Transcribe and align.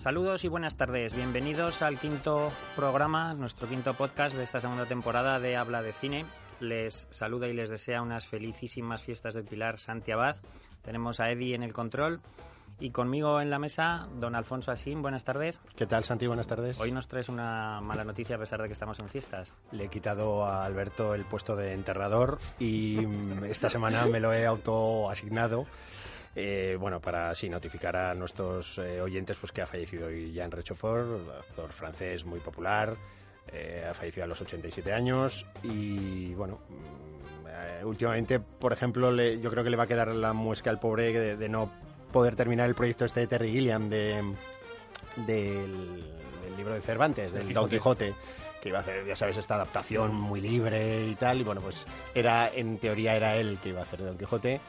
Saludos 0.00 0.44
y 0.44 0.48
buenas 0.48 0.78
tardes. 0.78 1.14
Bienvenidos 1.14 1.82
al 1.82 1.98
quinto 1.98 2.50
programa, 2.74 3.34
nuestro 3.34 3.68
quinto 3.68 3.92
podcast 3.92 4.34
de 4.34 4.44
esta 4.44 4.58
segunda 4.58 4.86
temporada 4.86 5.38
de 5.40 5.58
Habla 5.58 5.82
de 5.82 5.92
Cine. 5.92 6.24
Les 6.58 7.06
saluda 7.10 7.48
y 7.48 7.52
les 7.52 7.68
desea 7.68 8.00
unas 8.00 8.26
felicísimas 8.26 9.02
fiestas 9.02 9.34
del 9.34 9.44
Pilar 9.44 9.78
Santi 9.78 10.12
Abad. 10.12 10.36
Tenemos 10.80 11.20
a 11.20 11.30
Eddie 11.30 11.54
en 11.54 11.62
el 11.62 11.74
control 11.74 12.22
y 12.78 12.92
conmigo 12.92 13.42
en 13.42 13.50
la 13.50 13.58
mesa, 13.58 14.08
don 14.18 14.34
Alfonso 14.34 14.72
Asín. 14.72 15.02
Buenas 15.02 15.24
tardes. 15.24 15.60
¿Qué 15.76 15.84
tal, 15.86 16.02
Santi? 16.02 16.26
Buenas 16.26 16.46
tardes. 16.46 16.80
Hoy 16.80 16.92
nos 16.92 17.06
traes 17.06 17.28
una 17.28 17.82
mala 17.82 18.02
noticia 18.02 18.36
a 18.36 18.38
pesar 18.38 18.62
de 18.62 18.68
que 18.68 18.72
estamos 18.72 18.98
en 19.00 19.08
fiestas. 19.10 19.52
Le 19.70 19.84
he 19.84 19.88
quitado 19.88 20.46
a 20.46 20.64
Alberto 20.64 21.14
el 21.14 21.26
puesto 21.26 21.56
de 21.56 21.74
enterrador 21.74 22.38
y 22.58 22.96
esta 23.50 23.68
semana 23.68 24.06
me 24.06 24.18
lo 24.18 24.32
he 24.32 24.46
autoasignado 24.46 25.66
eh, 26.34 26.76
bueno, 26.78 27.00
para 27.00 27.34
sí 27.34 27.48
notificar 27.48 27.96
a 27.96 28.14
nuestros 28.14 28.78
eh, 28.78 29.00
oyentes 29.00 29.36
pues 29.38 29.50
que 29.50 29.62
ha 29.62 29.66
fallecido 29.66 30.10
Jean 30.10 30.50
Rechefort, 30.50 31.28
actor 31.28 31.72
francés 31.72 32.24
muy 32.24 32.38
popular, 32.40 32.96
eh, 33.52 33.84
ha 33.88 33.94
fallecido 33.94 34.24
a 34.24 34.26
los 34.28 34.40
87 34.40 34.92
años 34.92 35.44
y 35.64 36.32
bueno, 36.34 36.60
mm, 36.68 37.86
últimamente, 37.86 38.38
por 38.38 38.72
ejemplo, 38.72 39.12
yo 39.12 39.50
creo 39.50 39.64
que 39.64 39.70
le 39.70 39.76
va 39.76 39.84
a 39.84 39.88
quedar 39.88 40.08
la 40.08 40.32
muesca 40.32 40.70
al 40.70 40.78
pobre 40.78 41.36
de, 41.36 41.48
no 41.48 41.70
poder 42.12 42.36
terminar 42.36 42.68
el 42.68 42.74
proyecto 42.74 43.04
este 43.04 43.20
de 43.20 43.26
Terry 43.26 43.50
Gilliam 43.50 43.88
de, 43.88 44.22
del, 45.26 46.04
libro 46.56 46.74
de 46.74 46.80
Cervantes, 46.80 47.32
del 47.32 47.52
Don 47.52 47.68
Quijote 47.68 48.14
que 48.60 48.68
iba 48.68 48.78
a 48.78 48.80
hacer, 48.82 49.06
ya 49.06 49.16
sabes, 49.16 49.38
esta 49.38 49.54
adaptación 49.54 50.14
muy 50.14 50.40
libre 50.40 51.06
y 51.06 51.14
tal, 51.14 51.40
y 51.40 51.44
bueno, 51.44 51.62
pues 51.62 51.86
era, 52.14 52.50
en 52.54 52.78
teoría 52.78 53.16
era 53.16 53.36
él 53.36 53.58
que 53.62 53.70
iba 53.70 53.80
a 53.80 53.84
hacer 53.84 54.00
Don 54.00 54.18
Quijote, 54.18 54.60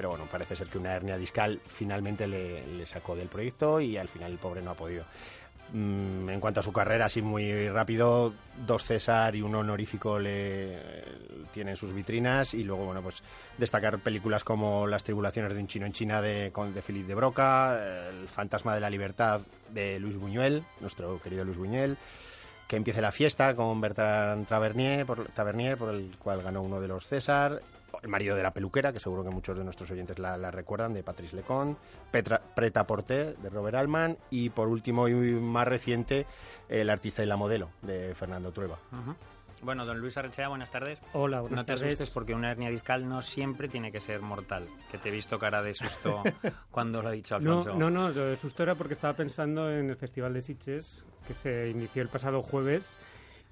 pero 0.00 0.08
bueno, 0.08 0.24
parece 0.32 0.56
ser 0.56 0.66
que 0.68 0.78
una 0.78 0.96
hernia 0.96 1.18
discal 1.18 1.60
finalmente 1.66 2.26
le, 2.26 2.86
sacó 2.86 3.14
del 3.14 3.28
proyecto 3.28 3.82
y 3.82 3.98
al 3.98 4.08
final 4.08 4.32
el 4.32 4.38
pobre 4.38 4.62
no 4.62 4.70
ha 4.70 4.74
podido. 4.74 5.04
Mm, 5.74 6.26
en 6.30 6.40
cuanto 6.40 6.60
a 6.60 6.62
su 6.62 6.72
carrera, 6.72 7.04
así 7.04 7.20
muy 7.20 7.68
rápido, 7.68 8.32
dos 8.66 8.82
César 8.82 9.36
y 9.36 9.42
un 9.42 9.54
honorífico 9.54 10.18
le 10.18 10.78
tienen 11.52 11.76
sus 11.76 11.92
vitrinas 11.92 12.54
y 12.54 12.64
luego, 12.64 12.86
bueno, 12.86 13.02
pues 13.02 13.22
destacar 13.58 13.98
películas 13.98 14.42
como 14.42 14.86
Las 14.86 15.04
tribulaciones 15.04 15.52
de 15.52 15.60
un 15.60 15.66
chino 15.66 15.84
en 15.84 15.92
China 15.92 16.22
de, 16.22 16.50
de 16.50 16.80
Philippe 16.82 17.08
de 17.08 17.14
Broca, 17.14 18.08
El 18.08 18.26
fantasma 18.26 18.74
de 18.74 18.80
la 18.80 18.88
libertad 18.88 19.42
de 19.68 20.00
Luis 20.00 20.16
Buñuel, 20.16 20.64
nuestro 20.80 21.20
querido 21.20 21.44
Luis 21.44 21.58
Buñuel, 21.58 21.98
que 22.66 22.76
empiece 22.76 23.02
la 23.02 23.12
fiesta 23.12 23.54
con 23.54 23.82
Bertrand 23.82 24.46
Tavernier 24.46 25.04
por, 25.04 25.26
Tavernier, 25.32 25.76
por 25.76 25.94
el 25.94 26.16
cual 26.18 26.40
ganó 26.40 26.62
uno 26.62 26.80
de 26.80 26.88
los 26.88 27.06
César, 27.06 27.60
el 28.02 28.08
marido 28.08 28.36
de 28.36 28.42
la 28.42 28.52
peluquera, 28.52 28.92
que 28.92 29.00
seguro 29.00 29.24
que 29.24 29.30
muchos 29.30 29.56
de 29.56 29.64
nuestros 29.64 29.90
oyentes 29.90 30.18
la, 30.18 30.50
recuerdan, 30.50 30.94
de 30.94 31.02
Patrice 31.02 31.36
Lecon, 31.36 31.76
Petra, 32.10 32.40
Preta 32.54 32.86
Porté, 32.86 33.34
de 33.34 33.50
Robert 33.50 33.76
Altman, 33.76 34.16
y 34.30 34.50
por 34.50 34.68
último 34.68 35.08
y 35.08 35.14
más 35.14 35.66
reciente, 35.66 36.26
El 36.68 36.90
artista 36.90 37.22
y 37.22 37.26
la 37.26 37.36
modelo, 37.36 37.70
de 37.82 38.14
Fernando 38.14 38.52
Trueba. 38.52 38.78
Bueno, 39.62 39.84
don 39.84 39.98
Luis 39.98 40.16
Arrechea, 40.16 40.48
buenas 40.48 40.70
tardes. 40.70 41.02
Hola, 41.12 41.42
buenas 41.42 41.66
tardes. 41.66 41.82
No 41.82 41.86
te 41.86 41.92
asustes 41.92 42.10
porque 42.10 42.34
una 42.34 42.50
hernia 42.50 42.70
discal 42.70 43.06
no 43.06 43.20
siempre 43.20 43.68
tiene 43.68 43.92
que 43.92 44.00
ser 44.00 44.22
mortal. 44.22 44.66
Que 44.90 44.96
te 44.96 45.10
he 45.10 45.12
visto 45.12 45.38
cara 45.38 45.62
de 45.62 45.74
susto 45.74 46.22
cuando 46.70 47.02
lo 47.02 47.08
ha 47.08 47.12
dicho 47.12 47.34
Alfonso. 47.34 47.74
No, 47.74 47.90
no, 47.90 48.10
no, 48.10 48.22
el 48.22 48.38
susto 48.38 48.62
era 48.62 48.74
porque 48.74 48.94
estaba 48.94 49.14
pensando 49.14 49.70
en 49.70 49.90
el 49.90 49.96
Festival 49.96 50.32
de 50.32 50.40
Sitges, 50.40 51.04
que 51.26 51.34
se 51.34 51.68
inició 51.68 52.00
el 52.00 52.08
pasado 52.08 52.42
jueves 52.42 52.98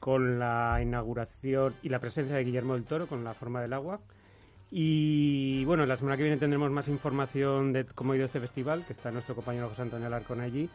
con 0.00 0.38
la 0.38 0.78
inauguración 0.80 1.74
y 1.82 1.90
la 1.90 1.98
presencia 1.98 2.36
de 2.36 2.44
Guillermo 2.44 2.74
del 2.74 2.84
Toro 2.84 3.06
con 3.06 3.24
La 3.24 3.34
forma 3.34 3.60
del 3.60 3.72
agua 3.72 4.00
y 4.70 5.64
bueno, 5.64 5.86
la 5.86 5.96
semana 5.96 6.16
que 6.16 6.24
viene 6.24 6.36
tendremos 6.36 6.70
más 6.70 6.88
información 6.88 7.72
de 7.72 7.86
cómo 7.86 8.12
ha 8.12 8.16
ido 8.16 8.26
este 8.26 8.40
festival, 8.40 8.84
que 8.86 8.92
está 8.92 9.10
nuestro 9.10 9.34
compañero 9.34 9.68
José 9.68 9.82
Antonio 9.82 10.06
Alarcón 10.06 10.40
allí. 10.40 10.68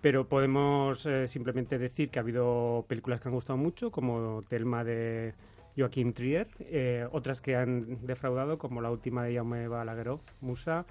Pero 0.00 0.28
podemos 0.28 1.06
eh, 1.06 1.26
simplemente 1.26 1.78
decir 1.78 2.10
que 2.10 2.18
ha 2.18 2.22
habido 2.22 2.84
películas 2.86 3.20
que 3.20 3.28
han 3.28 3.34
gustado 3.34 3.56
mucho, 3.56 3.90
como 3.90 4.42
Telma 4.48 4.84
de 4.84 5.34
Joaquín 5.76 6.12
Trier, 6.12 6.46
eh, 6.60 7.06
otras 7.10 7.40
que 7.40 7.56
han 7.56 8.06
defraudado, 8.06 8.58
como 8.58 8.80
la 8.80 8.90
última 8.90 9.24
de 9.24 9.34
Jaume 9.34 9.66
Balagueró, 9.66 10.20
Musa, 10.40 10.84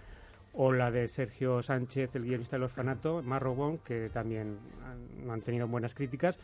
o 0.54 0.74
la 0.74 0.92
de 0.92 1.08
Sergio 1.08 1.62
Sánchez, 1.64 2.16
el 2.16 2.24
guionista 2.24 2.58
del 2.58 2.64
orfanato, 2.64 3.22
Marrobón, 3.22 3.78
que 3.78 4.10
también 4.10 4.58
han, 4.84 5.30
han 5.30 5.42
tenido 5.42 5.68
buenas 5.68 5.94
críticas 5.94 6.38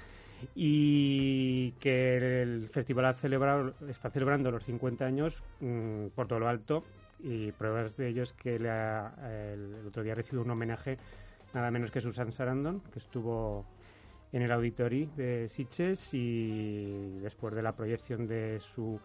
y 0.55 1.71
que 1.73 2.41
el 2.41 2.69
festival 2.69 3.05
ha 3.05 3.13
celebrado, 3.13 3.73
está 3.87 4.09
celebrando 4.09 4.51
los 4.51 4.63
50 4.63 5.05
años 5.05 5.43
mm, 5.59 6.07
por 6.15 6.27
todo 6.27 6.39
lo 6.39 6.47
alto 6.47 6.83
y 7.19 7.51
pruebas 7.53 7.95
de 7.95 8.09
ello 8.09 8.23
es 8.23 8.33
que 8.33 8.55
el, 8.55 9.85
otro 9.87 10.03
día 10.03 10.13
recibió 10.13 10.41
un 10.41 10.51
homenaje 10.51 10.97
nada 11.53 11.71
menos 11.71 11.91
que 11.91 12.01
Susan 12.01 12.31
Sarandon, 12.31 12.81
que 12.91 12.99
estuvo 12.99 13.65
en 14.31 14.41
el 14.41 14.51
Auditori 14.51 15.05
de 15.15 15.47
Sitges 15.47 16.13
y 16.13 17.19
después 17.21 17.53
de 17.53 17.61
la 17.61 17.75
proyección 17.75 18.27
de 18.27 18.59
su 18.59 18.99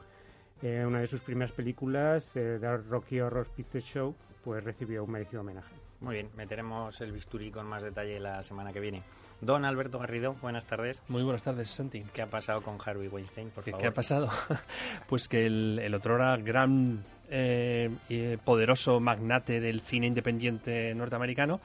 eh, 0.62 0.84
una 0.84 1.00
de 1.00 1.06
sus 1.06 1.20
primeras 1.20 1.52
películas, 1.52 2.34
eh, 2.36 2.58
The 2.60 2.76
Rocky 2.76 3.20
Horror 3.20 3.46
Picture 3.48 3.80
Show, 3.80 4.14
pues 4.42 4.64
recibió 4.64 5.04
un 5.04 5.12
merecido 5.12 5.42
homenaje. 5.42 5.74
Muy 6.00 6.14
bien, 6.14 6.30
meteremos 6.36 7.00
el 7.00 7.12
bisturí 7.12 7.50
con 7.50 7.66
más 7.66 7.82
detalle 7.82 8.20
la 8.20 8.42
semana 8.42 8.72
que 8.72 8.80
viene. 8.80 9.02
Don 9.40 9.64
Alberto 9.64 9.98
Garrido, 9.98 10.34
buenas 10.34 10.66
tardes. 10.66 11.02
Muy 11.08 11.22
buenas 11.22 11.42
tardes, 11.42 11.70
Santi. 11.70 12.04
¿Qué 12.12 12.22
ha 12.22 12.26
pasado 12.26 12.62
con 12.62 12.78
Harvey 12.84 13.08
Weinstein, 13.08 13.50
por 13.50 13.64
¿Qué, 13.64 13.72
favor? 13.72 13.82
¿Qué 13.82 13.88
ha 13.88 13.94
pasado? 13.94 14.28
pues 15.08 15.28
que 15.28 15.46
el, 15.46 15.80
el 15.82 15.94
otrora 15.94 16.36
gran 16.36 17.04
eh, 17.30 17.90
y 18.08 18.36
poderoso 18.38 19.00
magnate 19.00 19.60
del 19.60 19.80
cine 19.80 20.06
independiente 20.06 20.94
norteamericano, 20.94 21.60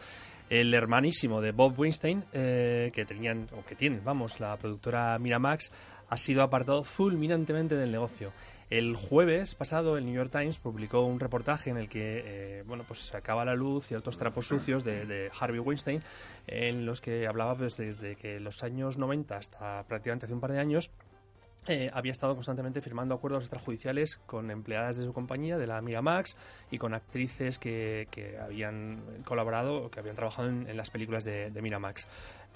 el 0.50 0.74
hermanísimo 0.74 1.42
de 1.42 1.52
Bob 1.52 1.80
Weinstein, 1.80 2.26
eh, 2.34 2.92
que 2.94 3.06
tenían, 3.06 3.48
o 3.58 3.64
que 3.64 3.76
tienen, 3.76 4.04
vamos, 4.04 4.40
la 4.40 4.58
productora 4.58 5.18
Miramax, 5.20 5.72
ha 6.10 6.18
sido 6.18 6.44
apartado 6.44 6.84
fulminantemente 6.84 7.76
del 7.76 7.92
negocio. 7.92 8.34
El 8.74 8.96
jueves 8.96 9.54
pasado 9.54 10.00
el 10.00 10.06
New 10.08 10.16
York 10.16 10.32
Times 10.32 10.58
publicó 10.58 11.02
un 11.02 11.20
reportaje 11.20 11.70
en 11.70 11.78
el 11.78 11.88
que 11.88 12.24
eh, 12.26 12.64
bueno 12.66 12.84
pues 12.88 13.02
sacaba 13.02 13.44
a 13.44 13.46
la 13.46 13.54
luz 13.54 13.86
ciertos 13.86 14.18
trapos 14.18 14.48
sucios 14.48 14.84
de, 14.84 15.30
Harvey 15.40 15.60
Weinstein 15.60 16.00
en 16.48 16.84
los 16.84 17.00
que 17.00 17.28
hablaba 17.28 17.56
pues, 17.56 17.78
desde 17.78 18.16
que 18.16 18.40
los 18.40 18.64
años 18.64 18.98
90 18.98 19.38
hasta 19.38 19.84
prácticamente 19.84 20.26
hace 20.26 20.34
un 20.34 20.40
par 20.40 20.54
de 20.54 20.60
años 20.60 20.90
eh, 21.68 21.92
había 21.94 22.12
estado 22.12 22.34
constantemente 22.34 22.82
firmando 22.82 23.14
acuerdos 23.14 23.44
extrajudiciales 23.44 24.18
con 24.26 24.50
empleadas 24.50 24.98
de 24.98 25.06
su 25.06 25.14
compañía, 25.14 25.58
de 25.58 25.66
la 25.66 25.78
Amiga 25.78 26.02
Max, 26.02 26.36
y 26.72 26.78
con 26.78 26.94
actrices 26.94 27.58
que, 27.58 28.38
habían 28.44 29.02
colaborado 29.24 29.86
o 29.86 29.90
que 29.90 30.00
habían 30.00 30.18
trabajado 30.18 30.50
en, 30.50 30.76
las 30.76 30.90
películas 30.90 31.24
de, 31.24 31.52
Miramax. 31.62 32.06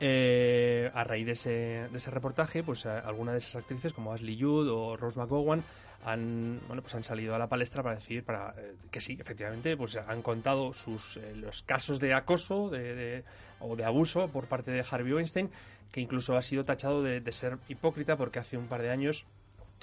Eh, 0.01 0.91
a 0.93 1.05
raíz 1.05 1.25
de 1.25 1.31
ese, 1.31 1.49
de 1.89 1.97
ese 1.97 2.11
reportaje, 2.11 2.63
pues 2.63 2.85
algunas 2.85 3.31
de 3.33 3.37
esas 3.37 3.55
actrices, 3.55 3.93
como 3.93 4.11
Ashley 4.11 4.37
Judd 4.41 4.67
o 4.67 4.97
Rose 4.97 5.17
McGowan, 5.17 5.63
han 6.05 6.61
bueno 6.67 6.81
pues 6.81 6.95
han 6.95 7.03
salido 7.03 7.35
a 7.35 7.39
la 7.39 7.47
palestra 7.47 7.83
para 7.83 7.95
decir 7.95 8.23
para 8.23 8.53
eh, 8.57 8.75
que 8.91 9.01
sí 9.01 9.17
efectivamente 9.19 9.75
pues 9.75 9.95
han 9.97 10.21
contado 10.21 10.73
sus 10.73 11.19
los 11.35 11.63
casos 11.63 11.99
de 11.99 12.13
acoso 12.13 12.69
de, 12.69 13.23
o 13.59 13.75
de 13.75 13.83
abuso 13.83 14.27
por 14.27 14.45
parte 14.45 14.71
de 14.71 14.85
Harvey 14.89 15.13
Weinstein 15.13 15.49
que 15.91 16.01
incluso 16.01 16.37
ha 16.37 16.41
sido 16.41 16.63
tachado 16.63 17.01
de, 17.01 17.31
ser 17.31 17.57
hipócrita 17.67 18.17
porque 18.17 18.39
hace 18.39 18.57
un 18.57 18.67
par 18.67 18.81
de 18.81 18.91
años 18.91 19.25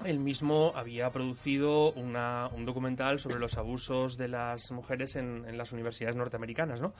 él 0.04 0.18
mismo 0.18 0.72
había 0.74 1.10
producido 1.10 1.92
una, 1.92 2.48
un 2.48 2.64
documental 2.64 3.20
sobre 3.20 3.38
los 3.38 3.56
abusos 3.56 4.16
de 4.16 4.28
las 4.28 4.72
mujeres 4.72 5.14
en, 5.14 5.44
en 5.46 5.56
las 5.56 5.72
universidades 5.72 6.16
norteamericanas, 6.16 6.80
¿no? 6.80 6.94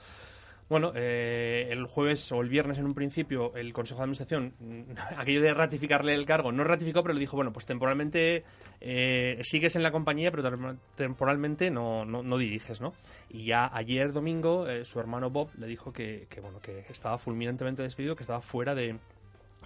Bueno, 0.68 0.92
eh, 0.94 1.68
el 1.70 1.84
jueves 1.86 2.32
o 2.32 2.40
el 2.40 2.48
viernes 2.48 2.78
en 2.78 2.86
un 2.86 2.94
principio 2.94 3.54
el 3.54 3.72
Consejo 3.72 3.98
de 3.98 4.04
Administración, 4.04 4.54
aquello 5.16 5.42
de 5.42 5.52
ratificarle 5.52 6.14
el 6.14 6.24
cargo, 6.24 6.52
no 6.52 6.64
ratificó, 6.64 7.02
pero 7.02 7.14
le 7.14 7.20
dijo, 7.20 7.36
bueno, 7.36 7.52
pues 7.52 7.66
temporalmente 7.66 8.44
eh, 8.80 9.38
sigues 9.42 9.76
en 9.76 9.82
la 9.82 9.92
compañía, 9.92 10.30
pero 10.30 10.78
temporalmente 10.96 11.70
no, 11.70 12.04
no, 12.04 12.38
diriges, 12.38 12.80
¿no? 12.80 12.94
Y 13.28 13.44
ya 13.44 13.70
ayer 13.74 14.12
domingo 14.12 14.66
eh, 14.66 14.84
su 14.84 15.00
hermano 15.00 15.30
Bob 15.30 15.50
le 15.58 15.66
dijo 15.66 15.92
que, 15.92 16.26
que, 16.30 16.40
bueno, 16.40 16.60
que 16.60 16.86
estaba 16.88 17.18
fulminantemente 17.18 17.82
despedido, 17.82 18.16
que 18.16 18.22
estaba 18.22 18.40
fuera 18.40 18.74
de, 18.74 18.98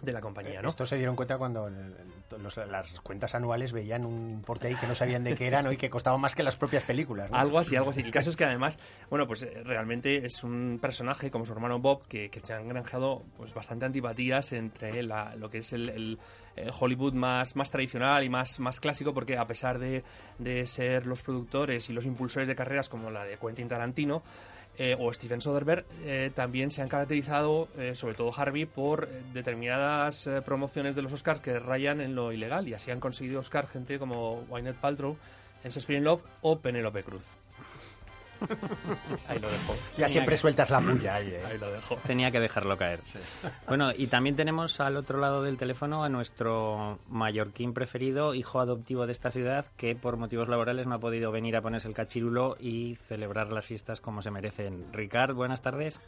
de 0.03 0.13
la 0.13 0.21
compañía, 0.21 0.63
¿no? 0.63 0.69
Esto 0.69 0.87
se 0.87 0.97
dieron 0.97 1.17
cuenta 1.17 1.39
cuando 1.39 1.71
las 1.71 3.01
cuentas 3.01 3.35
anuales 3.35 3.73
veían 3.73 4.05
un 4.05 4.31
importe 4.31 4.69
ahí 4.69 4.75
que 4.75 4.87
no 4.87 4.95
sabían 4.95 5.25
de 5.25 5.37
qué 5.37 5.47
eran 5.47 5.71
y 5.73 5.77
que 5.77 5.91
costaba 5.91 6.17
más 6.19 6.35
que 6.35 6.43
las 6.43 6.57
propias 6.57 6.85
películas. 6.85 7.31
Algo 7.33 7.59
así, 7.59 7.77
algo 7.77 7.91
así. 7.91 8.01
El 8.01 8.11
caso 8.11 8.31
es 8.31 8.37
que 8.37 8.45
además, 8.45 8.79
bueno, 9.11 9.27
pues 9.27 9.43
eh, 9.43 9.63
realmente 9.65 10.25
es 10.25 10.43
un 10.45 10.79
personaje 10.81 11.31
como 11.31 11.45
su 11.45 11.53
hermano 11.53 11.79
Bob 11.79 12.07
que, 12.07 12.31
se 12.43 12.53
han 12.53 12.69
granjeado 12.69 13.23
pues 13.37 13.53
bastante 13.53 13.85
antipatías 13.85 14.53
entre 14.53 15.03
lo 15.03 15.51
que 15.51 15.59
es 15.59 15.73
el, 15.73 16.19
Hollywood 16.81 17.13
más, 17.13 17.55
más 17.55 17.71
tradicional 17.71 18.25
y 18.25 18.29
más, 18.29 18.59
más 18.59 18.81
clásico 18.81 19.15
porque 19.15 19.37
a 19.37 19.47
pesar 19.47 19.79
de, 19.79 20.03
de 20.39 20.67
ser 20.67 21.07
los 21.07 21.23
productores 21.23 21.89
y 21.89 21.93
los 21.93 22.05
impulsores 22.05 22.49
de 22.49 22.57
carreras 22.57 22.89
como 22.89 23.11
la 23.11 23.25
de 23.25 23.37
Quentin 23.37 23.69
Tarantino, 23.69 24.23
eh, 24.79 24.97
o 24.99 25.13
Steven 25.13 25.41
Soderbergh 25.41 25.85
eh, 26.05 26.31
también 26.33 26.71
se 26.71 26.83
han 26.83 26.89
caracterizado, 26.89 27.69
eh, 27.77 27.97
sobre 27.97 28.15
todo 28.15 28.33
Harvey, 28.35 28.65
por 28.65 29.09
determinadas 29.33 30.29
promociones 30.45 30.95
de 30.95 31.03
los 31.03 31.13
Oscars 31.13 31.41
que 31.41 31.59
rayan 31.59 32.01
en 32.01 32.15
lo 32.15 32.33
ilegal 32.33 32.69
y 32.69 32.75
así 32.75 32.93
han 32.93 33.01
conseguido 33.01 33.41
Oscar 33.41 33.67
gente 33.67 33.99
como 33.99 34.45
Wynette 34.49 34.79
Paltrow 34.79 35.17
en 35.65 35.71
Shakespeare 35.71 36.01
Love 36.01 36.23
o 36.43 36.61
Penelope 36.61 37.03
Cruz. 37.03 37.37
Ahí 39.29 39.39
lo 39.39 39.49
dejo. 39.51 39.77
Ya 39.97 40.09
siempre 40.09 40.35
que- 40.35 40.39
sueltas 40.41 40.71
la 40.71 40.81
puya 40.81 41.15
ahí, 41.17 41.29
¿eh? 41.29 41.43
Ahí 41.51 41.59
lo 41.59 41.71
dejo. 41.71 41.97
Tenía 42.07 42.31
que 42.31 42.41
dejarlo 42.41 42.77
caer. 42.77 43.01
Bueno, 43.67 43.91
y 43.97 44.07
también 44.07 44.37
tenemos 44.37 44.81
al 44.81 44.97
otro 44.97 45.19
lado 45.19 45.43
del 45.43 45.57
teléfono 45.57 46.05
a 46.05 46.09
nuestro 46.09 46.99
mallorquín 47.09 47.75
preferido, 47.75 48.35
hijo 48.35 48.61
adoptivo 48.61 49.07
de 49.07 49.13
esta 49.13 49.31
ciudad, 49.31 49.67
que 49.77 49.95
por 49.97 50.17
motivos 50.17 50.49
laborales 50.49 50.87
no 50.87 50.95
ha 50.95 50.99
podido 51.01 51.33
venir 51.33 51.57
a 51.57 51.63
ponerse 51.63 51.89
el 51.89 51.95
cachirulo 51.95 52.57
y 52.61 52.97
celebrar 52.97 53.49
las 53.49 53.67
fiestas 53.67 54.01
como 54.01 54.23
se 54.23 54.31
merecen. 54.31 54.93
Ricard, 54.93 55.35
buenas 55.35 55.63
tardes. 55.63 56.01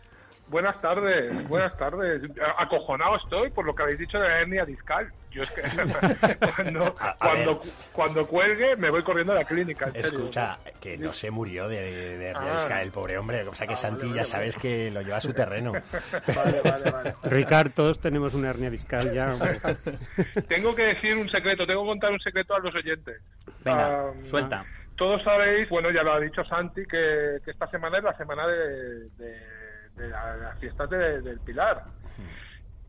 Buenas 0.51 0.81
tardes, 0.83 1.49
buenas 1.49 1.77
tardes. 1.77 2.23
Acojonado 2.59 3.17
estoy 3.17 3.51
por 3.51 3.65
lo 3.65 3.75
que 3.75 3.85
habéis 3.85 4.01
dicho 4.01 4.19
de 4.19 4.29
la 4.29 4.41
hernia 4.41 4.65
discal. 4.65 5.09
Yo 5.31 5.45
es 5.45 5.51
que 5.53 5.63
cuando, 7.93 8.27
cuelgue 8.27 8.75
me 8.77 8.91
voy 8.91 9.05
corriendo 9.05 9.33
a 9.33 9.37
la 9.37 9.45
clínica. 9.45 9.87
en 9.87 9.93
serio. 10.03 10.19
Escucha, 10.19 10.59
que 10.81 10.99
no 10.99 11.13
se 11.13 11.31
murió 11.31 11.69
de, 11.69 12.19
de 12.19 12.27
hernia 12.31 12.51
Ah. 12.53 12.55
discal 12.57 12.83
el 12.83 12.91
pobre 12.91 13.17
hombre. 13.17 13.47
O 13.47 13.55
sea 13.55 13.67
que 13.69 13.75
Ah, 13.75 13.77
Santi 13.77 14.07
vale, 14.07 14.11
ya 14.11 14.23
vale, 14.23 14.25
sabes 14.25 14.57
que 14.57 14.91
lo 14.91 15.03
lleva 15.03 15.19
a 15.19 15.21
su 15.21 15.33
terreno. 15.33 15.71
Vale, 16.35 16.61
vale, 16.65 16.91
vale. 16.91 17.15
Ricard, 17.23 17.71
todos 17.73 18.01
tenemos 18.01 18.35
una 18.35 18.51
hernia 18.51 18.71
discal 18.71 19.13
ya. 19.13 19.35
hombre. 19.35 19.59
Tengo 20.49 20.75
que 20.75 20.83
decir 20.83 21.17
un 21.17 21.29
secreto, 21.31 21.67
tengo 21.67 21.83
que 21.85 21.89
contar 21.91 22.11
un 22.13 22.21
secreto 22.21 22.55
a 22.55 22.59
los 22.59 22.75
oyentes. 22.75 23.23
Venga, 23.65 24.13
suelta. 24.25 24.65
Todos 24.97 25.23
sabéis, 25.23 25.69
bueno, 25.69 25.91
ya 25.91 26.03
lo 26.03 26.13
ha 26.15 26.21
dicho 26.21 26.45
Santi, 26.45 26.83
que, 26.87 27.39
que 27.45 27.51
esta 27.53 27.67
semana 27.69 27.99
es 27.99 28.05
la 28.05 28.17
semana 28.17 28.47
de, 28.47 29.09
de- 29.17 29.60
de 30.01 30.09
la- 30.09 30.37
las 30.37 30.59
fiestas 30.59 30.89
de- 30.91 31.21
del 31.21 31.39
Pilar. 31.41 31.85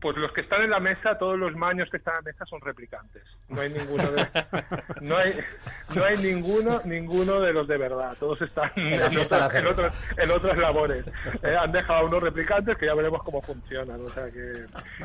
Pues 0.00 0.16
los 0.16 0.32
que 0.32 0.40
están 0.40 0.62
en 0.62 0.70
la 0.70 0.80
mesa, 0.80 1.16
todos 1.16 1.38
los 1.38 1.54
maños 1.54 1.88
que 1.88 1.98
están 1.98 2.14
en 2.14 2.24
la 2.24 2.32
mesa 2.32 2.44
son 2.46 2.60
replicantes. 2.60 3.22
No 3.48 3.60
hay 3.60 3.68
ninguno 3.70 4.02
de, 4.10 4.26
no 5.00 5.16
hay, 5.16 5.38
no 5.94 6.04
hay 6.04 6.16
ninguno, 6.16 6.80
ninguno 6.84 7.38
de 7.38 7.52
los 7.52 7.68
de 7.68 7.76
verdad. 7.78 8.16
Todos 8.18 8.42
están 8.42 8.72
En 8.74 8.98
la 8.98 9.06
otras, 9.06 9.54
en 9.54 9.66
otras- 9.68 10.18
en 10.18 10.30
otras 10.32 10.58
labores. 10.58 11.06
Eh, 11.44 11.54
han 11.56 11.70
dejado 11.70 12.00
a 12.00 12.04
unos 12.04 12.20
replicantes 12.20 12.76
que 12.78 12.86
ya 12.86 12.94
veremos 12.96 13.22
cómo 13.22 13.40
funcionan. 13.42 14.00
O 14.00 14.08
sea 14.08 14.24
que, 14.28 14.64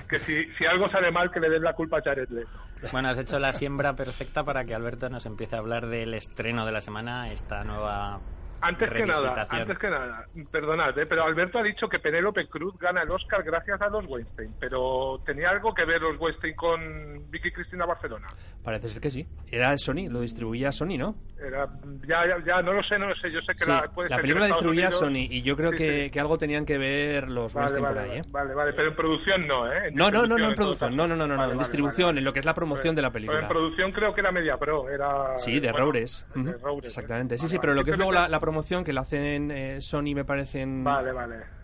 que 0.09 0.17
si, 0.17 0.45
si 0.55 0.65
algo 0.65 0.89
sale 0.89 1.11
mal, 1.11 1.29
que 1.29 1.41
le 1.41 1.51
den 1.51 1.61
la 1.61 1.73
culpa 1.73 1.99
a 1.99 2.01
Jared 2.01 2.29
Leto. 2.29 2.49
Bueno, 2.91 3.09
has 3.09 3.19
hecho 3.19 3.37
la 3.37 3.53
siembra 3.53 3.93
perfecta 3.95 4.43
para 4.43 4.63
que 4.65 4.73
Alberto 4.73 5.09
nos 5.09 5.27
empiece 5.27 5.55
a 5.55 5.59
hablar 5.59 5.85
del 5.85 6.15
estreno 6.15 6.65
de 6.65 6.71
la 6.71 6.81
semana, 6.81 7.31
esta 7.31 7.63
nueva 7.63 8.19
Antes 8.61 8.89
que 8.91 9.05
nada, 9.05 9.45
antes 9.49 9.77
que 9.77 9.89
nada, 9.89 10.25
perdonad, 10.51 10.97
¿eh? 10.97 11.05
pero 11.05 11.23
Alberto 11.23 11.59
ha 11.59 11.63
dicho 11.63 11.87
que 11.87 11.99
Penélope 11.99 12.47
Cruz 12.47 12.73
gana 12.79 13.03
el 13.03 13.11
Oscar 13.11 13.43
gracias 13.43 13.79
a 13.81 13.87
los 13.89 14.05
Weinstein, 14.07 14.53
pero 14.59 15.21
¿tenía 15.25 15.49
algo 15.49 15.73
que 15.73 15.85
ver 15.85 16.01
los 16.01 16.19
Weinstein 16.19 16.55
con 16.55 17.29
Vicky 17.29 17.51
Cristina 17.51 17.85
Barcelona? 17.85 18.27
Parece 18.63 18.89
ser 18.89 19.01
que 19.01 19.09
sí. 19.09 19.27
Era 19.51 19.77
Sony, 19.77 20.09
lo 20.09 20.21
distribuía 20.21 20.71
Sony, 20.71 20.97
¿no? 20.97 21.15
Era, 21.39 21.67
ya, 22.07 22.25
ya, 22.27 22.43
ya, 22.43 22.61
no 22.63 22.73
lo 22.73 22.81
sé, 22.83 22.97
no 22.97 23.07
lo 23.07 23.15
sé, 23.15 23.29
yo 23.31 23.39
sé 23.41 23.53
que 23.53 23.63
Sí, 23.65 23.69
la, 23.69 23.83
puede 23.83 24.09
la 24.09 24.17
película 24.17 24.45
en 24.45 24.51
distribuía 24.51 24.87
Unidos- 24.87 24.99
Sony 24.99 25.27
y 25.29 25.41
yo 25.43 25.55
creo 25.55 25.69
Sí, 25.71 25.77
que, 25.77 26.03
sí. 26.05 26.09
que 26.09 26.19
algo 26.19 26.37
tenían 26.39 26.65
que 26.65 26.79
ver 26.79 27.29
los 27.29 27.53
Vale, 27.53 27.65
Weinstein 27.67 27.83
vale, 27.83 27.93
por 27.95 28.03
ahí, 28.03 28.09
vale, 28.09 28.19
¿eh? 28.21 28.31
vale, 28.31 28.53
vale, 28.55 28.73
pero 28.73 28.89
en 28.89 28.95
producción 28.95 29.47
no, 29.47 29.71
¿eh? 29.71 29.91
No, 29.93 30.09
no, 30.09 30.25
no, 30.25 30.35
no 30.37 30.47
en 30.49 30.55
producción, 30.55 30.95
no, 30.95 31.07
no, 31.07 31.15
no, 31.15 31.27
no, 31.27 31.33
no, 31.35 31.37
Vale, 31.37 31.51
en 31.51 31.57
vale, 31.57 31.65
distribución, 31.67 32.07
vale. 32.07 32.19
en 32.19 32.25
lo 32.25 32.33
que 32.33 32.39
es 32.39 32.45
la 32.45 32.55
promoción 32.55 32.95
de 32.95 33.01
la 33.03 33.09
Pero 33.09 33.13
película. 33.13 33.39
en 33.41 33.47
producción 33.47 33.91
creo 33.91 34.13
que 34.15 34.21
era 34.21 34.31
Media 34.31 34.57
Pro, 34.57 34.89
era... 34.89 35.37
Sí, 35.37 35.59
de 35.59 35.69
bueno, 35.71 35.85
Roures. 35.85 36.25
Roures, 36.33 36.85
¿eh? 36.85 36.87
Exactamente. 36.87 37.37
Sí, 37.37 37.47
sí, 37.47 37.59
pero 37.59 37.75
lo 37.75 37.83
que 37.83 37.91
es 37.91 37.97
luego 37.97 38.11
la 38.11 38.39
promoción 38.47 38.85
que 38.85 38.93
la 38.93 39.01
hacen 39.01 39.51
eh, 39.51 39.81
Sony 39.81 40.15
me 40.15 40.23
parece 40.23 40.61
en... 40.61 40.81
Vale, 40.81 41.11
vale. 41.11 41.56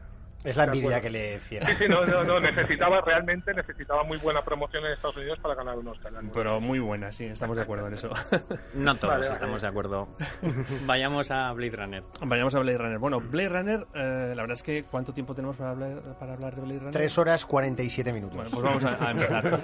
Es 0.44 0.56
la 0.58 0.66
envidia 0.66 1.00
que 1.02 1.10
le 1.10 1.40
cierra. 1.40 1.68
Sí, 1.68 1.76
sí, 1.80 1.86
no, 1.88 2.06
no, 2.06 2.24
no, 2.24 2.40
necesitaba 2.40 3.02
realmente, 3.02 3.54
necesitaba 3.54 4.04
muy 4.04 4.18
buena 4.18 4.42
promoción 4.42 4.86
en 4.86 4.94
Estados 4.94 5.18
Unidos 5.18 5.40
para 5.40 5.56
ganar 5.56 5.78
un 5.78 5.88
Oscar. 5.88 6.12
Pero 6.34 6.60
muy 6.60 6.80
buena, 6.80 7.12
sí, 7.12 7.26
estamos 7.26 7.56
de 7.58 7.64
acuerdo 7.64 7.88
en 7.88 7.94
eso. 7.94 8.10
No 8.74 8.96
todos 8.96 9.10
Vale, 9.14 9.22
vale. 9.24 9.34
estamos 9.34 9.62
de 9.62 9.68
acuerdo. 9.68 10.08
Vayamos 10.86 11.32
a 11.32 11.52
Blade 11.54 11.76
Runner. 11.76 12.04
Vayamos 12.22 12.56
a 12.56 12.60
Blade 12.60 12.78
Runner. 12.78 13.00
Bueno, 13.00 13.20
Blade 13.20 13.50
Runner, 13.50 13.88
eh, 13.94 14.34
la 14.36 14.42
verdad 14.44 14.54
es 14.54 14.64
que 14.64 14.84
¿cuánto 14.84 15.14
tiempo 15.14 15.34
tenemos 15.34 15.56
para 15.58 15.72
hablar, 15.72 16.02
para 16.20 16.34
hablar 16.34 16.56
de 16.56 16.62
Blade 16.62 16.80
Runner? 16.80 16.94
Tres 16.94 17.18
horas 17.18 17.46
47 17.46 18.12
minutos. 18.14 18.36
Bueno, 18.36 18.50
pues 18.52 18.64
vamos 18.64 18.84
a, 18.84 19.08
a 19.08 19.12
empezar. 19.12 19.60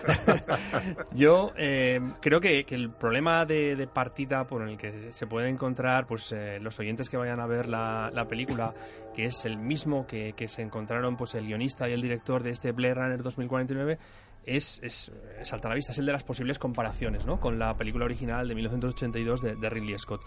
Yo 1.13 1.51
eh, 1.57 1.99
creo 2.21 2.39
que, 2.39 2.63
que 2.65 2.75
el 2.75 2.89
problema 2.91 3.45
de, 3.45 3.75
de 3.75 3.87
partida 3.87 4.45
por 4.45 4.67
el 4.67 4.77
que 4.77 5.11
se 5.11 5.27
pueden 5.27 5.55
encontrar 5.55 6.05
pues 6.05 6.31
eh, 6.31 6.59
los 6.61 6.79
oyentes 6.79 7.09
que 7.09 7.17
vayan 7.17 7.39
a 7.39 7.47
ver 7.47 7.67
la, 7.67 8.09
la 8.13 8.25
película, 8.27 8.73
que 9.13 9.25
es 9.25 9.45
el 9.45 9.57
mismo 9.57 10.05
que, 10.07 10.33
que 10.33 10.47
se 10.47 10.61
encontraron 10.69 11.17
pues 11.17 11.35
el 11.35 11.45
guionista 11.45 11.89
y 11.89 11.93
el 11.93 12.01
director 12.01 12.41
de 12.43 12.51
este 12.51 12.71
Blade 12.71 12.93
Runner 12.93 13.23
2049, 13.23 13.99
es, 14.45 14.79
es, 14.83 15.11
salta 15.43 15.67
a 15.67 15.69
la 15.69 15.75
vista, 15.75 15.91
es 15.91 15.99
el 15.99 16.05
de 16.05 16.11
las 16.11 16.23
posibles 16.23 16.59
comparaciones 16.59 17.25
¿no? 17.25 17.39
con 17.39 17.59
la 17.59 17.75
película 17.75 18.05
original 18.05 18.47
de 18.47 18.55
1982 18.55 19.41
de, 19.41 19.69
Ridley 19.69 19.97
Scott 19.99 20.23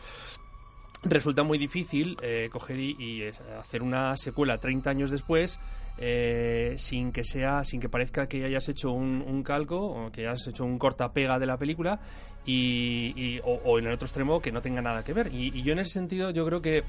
resulta 1.04 1.42
muy 1.42 1.58
difícil 1.58 2.16
eh, 2.22 2.48
coger 2.52 2.78
y, 2.78 3.22
eh, 3.22 3.32
hacer 3.58 3.82
una 3.82 4.16
secuela 4.16 4.58
30 4.58 4.90
años 4.90 5.10
después 5.10 5.58
eh, 5.98 6.74
sin 6.76 7.10
que 7.10 7.24
sea 7.24 7.64
sin 7.64 7.80
que 7.80 7.88
parezca 7.88 8.28
que 8.28 8.44
hayas 8.44 8.68
hecho 8.68 8.92
un, 8.92 9.42
calco 9.42 9.80
o 9.80 10.12
que 10.12 10.28
hayas 10.28 10.46
hecho 10.46 10.64
un 10.64 10.78
cortapega 10.78 11.40
de 11.40 11.46
la 11.46 11.56
película 11.56 11.98
y, 12.44 13.40
o 13.44 13.78
en 13.78 13.86
el 13.86 13.92
otro 13.92 14.06
extremo 14.06 14.40
que 14.40 14.52
no 14.52 14.62
tenga 14.62 14.80
nada 14.80 15.02
que 15.04 15.12
ver 15.12 15.32
y, 15.32 15.56
y 15.56 15.62
yo 15.62 15.72
en 15.72 15.80
ese 15.80 15.92
sentido 15.92 16.30
yo 16.30 16.46
creo 16.46 16.62
que 16.62 16.84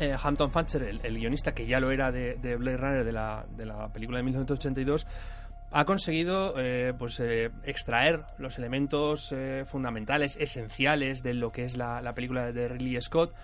eh, 0.00 0.16
Hampton 0.22 0.50
Fancher 0.50 0.82
el, 0.82 1.18
guionista 1.18 1.54
que 1.54 1.66
ya 1.66 1.80
lo 1.80 1.90
era 1.90 2.12
de, 2.12 2.34
de 2.36 2.56
Blade 2.56 2.76
Runner 2.76 3.04
de 3.04 3.12
la, 3.12 3.88
película 3.92 4.18
de 4.18 4.24
1982 4.24 5.06
ha 5.72 5.84
conseguido 5.84 6.54
eh, 6.56 6.94
pues 6.98 7.18
eh, 7.20 7.50
extraer 7.64 8.24
los 8.38 8.56
elementos 8.58 9.34
fundamentales, 9.66 10.36
esenciales 10.40 11.22
de 11.22 11.34
lo 11.34 11.50
que 11.52 11.64
es 11.64 11.76
la, 11.76 12.00
la 12.00 12.14
película 12.14 12.52
de 12.52 12.68
Ridley 12.68 13.00
Scott, 13.02 13.34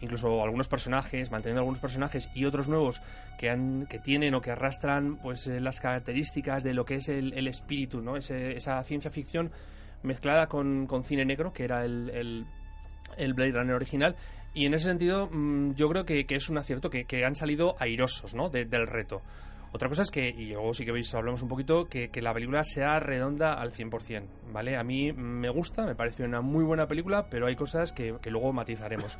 incluso 0.00 0.42
algunos 0.42 0.68
personajes, 0.68 1.30
manteniendo 1.30 1.60
algunos 1.60 1.80
personajes 1.80 2.28
y 2.34 2.44
otros 2.44 2.68
nuevos 2.68 3.02
que 3.38 3.50
han, 3.50 3.86
que 3.86 3.98
tienen 3.98 4.34
o 4.34 4.40
que 4.40 4.50
arrastran 4.52 5.16
pues 5.16 5.46
las 5.46 5.80
características 5.80 6.62
de 6.64 6.74
lo 6.74 6.84
que 6.84 6.96
es 6.96 7.08
el, 7.08 7.46
espíritu, 7.48 8.00
¿no? 8.00 8.16
Ese- 8.16 8.56
esa 8.56 8.82
ciencia 8.84 9.10
ficción 9.10 9.50
mezclada 10.02 10.48
con, 10.48 10.86
con 10.86 11.04
cine 11.04 11.24
negro, 11.24 11.52
que 11.52 11.64
era 11.64 11.84
el, 11.84 12.46
el 13.16 13.34
Blade 13.34 13.52
Runner 13.52 13.74
original. 13.74 14.16
Y 14.54 14.66
en 14.66 14.74
ese 14.74 14.86
sentido, 14.86 15.28
mm, 15.30 15.74
yo 15.74 15.88
creo 15.88 16.04
que, 16.04 16.26
es 16.28 16.48
un 16.48 16.58
acierto, 16.58 16.90
que, 16.90 17.24
han 17.24 17.34
salido 17.34 17.74
airosos 17.78 18.34
¿no? 18.34 18.48
de- 18.50 18.64
del 18.64 18.86
reto. 18.86 19.22
Otra 19.72 19.88
cosa 19.88 20.02
es 20.02 20.10
que, 20.10 20.28
y 20.28 20.52
luego 20.52 20.74
sí 20.74 20.84
que 20.84 20.92
veis, 20.92 21.14
hablamos 21.14 21.40
un 21.42 21.48
poquito, 21.48 21.86
que, 21.86 22.10
la 22.20 22.34
película 22.34 22.62
sea 22.62 23.00
redonda 23.00 23.54
al 23.54 23.72
100%, 23.72 24.24
¿vale? 24.52 24.76
A 24.76 24.84
mí 24.84 25.12
me 25.12 25.48
gusta, 25.48 25.86
me 25.86 25.94
parece 25.94 26.24
una 26.24 26.42
muy 26.42 26.62
buena 26.62 26.86
película, 26.86 27.26
pero 27.30 27.46
hay 27.46 27.56
cosas 27.56 27.92
que, 27.92 28.16
que 28.20 28.30
luego 28.30 28.52
matizaremos. 28.52 29.18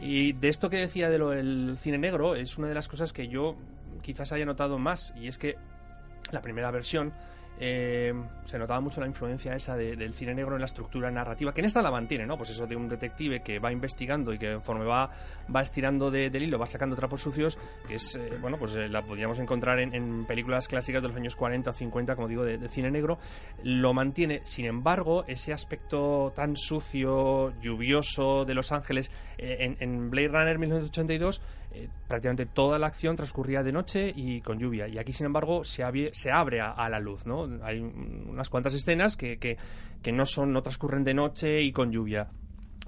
Y 0.00 0.32
de 0.32 0.48
esto 0.48 0.70
que 0.70 0.78
decía 0.78 1.10
de 1.10 1.18
lo 1.18 1.28
del 1.28 1.76
cine 1.76 1.98
negro, 1.98 2.34
es 2.34 2.56
una 2.56 2.68
de 2.68 2.74
las 2.74 2.88
cosas 2.88 3.12
que 3.12 3.28
yo 3.28 3.56
quizás 4.00 4.32
haya 4.32 4.46
notado 4.46 4.78
más, 4.78 5.12
y 5.14 5.28
es 5.28 5.36
que 5.36 5.56
la 6.32 6.40
primera 6.40 6.70
versión 6.70 7.12
eh, 7.62 8.14
se 8.44 8.58
notaba 8.58 8.80
mucho 8.80 9.00
la 9.02 9.06
influencia 9.06 9.54
esa 9.54 9.76
de- 9.76 9.94
del 9.94 10.14
cine 10.14 10.34
negro 10.34 10.54
en 10.54 10.60
la 10.60 10.66
estructura 10.66 11.10
narrativa, 11.10 11.52
que 11.52 11.60
en 11.60 11.66
esta 11.66 11.82
la 11.82 11.90
mantiene, 11.90 12.26
¿no? 12.26 12.38
Pues 12.38 12.48
eso 12.50 12.66
de 12.66 12.74
un 12.74 12.88
detective 12.88 13.42
que 13.42 13.58
va 13.58 13.70
investigando 13.70 14.32
y 14.32 14.38
que 14.38 14.54
conforme 14.54 14.86
va, 14.86 15.10
va 15.54 15.60
estirando 15.62 16.10
de- 16.10 16.30
del 16.30 16.44
hilo, 16.44 16.58
va 16.58 16.66
sacando 16.66 16.96
trapos 16.96 17.20
sucios, 17.20 17.58
que 17.86 17.96
es, 17.96 18.16
eh, 18.16 18.38
bueno, 18.40 18.56
pues 18.56 18.74
eh, 18.76 18.88
la 18.88 19.02
podríamos 19.02 19.38
encontrar 19.38 19.78
en, 19.78 20.24
películas 20.24 20.68
clásicas 20.68 21.02
de 21.02 21.08
los 21.08 21.16
años 21.16 21.36
40 21.36 21.68
o 21.70 21.72
50, 21.74 22.16
como 22.16 22.28
digo, 22.28 22.44
de, 22.44 22.56
de 22.56 22.68
cine 22.70 22.90
negro, 22.90 23.18
lo 23.62 23.92
mantiene. 23.92 24.40
Sin 24.44 24.64
embargo, 24.64 25.24
ese 25.28 25.52
aspecto 25.52 26.32
tan 26.34 26.56
sucio, 26.56 27.52
lluvioso 27.60 28.44
de 28.46 28.54
Los 28.54 28.72
Ángeles, 28.72 29.10
en, 29.38 29.76
en 29.80 30.10
Blade 30.10 30.28
Runner 30.28 30.58
1982, 30.58 31.42
eh, 31.84 31.88
prácticamente 32.08 32.46
toda 32.46 32.78
la 32.78 32.86
acción 32.86 33.16
transcurría 33.16 33.62
de 33.62 33.72
noche 33.72 34.12
y 34.14 34.40
con 34.40 34.58
lluvia. 34.58 34.88
Y 34.88 34.98
aquí, 34.98 35.12
sin 35.12 35.26
embargo, 35.26 35.64
se, 35.64 35.82
abre 35.82 36.60
a, 36.60 36.70
a 36.70 36.88
la 36.88 37.00
luz, 37.00 37.26
¿no? 37.26 37.48
Hay 37.62 37.80
unas 37.80 38.50
cuantas 38.50 38.74
escenas 38.74 39.16
que, 39.16 39.38
que, 39.38 39.56
que 40.02 40.12
no 40.12 40.26
son, 40.26 40.52
no 40.52 40.62
transcurren 40.62 41.04
de 41.04 41.14
noche 41.14 41.62
y 41.62 41.72
con 41.72 41.90
lluvia. 41.90 42.28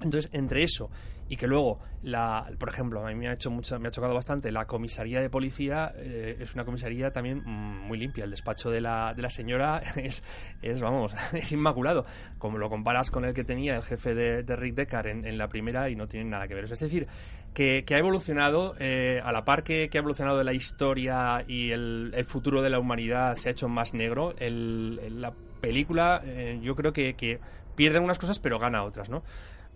Entonces, 0.01 0.29
entre 0.33 0.63
eso 0.63 0.89
y 1.29 1.37
que 1.37 1.47
luego, 1.47 1.79
la, 2.01 2.49
por 2.59 2.69
ejemplo, 2.69 3.05
a 3.05 3.09
mí 3.09 3.15
me 3.15 3.27
ha 3.27 3.33
hecho 3.33 3.49
mucha, 3.49 3.79
me 3.79 3.87
ha 3.87 3.91
chocado 3.91 4.13
bastante, 4.13 4.51
la 4.51 4.65
comisaría 4.65 5.21
de 5.21 5.29
policía 5.29 5.93
eh, 5.95 6.37
es 6.39 6.53
una 6.53 6.65
comisaría 6.65 7.11
también 7.11 7.41
muy 7.45 7.97
limpia. 7.97 8.25
El 8.25 8.31
despacho 8.31 8.69
de 8.69 8.81
la, 8.81 9.13
de 9.15 9.21
la 9.21 9.29
señora 9.29 9.81
es, 9.95 10.23
es, 10.61 10.81
vamos, 10.81 11.13
es 11.33 11.51
inmaculado. 11.51 12.05
Como 12.37 12.57
lo 12.57 12.69
comparas 12.69 13.09
con 13.09 13.25
el 13.25 13.33
que 13.33 13.43
tenía 13.43 13.75
el 13.75 13.83
jefe 13.83 14.13
de, 14.13 14.55
Rick 14.55 14.75
Deckard 14.75 15.07
en, 15.07 15.25
en 15.25 15.37
la 15.37 15.47
primera 15.47 15.89
y 15.89 15.95
no 15.95 16.07
tienen 16.07 16.29
nada 16.29 16.47
que 16.47 16.55
ver. 16.55 16.65
Es 16.65 16.79
decir, 16.79 17.07
que, 17.53 17.83
que 17.85 17.95
ha 17.95 17.99
evolucionado 17.99 18.75
eh, 18.79 19.21
a 19.23 19.31
la 19.31 19.45
par 19.45 19.63
que, 19.63 19.89
que 19.89 19.97
ha 19.97 20.01
evolucionado 20.01 20.43
la 20.43 20.53
historia 20.53 21.43
y 21.47 21.71
el, 21.71 22.11
el 22.15 22.25
futuro 22.25 22.61
de 22.61 22.69
la 22.69 22.79
humanidad 22.79 23.35
se 23.35 23.49
ha 23.49 23.51
hecho 23.51 23.69
más 23.69 23.93
negro. 23.93 24.33
El, 24.37 24.99
el- 25.03 25.21
la 25.21 25.33
película, 25.61 26.21
eh, 26.25 26.59
yo 26.61 26.75
creo 26.75 26.91
que, 26.91 27.13
que 27.13 27.39
pierde 27.75 27.97
algunas 27.97 28.19
cosas, 28.19 28.39
pero 28.39 28.59
gana 28.59 28.83
otras, 28.83 29.09
¿no? 29.09 29.23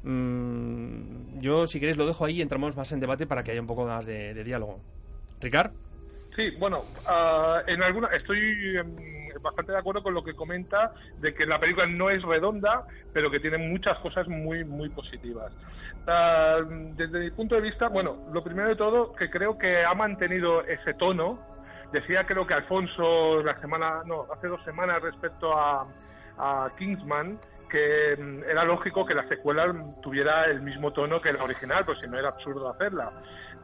Mm, 0.03 1.39
yo, 1.39 1.67
si 1.67 1.79
queréis, 1.79 1.97
lo 1.97 2.05
dejo 2.05 2.25
ahí 2.25 2.37
y 2.37 2.41
entramos 2.41 2.75
más 2.75 2.91
en 2.91 2.99
debate 2.99 3.27
para 3.27 3.43
que 3.43 3.51
haya 3.51 3.61
un 3.61 3.67
poco 3.67 3.85
más 3.85 4.05
de, 4.05 4.43
diálogo. 4.43 4.79
Ricard, 5.41 5.71
Sí, 6.35 6.51
bueno, 6.59 6.83
ah, 7.07 7.63
en 7.65 7.81
alguna 7.81 8.09
estoy 8.09 8.77
em, 8.77 8.95
bastante 9.41 9.71
de 9.71 9.79
acuerdo 9.79 10.03
con 10.03 10.13
lo 10.13 10.23
que 10.23 10.35
comenta 10.35 10.93
de 11.19 11.33
que 11.33 11.47
la 11.47 11.59
película 11.59 11.87
no 11.87 12.11
es 12.11 12.21
redonda, 12.21 12.85
pero 13.11 13.31
que 13.31 13.39
tiene 13.39 13.57
muchas 13.57 13.97
cosas 13.99 14.27
muy 14.27 14.63
muy 14.63 14.89
positivas. 14.89 15.51
Ah, 16.05 16.59
desde 16.95 17.19
mi 17.19 17.31
punto 17.31 17.55
de 17.55 17.61
vista, 17.61 17.87
bueno, 17.87 18.17
lo 18.31 18.43
primero 18.43 18.69
de 18.69 18.75
todo 18.75 19.15
que 19.15 19.31
creo 19.31 19.57
que 19.57 19.83
ha 19.83 19.95
mantenido 19.95 20.61
ese 20.61 20.93
tono. 20.93 21.39
Decía 21.91 22.27
creo 22.27 22.45
que 22.45 22.53
Alfonso 22.53 23.41
la 23.41 23.59
semana, 23.59 24.03
no, 24.05 24.27
hace 24.31 24.47
dos 24.47 24.63
semanas 24.63 25.01
respecto 25.01 25.57
a, 25.57 25.87
a 26.37 26.69
Kingsman 26.77 27.39
que 27.67 28.15
mm, 28.17 28.43
era 28.43 28.63
lógico 28.63 29.05
que 29.05 29.13
la 29.13 29.27
secuela 29.27 29.73
tuviera 30.01 30.45
el 30.45 30.61
mismo 30.61 30.91
tono 30.93 31.21
que 31.21 31.33
la 31.33 31.43
original, 31.43 31.85
pues 31.85 31.99
si 31.99 32.07
no 32.07 32.17
era 32.17 32.29
absurdo 32.29 32.69
hacerla. 32.69 33.11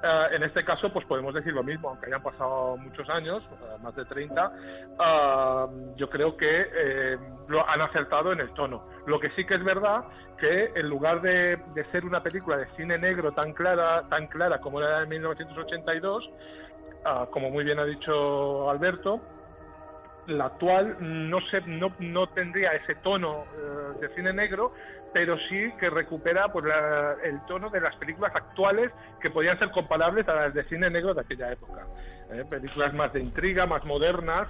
Eh, 0.03 0.35
en 0.35 0.43
este 0.43 0.65
caso, 0.65 0.91
pues 0.91 1.05
podemos 1.05 1.33
decir 1.33 1.53
lo 1.53 1.63
mismo, 1.63 1.89
aunque 1.89 2.07
hayan 2.07 2.21
pasado 2.21 2.75
muchos 2.75 3.09
años, 3.09 3.41
eh, 3.43 3.77
más 3.81 3.95
de 3.95 4.03
30, 4.03 4.51
eh, 4.99 5.65
yo 5.95 6.09
creo 6.09 6.35
que 6.35 7.17
lo 7.47 7.67
han 7.67 7.81
acertado 7.81 8.33
en 8.33 8.41
el 8.41 8.53
tono. 8.53 8.83
Lo 9.07 9.19
que 9.19 9.29
sí 9.31 9.45
que 9.45 9.55
es 9.55 9.63
verdad 9.63 10.03
que 10.37 10.71
en 10.75 10.89
lugar 10.89 11.21
de, 11.21 11.57
de, 11.73 11.85
ser 11.91 12.03
una 12.03 12.21
película 12.21 12.57
de 12.57 12.67
cine 12.75 12.97
negro 12.97 13.31
tan 13.31 13.53
clara, 13.53 14.03
tan 14.09 14.27
clara 14.27 14.59
como 14.59 14.81
era 14.81 15.03
en 15.03 15.09
1982, 15.09 16.29
como 17.31 17.49
muy 17.49 17.63
bien 17.63 17.79
ha 17.79 17.85
dicho 17.85 18.69
Alberto, 18.69 19.21
la 20.27 20.45
actual 20.45 20.97
no, 20.99 21.39
se, 21.49 21.61
no, 21.61 21.93
no 21.99 22.27
tendría 22.27 22.71
ese 22.73 22.95
tono 22.95 23.45
de 23.99 24.09
cine 24.15 24.33
negro, 24.33 24.73
pero 25.13 25.37
sí 25.49 25.71
que 25.79 25.89
recupera 25.89 26.51
pues 26.51 26.65
el 27.23 27.39
tono 27.45 27.69
de 27.69 27.79
las 27.79 27.95
películas 27.97 28.35
actuales 28.35 28.91
que 29.21 29.29
podían 29.29 29.57
ser 29.59 29.69
comparables 29.71 30.27
a 30.27 30.33
las 30.33 30.53
de 30.53 30.63
cine 30.65 30.89
negro 30.89 31.13
de 31.13 31.21
aquella 31.21 31.51
época. 31.51 31.85
¿eh? 32.31 32.43
Películas 32.49 32.93
más 32.93 33.13
de 33.13 33.21
intriga, 33.21 33.65
más 33.65 33.85
modernas 33.85 34.47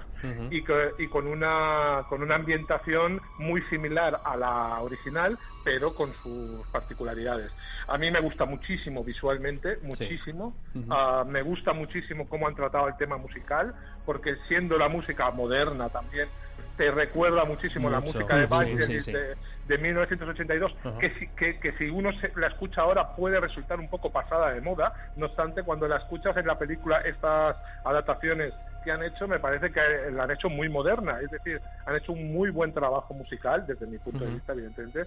y, 0.50 0.58
y, 0.98 1.08
con, 1.08 1.26
una, 1.26 2.04
con 2.08 2.22
una 2.22 2.36
ambientación 2.36 3.20
muy 3.38 3.60
similar 3.68 4.20
a 4.24 4.36
la 4.36 4.80
original, 4.80 5.38
pero 5.64 5.94
con 5.94 6.14
sus 6.22 6.66
particularidades. 6.68 7.52
A 7.86 7.98
mí 7.98 8.10
me 8.10 8.20
gusta 8.20 8.46
muchísimo 8.46 9.04
visualmente, 9.04 9.78
muchísimo. 9.82 10.54
Ah, 10.90 11.24
me 11.26 11.42
gusta 11.42 11.74
muchísimo 11.74 12.26
cómo 12.28 12.48
han 12.48 12.54
tratado 12.54 12.88
el 12.88 12.96
tema 12.96 13.18
musical, 13.18 13.74
porque 14.06 14.36
siendo 14.48 14.78
la 14.78 14.88
música 14.88 15.30
moderna 15.30 15.90
también 15.90 16.28
te 16.76 16.90
recuerda 16.90 17.44
muchísimo 17.44 17.88
la 17.88 18.00
música 18.00 18.36
de 18.36 18.46
Vangelis 18.46 19.06
de, 19.06 19.78
1982, 19.78 20.72
que, 21.00 21.10
si, 21.18 21.28
que, 21.28 21.58
que, 21.58 21.72
si 21.78 21.88
uno 21.88 22.10
la 22.36 22.48
escucha 22.48 22.82
ahora 22.82 23.14
puede 23.16 23.40
resultar 23.40 23.80
un 23.80 23.88
poco 23.88 24.10
pasada 24.10 24.52
de 24.52 24.60
moda, 24.60 24.92
no 25.16 25.26
obstante, 25.26 25.62
cuando 25.62 25.88
la 25.88 25.96
escuchas 25.96 26.36
en 26.36 26.46
la 26.46 26.58
película, 26.58 26.98
estas 27.00 27.56
adaptaciones 27.84 28.52
que 28.82 28.92
han 28.92 29.02
hecho, 29.02 29.26
me 29.26 29.38
parece 29.38 29.72
que 29.72 29.80
la 30.12 30.24
han 30.24 30.30
hecho 30.32 30.50
muy 30.50 30.68
moderna, 30.68 31.18
es 31.20 31.30
decir, 31.30 31.60
han 31.86 31.96
hecho 31.96 32.12
un 32.12 32.32
muy 32.32 32.50
buen 32.50 32.74
trabajo 32.74 33.14
musical, 33.14 33.66
desde 33.66 33.86
mi 33.86 33.98
punto 33.98 34.24
de 34.24 34.32
vista, 34.32 34.52
evidentemente, 34.52 35.06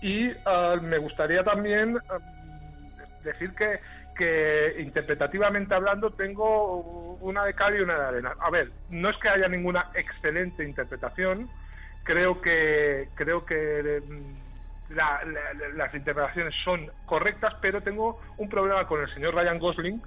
y 0.00 0.32
ah, 0.44 0.76
me 0.82 0.98
gustaría 0.98 1.44
también 1.44 1.98
ah, 2.08 2.18
decir 3.24 3.52
que 3.54 3.80
interpretativamente 4.78 5.74
hablando 5.74 6.10
tengo 6.10 7.16
una 7.20 7.44
de 7.44 7.54
cal 7.54 7.76
y 7.76 7.80
una 7.80 7.98
de 7.98 8.04
arena. 8.06 8.34
A 8.38 8.50
ver, 8.50 8.70
no 8.90 9.10
es 9.10 9.16
que 9.18 9.28
haya 9.28 9.48
ninguna 9.48 9.90
excelente 9.94 10.62
interpretación, 10.64 11.48
creo 12.04 12.40
que 12.40 13.08
creo 13.14 13.44
que 13.44 14.02
mm, 14.06 14.94
las 15.76 15.94
interpretaciones 15.94 16.54
son 16.64 16.90
correctas, 17.06 17.54
pero 17.60 17.82
tengo 17.82 18.20
un 18.36 18.48
problema 18.48 18.86
con 18.86 19.00
el 19.00 19.12
señor 19.14 19.34
Ryan 19.34 19.58
Gosling 19.58 20.02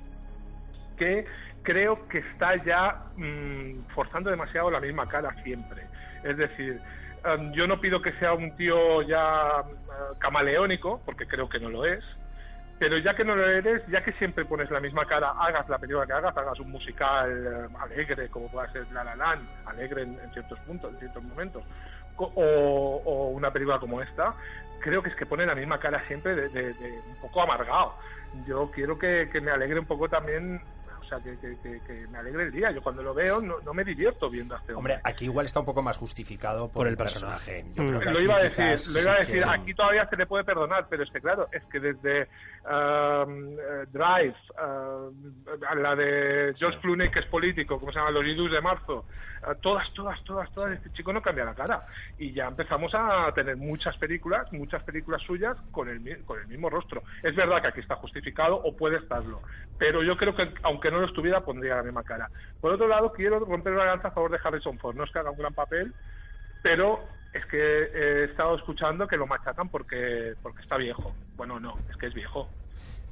que 0.97 1.25
creo 1.63 2.07
que 2.07 2.19
está 2.19 2.55
ya 2.63 3.03
mm, 3.17 3.87
forzando 3.93 4.29
demasiado 4.29 4.71
la 4.71 4.79
misma 4.79 5.07
cara 5.07 5.33
siempre. 5.43 5.83
Es 6.23 6.37
decir, 6.37 6.79
um, 7.25 7.51
yo 7.53 7.67
no 7.67 7.79
pido 7.79 8.01
que 8.01 8.13
sea 8.13 8.33
un 8.33 8.55
tío 8.55 9.01
ya 9.03 9.61
uh, 9.61 10.17
camaleónico, 10.19 11.01
porque 11.05 11.27
creo 11.27 11.49
que 11.49 11.59
no 11.59 11.69
lo 11.69 11.85
es, 11.85 12.03
pero 12.79 12.97
ya 12.99 13.15
que 13.15 13.23
no 13.23 13.35
lo 13.35 13.47
eres, 13.47 13.85
ya 13.87 14.03
que 14.03 14.11
siempre 14.13 14.45
pones 14.45 14.69
la 14.69 14.79
misma 14.79 15.05
cara, 15.05 15.31
hagas 15.31 15.67
la 15.67 15.79
película 15.79 16.05
que 16.05 16.13
hagas, 16.13 16.37
hagas 16.37 16.59
un 16.59 16.71
musical 16.71 17.31
eh, 17.31 17.75
alegre, 17.79 18.29
como 18.29 18.49
pueda 18.49 18.71
ser 18.71 18.85
La 18.91 19.03
La 19.03 19.15
Land, 19.15 19.47
alegre 19.65 20.03
en, 20.03 20.19
ciertos 20.33 20.59
puntos, 20.59 20.93
en 20.93 20.99
ciertos 20.99 21.23
momentos, 21.23 21.63
o, 22.17 23.31
una 23.33 23.51
película 23.51 23.79
como 23.79 24.01
esta, 24.01 24.35
creo 24.79 25.01
que 25.01 25.09
es 25.09 25.15
que 25.15 25.25
pone 25.25 25.45
la 25.45 25.55
misma 25.55 25.79
cara 25.79 26.05
siempre 26.07 26.35
de, 26.35 27.01
un 27.07 27.15
poco 27.21 27.41
amargado. 27.41 27.95
Yo 28.45 28.69
quiero 28.71 28.99
que, 28.99 29.29
que 29.31 29.41
me 29.41 29.51
alegre 29.51 29.79
un 29.79 29.85
poco 29.85 30.07
también 30.09 30.61
o 31.07 31.09
sea, 31.09 31.19
que, 31.19 31.37
que, 31.39 32.07
me 32.09 32.17
alegre 32.17 32.43
el 32.43 32.51
día. 32.51 32.71
Yo 32.71 32.81
cuando 32.81 33.01
lo 33.01 33.13
veo 33.13 33.39
no, 33.39 33.59
no, 33.61 33.73
me 33.73 33.85
divierto 33.85 34.29
viendo 34.29 34.55
a 34.55 34.59
este 34.59 34.73
hombre. 34.73 34.95
Hombre, 34.95 35.09
aquí 35.09 35.25
igual 35.25 35.45
está 35.45 35.61
un 35.61 35.65
poco 35.65 35.81
más 35.81 35.95
justificado 35.95 36.69
por, 36.69 36.85
el 36.85 36.97
personaje. 36.97 37.65
lo 37.75 38.21
iba 38.21 38.35
a 38.35 38.43
decir, 38.43 38.93
lo 38.93 39.01
iba 39.01 39.13
a 39.13 39.19
decir. 39.19 39.45
Aquí 39.47 39.73
todavía 39.73 40.05
se 40.09 40.17
le 40.17 40.25
puede 40.25 40.43
perdonar, 40.43 40.87
pero 40.89 41.03
es 41.03 41.11
que 41.11 41.21
claro, 41.21 41.47
es 41.53 41.63
que 41.65 41.79
desde 41.79 42.27
um, 42.67 43.57
eh, 43.57 43.85
Drive, 43.91 44.35
uh, 44.57 45.75
la 45.75 45.95
de 45.95 46.53
George 46.57 46.79
Clooney 46.79 47.09
que 47.09 47.19
es 47.19 47.25
político, 47.27 47.79
como 47.79 47.91
se 47.93 47.99
llama, 47.99 48.11
Los 48.11 48.25
Idus 48.25 48.51
de 48.51 48.59
marzo, 48.59 49.05
uh, 49.47 49.55
todas, 49.61 49.91
todas, 49.93 50.21
todas, 50.25 50.51
todas, 50.51 50.73
este 50.73 50.91
chico 50.91 51.13
no 51.13 51.21
cambia 51.21 51.45
la 51.45 51.55
cara. 51.55 51.85
Y 52.17 52.33
ya 52.33 52.47
empezamos 52.47 52.91
a 52.93 53.31
tener 53.33 53.55
muchas 53.55 53.95
películas, 53.97 54.51
muchas 54.51 54.83
películas 54.83 55.21
suyas 55.21 55.57
con 55.71 55.87
el, 55.87 56.25
con 56.25 56.39
el 56.39 56.47
mismo 56.47 56.69
rostro. 56.69 57.03
Es 57.23 57.35
verdad 57.35 57.61
que 57.61 57.67
aquí 57.69 57.79
está 57.79 57.95
justificado 57.95 58.57
o 58.57 58.75
puede 58.75 58.97
estarlo, 58.97 59.41
pero 59.77 60.03
yo 60.03 60.17
creo 60.17 60.35
que 60.35 60.53
aunque 60.63 60.91
no 60.91 60.97
no 60.97 61.01
lo 61.01 61.07
estuviera, 61.07 61.41
pondría 61.41 61.75
la 61.75 61.83
misma 61.83 62.03
cara. 62.03 62.29
Por 62.59 62.73
otro 62.73 62.87
lado, 62.87 63.13
quiero 63.13 63.39
romper 63.39 63.73
la 63.73 63.85
lanza 63.85 64.09
a 64.09 64.11
favor 64.11 64.31
de 64.31 64.39
Harrison 64.43 64.77
Ford. 64.79 64.95
No 64.95 65.03
es 65.03 65.11
que 65.11 65.19
haga 65.19 65.31
un 65.31 65.37
gran 65.37 65.53
papel, 65.53 65.93
pero 66.63 66.99
es 67.33 67.45
que 67.47 67.57
he 67.57 68.23
estado 68.25 68.55
escuchando 68.55 69.07
que 69.07 69.17
lo 69.17 69.27
machacan 69.27 69.69
porque, 69.69 70.33
porque 70.41 70.61
está 70.61 70.77
viejo. 70.77 71.13
Bueno, 71.35 71.59
no, 71.59 71.77
es 71.89 71.97
que 71.97 72.07
es 72.07 72.13
viejo. 72.13 72.49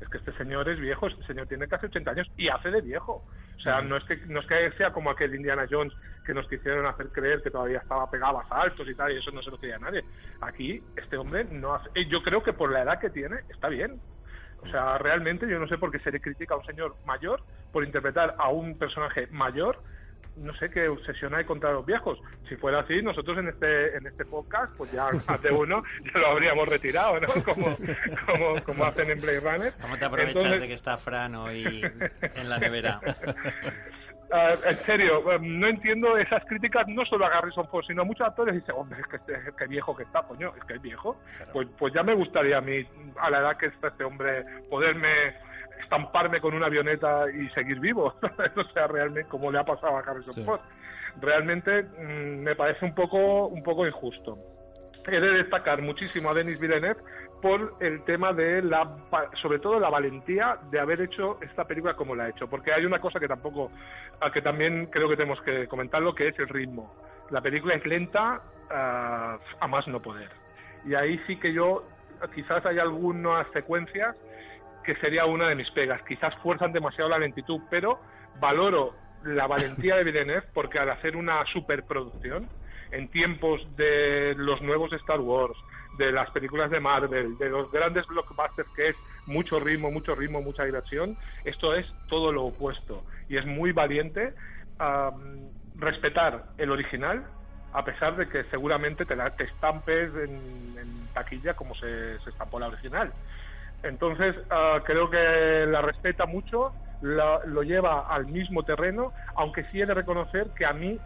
Es 0.01 0.09
que 0.09 0.17
este 0.17 0.33
señor 0.33 0.67
es 0.69 0.79
viejo, 0.79 1.07
este 1.07 1.25
señor 1.25 1.47
tiene 1.47 1.67
casi 1.67 1.85
80 1.85 2.11
años 2.11 2.27
y 2.37 2.49
hace 2.49 2.69
de 2.69 2.81
viejo. 2.81 3.23
O 3.57 3.59
sea, 3.61 3.81
no 3.81 3.97
es 3.97 4.03
que 4.03 4.17
no 4.27 4.41
es 4.41 4.47
que 4.47 4.71
sea 4.77 4.91
como 4.91 5.09
aquel 5.09 5.33
Indiana 5.33 5.65
Jones 5.69 5.93
que 6.25 6.33
nos 6.33 6.47
quisieron 6.49 6.85
hacer 6.85 7.07
creer 7.09 7.41
que 7.41 7.49
todavía 7.49 7.79
estaba 7.79 8.09
pegado 8.11 8.39
a 8.39 8.47
saltos 8.47 8.87
y 8.87 8.95
tal, 8.95 9.11
y 9.11 9.17
eso 9.17 9.31
no 9.31 9.41
se 9.41 9.51
lo 9.51 9.59
quería 9.59 9.79
nadie. 9.79 10.03
Aquí, 10.41 10.83
este 10.95 11.17
hombre 11.17 11.45
no 11.45 11.73
hace. 11.73 11.89
Yo 12.05 12.21
creo 12.21 12.43
que 12.43 12.53
por 12.53 12.71
la 12.71 12.83
edad 12.83 12.99
que 12.99 13.09
tiene, 13.09 13.37
está 13.49 13.69
bien. 13.69 13.99
O 14.61 14.67
sea, 14.69 14.97
realmente 14.97 15.47
yo 15.47 15.59
no 15.59 15.67
sé 15.67 15.77
por 15.77 15.91
qué 15.91 15.99
se 15.99 16.11
le 16.11 16.19
critica 16.19 16.55
a 16.55 16.57
un 16.57 16.65
señor 16.65 16.95
mayor 17.05 17.41
por 17.71 17.83
interpretar 17.83 18.35
a 18.37 18.49
un 18.49 18.77
personaje 18.77 19.27
mayor 19.27 19.79
no 20.37 20.53
sé 20.55 20.69
qué 20.69 20.87
obsesión 20.87 21.33
hay 21.33 21.45
contra 21.45 21.71
los 21.71 21.85
viejos. 21.85 22.19
Si 22.49 22.55
fuera 22.55 22.79
así, 22.79 23.01
nosotros 23.01 23.37
en 23.37 23.49
este 23.49 23.97
en 23.97 24.05
este 24.07 24.25
podcast, 24.25 24.75
pues 24.77 24.91
ya 24.91 25.09
más 25.27 25.41
de 25.41 25.51
uno 25.51 25.83
ya 26.03 26.19
lo 26.19 26.27
habríamos 26.27 26.67
retirado, 26.67 27.19
¿no? 27.19 27.27
Como, 27.43 27.77
como, 28.25 28.63
como 28.63 28.85
hacen 28.85 29.11
en 29.11 29.21
Blade 29.21 29.39
Runner. 29.39 29.73
¿Cómo 29.81 29.97
te 29.97 30.05
aprovechas 30.05 30.59
de 30.59 30.67
que 30.67 30.73
está 30.73 30.97
Fran 30.97 31.35
hoy 31.35 31.81
en 32.35 32.49
la 32.49 32.57
nevera? 32.57 32.99
Uh, 34.31 34.67
en 34.69 34.77
serio, 34.85 35.31
em, 35.31 35.59
no 35.59 35.67
entiendo 35.67 36.17
esas 36.17 36.43
críticas 36.45 36.85
no 36.91 37.05
solo 37.05 37.25
a 37.25 37.29
Garrison 37.29 37.67
Ford, 37.67 37.85
sino 37.87 38.01
a 38.01 38.05
muchos 38.05 38.27
actores 38.27 38.55
dicen, 38.55 38.75
hombre, 38.75 38.99
es 38.99 39.07
que, 39.07 39.33
es 39.33 39.55
que 39.55 39.67
viejo 39.67 39.95
que 39.95 40.03
está, 40.03 40.23
coño, 40.23 40.53
es 40.57 40.63
que 40.65 40.73
es 40.75 40.81
viejo. 40.81 41.17
Pues, 41.53 41.67
pues 41.77 41.93
ya 41.93 42.03
me 42.03 42.13
gustaría 42.13 42.57
a 42.57 42.61
mí, 42.61 42.85
a 43.19 43.29
la 43.29 43.39
edad 43.39 43.57
que 43.57 43.67
está 43.67 43.89
este 43.89 44.03
hombre, 44.03 44.45
poderme 44.69 45.35
estamparme 45.81 46.41
con 46.41 46.53
una 46.53 46.67
avioneta 46.67 47.25
y 47.31 47.49
seguir 47.49 47.79
vivo. 47.79 48.13
o 48.55 48.63
sea, 48.73 48.87
realmente, 48.87 49.29
como 49.29 49.51
le 49.51 49.59
ha 49.59 49.63
pasado 49.63 49.97
a 49.97 49.99
Harrison 49.99 50.45
Ford. 50.45 50.61
Realmente 51.21 51.83
mm, 51.83 52.43
me 52.43 52.55
parece 52.55 52.85
un 52.85 52.93
poco, 52.93 53.47
un 53.47 53.63
poco 53.63 53.85
injusto. 53.87 54.37
He 55.07 55.19
de 55.19 55.43
destacar 55.43 55.81
muchísimo 55.81 56.29
a 56.29 56.33
Denis 56.33 56.59
Villeneuve 56.59 56.99
por 57.41 57.75
el 57.79 58.03
tema 58.05 58.33
de 58.33 58.63
la, 58.63 58.97
sobre 59.39 59.59
todo 59.59 59.79
la 59.79 59.89
valentía 59.89 60.57
de 60.71 60.79
haber 60.79 61.01
hecho 61.01 61.37
esta 61.41 61.65
película 61.65 61.93
como 61.93 62.15
la 62.15 62.23
ha 62.23 62.29
hecho, 62.29 62.49
porque 62.49 62.73
hay 62.73 62.85
una 62.85 62.97
cosa 62.97 63.19
que 63.19 63.27
tampoco, 63.27 63.69
que 64.33 64.41
también 64.41 64.87
creo 64.87 65.07
que 65.07 65.15
tenemos 65.15 65.39
que 65.41 65.67
comentarlo, 65.67 66.15
que 66.15 66.29
es 66.29 66.39
el 66.39 66.47
ritmo. 66.47 66.95
La 67.29 67.41
película 67.41 67.75
es 67.75 67.85
lenta 67.85 68.41
ah, 68.71 69.37
a 69.59 69.67
más 69.67 69.87
no 69.87 70.01
poder. 70.01 70.29
Y 70.85 70.95
ahí 70.95 71.19
sí 71.27 71.37
que 71.37 71.53
yo, 71.53 71.83
quizás 72.33 72.65
hay 72.65 72.79
algunas 72.79 73.45
secuencias 73.51 74.15
que 74.85 74.95
sería 74.95 75.25
una 75.25 75.49
de 75.49 75.55
mis 75.55 75.69
pegas. 75.71 76.01
Quizás 76.03 76.35
fuerzan 76.43 76.71
demasiado 76.71 77.09
la 77.09 77.19
lentitud, 77.19 77.61
pero 77.69 77.99
valoro 78.39 78.93
la 79.23 79.47
valentía 79.47 79.95
de 79.95 80.03
Villeneuve 80.03 80.47
porque 80.53 80.79
al 80.79 80.89
hacer 80.89 81.15
una 81.15 81.43
superproducción, 81.51 82.47
en 82.91 83.09
tiempos 83.09 83.61
de 83.75 84.35
los 84.37 84.61
nuevos 84.61 84.93
Star 84.93 85.19
Wars, 85.19 85.57
de 85.97 86.11
las 86.11 86.29
películas 86.31 86.69
de 86.69 86.79
Marvel, 86.79 87.37
de 87.37 87.49
los 87.49 87.71
grandes 87.71 88.05
blockbusters 88.07 88.69
que 88.75 88.89
es 88.89 88.95
mucho 89.25 89.59
ritmo, 89.59 89.91
mucho 89.91 90.13
ritmo, 90.13 90.41
mucha 90.41 90.63
diversión, 90.63 91.17
esto 91.43 91.73
es 91.73 91.85
todo 92.07 92.31
lo 92.31 92.45
opuesto. 92.45 93.03
Y 93.29 93.37
es 93.37 93.45
muy 93.45 93.71
valiente 93.71 94.33
respetar 95.75 96.45
el 96.57 96.71
original, 96.71 97.25
a 97.73 97.83
pesar 97.83 98.15
de 98.15 98.27
que 98.29 98.43
seguramente 98.45 99.05
te, 99.05 99.15
la, 99.15 99.31
te 99.35 99.45
estampes 99.45 100.13
en, 100.15 101.07
taquilla 101.13 101.53
como 101.53 101.75
se, 101.75 102.15
estampó 102.15 102.59
la 102.59 102.67
original. 102.67 103.11
Entonces, 103.83 104.35
ah, 104.49 104.81
creo 104.85 105.09
que 105.09 105.65
la 105.67 105.81
respeta 105.81 106.25
mucho 106.25 106.73
lo 107.01 107.63
lleva 107.63 108.07
al 108.07 108.25
mismo 108.25 108.63
terreno, 108.63 109.13
aunque 109.35 109.63
sí 109.65 109.81
he 109.81 109.85
de 109.85 109.93
reconocer 109.93 110.47
que 110.57 110.65
a 110.65 110.73
mí, 110.73 110.97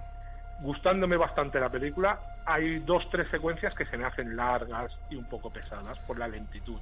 gustándome 0.62 1.18
bastante 1.18 1.60
la 1.60 1.70
película, 1.70 2.20
hay 2.46 2.80
dos, 2.80 3.04
tres 3.12 3.28
secuencias 3.30 3.74
que 3.76 3.86
se 3.86 3.98
me 3.98 4.06
hacen 4.06 4.36
largas 4.36 4.92
y 5.10 5.16
un 5.16 5.26
poco 5.26 5.52
pesadas 5.52 5.98
por 6.00 6.18
la 6.18 6.28
lentitud. 6.28 6.80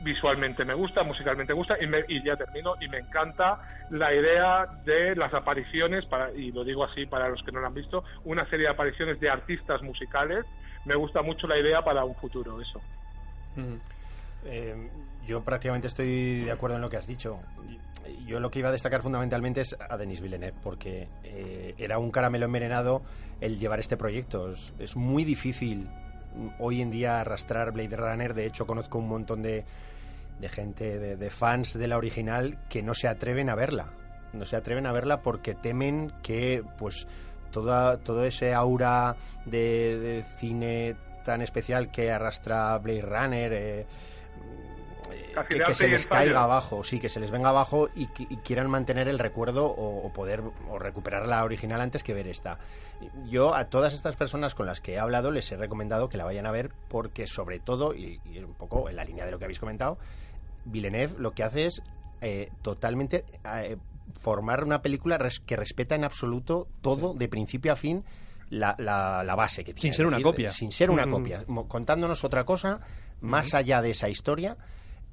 Visualmente 0.00 0.64
me 0.64 0.74
gusta, 0.74 1.02
musicalmente 1.02 1.52
me 1.52 1.58
gusta 1.58 1.76
y, 1.80 1.86
me, 1.86 2.04
y, 2.08 2.22
ya 2.22 2.36
termino 2.36 2.74
y 2.80 2.88
me 2.88 2.98
encanta 2.98 3.58
la 3.90 4.14
idea 4.14 4.66
de 4.84 5.16
las 5.16 5.32
apariciones 5.32 6.04
para, 6.06 6.30
y 6.32 6.52
lo 6.52 6.64
digo 6.64 6.84
así 6.84 7.06
para 7.06 7.28
los 7.28 7.42
que 7.42 7.52
no 7.52 7.60
lo 7.60 7.66
han 7.66 7.74
visto 7.74 8.04
una 8.24 8.44
serie 8.50 8.66
de 8.66 8.72
apariciones 8.72 9.18
de 9.20 9.30
artistas 9.30 9.82
musicales. 9.82 10.44
Me 10.84 10.94
gusta 10.94 11.22
mucho 11.22 11.46
la 11.46 11.58
idea 11.58 11.82
para 11.82 12.04
un 12.04 12.14
futuro 12.16 12.60
eso 12.60 12.80
eh, 14.44 14.90
yo 15.26 15.42
prácticamente 15.42 15.88
estoy 15.88 16.40
de 16.40 16.52
acuerdo 16.52 16.76
en 16.76 16.82
lo 16.82 16.90
que 16.90 16.96
has 16.96 17.06
dicho 17.06 17.40
yo 18.26 18.40
lo 18.40 18.50
que 18.50 18.58
iba 18.58 18.68
a 18.68 18.72
destacar 18.72 19.02
fundamentalmente 19.02 19.60
es 19.60 19.76
a 19.78 19.96
Denis 19.96 20.20
Villeneuve 20.20 20.56
porque 20.62 21.08
eh, 21.24 21.74
era 21.78 21.98
un 21.98 22.10
caramelo 22.10 22.46
envenenado 22.46 23.02
el 23.40 23.58
llevar 23.58 23.80
este 23.80 23.96
proyecto 23.96 24.52
es, 24.78 24.96
muy 24.96 25.24
difícil 25.24 25.88
hoy 26.58 26.82
en 26.82 26.90
día 26.90 27.20
arrastrar 27.20 27.72
Blade 27.72 27.96
Runner. 27.96 28.34
De 28.34 28.46
hecho, 28.46 28.66
conozco 28.66 28.98
un 28.98 29.08
montón 29.08 29.42
de, 29.42 29.64
de 30.40 30.48
gente, 30.48 31.16
de, 31.16 31.30
fans 31.30 31.74
de 31.74 31.88
la 31.88 31.96
original 31.96 32.58
que 32.68 32.82
no 32.82 32.94
se 32.94 33.08
atreven 33.08 33.48
a 33.50 33.54
verla. 33.54 33.92
No 34.32 34.44
se 34.44 34.56
atreven 34.56 34.86
a 34.86 34.92
verla 34.92 35.22
porque 35.22 35.54
temen 35.54 36.12
que, 36.22 36.62
pues, 36.78 37.06
toda, 37.50 37.98
todo 37.98 38.24
ese 38.24 38.52
aura 38.52 39.16
de, 39.46 40.24
cine 40.38 40.96
tan 41.24 41.42
especial 41.42 41.90
que 41.90 42.10
arrastra 42.10 42.76
Blade 42.78 43.02
Runner. 43.02 43.52
Eh, 43.52 43.86
que, 45.48 45.74
se 45.74 45.88
les 45.88 46.06
caiga 46.06 46.44
abajo, 46.44 46.82
sí, 46.82 46.98
que 46.98 47.08
se 47.08 47.20
les 47.20 47.30
venga 47.30 47.50
abajo 47.50 47.88
y, 47.94 48.06
quieran 48.06 48.70
mantener 48.70 49.08
el 49.08 49.18
recuerdo 49.18 49.66
o, 49.66 50.12
poder 50.12 50.42
o 50.68 50.78
recuperar 50.78 51.26
la 51.26 51.44
original 51.44 51.80
antes 51.80 52.02
que 52.02 52.14
ver 52.14 52.26
esta. 52.28 52.58
Yo 53.26 53.54
a 53.54 53.66
todas 53.66 53.94
estas 53.94 54.16
personas 54.16 54.54
con 54.54 54.66
las 54.66 54.80
que 54.80 54.94
he 54.94 54.98
hablado 54.98 55.30
les 55.30 55.50
he 55.52 55.56
recomendado 55.56 56.08
que 56.08 56.16
la 56.16 56.24
vayan 56.24 56.46
a 56.46 56.52
ver 56.52 56.70
porque 56.88 57.26
sobre 57.26 57.58
todo, 57.58 57.94
y, 57.94 58.20
un 58.38 58.54
poco 58.54 58.88
en 58.88 58.96
la 58.96 59.04
línea 59.04 59.24
de 59.24 59.30
lo 59.30 59.38
que 59.38 59.44
habéis 59.44 59.60
comentado, 59.60 59.98
Villeneuve 60.64 61.14
lo 61.18 61.32
que 61.32 61.42
hace 61.42 61.66
es 61.66 61.82
eh, 62.20 62.50
totalmente 62.62 63.24
eh, 63.44 63.76
formar 64.20 64.64
una 64.64 64.82
película 64.82 65.18
que 65.44 65.56
respeta 65.56 65.94
en 65.94 66.04
absoluto 66.04 66.68
todo, 66.80 67.14
de 67.14 67.28
principio 67.28 67.72
a 67.72 67.76
fin, 67.76 68.04
la, 68.50 68.74
la, 68.78 69.34
base 69.34 69.64
que 69.64 69.74
tiene. 69.74 69.80
Sin 69.80 69.92
ser 69.92 70.06
una 70.06 70.20
copia. 70.22 70.52
Sin 70.52 70.70
ser 70.70 70.90
una 70.90 71.08
copia. 71.08 71.44
Contándonos 71.68 72.24
otra 72.24 72.44
cosa, 72.44 72.80
más 73.20 73.54
allá 73.54 73.82
de 73.82 73.90
esa 73.90 74.08
historia, 74.08 74.56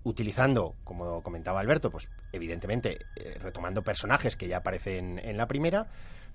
utilizando, 0.03 0.75
como 0.83 1.22
comentaba 1.22 1.60
Alberto, 1.60 1.89
pues 1.89 2.10
evidentemente 2.31 3.00
eh, 3.15 3.38
retomando 3.39 3.83
personajes 3.83 4.36
que 4.36 4.48
ya 4.48 4.57
aparecen 4.57 5.19
en 5.19 5.38
la 5.38 5.48
primera, 5.48 5.88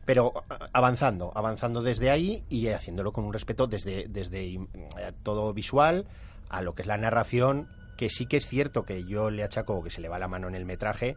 pero 0.04 0.32
avanzando, 0.72 1.32
avanzando 1.34 1.82
desde 1.82 2.10
ahí 2.10 2.44
y 2.48 2.68
haciéndolo 2.68 3.12
con 3.12 3.24
un 3.24 3.32
respeto 3.32 3.66
desde, 3.66 4.06
desde 4.08 4.54
eh, 4.54 4.60
todo 5.22 5.52
visual 5.52 6.06
a 6.48 6.62
lo 6.62 6.74
que 6.74 6.82
es 6.82 6.88
la 6.88 6.96
narración, 6.96 7.68
que 7.96 8.08
sí 8.08 8.26
que 8.26 8.38
es 8.38 8.46
cierto 8.46 8.84
que 8.84 9.04
yo 9.04 9.28
le 9.28 9.44
achaco 9.44 9.82
que 9.82 9.90
se 9.90 10.00
le 10.00 10.08
va 10.08 10.18
la 10.18 10.28
mano 10.28 10.48
en 10.48 10.54
el 10.54 10.64
metraje, 10.64 11.16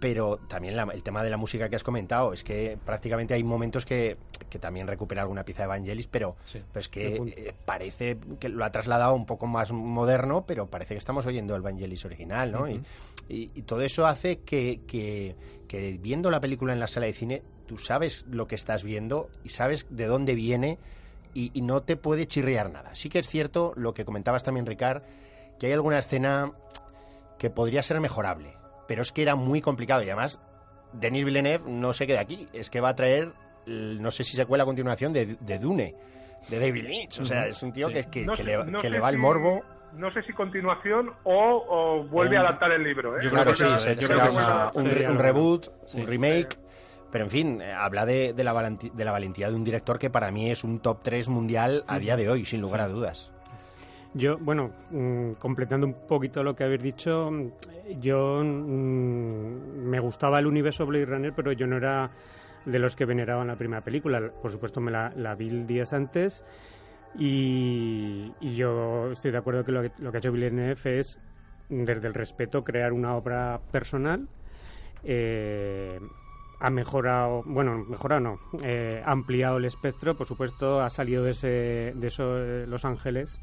pero 0.00 0.38
también 0.48 0.78
el 0.78 1.02
tema 1.02 1.22
de 1.22 1.30
la 1.30 1.36
música 1.36 1.68
que 1.68 1.76
has 1.76 1.84
comentado, 1.84 2.32
es 2.32 2.44
que 2.44 2.78
prácticamente 2.84 3.34
hay 3.34 3.42
momentos 3.42 3.86
que, 3.86 4.16
que 4.50 4.58
también 4.58 4.86
recupera 4.86 5.22
alguna 5.22 5.44
pieza 5.44 5.62
de 5.62 5.66
Evangelis, 5.66 6.06
pero, 6.06 6.36
es 6.74 6.88
que 6.88 7.16
eh, 7.16 7.54
parece 7.64 8.18
que 8.38 8.48
lo 8.48 8.64
ha 8.64 8.70
trasladado 8.70 9.14
un 9.14 9.26
poco 9.26 9.46
más 9.46 9.72
moderno, 9.72 10.44
pero 10.46 10.66
parece 10.66 10.94
que 10.94 10.98
estamos 10.98 11.24
oyendo 11.26 11.54
el 11.54 11.62
Evangelis 11.62 12.04
original, 12.04 12.52
¿no? 12.52 12.68
y, 12.68 12.82
y, 13.28 13.62
todo 13.62 13.80
eso 13.82 14.06
hace 14.06 14.40
que, 14.40 14.82
que, 14.86 15.34
que, 15.66 15.98
viendo 16.00 16.30
la 16.30 16.40
película 16.40 16.72
en 16.72 16.80
la 16.80 16.88
sala 16.88 17.06
de 17.06 17.12
cine, 17.12 17.42
tú 17.66 17.78
sabes 17.78 18.24
lo 18.28 18.46
que 18.46 18.54
estás 18.54 18.84
viendo 18.84 19.30
y 19.44 19.48
sabes 19.48 19.86
de 19.90 20.06
dónde 20.06 20.34
viene 20.34 20.78
y, 21.32 21.50
y 21.54 21.62
no 21.62 21.82
te 21.82 21.96
puede 21.96 22.26
chirriar 22.26 22.70
nada. 22.70 22.94
Sí 22.94 23.08
que 23.08 23.18
es 23.18 23.28
cierto 23.28 23.72
lo 23.76 23.94
que 23.94 24.04
comentabas 24.04 24.44
también, 24.44 24.66
Ricard, 24.66 25.02
que 25.58 25.66
hay 25.66 25.72
alguna 25.72 25.98
escena 25.98 26.52
que 27.38 27.50
podría 27.50 27.82
ser 27.82 28.00
mejorable 28.00 28.54
pero 28.86 29.02
es 29.02 29.12
que 29.12 29.22
era 29.22 29.34
muy 29.34 29.60
complicado 29.60 30.02
y 30.02 30.06
además 30.06 30.40
Denis 30.92 31.24
Villeneuve 31.24 31.64
no 31.70 31.92
se 31.92 32.06
queda 32.06 32.20
aquí, 32.20 32.48
es 32.52 32.70
que 32.70 32.80
va 32.80 32.90
a 32.90 32.94
traer, 32.94 33.32
no 33.66 34.10
sé 34.10 34.24
si 34.24 34.36
se 34.36 34.46
cuela 34.46 34.64
a 34.64 34.66
continuación, 34.66 35.12
de, 35.12 35.36
Dune, 35.58 35.94
de 36.48 36.58
David 36.58 36.84
Lynch, 36.84 37.20
o 37.20 37.24
sea, 37.24 37.46
es 37.46 37.62
un 37.62 37.72
tío 37.72 37.88
que, 37.88 38.04
que, 38.04 38.44
le, 38.44 39.00
va 39.00 39.10
el 39.10 39.18
morbo 39.18 39.62
no 39.94 40.10
sé 40.12 40.22
si 40.22 40.32
continuación 40.32 41.10
o, 41.24 42.04
vuelve 42.10 42.36
a 42.36 42.40
adaptar 42.40 42.70
el 42.72 42.82
libro. 42.82 43.16
¿eh? 43.16 43.20
Yo 43.22 43.30
creo 43.30 43.44
que 43.46 43.54
sí, 43.54 43.64
yo 43.98 44.08
creo 44.08 44.20
que 44.20 45.06
un, 45.08 45.18
reboot, 45.18 45.68
un 45.94 46.06
remake. 46.06 46.58
Pero 47.10 47.24
en 47.24 47.30
fin, 47.30 47.62
eh, 47.62 47.72
habla 47.72 48.04
de, 48.04 48.34
de, 48.34 48.44
la 48.44 48.52
de 48.52 49.04
la 49.04 49.12
valentía 49.12 49.48
de 49.48 49.54
un 49.54 49.64
director 49.64 49.98
que 49.98 50.10
para 50.10 50.30
mí 50.30 50.50
es 50.50 50.64
un 50.64 50.80
top 50.80 51.00
3 51.02 51.28
mundial 51.28 51.84
a 51.86 51.98
día 51.98 52.16
de 52.16 52.28
hoy, 52.28 52.44
sin 52.44 52.60
lugar 52.60 52.80
a 52.80 52.88
dudas. 52.88 53.32
Yo, 54.16 54.38
bueno, 54.38 54.70
mm, 54.90 55.32
completando 55.32 55.86
un 55.86 55.92
poquito 55.92 56.42
lo 56.42 56.56
que 56.56 56.64
habéis 56.64 56.82
dicho, 56.82 57.30
yo 58.00 58.42
mm, 58.42 59.88
me 59.90 60.00
gustaba 60.00 60.38
el 60.38 60.46
universo 60.46 60.86
Blade 60.86 61.04
Runner, 61.04 61.32
pero 61.34 61.52
yo 61.52 61.66
no 61.66 61.76
era 61.76 62.10
de 62.64 62.78
los 62.78 62.96
que 62.96 63.04
veneraban 63.04 63.46
la 63.48 63.56
primera 63.56 63.82
película. 63.82 64.32
Por 64.40 64.50
supuesto, 64.50 64.80
me 64.80 64.90
la, 64.90 65.34
vi 65.34 65.50
días 65.64 65.92
antes 65.92 66.44
y, 67.14 68.32
yo 68.40 69.12
estoy 69.12 69.32
de 69.32 69.38
acuerdo 69.38 69.64
que 69.64 69.72
lo, 69.72 69.82
que 69.82 69.92
lo 69.98 70.10
que 70.10 70.16
ha 70.16 70.20
hecho 70.20 70.32
Villeneuve 70.32 70.98
es, 70.98 71.20
desde 71.68 72.08
el 72.08 72.14
respeto, 72.14 72.64
crear 72.64 72.94
una 72.94 73.16
obra 73.16 73.60
personal. 73.70 74.28
Eh, 75.04 76.00
ha 76.58 76.70
mejorado, 76.70 77.42
bueno, 77.44 77.84
mejorado 77.86 78.20
no, 78.22 78.40
eh, 78.64 79.02
ha 79.04 79.12
ampliado 79.12 79.58
el 79.58 79.66
espectro, 79.66 80.16
por 80.16 80.26
supuesto, 80.26 80.80
ha 80.80 80.88
salido 80.88 81.22
de, 81.22 81.32
ese, 81.32 81.92
de 81.94 82.06
eso, 82.06 82.38
eh, 82.38 82.66
Los 82.66 82.86
Ángeles 82.86 83.40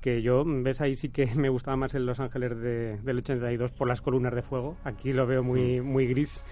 que 0.00 0.22
yo, 0.22 0.44
ves, 0.46 0.80
ahí 0.80 0.94
sí 0.94 1.10
que 1.10 1.26
me 1.36 1.48
gustaba 1.48 1.76
más 1.76 1.94
en 1.94 2.06
Los 2.06 2.20
Ángeles 2.20 2.58
de, 2.60 2.98
del 2.98 3.18
82 3.18 3.72
por 3.72 3.88
las 3.88 4.00
columnas 4.00 4.34
de 4.34 4.42
fuego. 4.42 4.76
Aquí 4.84 5.12
lo 5.12 5.26
veo 5.26 5.42
muy, 5.42 5.80
mm. 5.80 5.84
muy 5.84 6.06
gris. 6.06 6.44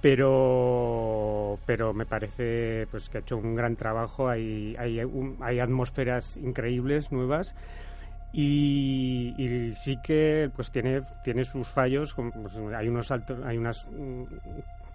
Pero, 0.00 1.58
pero 1.66 1.92
me 1.92 2.06
parece 2.06 2.86
pues 2.90 3.10
que 3.10 3.18
ha 3.18 3.20
hecho 3.20 3.36
un 3.36 3.54
gran 3.54 3.76
trabajo. 3.76 4.28
Hay, 4.28 4.74
hay, 4.78 5.00
hay 5.40 5.58
atmósferas 5.60 6.38
increíbles, 6.38 7.12
nuevas. 7.12 7.54
Y, 8.32 9.34
y, 9.36 9.74
sí 9.74 9.98
que 10.02 10.50
pues 10.54 10.70
tiene 10.70 11.02
tiene 11.24 11.42
sus 11.42 11.66
fallos 11.66 12.14
pues, 12.14 12.56
hay 12.76 12.86
unos 12.86 13.10
altos 13.10 13.40
hay 13.44 13.58
unas 13.58 13.88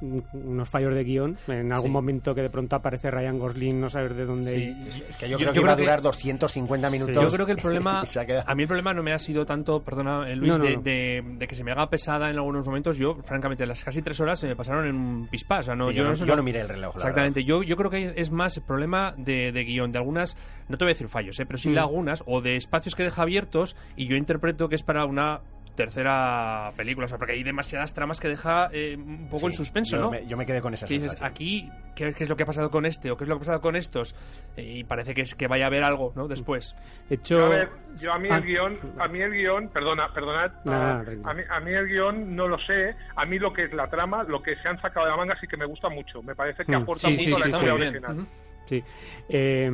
unos 0.01 0.69
fallos 0.69 0.93
de 0.93 1.03
guion. 1.03 1.37
En 1.47 1.71
algún 1.71 1.91
momento 1.91 2.33
que 2.35 2.41
de 2.41 2.49
pronto 2.49 2.75
aparece 2.75 3.11
Ryan 3.11 3.39
Gosling, 3.39 3.79
no 3.79 3.89
saber 3.89 4.13
de 4.13 4.25
dónde. 4.25 4.75
que 5.19 5.29
yo 5.29 5.37
creo 5.37 5.53
que 5.53 5.59
iba 5.59 5.71
a 5.71 5.75
durar 5.75 6.01
250 6.01 6.89
minutos. 6.89 7.15
Yo 7.15 7.29
creo 7.29 7.45
que 7.45 7.51
el 7.53 7.57
problema. 7.61 8.03
a 8.45 8.55
mí 8.55 8.63
el 8.63 8.67
problema 8.67 8.93
no 8.93 9.03
me 9.03 9.13
ha 9.13 9.19
sido 9.19 9.45
tanto, 9.45 9.83
perdona 9.83 10.27
eh, 10.27 10.35
Luis, 10.35 10.57
de, 10.59 11.45
que 11.47 11.55
se 11.55 11.63
me 11.63 11.71
haga 11.71 11.89
pesada 11.89 12.29
en 12.29 12.37
algunos 12.37 12.65
momentos. 12.65 12.97
Yo, 12.97 13.15
francamente, 13.23 13.65
las 13.65 13.83
casi 13.83 14.01
tres 14.01 14.19
horas 14.19 14.39
se 14.39 14.47
me 14.47 14.55
pasaron 14.55 14.85
en 14.85 14.95
un 14.95 15.27
pispás. 15.27 15.61
O 15.61 15.63
sea, 15.63 15.75
no, 15.75 15.91
yo, 15.91 16.03
no, 16.03 16.43
miré 16.43 16.61
el 16.61 16.69
reloj. 16.69 16.95
Exactamente. 16.95 17.43
Yo, 17.43 17.63
yo 17.63 17.75
creo 17.75 17.89
que 17.89 18.13
es 18.15 18.31
más 18.31 18.57
el 18.57 18.63
problema 18.63 19.13
de, 19.17 19.51
guion. 19.65 19.91
De 19.91 19.97
algunas, 19.97 20.35
no 20.67 20.77
te 20.77 20.85
voy 20.85 20.91
a 20.91 20.93
decir 20.93 21.07
fallos, 21.07 21.39
eh, 21.39 21.45
pero 21.45 21.57
sí 21.57 21.69
mm. 21.69 21.73
lagunas 21.73 22.23
o 22.25 22.41
de 22.41 22.55
espacios 22.55 22.95
que 22.95 23.03
deja 23.03 23.21
abiertos 23.21 23.75
y 23.95 24.07
yo 24.07 24.15
interpreto 24.15 24.69
que 24.69 24.75
es 24.75 24.83
para 24.83 25.05
una 25.05 25.41
tercera 25.75 26.71
película, 26.75 27.05
o 27.05 27.07
sea, 27.07 27.17
porque 27.17 27.33
hay 27.33 27.43
demasiadas 27.43 27.93
tramas 27.93 28.19
que 28.19 28.27
deja 28.27 28.69
eh, 28.71 28.95
un 28.97 29.29
poco 29.29 29.47
en 29.47 29.53
suspenso, 29.53 29.97
¿no? 29.97 30.19
yo 30.21 30.37
me 30.37 30.45
quedé 30.45 30.61
con 30.61 30.73
esa 30.73 30.85
dices, 30.85 31.21
aquí, 31.21 31.69
¿qué, 31.95 32.13
es 32.17 32.29
lo 32.29 32.35
que 32.35 32.43
ha 32.43 32.45
pasado 32.45 32.69
con 32.69 32.85
este? 32.85 33.11
¿O 33.11 33.17
qué 33.17 33.25
es 33.25 33.29
lo 33.29 33.35
que 33.35 33.39
ha 33.39 33.45
pasado 33.45 33.61
con 33.61 33.75
estos? 33.75 34.15
y 34.57 34.83
parece 34.85 35.13
que 35.13 35.21
es 35.21 35.35
que 35.35 35.47
vaya 35.47 35.65
a 35.65 35.67
haber 35.67 35.83
algo, 35.83 36.13
¿no? 36.15 36.27
Después. 36.27 36.75
Hecho... 37.09 37.37
A 37.37 37.49
ver, 37.49 37.69
yo 37.97 38.13
a 38.13 38.19
mí 38.19 38.29
el 38.29 38.35
ah. 38.35 38.39
guion, 38.39 38.79
a 38.99 39.07
mí 39.07 39.21
el 39.21 39.31
guion, 39.31 39.69
perdona, 39.69 40.11
perdonad, 40.13 40.51
a, 40.67 41.33
mí, 41.33 41.43
a 41.49 41.59
mí 41.59 41.71
el 41.71 41.87
guion 41.87 42.35
no 42.35 42.47
lo 42.47 42.57
sé, 42.59 42.95
a 43.15 43.25
mí 43.25 43.37
lo 43.37 43.51
que 43.53 43.65
es 43.65 43.73
la 43.73 43.89
trama, 43.89 44.23
lo 44.23 44.41
que 44.41 44.55
se 44.57 44.67
han 44.67 44.79
sacado 44.81 45.05
de 45.05 45.11
la 45.11 45.17
manga 45.17 45.37
sí 45.39 45.47
que 45.47 45.57
me 45.57 45.65
gusta 45.65 45.89
mucho, 45.89 46.21
me 46.23 46.35
parece 46.35 46.63
que 46.65 46.71
mm. 46.71 46.81
aporta 46.81 47.09
mucho 47.09 47.35
a 47.35 47.39
la 47.39 47.47
historia 47.47 47.73
original. 47.73 48.27
Sí. 48.65 48.83
Eh, 49.29 49.69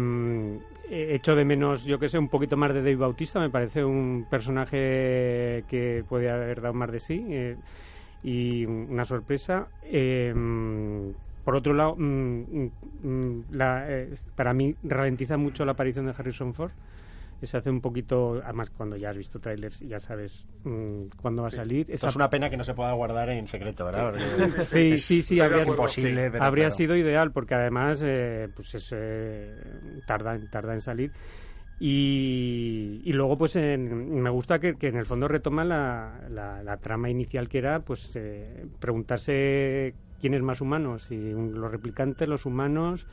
echo 0.90 1.36
de 1.36 1.46
menos, 1.46 1.84
yo 1.84 2.00
que 2.00 2.10
sé, 2.10 2.18
un 2.18 2.28
poquito 2.28 2.58
más 2.58 2.74
de 2.74 2.82
Dave 2.82 2.96
Bautista. 2.96 3.40
Me 3.40 3.50
parece 3.50 3.84
un 3.84 4.26
personaje 4.30 5.64
que 5.68 6.04
puede 6.08 6.30
haber 6.30 6.62
dado 6.62 6.74
más 6.74 6.92
de 6.92 7.00
sí 7.00 7.26
eh, 7.30 7.58
y 8.24 8.66
una 8.66 9.06
sorpresa. 9.06 9.68
Eh, 9.84 10.34
por 11.44 11.56
otro 11.56 11.74
lado, 11.74 11.96
mm, 11.98 12.70
mm, 13.04 13.44
la, 13.52 13.86
eh, 13.90 14.14
para 14.36 14.54
mí 14.54 14.76
ralentiza 14.84 15.38
mucho 15.38 15.66
la 15.66 15.72
aparición 15.72 16.06
de 16.06 16.14
Harrison 16.18 16.54
Ford 16.54 16.72
se 17.48 17.58
hace 17.58 17.70
un 17.70 17.82
poquito, 17.82 18.42
además 18.44 18.70
cuando 18.70 18.96
ya 18.98 19.10
has 19.10 19.18
visto 19.18 19.40
trailers 19.40 19.80
ya 19.80 20.00
sabes 20.00 20.48
mmm, 20.64 21.04
cuándo 21.22 21.42
va 21.42 21.48
a 21.50 21.52
salir. 21.52 21.86
Es 21.90 22.16
una 22.16 22.30
pena 22.30 22.50
que 22.50 22.58
no 22.58 22.64
se 22.64 22.74
pueda 22.74 22.92
guardar 22.94 23.30
en 23.30 23.48
secreto, 23.48 23.86
¿verdad? 23.86 24.14
sí, 24.66 24.98
sí, 24.98 25.22
sí, 25.22 25.40
habría, 25.40 25.64
imposible, 25.64 26.32
habría 26.40 26.70
sido 26.72 26.96
ideal 26.96 27.32
porque 27.32 27.56
además 27.56 28.02
eh, 28.06 28.50
pues 28.56 28.76
es, 28.76 28.90
eh, 28.96 29.56
tarda, 30.06 30.40
tarda 30.50 30.74
en 30.74 30.82
salir. 30.82 31.12
Y, 31.84 33.02
y 33.06 33.12
luego, 33.14 33.40
pues, 33.40 33.56
en- 33.56 34.22
me 34.22 34.30
gusta 34.30 34.60
que, 34.60 34.76
que 34.76 34.90
en 34.90 34.98
el 34.98 35.06
fondo 35.08 35.28
retoma 35.28 35.64
la, 35.64 36.14
la- 36.30 36.62
la 36.62 36.78
trama 36.78 37.10
inicial 37.10 37.50
que 37.50 37.58
era, 37.58 37.80
pues, 37.80 38.12
eh, 38.16 38.68
preguntarse 38.80 39.96
quién 40.20 40.36
es 40.36 40.44
más 40.44 40.62
humano, 40.62 41.00
si 41.00 41.32
los 41.32 41.72
replicantes, 41.72 42.28
los 42.30 42.46
humanos, 42.46 43.08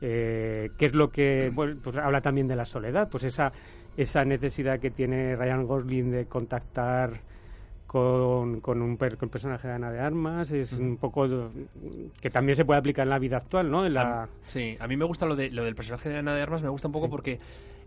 eh, 0.00 0.70
qué 0.78 0.86
es 0.86 0.94
lo 0.94 1.10
que, 1.10 1.50
bueno, 1.54 1.76
pues 1.82 1.96
habla 1.96 2.20
también 2.20 2.48
de 2.48 2.56
la 2.56 2.64
soledad, 2.64 3.08
pues 3.10 3.24
esa, 3.24 3.52
esa 3.96 4.24
necesidad 4.24 4.78
que 4.80 4.90
tiene 4.90 5.34
Ryan 5.36 5.66
Gosling 5.66 6.10
de 6.10 6.26
contactar 6.26 7.20
con, 7.86 8.60
con 8.60 8.82
un 8.82 8.96
per- 8.98 9.16
con 9.16 9.28
personaje 9.30 9.66
de 9.66 9.74
Ana 9.74 9.90
de 9.90 10.00
Armas, 10.00 10.50
es 10.50 10.74
un 10.74 10.98
poco 10.98 11.50
que 12.20 12.28
también 12.30 12.54
se 12.54 12.64
puede 12.66 12.78
aplicar 12.78 13.04
en 13.04 13.10
la 13.10 13.18
vida 13.18 13.38
actual, 13.38 13.70
¿no? 13.70 13.86
En 13.86 13.94
la, 13.94 14.28
Sí, 14.42 14.76
a 14.78 14.86
mí 14.86 14.96
me 14.96 15.04
gusta 15.06 15.24
lo, 15.26 15.34
de, 15.36 15.50
lo 15.50 15.64
del 15.64 15.74
personaje 15.74 16.10
de 16.10 16.18
Ana 16.18 16.34
de 16.34 16.42
Armas, 16.42 16.62
me 16.62 16.68
gusta 16.68 16.88
un 16.88 16.92
poco 16.92 17.08
porque 17.08 17.38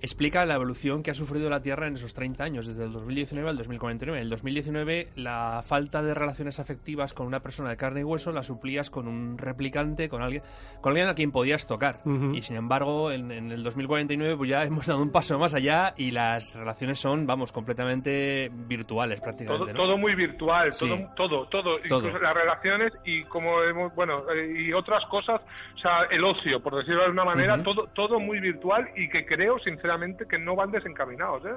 explica 0.01 0.45
la 0.45 0.55
evolución 0.55 1.03
que 1.03 1.11
ha 1.11 1.15
sufrido 1.15 1.49
la 1.49 1.61
Tierra 1.61 1.87
en 1.87 1.93
esos 1.93 2.13
30 2.13 2.43
años, 2.43 2.67
desde 2.67 2.83
el 2.85 2.91
2019 2.91 3.49
al 3.49 3.57
2049. 3.57 4.17
En 4.19 4.23
el 4.23 4.29
2019, 4.29 5.09
la 5.15 5.61
falta 5.65 6.01
de 6.01 6.13
relaciones 6.13 6.59
afectivas 6.59 7.13
con 7.13 7.27
una 7.27 7.39
persona 7.41 7.69
de 7.69 7.77
carne 7.77 8.01
y 8.01 8.03
hueso 8.03 8.31
la 8.31 8.43
suplías 8.43 8.89
con 8.89 9.07
un 9.07 9.37
replicante, 9.37 10.09
con 10.09 10.21
alguien, 10.21 10.41
con 10.81 10.91
alguien 10.91 11.07
a 11.07 11.13
quien 11.15 11.31
podías 11.31 11.67
tocar. 11.67 11.99
Y 12.33 12.41
sin 12.41 12.55
embargo, 12.55 13.11
en, 13.11 13.31
en 13.31 13.51
el 13.51 13.63
2049 13.63 14.37
pues 14.37 14.49
ya 14.49 14.63
hemos 14.63 14.87
dado 14.87 15.01
un 15.01 15.11
paso 15.11 15.37
más 15.37 15.53
allá 15.53 15.93
y 15.97 16.11
las 16.11 16.55
relaciones 16.55 16.99
son, 16.99 17.27
vamos, 17.27 17.51
completamente 17.51 18.49
virtuales 18.53 19.19
Todo, 19.19 19.25
prácticamente. 19.25 19.73
¿no? 19.73 19.79
todo 19.79 19.97
muy 19.97 20.15
virtual, 20.15 20.73
Sí. 20.73 20.87
todo, 20.87 21.09
todo, 21.15 21.45
todo, 21.47 21.77
Todo. 21.87 21.99
incluso 21.99 22.19
las 22.19 22.33
relaciones 22.33 22.93
y 23.05 23.23
como 23.25 23.61
hemos, 23.63 23.93
bueno, 23.95 24.23
eh, 24.31 24.65
y 24.67 24.73
otras 24.73 25.03
cosas, 25.05 25.41
o 25.75 25.77
sea, 25.77 26.03
el 26.09 26.23
ocio, 26.23 26.61
por 26.61 26.75
decirlo 26.75 26.99
de 27.01 27.05
alguna 27.05 27.25
manera, 27.25 27.61
todo, 27.61 27.87
todo 27.93 28.19
muy 28.19 28.39
virtual 28.39 28.87
y 28.95 29.07
que 29.09 29.25
creo, 29.25 29.59
sinceramente, 29.59 29.90
que 30.29 30.37
no 30.39 30.55
van 30.55 30.71
desencaminados, 30.71 31.43
¿eh? 31.45 31.49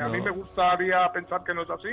A 0.00 0.08
mí 0.08 0.20
me 0.20 0.30
gustaría 0.30 1.08
pensar 1.12 1.44
que 1.44 1.54
no 1.54 1.62
es 1.62 1.70
así, 1.70 1.88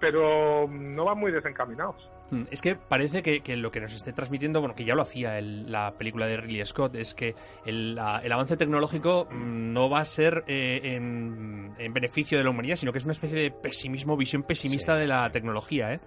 pero 0.00 0.66
no 0.68 1.04
van 1.04 1.18
muy 1.18 1.30
desencaminados. 1.30 1.96
Mm, 2.30 2.44
Es 2.50 2.62
que 2.62 2.74
parece 2.74 3.22
que, 3.22 3.40
que 3.42 3.56
lo 3.56 3.70
que 3.70 3.80
nos 3.80 3.92
esté 3.94 4.12
transmitiendo, 4.14 4.60
bueno, 4.60 4.74
que 4.74 4.84
ya 4.84 4.94
lo 4.94 5.02
hacía 5.02 5.38
el- 5.38 5.70
la 5.70 5.92
película 5.98 6.26
de 6.26 6.38
Ridley 6.38 6.64
Scott, 6.64 6.94
es 6.94 7.14
que 7.14 7.34
el, 7.66 7.94
la- 7.96 8.20
el 8.24 8.32
avance 8.32 8.56
tecnológico 8.56 9.28
mm, 9.30 9.72
no 9.74 9.90
va 9.90 10.00
a 10.00 10.04
ser 10.06 10.44
eh, 10.46 10.80
en, 10.96 11.74
en 11.78 11.92
beneficio 11.92 12.38
de 12.38 12.44
la 12.44 12.50
humanidad, 12.50 12.76
sino 12.76 12.92
que 12.92 12.98
es 12.98 13.04
una 13.04 13.12
especie 13.12 13.38
de 13.38 13.50
pesimismo, 13.50 14.16
visión 14.16 14.42
pesimista 14.42 14.94
Sí, 14.94 15.00
de 15.00 15.06
la 15.06 15.26
sí. 15.26 15.32
tecnología, 15.32 15.92
¿eh? 15.92 16.00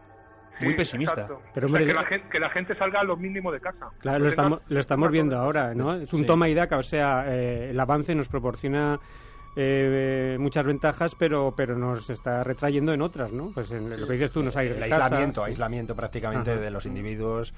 Muy 0.62 0.72
Sí, 0.72 0.78
pesimista. 0.78 1.22
exacto. 1.22 1.42
Pero, 1.54 1.68
O 1.68 1.70
sea, 1.70 1.80
que, 1.86 1.94
la 1.94 2.04
gente, 2.06 2.28
que 2.32 2.40
la 2.40 2.50
gente 2.50 2.76
salga 2.76 3.00
a 3.02 3.04
lo 3.04 3.16
mínimo 3.18 3.52
de 3.52 3.60
casa. 3.60 3.90
Claro, 4.00 4.20
lo 4.20 4.28
estamos, 4.30 4.62
lo 4.68 4.80
estamos 4.80 5.12
viendo 5.12 5.38
ahora, 5.38 5.74
¿no? 5.76 5.94
Es 5.94 6.12
un 6.14 6.22
Sí. 6.22 6.26
toma 6.26 6.50
y 6.50 6.54
daca, 6.54 6.78
o 6.78 6.84
sea, 6.84 7.26
eh, 7.28 7.70
el 7.70 7.80
avance 7.80 8.16
nos 8.16 8.28
proporciona 8.28 9.00
eh, 9.60 10.38
muchas 10.40 10.66
ventajas, 10.66 11.16
pero 11.16 11.54
pero 11.58 11.76
nos 11.78 12.10
está 12.12 12.44
retrayendo 12.44 12.94
en 12.94 13.02
otras, 13.02 13.32
¿no? 13.32 13.52
Pues 13.54 13.72
en 13.72 13.90
lo 14.00 14.06
que 14.08 14.14
dices 14.14 14.32
tú, 14.32 14.44
nos 14.44 14.56
ha 14.56 14.64
ido 14.64 14.76
el 14.76 14.80
casa. 14.90 15.06
aislamiento, 15.06 15.44
aislamiento 15.44 15.96
prácticamente 15.96 16.52
Ajá. 16.52 16.60
de 16.62 16.70
los 16.72 16.86
individuos. 16.86 17.54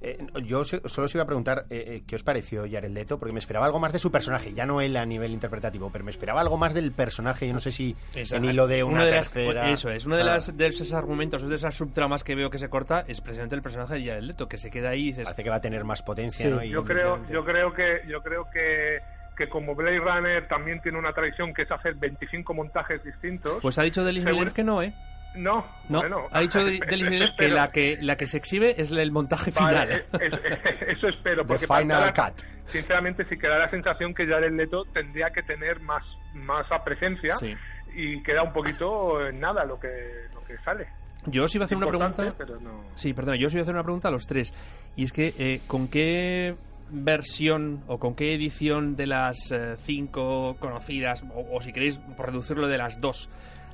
Eh, 0.00 0.18
yo 0.44 0.62
solo 0.62 1.06
os 1.06 1.14
iba 1.14 1.24
a 1.24 1.26
preguntar 1.26 1.64
eh, 1.70 1.84
eh, 1.88 2.02
qué 2.06 2.14
os 2.16 2.22
pareció 2.22 2.64
Jared 2.70 2.90
Leto, 2.90 3.18
porque 3.18 3.32
me 3.32 3.40
esperaba 3.40 3.66
algo 3.66 3.80
más 3.80 3.92
de 3.92 3.98
su 3.98 4.12
personaje, 4.12 4.52
ya 4.52 4.64
no 4.66 4.80
él 4.80 4.96
a 4.96 5.04
nivel 5.04 5.32
interpretativo, 5.32 5.90
pero 5.90 6.04
me 6.04 6.10
esperaba 6.12 6.40
algo 6.40 6.56
más 6.56 6.72
del 6.74 6.92
personaje. 6.92 7.48
Yo 7.48 7.54
no 7.54 7.58
sé 7.58 7.72
si 7.72 7.96
Esa- 8.14 8.36
en 8.36 8.44
hilo 8.44 8.66
de 8.68 8.84
una, 8.84 9.04
de 9.04 9.10
las- 9.12 9.30
tercera. 9.30 9.70
eso 9.70 9.90
es, 9.90 10.06
uno 10.06 10.14
de, 10.16 10.22
Ah, 10.22 10.26
las, 10.26 10.56
de 10.56 10.66
esos 10.68 10.92
argumentos 10.92 11.42
de 11.48 11.54
esas 11.54 11.74
subtramas 11.74 12.22
que 12.22 12.34
veo 12.36 12.50
que 12.50 12.58
se 12.58 12.68
corta 12.68 13.04
es 13.08 13.20
precisamente 13.20 13.56
el 13.56 13.62
personaje 13.62 13.94
de 13.94 14.04
Jared 14.06 14.22
Leto, 14.22 14.48
que 14.48 14.58
se 14.58 14.70
queda 14.70 14.90
ahí 14.90 15.00
y 15.00 15.06
dices, 15.08 15.24
Parece 15.24 15.42
que 15.44 15.50
va 15.50 15.56
a 15.56 15.60
tener 15.60 15.82
más 15.84 16.02
potencia, 16.02 16.44
Sí. 16.46 16.50
¿no? 16.52 16.62
Y 16.62 16.68
yo 16.68 16.84
creo 16.84 17.18
yo 17.28 17.44
creo 17.44 17.72
que 17.74 18.02
yo 18.06 18.22
creo 18.22 18.44
que 18.52 18.98
que 19.38 19.48
como 19.48 19.74
Blade 19.74 20.00
Runner 20.00 20.46
también 20.48 20.82
tiene 20.82 20.98
una 20.98 21.12
tradición 21.14 21.54
que 21.54 21.62
es 21.62 21.70
hacer 21.70 21.94
25 21.94 22.52
montajes 22.52 23.02
distintos 23.04 23.58
pues 23.62 23.78
ha 23.78 23.82
dicho 23.84 24.04
Delis 24.04 24.24
Villeneuve 24.24 24.52
que 24.52 24.64
no, 24.64 24.82
¿eh? 24.82 24.92
no 25.36 25.64
No, 25.88 26.00
bueno 26.00 26.26
ha 26.32 26.40
dicho 26.40 26.58
Delis 26.64 26.80
Villeneuve 26.80 27.32
que 27.38 27.48
la 27.48 27.70
que 27.70 27.96
la 28.02 28.16
que 28.16 28.26
se 28.26 28.36
exhibe 28.38 28.74
es 28.80 28.90
el 28.90 29.12
montaje 29.12 29.52
final. 29.52 29.74
Vale, 29.74 29.92
es- 29.92 30.32
es- 30.32 30.88
eso 30.98 31.08
espero 31.08 31.46
porque 31.46 31.66
Final 31.66 32.12
para- 32.12 32.32
Cut. 32.32 32.42
sinceramente 32.66 33.24
sí 33.30 33.38
que 33.38 33.46
da 33.48 33.58
la 33.58 33.70
sensación 33.70 34.12
que 34.14 34.26
Jared 34.26 34.52
Leto 34.52 34.84
tendría 34.92 35.30
que 35.30 35.42
tener 35.42 35.80
más 35.80 36.02
más 36.34 36.66
presencia 36.84 37.32
Sí. 37.32 37.54
y 37.94 38.22
queda 38.22 38.42
un 38.42 38.52
poquito 38.52 39.26
en 39.26 39.40
nada 39.40 39.64
lo 39.64 39.78
que 39.80 40.26
lo 40.34 40.42
que 40.44 40.56
sale 40.64 40.88
Yo 41.26 41.44
os 41.44 41.54
iba 41.54 41.64
a 41.64 41.66
hacer 41.66 41.78
una 41.78 41.86
pregunta. 41.88 42.34
pero 42.36 42.58
no 42.60 42.84
Sí, 42.94 43.12
perdona, 43.14 43.36
yo 43.36 43.46
os 43.46 43.54
iba 43.54 43.60
a 43.60 43.64
hacer 43.64 43.74
una 43.74 43.82
pregunta 43.84 44.08
a 44.08 44.10
los 44.10 44.26
tres. 44.26 44.52
Y 44.96 45.04
es 45.04 45.12
que, 45.12 45.34
eh, 45.38 45.60
¿con 45.66 45.88
qué 45.88 46.54
versión 46.90 47.82
o 47.86 47.98
con 47.98 48.14
qué 48.14 48.34
edición 48.34 48.96
de 48.96 49.06
las 49.06 49.50
eh, 49.50 49.76
cinco 49.78 50.56
conocidas, 50.60 51.24
o, 51.34 51.60
si 51.60 51.72
queréis 51.72 52.00
reducirlo 52.16 52.68
de 52.68 52.78
las 52.78 53.00
dos, 53.00 53.28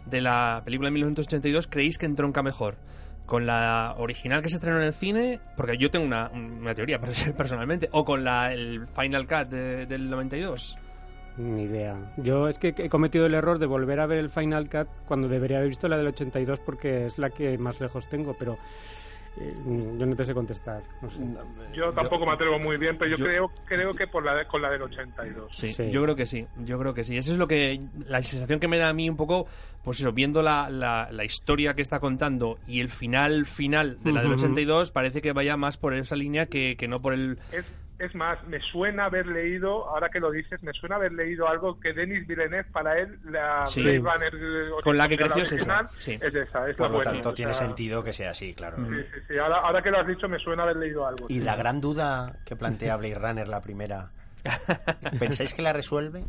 de 0.06 0.20
la 0.20 0.62
película 0.64 0.88
de 0.88 0.92
1982, 0.92 1.66
creéis 1.68 1.98
que 1.98 2.06
entronca 2.06 2.42
mejor? 2.42 2.76
¿Con 3.26 3.46
la 3.46 3.94
original 3.96 4.42
que 4.42 4.50
se 4.50 4.56
estrenó 4.56 4.76
en 4.78 4.84
el 4.84 4.92
cine? 4.92 5.40
Porque 5.56 5.78
yo 5.78 5.90
tengo 5.90 6.04
una, 6.04 6.28
una 6.28 6.74
teoría 6.74 6.98
personalmente. 7.36 7.88
¿O 7.92 8.04
con 8.04 8.22
la, 8.22 8.52
el 8.52 8.86
Final 8.88 9.26
Cut 9.26 9.48
de- 9.48 9.86
del 9.86 10.10
92? 10.10 10.76
Ni 11.38 11.62
idea. 11.62 11.96
Yo 12.18 12.48
es 12.48 12.58
que 12.58 12.74
he 12.76 12.88
cometido 12.90 13.24
el 13.26 13.32
error 13.34 13.58
de 13.58 13.64
volver 13.66 13.98
a 14.00 14.06
ver 14.06 14.18
el 14.18 14.28
Final 14.28 14.68
Cut 14.68 14.88
cuando 15.08 15.26
debería 15.26 15.56
haber 15.56 15.70
visto 15.70 15.88
la 15.88 15.96
del 15.96 16.08
82 16.08 16.60
porque 16.60 17.06
es 17.06 17.16
la 17.18 17.30
que 17.30 17.56
más 17.56 17.80
lejos 17.80 18.06
tengo, 18.10 18.36
pero 18.38 18.58
eh, 19.40 19.54
yo 19.98 20.06
no 20.06 20.14
te 20.14 20.24
sé 20.24 20.32
contestar. 20.34 20.82
no 21.02 21.10
sé. 21.10 21.20
yo 21.74 21.92
tampoco 21.92 22.24
me 22.26 22.32
atrevo 22.32 22.58
muy 22.58 22.76
bien 22.76 22.96
pero 22.98 23.10
yo, 23.10 23.16
yo- 23.16 23.24
creo 23.24 23.50
creo 23.64 23.94
que 23.94 24.06
por 24.06 24.24
la 24.24 24.34
de- 24.36 24.46
con 24.46 24.62
la 24.62 24.70
del 24.70 24.82
82 24.82 25.48
Sí, 25.50 25.72
Sí. 25.72 25.90
yo 25.90 26.02
creo 26.02 26.14
que 26.16 26.26
sí, 26.26 26.46
yo 26.64 26.78
creo 26.78 26.94
que 26.94 27.02
sí. 27.04 27.16
Esa 27.16 27.32
es 27.32 27.38
lo 27.38 27.48
que 27.48 27.80
la 28.06 28.22
sensación 28.22 28.60
que 28.60 28.68
me 28.68 28.78
da 28.78 28.88
a 28.90 28.92
mí 28.92 29.10
un 29.10 29.16
poco, 29.16 29.46
pues 29.82 29.98
eso, 30.00 30.12
viendo 30.12 30.40
la, 30.42 30.68
la, 30.70 31.08
la 31.10 31.24
historia 31.24 31.74
que 31.74 31.82
está 31.82 31.98
contando 32.00 32.58
y 32.68 32.80
el 32.80 32.88
final 32.88 33.44
final 33.46 33.98
de 34.02 34.12
la 34.12 34.20
del 34.22 34.32
Ujú. 34.32 34.40
82 34.44 34.90
parece 34.92 35.20
que 35.20 35.32
vaya 35.32 35.56
más 35.56 35.76
por 35.76 35.94
esa 35.94 36.16
línea 36.16 36.46
que, 36.46 36.76
que 36.76 36.86
no 36.88 37.00
por 37.02 37.12
el 37.14 37.38
Es, 37.52 37.64
es 37.98 38.14
más, 38.14 38.42
me 38.48 38.60
suena 38.60 39.04
haber 39.06 39.26
leído, 39.26 39.88
ahora 39.88 40.08
que 40.08 40.18
lo 40.20 40.30
dices, 40.30 40.62
me 40.62 40.72
suena 40.72 40.96
haber 40.96 41.12
leído 41.12 41.48
algo 41.48 41.78
que 41.78 41.92
Denis 41.92 42.26
Villeneuve, 42.26 42.64
para 42.72 42.98
él, 42.98 43.18
la 43.24 43.66
Sí. 43.66 43.82
Blade 43.82 43.98
Runner 43.98 44.34
eh, 44.34 44.70
Con 44.82 44.96
la 44.98 45.08
que 45.08 45.14
original 45.14 45.32
creció 45.38 45.56
es 45.56 45.62
esa, 45.62 45.88
sí. 45.98 46.12
es 46.20 46.34
esa, 46.34 46.68
es 46.68 46.76
Por 46.76 46.86
la 46.86 46.88
lo 46.88 46.94
buena, 46.96 47.12
tanto, 47.12 47.28
o 47.30 47.34
tiene 47.34 47.54
sentido 47.54 48.02
que 48.02 48.12
sea 48.12 48.30
así, 48.30 48.52
claro. 48.54 48.76
Sí, 48.78 49.02
sí, 49.14 49.20
sí. 49.28 49.38
Ahora, 49.38 49.58
ahora 49.60 49.82
que 49.82 49.90
lo 49.90 50.00
has 50.00 50.06
dicho, 50.06 50.28
me 50.28 50.38
suena 50.38 50.64
haber 50.64 50.76
leído 50.76 51.06
algo. 51.06 51.26
Y 51.28 51.38
sí. 51.38 51.40
la 51.44 51.54
gran 51.56 51.80
duda 51.80 52.36
que 52.44 52.56
plantea 52.56 52.96
Blade 52.96 53.14
Runner, 53.14 53.48
la 53.48 53.60
primera, 53.60 54.10
¿pensáis 55.18 55.54
que 55.54 55.62
la 55.62 55.72
resuelve? 55.72 56.24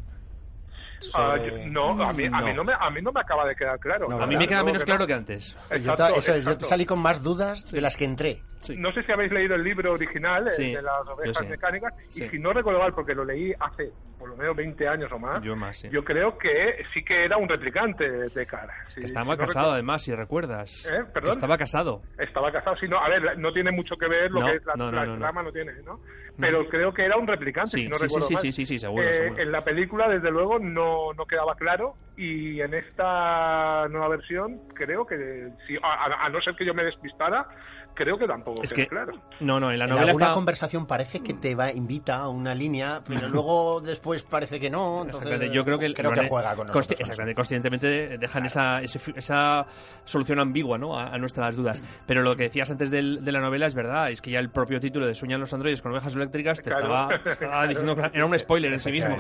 Ah, 1.13 1.35
Sobre- 1.37 1.65
no, 1.67 2.01
a 2.03 2.13
mí, 2.13 2.25
a, 2.25 2.29
mí 2.41 2.49
No. 2.49 2.53
no 2.55 2.63
me, 2.63 2.73
a 2.73 2.89
mí 2.89 3.01
no 3.01 3.11
me 3.11 3.19
acaba 3.21 3.45
de 3.47 3.55
quedar 3.55 3.79
claro. 3.79 4.07
No, 4.09 4.21
A 4.21 4.27
mí 4.27 4.35
me 4.35 4.47
queda 4.47 4.59
No, 4.59 4.65
menos 4.65 4.81
que 4.83 4.85
claro 4.85 5.01
no. 5.01 5.07
que 5.07 5.13
antes. 5.13 5.53
yo, 5.69 5.75
Exacto, 5.75 5.95
ta- 5.95 6.15
eso 6.15 6.33
es, 6.33 6.45
yo 6.45 6.59
salí 6.59 6.85
con 6.85 6.99
más 6.99 7.21
dudas 7.23 7.65
de 7.71 7.81
las 7.81 7.95
que 7.97 8.05
entré. 8.05 8.41
Sí. 8.61 8.75
No 8.77 8.91
sé 8.93 9.03
si 9.03 9.11
habéis 9.11 9.31
leído 9.31 9.53
el 9.53 9.63
libro 9.63 9.93
original, 9.93 10.49
Sí, 10.49 10.73
de 10.73 10.81
las 10.81 11.07
ovejas 11.07 11.47
mecánicas, 11.47 11.93
Sí. 12.09 12.23
y 12.23 12.29
si 12.29 12.39
no 12.39 12.51
recuerdo 12.51 12.79
mal, 12.79 12.93
porque 12.93 13.13
lo 13.13 13.23
leí 13.23 13.53
hace 13.59 13.91
por 14.17 14.29
lo 14.29 14.37
menos 14.37 14.55
20 14.55 14.87
años 14.87 15.11
o 15.11 15.19
más, 15.19 15.43
Yo 15.43 15.55
más, 15.55 15.77
sí. 15.77 15.89
yo 15.91 16.03
creo 16.03 16.35
que 16.39 16.83
sí 16.91 17.03
que 17.03 17.25
era 17.25 17.37
un 17.37 17.47
replicante 17.47 18.09
de 18.09 18.45
cara. 18.47 18.73
Sí, 18.87 19.01
Que 19.01 19.05
estaba 19.05 19.25
no 19.33 19.37
casado 19.37 19.47
recuerdo- 19.65 19.71
además, 19.73 20.01
si 20.01 20.15
recuerdas. 20.15 20.85
¿Eh? 20.91 21.03
Estaba 21.29 21.57
casado. 21.59 22.01
Estaba 22.17 22.51
casado, 22.51 22.75
sí, 22.77 22.87
no, 22.87 22.97
a 22.97 23.07
ver, 23.07 23.37
no 23.37 23.51
tiene 23.53 23.71
mucho 23.71 23.95
que 23.97 24.07
ver 24.07 24.31
lo 24.31 24.39
No, 24.39 24.47
que 24.47 24.55
es 24.55 24.65
la, 24.65 24.73
no, 24.77 24.85
no, 24.89 24.91
la 24.97 25.05
no, 25.05 25.13
no. 25.13 25.19
trama, 25.19 25.43
no 25.43 25.51
tiene, 25.51 25.73
¿no? 25.83 25.99
Pero 26.37 26.67
creo 26.67 26.93
que 26.93 27.05
era 27.05 27.17
un 27.17 27.27
replicante, 27.27 27.69
Sí, 27.71 27.83
si 27.83 27.87
no 27.89 27.95
sí, 27.95 28.03
recuerdo 28.05 28.27
sí, 28.27 28.33
mal. 28.33 28.41
sí, 28.41 28.51
sí, 28.51 28.65
sí, 28.65 28.79
seguro, 28.79 29.07
Eh, 29.07 29.13
seguro. 29.13 29.41
En 29.41 29.51
la 29.51 29.63
película, 29.63 30.09
desde 30.09 30.31
luego, 30.31 30.59
no, 30.59 31.13
no 31.13 31.25
quedaba 31.25 31.55
claro 31.55 31.95
y 32.17 32.59
en 32.61 32.73
esta 32.73 33.87
nueva 33.89 34.09
versión 34.09 34.59
creo 34.73 35.05
que, 35.05 35.49
si, 35.67 35.75
a, 35.77 35.79
a- 35.93 36.25
a 36.25 36.29
no 36.29 36.41
ser 36.41 36.55
que 36.55 36.65
yo 36.65 36.73
me 36.73 36.83
despistara, 36.83 37.47
creo 37.95 38.17
que 38.17 38.27
tampoco 38.27 38.61
Es 38.61 38.73
queda 38.73 38.83
que, 38.83 38.89
claro. 38.89 39.13
no, 39.39 39.59
no, 39.59 39.71
en 39.71 39.79
la 39.79 39.85
En 39.85 39.89
novela 39.91 40.07
alguna 40.09 40.25
está... 40.25 40.35
conversación 40.35 40.85
parece 40.85 41.21
que 41.21 41.33
te 41.33 41.55
va 41.55 41.71
invita 41.71 42.17
a 42.17 42.29
una 42.29 42.53
línea, 42.53 43.01
pero 43.07 43.27
luego 43.29 43.81
después 43.81 44.21
parece 44.23 44.59
que 44.59 44.69
no. 44.69 45.01
Entonces, 45.03 45.51
yo 45.51 45.65
creo 45.65 45.79
que, 45.79 45.93
creo 45.93 46.11
que 46.11 46.27
juega 46.27 46.55
con 46.55 46.67
consci- 46.67 46.75
nosotros. 46.75 46.99
exactamente, 46.99 47.35
conscientemente 47.35 48.17
dejan 48.17 48.45
esa, 48.45 48.81
esa 48.81 49.65
solución 50.03 50.39
ambigua 50.39 50.77
¿no? 50.77 50.97
a, 50.99 51.07
a 51.13 51.17
nuestras 51.17 51.55
dudas. 51.55 51.81
Pero 52.05 52.21
lo 52.21 52.35
que 52.35 52.43
decías 52.43 52.69
antes 52.69 52.91
del- 52.91 53.23
de 53.23 53.31
la 53.31 53.39
novela 53.39 53.65
es 53.65 53.75
verdad, 53.75 54.11
es 54.11 54.21
que 54.21 54.31
ya 54.31 54.39
el 54.39 54.49
propio 54.49 54.79
título 54.79 55.05
de 55.07 55.15
Sueñan 55.15 55.39
los 55.39 55.53
androides 55.53 55.81
con 55.81 55.91
ovejas 55.91 56.13
eléctricas 56.15 56.61
te 56.61 56.69
Claro. 56.71 56.85
estaba, 56.87 57.23
te 57.23 57.31
estaba 57.31 57.67
diciendo 57.67 57.95
que 57.95 58.11
era 58.13 58.25
un 58.25 58.37
spoiler 58.37 58.73
en 58.73 58.79
sí 58.79 58.91
mismo. 58.91 59.15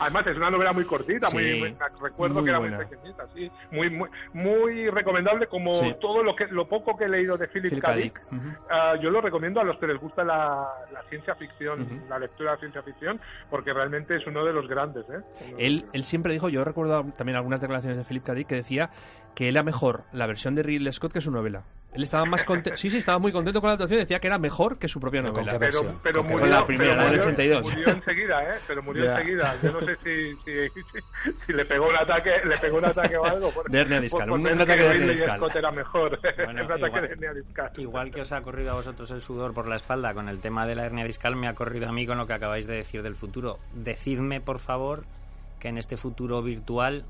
Además, 0.00 0.26
es 0.26 0.36
una 0.36 0.50
novela 0.50 0.72
muy 0.72 0.84
cortita, 0.84 1.28
Sí, 1.28 1.36
muy, 1.36 1.58
muy- 1.60 1.76
recuerdo 2.02 2.34
muy 2.36 2.44
que 2.44 2.50
era 2.50 2.58
buena. 2.58 2.76
muy 2.78 2.86
pequeñita, 2.86 3.24
sí. 3.34 3.50
Muy, 3.70 3.90
muy, 3.90 4.08
muy 4.32 4.90
recomendable, 4.90 5.46
como 5.46 5.74
Sí. 5.74 5.94
todo 6.00 6.22
lo 6.22 6.34
que 6.34 6.46
lo 6.48 6.66
poco 6.68 6.96
que 6.96 7.04
he 7.04 7.08
leído 7.08 7.36
de 7.36 7.46
Philip. 7.48 7.70
Dick. 7.92 8.20
Ujú. 8.32 8.48
Ah, 8.70 8.94
yo 9.00 9.10
lo 9.10 9.20
recomiendo 9.20 9.60
a 9.60 9.64
los 9.64 9.78
que 9.78 9.86
les 9.86 10.00
gusta 10.00 10.24
la, 10.24 10.66
la 10.92 11.02
ciencia 11.10 11.34
ficción, 11.34 12.02
la 12.08 12.18
lectura 12.18 12.52
de 12.52 12.58
ciencia 12.58 12.82
ficción, 12.82 13.20
porque 13.50 13.72
realmente 13.72 14.16
es 14.16 14.26
uno 14.26 14.44
de 14.44 14.52
los 14.52 14.66
grandes. 14.68 15.04
¿eh? 15.10 15.20
Él, 15.58 15.86
él 15.92 16.04
siempre 16.04 16.32
dijo, 16.32 16.48
yo 16.48 16.64
recuerdo 16.64 17.04
también 17.16 17.36
algunas 17.36 17.60
declaraciones 17.60 17.98
de 17.98 18.04
Philip 18.04 18.24
K. 18.24 18.34
Dick 18.34 18.48
que 18.48 18.54
decía 18.56 18.90
que 19.34 19.48
era 19.48 19.62
mejor 19.62 20.04
la 20.12 20.26
versión 20.26 20.54
de 20.54 20.62
Ridley 20.62 20.92
Scott 20.92 21.12
que 21.12 21.20
su 21.20 21.30
novela. 21.30 21.64
Él 21.94 22.02
estaba 22.02 22.24
más 22.24 22.42
contento. 22.44 22.76
Sí, 22.76 22.90
sí, 22.90 22.98
estaba 22.98 23.18
muy 23.18 23.30
contento 23.30 23.60
con 23.60 23.68
la 23.68 23.74
adaptación. 23.74 24.00
Decía 24.00 24.18
que 24.18 24.26
era 24.26 24.38
mejor 24.38 24.78
que 24.78 24.88
su 24.88 24.98
propia 24.98 25.22
¿Con 25.22 25.32
novela. 25.32 25.58
Pero, 25.58 26.00
pero 26.02 26.18
¿Con 26.20 26.26
qué 26.26 26.32
murió, 26.34 26.46
versión? 26.46 26.60
La 26.60 26.66
primera, 26.66 26.90
pero 26.90 26.96
la 26.96 27.02
del 27.04 27.12
murió- 27.20 27.22
82. 27.32 27.62
Murió 27.70 27.88
enseguida, 27.88 28.42
¿eh? 28.42 28.58
Pero 28.66 28.82
murió 28.82 29.12
enseguida. 29.12 29.54
Yo 29.62 29.72
no 29.72 29.80
sé 29.80 29.96
si, 30.02 30.34
si, 30.44 30.68
si, 30.70 31.36
si 31.46 31.52
le 31.52 31.64
pegó 31.64 31.88
un 31.88 31.96
ataque, 31.96 32.30
le 32.44 32.56
pegó 32.58 32.78
un 32.78 32.84
ataque 32.86 33.16
o 33.16 33.24
algo. 33.24 33.50
Por, 33.52 33.70
De 33.70 33.80
hernia 33.80 34.00
discal, 34.00 34.20
por- 34.22 34.28
por 34.30 34.38
un- 34.38 34.42
ver 34.44 34.52
un 34.52 34.58
que 34.58 34.62
ataque 34.64 34.80
de 34.82 34.86
hernia 34.88 35.00
Ridley 35.02 35.14
discal. 35.16 35.38
Scott 35.38 35.56
era 35.56 35.70
mejor. 35.70 36.20
Bueno, 36.44 36.50
un 36.64 36.72
ataque 36.72 36.86
igual- 36.88 37.02
de 37.02 37.08
hernia 37.08 37.32
discal. 37.34 37.70
Igual 37.76 38.10
que 38.10 38.20
os 38.22 38.32
ha 38.32 38.42
corrido 38.42 38.70
a 38.72 38.74
vosotros 38.74 39.10
el 39.12 39.22
sudor 39.22 39.54
por 39.54 39.68
la 39.68 39.76
espalda 39.76 40.12
con 40.14 40.28
el 40.28 40.40
tema 40.40 40.66
de 40.66 40.74
la 40.74 40.84
hernia 40.86 41.04
discal, 41.04 41.36
me 41.36 41.46
ha 41.48 41.54
corrido 41.54 41.88
a 41.88 41.92
mí 41.92 42.06
con 42.06 42.18
lo 42.18 42.26
que 42.26 42.32
acabáis 42.32 42.66
de 42.66 42.74
decir 42.74 43.02
del 43.02 43.14
futuro. 43.14 43.58
Decidme, 43.72 44.40
por 44.40 44.58
favor, 44.58 45.04
que 45.60 45.68
en 45.68 45.78
este 45.78 45.96
futuro 45.96 46.42
virtual 46.42 47.04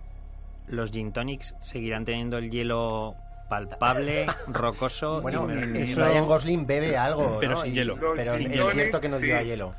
los 0.68 0.90
gin 0.92 1.12
tonics 1.12 1.55
seguirán 1.59 2.05
teniendo 2.05 2.38
el 2.38 2.51
hielo 2.51 3.14
palpable, 3.48 4.26
rocoso 4.48 5.20
Bueno, 5.20 5.46
y 5.50 5.78
y 5.78 5.94
Ryan 5.94 6.26
Gosling 6.26 6.66
bebe 6.66 6.96
algo, 6.96 7.38
Pero 7.40 7.52
¿no? 7.52 7.57
sin 7.59 7.72
Y- 7.72 7.74
hielo. 7.74 7.96
Pero 8.16 8.33
Sin 8.35 8.46
es 8.46 8.52
hielo. 8.52 8.70
cierto 8.72 9.00
que 9.00 9.09
no 9.09 9.18
dio 9.18 9.35
Sí. 9.35 9.40
a 9.40 9.42
hielo. 9.42 9.74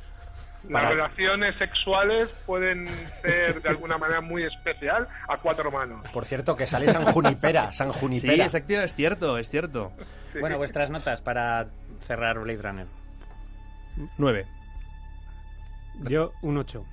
Las 0.68 0.72
Para- 0.82 0.90
relaciones 0.90 1.56
sexuales 1.58 2.28
pueden 2.44 2.88
ser 3.22 3.62
de 3.62 3.68
alguna 3.68 3.98
manera 3.98 4.20
muy 4.20 4.42
especial 4.42 5.06
a 5.28 5.36
cuatro 5.38 5.70
manos. 5.70 6.04
Por 6.12 6.24
cierto, 6.24 6.56
que 6.56 6.66
sale 6.66 6.88
San 6.88 7.04
Junipera. 7.04 7.72
San 7.72 7.92
Sí, 7.92 7.98
Junipera. 8.00 8.44
exacto, 8.44 8.74
es 8.74 8.94
cierto, 8.94 9.38
es 9.38 9.48
cierto. 9.48 9.92
Sí. 10.32 10.40
Bueno, 10.40 10.58
vuestras 10.58 10.90
notas 10.90 11.20
para 11.20 11.68
cerrar 12.00 12.40
Blade 12.40 12.60
Runner. 12.62 12.86
9. 14.18 14.46
Yo 16.02 16.32
un 16.42 16.58
8. 16.58 16.84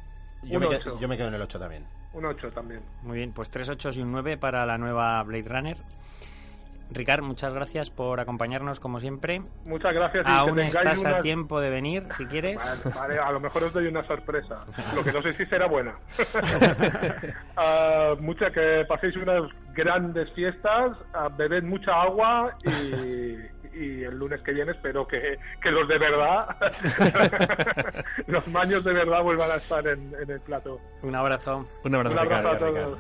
yo, 0.44 0.54
un 0.56 0.60
me 0.60 0.68
ocho. 0.68 0.84
quedo, 0.84 1.00
yo 1.00 1.08
me 1.08 1.18
quedo 1.18 1.28
en 1.30 1.34
el 1.34 1.42
8 1.42 1.60
también. 1.60 1.86
Un 2.14 2.26
8 2.26 2.52
también. 2.52 2.82
Muy 3.02 3.18
bien, 3.18 3.34
pues 3.34 3.50
tres 3.50 3.68
8 3.70 3.90
y 3.96 4.02
un 4.02 4.12
9 4.12 4.38
para 4.38 4.66
la 4.66 4.78
nueva 4.78 5.22
Blade 5.24 5.46
Runner. 5.48 5.78
Ricard, 6.92 7.24
muchas 7.24 7.54
gracias 7.54 7.90
por 7.90 8.20
acompañarnos 8.20 8.80
como 8.80 9.00
siempre. 9.00 9.42
Muchas 9.66 9.94
gracias. 9.94 10.26
Aún 10.28 10.60
estás 10.60 11.04
a 11.06 11.22
tiempo 11.22 11.60
de 11.60 11.70
venir, 11.70 12.04
si 12.18 12.26
quieres. 12.26 12.64
Vale, 12.84 12.96
vale, 12.96 13.20
a 13.20 13.32
lo 13.32 13.40
mejor 13.40 13.64
os 13.64 13.74
doy 13.74 13.88
una 13.88 14.06
sorpresa. 14.06 14.66
Lo 14.96 15.04
que 15.04 15.12
no 15.12 15.22
sé 15.22 15.34
si 15.34 15.46
será 15.46 15.68
buena. 15.68 15.96
Ah, 17.56 18.16
mucha, 18.20 18.50
que 18.52 18.84
paséis 18.88 19.16
unas 19.16 19.44
grandes 19.74 20.32
fiestas, 20.34 20.98
ah, 21.14 21.30
bebed 21.38 21.64
mucha 21.64 21.92
agua 22.02 22.58
y, 22.64 23.78
y 23.78 24.04
el 24.04 24.18
lunes 24.18 24.42
que 24.42 24.54
viene 24.54 24.72
espero 24.72 25.08
que, 25.08 25.38
que 25.62 25.72
los 25.72 25.88
de 25.88 25.98
verdad, 26.00 26.48
los 28.28 28.48
maños 28.48 28.84
de 28.84 28.94
verdad 28.94 29.22
vuelvan 29.22 29.52
a 29.52 29.56
estar 29.56 29.86
en, 29.88 30.14
en 30.20 30.30
el 30.32 30.40
plato. 30.42 30.80
Un 31.04 31.16
abrazo. 31.16 31.68
Un 31.84 31.96
abrazo, 31.96 32.14
Un 32.14 32.20
abrazo 32.20 32.48
a 32.50 32.58
todos. 32.58 32.74
Ricardo. 32.74 32.98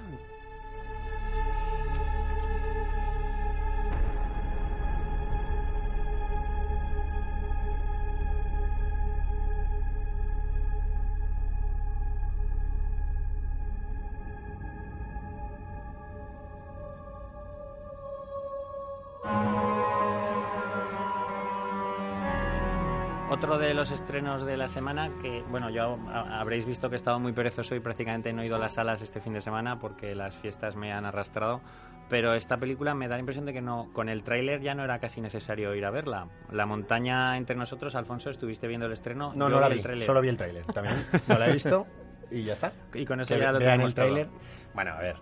Otro 23.43 23.58
de 23.58 23.73
los 23.73 23.91
estrenos 23.91 24.45
de 24.45 24.56
la 24.56 24.69
semana 24.69 25.10
que, 25.21 25.43
bueno, 25.49 25.69
yo 25.69 25.99
a- 26.08 26.39
habréis 26.39 26.65
visto 26.65 26.88
que 26.88 26.95
he 26.95 26.97
estado 26.97 27.19
muy 27.19 27.34
perezoso 27.34 27.75
y 27.75 27.82
prácticamente 27.82 28.32
no 28.32 28.41
he 28.41 28.45
ido 28.45 28.56
a 28.56 28.60
las 28.60 28.75
salas 28.75 29.01
este 29.01 29.19
fin 29.19 29.34
de 29.34 29.41
semana 29.41 29.79
porque 29.79 30.15
las 30.15 30.34
fiestas 30.34 30.77
me 30.77 30.93
han 30.93 31.03
arrastrado. 31.03 31.60
Pero 32.08 32.36
esta 32.36 32.56
película 32.56 32.93
me 32.93 33.10
da 33.10 33.15
la 33.15 33.19
impresión 33.19 33.45
de 33.45 33.51
que 33.51 33.60
no, 33.62 33.89
con 33.91 34.08
el 34.08 34.23
tráiler 34.23 34.62
ya 34.62 34.75
no 34.75 34.86
era 34.86 34.97
casi 34.99 35.19
necesario 35.19 35.75
ir 35.75 35.84
a 35.84 35.89
verla. 35.91 36.29
La 36.53 36.65
montaña 36.65 37.36
entre 37.36 37.58
nosotros, 37.58 37.95
Alfonso, 37.95 38.29
estuviste 38.29 38.65
viendo 38.65 38.86
el 38.86 38.93
estreno. 38.93 39.34
No, 39.36 39.49
Yo 39.49 39.56
no 39.56 39.60
la 39.60 39.67
el 39.67 39.73
vi. 39.73 39.82
tráiler. 39.82 40.06
Solo 40.06 40.21
vi 40.21 40.29
el 40.29 40.38
tráiler. 40.38 40.65
También 40.67 40.95
no 41.27 41.38
la 41.38 41.49
he 41.49 41.51
visto 41.51 41.86
y 42.32 42.43
ya 42.45 42.53
está. 42.53 42.71
Y 42.93 43.03
con 43.03 43.19
eso 43.19 43.34
que 43.34 43.41
ya 43.41 43.51
lo 43.51 43.60
vean 43.60 43.82
el 43.82 43.93
tráiler. 43.93 44.29
Bueno, 44.73 44.91
a 44.93 44.99
ver. 45.01 45.17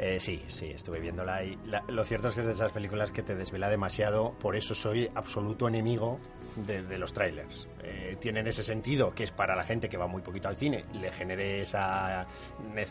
Eh, 0.00 0.20
sí, 0.20 0.44
sí, 0.46 0.66
estuve 0.66 1.00
viéndola 1.00 1.42
y 1.42 1.58
la- 1.64 1.82
lo 1.88 2.04
cierto 2.04 2.28
es 2.28 2.34
que 2.34 2.40
es 2.42 2.46
de 2.46 2.52
esas 2.52 2.70
películas 2.70 3.10
que 3.10 3.24
te 3.24 3.34
desvela 3.34 3.68
demasiado, 3.68 4.32
por 4.38 4.54
eso 4.54 4.72
soy 4.72 5.10
absoluto 5.16 5.66
enemigo 5.66 6.20
de, 6.54 6.98
los 6.98 7.12
trailers. 7.12 7.68
Eh, 7.82 8.16
tienen 8.20 8.46
ese 8.46 8.62
sentido 8.62 9.12
que 9.14 9.24
es 9.24 9.32
para 9.32 9.56
la 9.56 9.64
gente 9.64 9.88
que 9.88 9.96
va 9.96 10.06
muy 10.06 10.22
poquito 10.22 10.46
al 10.48 10.56
cine, 10.56 10.84
le 10.92 11.10
genere 11.10 11.62
esa 11.62 12.26
ne- 12.74 12.86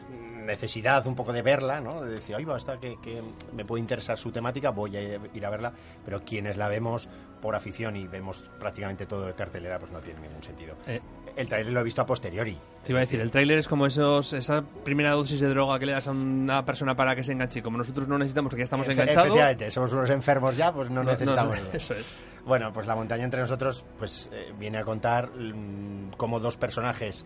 necesidad 0.45 1.05
un 1.07 1.15
poco 1.15 1.31
de 1.31 1.41
verla, 1.41 1.79
¿no? 1.79 2.01
De 2.01 2.11
decir, 2.11 2.35
oye, 2.35 2.45
hasta 2.53 2.77
que, 2.77 2.97
que 3.01 3.21
me 3.53 3.63
puede 3.63 3.81
interesar 3.81 4.17
su 4.17 4.31
temática, 4.31 4.71
voy 4.71 4.95
a 4.97 5.01
ir 5.33 5.45
a 5.45 5.49
verla, 5.49 5.73
pero 6.03 6.23
quienes 6.25 6.57
la 6.57 6.67
vemos 6.67 7.09
por 7.41 7.55
afición 7.55 7.95
y 7.95 8.07
vemos 8.07 8.49
prácticamente 8.59 9.05
todo 9.05 9.25
de 9.27 9.33
cartelera, 9.33 9.77
pues 9.79 9.91
no 9.91 9.99
tiene 9.99 10.19
ningún 10.21 10.41
sentido. 10.43 10.75
Eh, 10.87 10.99
El 11.35 11.47
trailer 11.47 11.71
lo 11.71 11.81
he 11.81 11.83
visto 11.83 12.01
a 12.01 12.05
posteriori. 12.05 12.57
Te 12.83 12.91
iba 12.91 12.99
a 12.99 13.01
decir, 13.01 13.21
el 13.21 13.29
tráiler 13.29 13.57
es 13.59 13.67
como 13.67 13.85
esos, 13.85 14.33
esa 14.33 14.63
primera 14.83 15.11
dosis 15.11 15.39
de 15.41 15.47
droga 15.49 15.77
que 15.77 15.85
le 15.85 15.91
das 15.91 16.07
a 16.07 16.11
una 16.11 16.65
persona 16.65 16.95
para 16.95 17.15
que 17.15 17.23
se 17.23 17.33
enganche. 17.33 17.61
Como 17.61 17.77
nosotros 17.77 18.07
no 18.07 18.17
necesitamos 18.17 18.49
porque 18.49 18.61
ya 18.61 18.63
estamos 18.65 18.87
Efe- 18.87 18.93
enganchados. 18.93 19.27
Efectivamente, 19.27 19.69
somos 19.71 19.93
unos 19.93 20.09
enfermos 20.09 20.57
ya, 20.57 20.71
pues 20.73 20.89
no, 20.89 20.95
no- 20.95 21.03
no- 21.03 21.11
necesitamos. 21.11 21.57
eso 21.73 21.93
es. 21.93 22.05
Bueno, 22.45 22.71
pues 22.71 22.87
la 22.87 22.95
montaña 22.95 23.23
entre 23.25 23.41
nosotros, 23.41 23.85
pues 23.99 24.29
eh, 24.33 24.53
viene 24.57 24.77
a 24.79 24.83
contar 24.83 25.29
mm, 25.29 26.11
cómo 26.17 26.39
dos 26.39 26.57
personajes, 26.57 27.25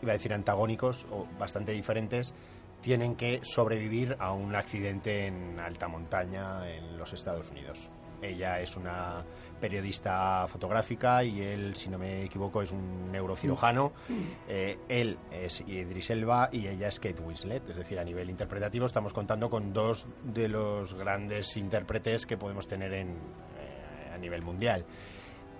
iba 0.00 0.12
a 0.12 0.14
decir 0.14 0.32
antagónicos 0.32 1.06
o 1.10 1.26
bastante 1.38 1.72
diferentes, 1.72 2.32
tienen 2.80 3.16
que 3.16 3.40
sobrevivir 3.42 4.16
a 4.20 4.32
un 4.32 4.54
accidente 4.54 5.26
en 5.26 5.58
alta 5.58 5.88
montaña 5.88 6.70
en 6.70 6.96
los 6.98 7.12
Estados 7.12 7.50
Unidos. 7.50 7.90
Ella 8.24 8.60
es 8.60 8.76
una 8.76 9.24
periodista 9.60 10.46
fotográfica 10.48 11.24
y 11.24 11.40
él, 11.40 11.74
si 11.74 11.88
no 11.88 11.98
me 11.98 12.24
equivoco, 12.24 12.62
es 12.62 12.72
un 12.72 13.10
neurocirujano. 13.10 13.92
Eh, 14.48 14.78
él 14.88 15.18
es 15.30 15.62
Idris 15.66 16.10
Elba 16.10 16.48
y 16.52 16.66
ella 16.66 16.88
es 16.88 17.00
Kate 17.00 17.22
Winslet. 17.22 17.68
Es 17.70 17.76
decir, 17.76 17.98
a 17.98 18.04
nivel 18.04 18.30
interpretativo 18.30 18.86
estamos 18.86 19.12
contando 19.12 19.48
con 19.48 19.72
dos 19.72 20.06
de 20.22 20.48
los 20.48 20.94
grandes 20.94 21.56
intérpretes 21.56 22.26
que 22.26 22.36
podemos 22.36 22.66
tener 22.66 22.92
en, 22.92 23.08
eh, 23.08 24.12
a 24.14 24.18
nivel 24.18 24.42
mundial. 24.42 24.84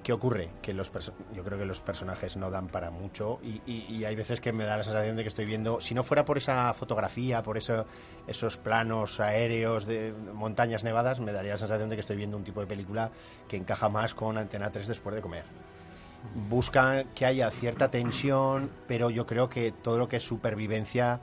¿Qué 0.05 0.13
ocurre? 0.13 0.51
Que 0.63 0.73
los 0.75 0.93
yo 1.35 1.43
creo 1.43 1.59
que 1.59 1.65
los 1.65 1.81
personajes 1.81 2.37
no 2.37 2.51
dan 2.51 2.69
para 2.69 2.91
mucho 2.91 3.41
y, 3.43 3.61
y- 3.67 3.87
y 3.89 4.05
hay 4.05 4.15
veces 4.15 4.39
que 4.41 4.53
me 4.53 4.65
da 4.65 4.77
la 4.77 4.85
sensación 4.85 5.17
de 5.17 5.23
que 5.23 5.29
estoy 5.29 5.47
viendo, 5.47 5.81
si 5.81 5.95
no 5.95 6.03
fuera 6.05 6.25
por 6.27 6.37
esa 6.37 6.73
fotografía, 6.75 7.43
por 7.43 7.57
eso, 7.57 7.87
esos 8.27 8.59
planos 8.59 9.19
aéreos 9.19 9.87
de 9.87 10.13
montañas 10.13 10.85
nevadas, 10.85 11.21
me 11.21 11.33
daría 11.33 11.53
la 11.53 11.59
sensación 11.59 11.89
de 11.89 11.97
que 11.97 12.01
estoy 12.01 12.17
viendo 12.19 12.37
un 12.37 12.45
tipo 12.45 12.61
de 12.61 12.67
película 12.67 13.11
que 13.49 13.57
encaja 13.57 13.89
más 13.89 14.15
con 14.15 14.37
Antena 14.37 14.71
3 14.71 14.87
después 14.87 15.15
de 15.17 15.23
comer. 15.23 15.45
Buscan 16.49 17.09
que 17.15 17.27
haya 17.27 17.51
cierta 17.51 17.91
tensión, 17.91 18.71
pero 18.87 19.11
yo 19.11 19.27
creo 19.27 19.49
que 19.49 19.73
todo 19.73 19.99
lo 19.99 20.09
que 20.09 20.17
es 20.17 20.23
supervivencia, 20.25 21.21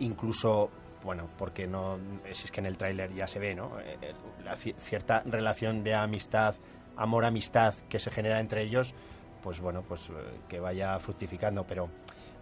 incluso 0.00 0.70
bueno, 1.02 1.28
porque 1.38 1.66
no 1.66 1.98
es 2.26 2.50
que 2.50 2.60
en 2.60 2.66
el 2.66 2.76
tráiler 2.76 3.12
ya 3.14 3.26
se 3.26 3.38
ve, 3.38 3.54
¿no? 3.54 3.80
Eh, 3.80 3.96
eh, 4.02 4.12
la 4.44 4.52
ci- 4.54 4.74
cierta 4.78 5.22
relación 5.24 5.82
de 5.82 5.94
amistad, 5.94 6.54
amor-amistad 6.96 7.74
que 7.88 7.98
se 7.98 8.10
genera 8.10 8.40
entre 8.40 8.62
ellos, 8.62 8.94
pues 9.42 9.60
bueno, 9.60 9.82
pues 9.82 10.08
eh, 10.10 10.12
que 10.48 10.60
vaya 10.60 10.98
fructificando, 10.98 11.66
pero, 11.66 11.88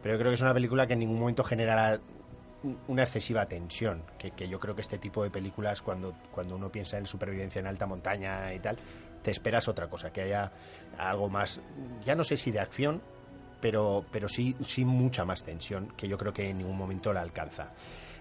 pero 0.03 0.15
yo 0.15 0.19
creo 0.19 0.31
que 0.31 0.35
es 0.35 0.43
una 0.43 0.55
película 0.55 0.87
que 0.87 0.95
en 0.95 0.99
ningún 1.01 1.19
momento 1.21 1.45
generará 1.45 2.01
un- 2.63 2.79
una 2.89 3.03
excesiva 3.05 3.47
tensión, 3.47 4.03
que, 4.19 4.33
que 4.33 4.49
yo 4.49 4.59
creo 4.59 4.75
que 4.75 4.81
este 4.81 4.99
tipo 4.99 5.23
de 5.23 5.31
películas, 5.31 5.81
cuando, 5.83 6.15
cuando 6.33 6.57
uno 6.57 6.71
piensa 6.73 6.99
en 6.99 7.07
supervivencia 7.07 7.61
en 7.61 7.67
alta 7.69 7.87
montaña 7.87 8.53
y 8.53 8.59
tal, 8.59 8.77
te 9.23 9.31
esperas 9.31 9.69
otra 9.69 9.89
cosa, 9.89 10.13
que 10.13 10.23
haya 10.23 10.51
algo 10.99 11.29
más, 11.29 11.61
ya 12.05 12.15
no 12.15 12.25
sé 12.25 12.37
si 12.37 12.51
de 12.51 12.61
acción, 12.61 13.01
pero, 13.61 14.05
pero 14.11 14.29
sí, 14.29 14.57
sí 14.65 14.85
mucha 14.85 15.25
más 15.25 15.45
tensión, 15.45 15.93
que 15.97 16.09
yo 16.09 16.19
creo 16.19 16.33
que 16.33 16.51
en 16.51 16.59
ningún 16.59 16.77
momento 16.77 17.13
la 17.13 17.21
alcanza. 17.21 17.73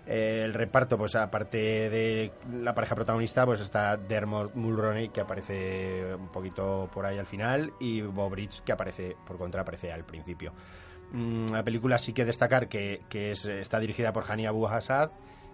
Eh, 0.06 0.42
el 0.46 0.54
reparto, 0.54 0.98
pues 0.98 1.16
aparte 1.16 1.58
de 1.90 2.32
la 2.62 2.74
pareja 2.74 2.96
protagonista, 2.96 3.46
pues 3.46 3.60
está 3.60 3.98
Dermot 3.98 4.56
Mulroney, 4.56 5.10
que 5.10 5.20
aparece 5.20 6.16
un 6.16 6.30
poquito 6.30 6.90
por 6.94 7.06
ahí 7.06 7.18
al 7.18 7.26
final, 7.26 7.74
y 7.80 8.02
Bob 8.02 8.32
Bridge, 8.32 8.62
que 8.62 8.72
aparece, 8.72 9.18
por 9.26 9.38
contra, 9.38 9.62
aparece 9.62 9.92
al 9.92 10.06
principio. 10.06 10.54
Mm, 11.12 11.48
la 11.52 11.64
película 11.64 11.98
sí 11.98 12.14
que 12.14 12.24
destacar 12.24 12.70
que, 12.70 13.02
que 13.10 13.32
es, 13.32 13.46
está 13.46 13.80
dirigida 13.80 14.14
por 14.14 14.24
Hani 14.30 14.46
Abu 14.46 14.66
Hassad, 14.68 15.12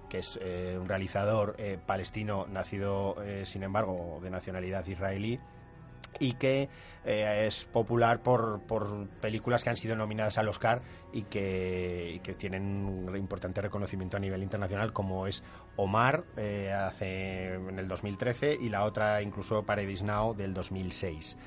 que 0.08 0.20
es 0.20 0.38
eh, 0.40 0.78
un 0.80 0.88
realizador 0.88 1.56
eh, 1.58 1.80
palestino 1.84 2.46
nacido, 2.48 3.16
sin 3.46 3.64
embargo, 3.64 4.20
de 4.22 4.30
nacionalidad 4.30 4.86
israelí 4.86 5.40
y 6.20 6.34
que 6.34 6.70
eh, 7.06 7.46
es 7.48 7.66
popular 7.66 8.22
por, 8.22 8.62
por 8.62 9.08
películas 9.22 9.64
que 9.64 9.70
han 9.70 9.78
sido 9.78 9.96
nominadas 9.96 10.38
al 10.38 10.48
Oscar 10.48 10.82
y 11.12 11.24
que, 11.24 12.20
que 12.24 12.34
tienen 12.34 12.86
un 12.86 13.16
importante 13.18 13.62
reconocimiento 13.62 14.18
a 14.18 14.20
nivel 14.20 14.44
internacional, 14.44 14.94
como 14.94 15.28
es 15.28 15.44
Omar 15.76 16.24
eh, 16.38 16.72
hace, 16.72 17.54
en 17.56 17.80
el 17.80 17.88
2013 17.88 18.58
y 18.60 18.70
la 18.70 18.84
otra 18.84 19.22
incluso 19.22 19.64
Paradise 19.64 20.04
Now 20.04 20.34
del 20.34 20.54
2006. 20.54 21.38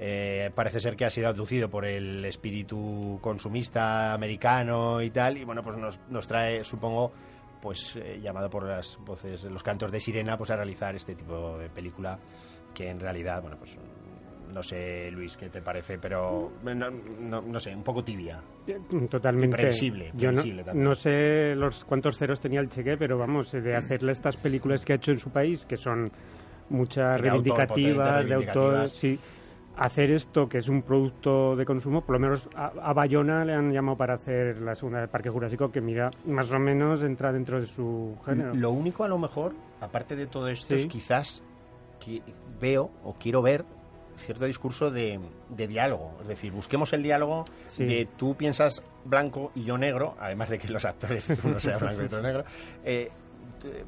Eh, 0.00 0.52
parece 0.54 0.78
ser 0.78 0.94
que 0.94 1.04
ha 1.04 1.10
sido 1.10 1.28
abducido 1.28 1.68
por 1.68 1.84
el 1.84 2.24
espíritu 2.24 3.18
consumista 3.20 4.12
americano 4.14 5.02
y 5.02 5.10
tal, 5.10 5.38
y 5.38 5.44
bueno, 5.44 5.60
pues 5.60 5.76
nos, 5.76 5.98
nos 6.08 6.24
trae, 6.28 6.62
supongo, 6.62 7.12
pues 7.60 7.96
eh, 7.96 8.20
llamado 8.22 8.48
por 8.48 8.64
las 8.64 8.96
voces, 8.98 9.42
los 9.44 9.64
cantos 9.64 9.90
de 9.90 9.98
sirena, 9.98 10.38
pues 10.38 10.50
a 10.50 10.56
realizar 10.56 10.94
este 10.94 11.16
tipo 11.16 11.58
de 11.58 11.68
película 11.68 12.16
que 12.72 12.88
en 12.88 13.00
realidad, 13.00 13.42
bueno, 13.42 13.56
pues 13.58 13.76
no 14.52 14.62
sé, 14.62 15.10
Luis, 15.10 15.36
qué 15.36 15.48
te 15.48 15.60
parece, 15.62 15.98
pero 15.98 16.52
no, 16.64 16.74
no, 17.22 17.40
no 17.42 17.60
sé, 17.60 17.74
un 17.74 17.82
poco 17.82 18.02
tibia. 18.02 18.40
Totalmente. 19.10 19.56
Previsible, 19.56 20.10
Yo 20.14 20.30
no, 20.32 20.42
también. 20.42 20.64
no 20.82 20.94
sé 20.94 21.54
los 21.54 21.84
cuántos 21.84 22.16
ceros 22.18 22.40
tenía 22.40 22.60
el 22.60 22.68
cheque, 22.68 22.96
pero 22.96 23.18
vamos, 23.18 23.52
de 23.52 23.74
hacerle 23.76 24.12
estas 24.12 24.36
películas 24.36 24.84
que 24.84 24.92
ha 24.94 24.96
hecho 24.96 25.12
en 25.12 25.18
su 25.18 25.30
país, 25.30 25.64
que 25.66 25.76
son 25.76 26.10
muchas 26.70 27.14
Sí, 27.16 27.20
reivindicativas, 27.22 28.26
de 28.26 28.34
autor, 28.34 28.88
sí. 28.88 29.18
Hacer 29.80 30.10
esto, 30.10 30.48
que 30.48 30.58
es 30.58 30.68
un 30.68 30.82
producto 30.82 31.54
de 31.54 31.64
consumo, 31.64 32.00
por 32.00 32.16
lo 32.16 32.20
menos 32.20 32.48
a, 32.56 32.72
a 32.82 32.92
Bayona 32.92 33.44
le 33.44 33.54
han 33.54 33.72
llamado 33.72 33.96
para 33.96 34.14
hacer 34.14 34.60
la 34.60 34.74
segunda 34.74 34.98
del 34.98 35.08
Parque 35.08 35.30
Jurásico, 35.30 35.70
que 35.70 35.80
mira, 35.80 36.10
más 36.26 36.50
o 36.52 36.58
menos 36.58 37.04
entra 37.04 37.30
dentro 37.32 37.60
de 37.60 37.66
su 37.68 38.16
género. 38.26 38.54
Lo 38.56 38.72
único, 38.72 39.04
a 39.04 39.08
lo 39.08 39.18
mejor, 39.18 39.52
aparte 39.80 40.16
de 40.16 40.26
todo 40.26 40.48
esto, 40.48 40.66
Sí. 40.76 40.80
es 40.80 40.86
quizás 40.86 41.44
que 42.04 42.20
veo 42.60 42.90
o 43.04 43.14
quiero 43.14 43.40
ver 43.40 43.64
cierto 44.18 44.44
discurso 44.44 44.90
de, 44.90 45.18
de 45.48 45.66
diálogo. 45.66 46.16
Es 46.22 46.28
decir, 46.28 46.52
busquemos 46.52 46.92
el 46.92 47.02
diálogo 47.02 47.44
Sí. 47.68 47.84
de 47.86 48.08
tú 48.16 48.34
piensas 48.36 48.82
blanco 49.04 49.52
y 49.54 49.64
yo 49.64 49.78
negro, 49.78 50.16
además 50.20 50.48
de 50.50 50.58
que 50.58 50.68
los 50.68 50.84
actores 50.84 51.28
uno 51.44 51.58
sea 51.60 51.78
blanco 51.78 52.02
y 52.02 52.06
otro 52.06 52.20
negro. 52.22 52.44
eh, 52.84 53.08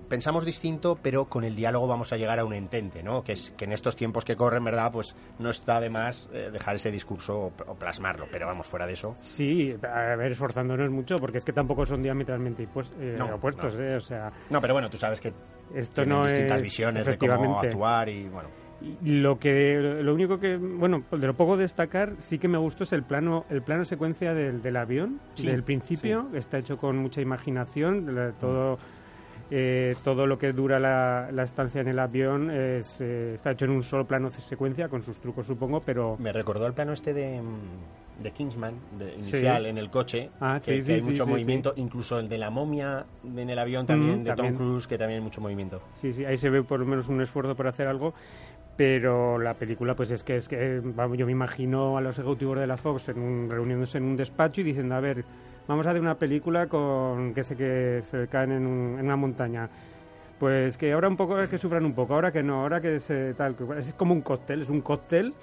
pensamos 0.08 0.44
distinto, 0.44 0.98
pero 1.00 1.26
con 1.26 1.44
el 1.44 1.54
diálogo 1.54 1.86
vamos 1.86 2.12
a 2.12 2.16
llegar 2.16 2.40
a 2.40 2.44
un 2.44 2.54
entente, 2.54 3.02
¿no? 3.04 3.22
Que 3.22 3.32
es 3.32 3.52
que 3.56 3.66
en 3.66 3.72
estos 3.72 3.94
tiempos 3.94 4.24
que 4.24 4.34
corren, 4.34 4.64
¿verdad? 4.64 4.90
Pues 4.90 5.14
no 5.38 5.50
está 5.50 5.80
de 5.80 5.88
más 5.90 6.28
eh, 6.32 6.50
dejar 6.52 6.74
ese 6.76 6.90
discurso 6.90 7.52
o, 7.66 7.74
plasmarlo, 7.76 8.26
pero 8.32 8.46
vamos, 8.46 8.66
fuera 8.66 8.86
de 8.86 8.94
eso. 8.94 9.14
Sí, 9.20 9.72
a 9.82 10.16
ver, 10.16 10.32
esforzándonos 10.32 10.90
mucho, 10.90 11.14
porque 11.16 11.38
es 11.38 11.44
que 11.44 11.52
tampoco 11.52 11.86
son 11.86 12.02
diametralmente 12.02 12.66
impues- 12.66 12.90
eh, 12.98 13.14
No, 13.16 13.34
opuestos, 13.36 13.74
no. 13.76 13.80
¿eh? 13.84 13.96
O 13.96 14.00
sea, 14.00 14.32
No, 14.50 14.60
pero 14.60 14.74
bueno, 14.74 14.90
tú 14.90 14.98
sabes 14.98 15.20
que 15.20 15.32
esto 15.74 16.04
no 16.04 16.24
distintas 16.24 16.56
es... 16.56 16.62
visiones 16.62 17.06
de 17.06 17.16
cómo 17.18 17.60
actuar 17.60 18.08
y 18.08 18.28
bueno. 18.28 18.48
Lo 19.04 19.38
que 19.38 19.78
lo 20.02 20.14
único 20.14 20.38
que 20.40 20.56
bueno 20.56 21.02
de 21.10 21.26
lo 21.26 21.34
poco 21.34 21.56
destacar 21.58 22.14
sí 22.18 22.38
que 22.38 22.48
me 22.48 22.56
gustó 22.56 22.84
es 22.84 22.92
el 22.94 23.02
plano 23.02 23.44
el 23.50 23.60
plano 23.62 23.84
secuencia 23.84 24.32
del, 24.32 24.62
del 24.62 24.76
avión 24.76 25.20
Sí, 25.34 25.46
del 25.46 25.62
principio 25.62 26.28
está 26.34 26.58
hecho 26.58 26.78
con 26.78 26.96
mucha 26.96 27.20
imaginación 27.20 28.06
todo 28.40 28.78
eh, 29.50 29.96
todo 30.04 30.26
lo 30.26 30.38
que 30.38 30.52
dura 30.52 30.78
la, 30.78 31.28
la 31.32 31.42
estancia 31.42 31.80
en 31.80 31.88
el 31.88 31.98
avión 31.98 32.50
es, 32.50 33.00
eh, 33.00 33.34
está 33.34 33.50
hecho 33.50 33.64
en 33.66 33.72
un 33.72 33.82
solo 33.82 34.06
plano 34.06 34.30
de 34.30 34.40
secuencia 34.40 34.88
con 34.88 35.02
sus 35.02 35.18
trucos 35.18 35.44
supongo 35.46 35.80
pero 35.80 36.16
Me 36.18 36.32
recordó 36.32 36.66
el 36.66 36.72
plano 36.72 36.92
este 36.92 37.12
de, 37.12 37.42
mm, 37.42 38.22
de 38.22 38.30
Kingsman, 38.32 38.74
de 38.98 39.14
inicial, 39.14 39.64
en 39.66 39.78
el 39.78 39.90
coche, 39.90 40.28
Ah, 40.40 40.60
que, 40.62 40.72
sí, 40.72 40.76
que 40.78 40.82
sí, 40.82 40.92
hay 40.92 41.02
mucho 41.02 41.26
movimiento, 41.26 41.72
incluso 41.76 42.18
el 42.18 42.28
de 42.28 42.36
la 42.38 42.50
momia 42.50 43.06
en 43.24 43.48
el 43.50 43.58
avión 43.58 43.86
también, 43.86 44.20
Mm, 44.20 44.24
de 44.24 44.34
también. 44.34 44.56
Tom 44.58 44.66
Cruise, 44.68 44.86
que 44.86 44.98
también 44.98 45.18
hay 45.20 45.24
mucho 45.24 45.40
movimiento. 45.40 45.80
sí 45.94 46.12
sí 46.12 46.24
ahí 46.24 46.36
se 46.36 46.48
ve 46.50 46.62
por 46.62 46.78
lo 46.80 46.86
menos 46.86 47.08
un 47.08 47.20
esfuerzo 47.22 47.56
por 47.56 47.66
hacer 47.66 47.88
algo 47.88 48.12
pero 48.76 49.38
la 49.38 49.54
película 49.54 49.94
pues 49.94 50.11
es 50.11 50.22
que 50.24 50.37
es 50.37 50.48
que 50.48 50.80
vamos, 50.83 51.18
yo 51.18 51.26
me 51.26 51.33
imagino 51.33 51.96
a 51.98 52.00
los 52.00 52.18
ejecutivos 52.18 52.59
de 52.59 52.66
la 52.66 52.76
Fox 52.76 53.09
en 53.11 53.18
un- 53.18 53.50
reuniéndose 53.50 53.98
en 53.98 54.04
un 54.04 54.16
despacho 54.16 54.61
y 54.61 54.64
diciendo 54.64 54.94
a 54.94 55.00
ver 55.00 55.24
vamos 55.68 55.87
a 55.87 55.90
hacer 55.90 56.00
una 56.00 56.16
película 56.18 56.66
con 56.66 57.35
que 57.35 57.42
se 57.44 57.56
que 57.56 58.02
se 58.11 58.26
caen 58.28 58.52
en, 58.52 58.66
un- 58.66 58.98
en 58.98 59.04
una 59.06 59.16
montaña 59.16 59.68
pues 60.38 60.78
que 60.78 60.92
ahora 60.92 61.09
un 61.09 61.16
poco 61.16 61.37
que 61.48 61.59
sufran 61.59 61.85
un 61.85 61.92
poco 61.94 62.14
ahora 62.14 62.33
que 62.33 62.42
no 62.42 62.62
ahora 62.62 62.80
que 62.80 62.98
se 63.00 63.35
tal 63.35 63.54
es 63.78 63.92
como 63.94 64.14
un 64.14 64.22
cóctel 64.22 64.62
es 64.62 64.70
un 64.70 64.80
cóctel 64.80 65.35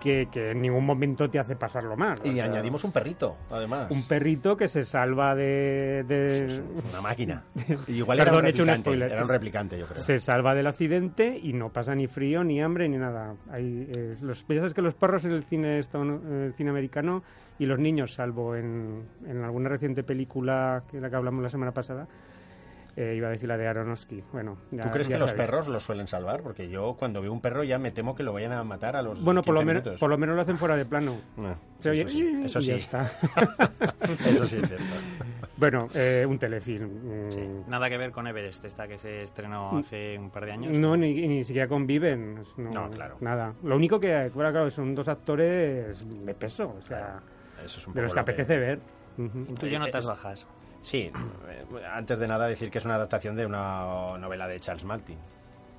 que, 0.00 0.28
que 0.32 0.50
en 0.52 0.62
ningún 0.62 0.84
momento 0.84 1.28
te 1.30 1.38
hace 1.38 1.54
pasarlo 1.56 1.96
mal 1.96 2.18
Y 2.24 2.32
sea, 2.34 2.44
añadimos 2.46 2.82
un 2.84 2.92
perrito, 2.92 3.36
además. 3.50 3.90
un 3.90 4.06
perrito 4.08 4.56
que 4.56 4.66
se 4.68 4.82
salva 4.84 5.34
de, 5.34 6.04
de- 6.08 6.44
Es 6.46 6.62
una 6.90 7.00
máquina. 7.00 7.44
Y 7.86 7.92
igual 7.98 8.18
Perdón, 8.18 8.34
era 8.34 8.40
un 8.40 8.46
he 8.46 8.50
hecho 8.50 8.62
un 8.64 8.76
spoiler. 8.76 9.12
era 9.12 9.22
un 9.22 9.28
replicante, 9.28 9.78
yo 9.78 9.86
creo. 9.86 10.00
se 10.02 10.18
salva 10.18 10.54
del 10.54 10.66
accidente 10.66 11.38
y 11.40 11.52
no 11.52 11.68
pasa 11.70 11.94
ni 11.94 12.06
frío, 12.06 12.42
ni 12.42 12.60
hambre, 12.62 12.88
ni 12.88 12.96
nada. 12.96 13.34
Hay, 13.50 13.88
eh, 13.94 14.16
los, 14.22 14.44
ya 14.48 14.56
sabes 14.56 14.74
que 14.74 14.82
los 14.82 14.94
perros 14.94 15.24
en 15.24 15.32
el 15.32 15.44
cine, 15.44 15.80
en 15.92 16.42
el 16.44 16.54
cine 16.54 16.70
americano 16.70 17.22
y 17.58 17.66
los 17.66 17.78
niños, 17.78 18.14
salvo 18.14 18.56
en, 18.56 19.04
en 19.26 19.44
alguna 19.44 19.68
reciente 19.68 20.02
película 20.02 20.82
que 20.90 21.00
la 21.00 21.10
que 21.10 21.16
hablamos 21.16 21.42
la 21.42 21.50
semana 21.50 21.72
pasada, 21.72 22.08
eh, 22.96 23.14
iba 23.16 23.28
a 23.28 23.30
decir 23.30 23.48
la 23.48 23.56
de 23.56 23.66
Aronofsky. 23.68 24.22
Bueno, 24.32 24.58
ya- 24.70 24.82
¿Tú 24.82 24.90
crees 24.90 25.08
ya 25.08 25.16
que 25.16 25.20
los 25.20 25.32
perros 25.32 25.68
los 25.68 25.82
suelen 25.82 26.06
salvar? 26.06 26.42
Porque 26.42 26.68
yo 26.68 26.96
cuando 26.98 27.20
veo 27.22 27.32
un 27.32 27.40
perro 27.40 27.62
ya 27.64 27.78
me 27.78 27.90
temo 27.90 28.14
que 28.14 28.22
lo 28.22 28.32
vayan 28.32 28.52
a 28.52 28.62
matar 28.64 28.96
a 28.96 29.02
los 29.02 29.22
Bueno, 29.22 29.42
por 29.42 29.54
lo, 29.54 29.60
15 29.60 29.74
menos, 29.82 30.00
por 30.00 30.10
lo 30.10 30.18
menos 30.18 30.36
lo 30.36 30.42
hacen 30.42 30.58
fuera 30.58 30.76
de 30.76 30.84
plano. 30.84 31.16
No, 31.36 31.56
Se 31.80 31.90
oye, 31.90 32.00
eso 32.02 32.08
sí, 32.10 32.42
eso 32.44 32.58
y 32.60 32.62
ya 32.62 32.74
está. 32.76 33.10
Eso 34.26 34.46
sí 34.46 34.56
es 34.62 34.68
cierto. 34.68 34.84
bueno, 35.56 35.88
eh, 35.94 36.26
un 36.28 36.38
telefilm. 36.38 37.26
mm, 37.26 37.30
Sí, 37.30 37.48
Nada 37.68 37.88
que 37.88 37.96
ver 37.96 38.10
con 38.12 38.26
Everest, 38.26 38.64
esta 38.64 38.86
que 38.88 38.98
se 38.98 39.22
estrenó 39.22 39.78
hace 39.78 40.18
un 40.18 40.30
par 40.30 40.44
de 40.46 40.52
años. 40.52 40.78
No, 40.78 40.96
ni, 40.96 41.26
ni 41.26 41.44
siquiera 41.44 41.68
conviven. 41.68 42.42
No, 42.56 42.70
No, 42.70 42.90
claro. 42.90 43.16
Nada. 43.20 43.54
Lo 43.62 43.76
único 43.76 43.98
que, 44.00 44.30
bueno, 44.34 44.50
claro, 44.50 44.70
son 44.70 44.94
dos 44.94 45.08
actores 45.08 46.06
de 46.24 46.34
peso, 46.34 46.74
o 46.78 46.82
sea, 46.82 47.20
Eso 47.64 47.78
es 47.78 47.86
un 47.86 47.94
de 47.94 48.02
los 48.02 48.12
que 48.12 48.16
lo 48.16 48.22
apetece 48.22 48.56
ver. 48.58 48.78
Ujú. 49.18 49.38
Intuyo 49.48 49.78
notas 49.78 50.02
Es- 50.04 50.08
bajas. 50.08 50.46
Sí, 50.82 51.10
eh, 51.48 51.64
antes 51.92 52.18
de 52.18 52.26
nada 52.26 52.46
decir 52.46 52.70
que 52.70 52.78
es 52.78 52.84
una 52.84 52.94
adaptación 52.94 53.36
de 53.36 53.46
una 53.46 54.16
novela 54.18 54.46
de 54.48 54.60
Charles 54.60 54.84
Martin. 54.84 55.18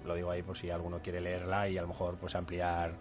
Lo 0.06 0.16
digo 0.16 0.32
ahí 0.32 0.44
por 0.44 0.58
si 0.58 0.70
alguno 0.70 1.00
quiere 1.00 1.22
leerla 1.22 1.68
y 1.70 1.78
a 1.78 1.82
lo 1.82 1.88
mejor 1.88 2.16
pues 2.18 2.36
ampliar 2.36 2.94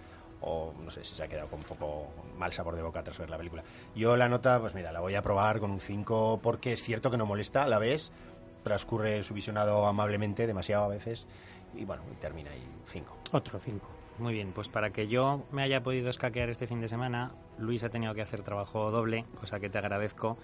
o 0.42 0.72
no 0.82 0.90
sé 0.90 1.04
si 1.04 1.14
se 1.14 1.22
ha 1.22 1.28
quedado 1.28 1.48
con 1.48 1.58
un 1.58 1.64
poco 1.64 2.08
mal 2.38 2.52
sabor 2.52 2.74
de 2.74 2.82
boca 2.82 3.02
tras 3.02 3.18
ver 3.18 3.28
la 3.28 3.36
película. 3.36 3.62
Yo 3.94 4.16
la 4.16 4.28
nota, 4.28 4.58
pues 4.60 4.74
mira, 4.74 4.92
la 4.92 5.00
voy 5.00 5.14
a 5.14 5.22
probar 5.22 5.60
con 5.60 5.70
un 5.70 5.80
5 5.80 6.40
porque 6.42 6.72
es 6.72 6.82
cierto 6.82 7.10
que 7.10 7.16
no 7.16 7.26
molesta, 7.26 7.64
a 7.64 7.68
la 7.68 7.78
vez 7.78 8.10
transcurre 8.62 9.22
su 9.22 9.34
visionado 9.34 9.86
amablemente, 9.86 10.46
demasiado 10.46 10.84
a 10.84 10.88
veces, 10.88 11.26
y 11.74 11.84
bueno, 11.84 12.02
termina 12.20 12.50
ahí 12.50 12.62
5. 12.86 13.16
Otro 13.32 13.58
cinco. 13.58 13.88
Muy 14.18 14.34
bien, 14.34 14.52
pues 14.52 14.68
para 14.68 14.90
que 14.90 15.08
yo 15.08 15.46
me 15.50 15.62
haya 15.62 15.82
podido 15.82 16.10
escaquear 16.10 16.50
este 16.50 16.66
fin 16.66 16.80
de 16.80 16.88
semana, 16.88 17.32
Luis 17.58 17.84
ha 17.84 17.88
tenido 17.88 18.14
que 18.14 18.20
hacer 18.20 18.42
trabajo 18.42 18.90
doble, 18.90 19.24
cosa 19.38 19.60
que 19.60 19.70
te 19.70 19.78
agradezco. 19.78 20.36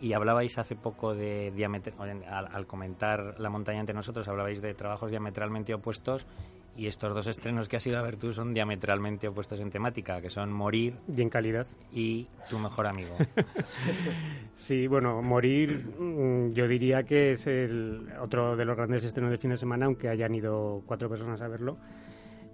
Y 0.00 0.12
hablabais 0.12 0.58
hace 0.58 0.76
poco 0.76 1.14
de 1.14 1.52
al, 1.98 2.48
al 2.52 2.66
comentar 2.66 3.36
la 3.38 3.48
montaña 3.50 3.80
entre 3.80 3.94
nosotros, 3.94 4.28
hablabais 4.28 4.60
de 4.60 4.74
trabajos 4.74 5.10
diametralmente 5.10 5.72
opuestos 5.72 6.26
y 6.76 6.88
estos 6.88 7.14
dos 7.14 7.26
estrenos 7.28 7.68
que 7.68 7.76
has 7.76 7.86
ido 7.86 7.98
a 7.98 8.02
ver 8.02 8.16
tú 8.16 8.32
son 8.34 8.52
diametralmente 8.52 9.28
opuestos 9.28 9.60
en 9.60 9.70
temática, 9.70 10.20
que 10.20 10.28
son 10.28 10.52
Morir 10.52 10.96
Y 11.16 11.22
en 11.22 11.30
calidad. 11.30 11.66
y 11.92 12.26
Tu 12.50 12.58
mejor 12.58 12.86
amigo. 12.86 13.16
Sí, 14.56 14.86
bueno, 14.86 15.20
Morir, 15.20 15.84
mm, 15.98 16.50
yo 16.52 16.68
diría 16.68 17.02
que 17.02 17.32
es 17.32 17.46
el 17.48 18.08
otro 18.20 18.56
de 18.56 18.64
los 18.64 18.76
grandes 18.76 19.02
estrenos 19.04 19.30
de 19.32 19.38
fin 19.38 19.50
de 19.50 19.56
semana, 19.56 19.86
aunque 19.86 20.08
hayan 20.08 20.32
ido 20.34 20.82
cuatro 20.86 21.08
personas 21.08 21.40
a 21.42 21.48
verlo. 21.48 21.76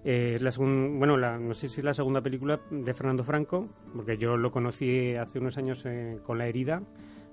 Eh, 0.03 0.33
es 0.37 0.43
la 0.43 0.51
segun- 0.51 0.99
bueno, 0.99 1.19
la- 1.19 1.39
no 1.39 1.53
sé 1.53 1.69
si 1.69 1.81
es 1.81 1.85
la 1.85 1.93
segunda 1.93 2.23
película 2.23 2.59
de 2.71 2.95
Fernando 2.95 3.23
Franco, 3.23 3.69
porque 3.95 4.17
yo 4.17 4.39
lo 4.39 4.51
conocí 4.51 5.15
hace 5.15 5.39
unos 5.41 5.59
años 5.59 5.83
eh, 5.85 6.19
con 6.25 6.39
La 6.39 6.47
herida. 6.47 6.83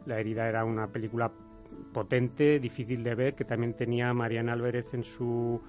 La 0.08 0.20
herida 0.20 0.48
era 0.48 0.64
una 0.66 0.88
película 0.88 1.32
potente, 1.94 2.60
difícil 2.60 3.04
de 3.04 3.14
ver, 3.16 3.36
que 3.36 3.46
también 3.46 3.74
tenía 3.74 4.10
a 4.10 4.14
Mariana 4.14 4.54
Álvarez 4.54 4.94
en 4.94 5.04
su 5.04 5.62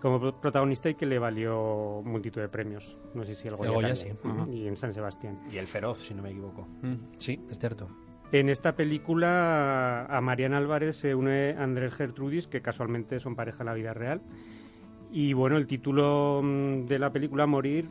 como 0.00 0.18
pro- 0.18 0.40
protagonista 0.40 0.88
y 0.90 0.94
que 0.94 1.06
le 1.06 1.18
valió 1.20 2.02
multitud 2.04 2.40
de 2.40 2.48
premios. 2.48 2.98
No 3.14 3.24
sé 3.24 3.34
si 3.34 3.46
el 3.48 3.54
Goya, 3.56 3.68
El 3.70 3.74
Goya, 3.74 3.94
sí. 3.96 4.08
Y 4.50 4.66
en 4.66 4.76
San 4.76 4.92
Sebastián. 4.92 5.38
Y 5.52 5.56
El 5.58 5.66
Feroz, 5.68 5.98
si 5.98 6.14
no 6.14 6.22
me 6.22 6.30
equivoco. 6.30 6.66
Mm, 6.82 6.94
sí, 7.18 7.40
es 7.50 7.58
cierto. 7.58 7.88
En 8.32 8.48
esta 8.48 8.74
película 8.74 10.06
a 10.06 10.20
Mariana 10.20 10.56
Álvarez 10.58 10.96
se 10.96 11.14
une 11.14 11.54
Andrés 11.56 11.94
Gertrudis, 11.94 12.48
que 12.48 12.60
casualmente 12.60 13.20
son 13.20 13.36
pareja 13.36 13.58
en 13.60 13.66
la 13.66 13.74
vida 13.74 13.94
real. 13.94 14.20
Y 15.12 15.32
bueno, 15.32 15.56
el 15.56 15.68
título 15.68 16.40
mm, 16.42 16.86
de 16.86 16.98
la 16.98 17.12
película 17.12 17.46
Morir 17.46 17.88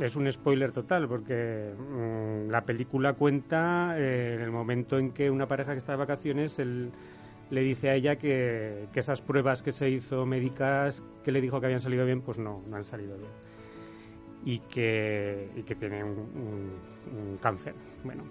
es 0.00 0.16
un 0.16 0.30
spoiler 0.32 0.72
total, 0.72 1.06
porque 1.08 1.72
mm, 1.78 2.50
la 2.50 2.64
película 2.64 3.12
cuenta 3.14 3.94
eh, 3.98 4.34
en 4.36 4.40
el 4.42 4.50
momento 4.50 4.98
en 4.98 5.12
que 5.12 5.30
una 5.30 5.46
pareja 5.46 5.72
que 5.72 5.78
está 5.78 5.92
de 5.92 5.98
vacaciones 5.98 6.58
él 6.58 6.90
le 7.50 7.60
dice 7.60 7.90
a 7.90 7.94
ella 7.94 8.16
que, 8.16 8.86
que 8.92 9.00
esas 9.00 9.20
pruebas 9.20 9.62
que 9.62 9.70
se 9.72 9.90
hizo 9.90 10.26
médicas 10.26 11.02
que 11.22 11.30
le 11.30 11.40
dijo 11.40 11.60
que 11.60 11.66
habían 11.66 11.80
salido 11.80 12.04
bien, 12.06 12.22
pues 12.22 12.38
no, 12.38 12.62
no 12.68 12.76
han 12.76 12.84
salido 12.84 13.16
bien. 13.16 13.30
Y 14.46 14.58
que, 14.60 15.48
y 15.56 15.62
que 15.62 15.74
tiene 15.74 16.04
un, 16.04 16.10
un- 16.18 16.94
un 17.30 17.36
cáncer. 17.38 17.74
Bueno, 18.02 18.24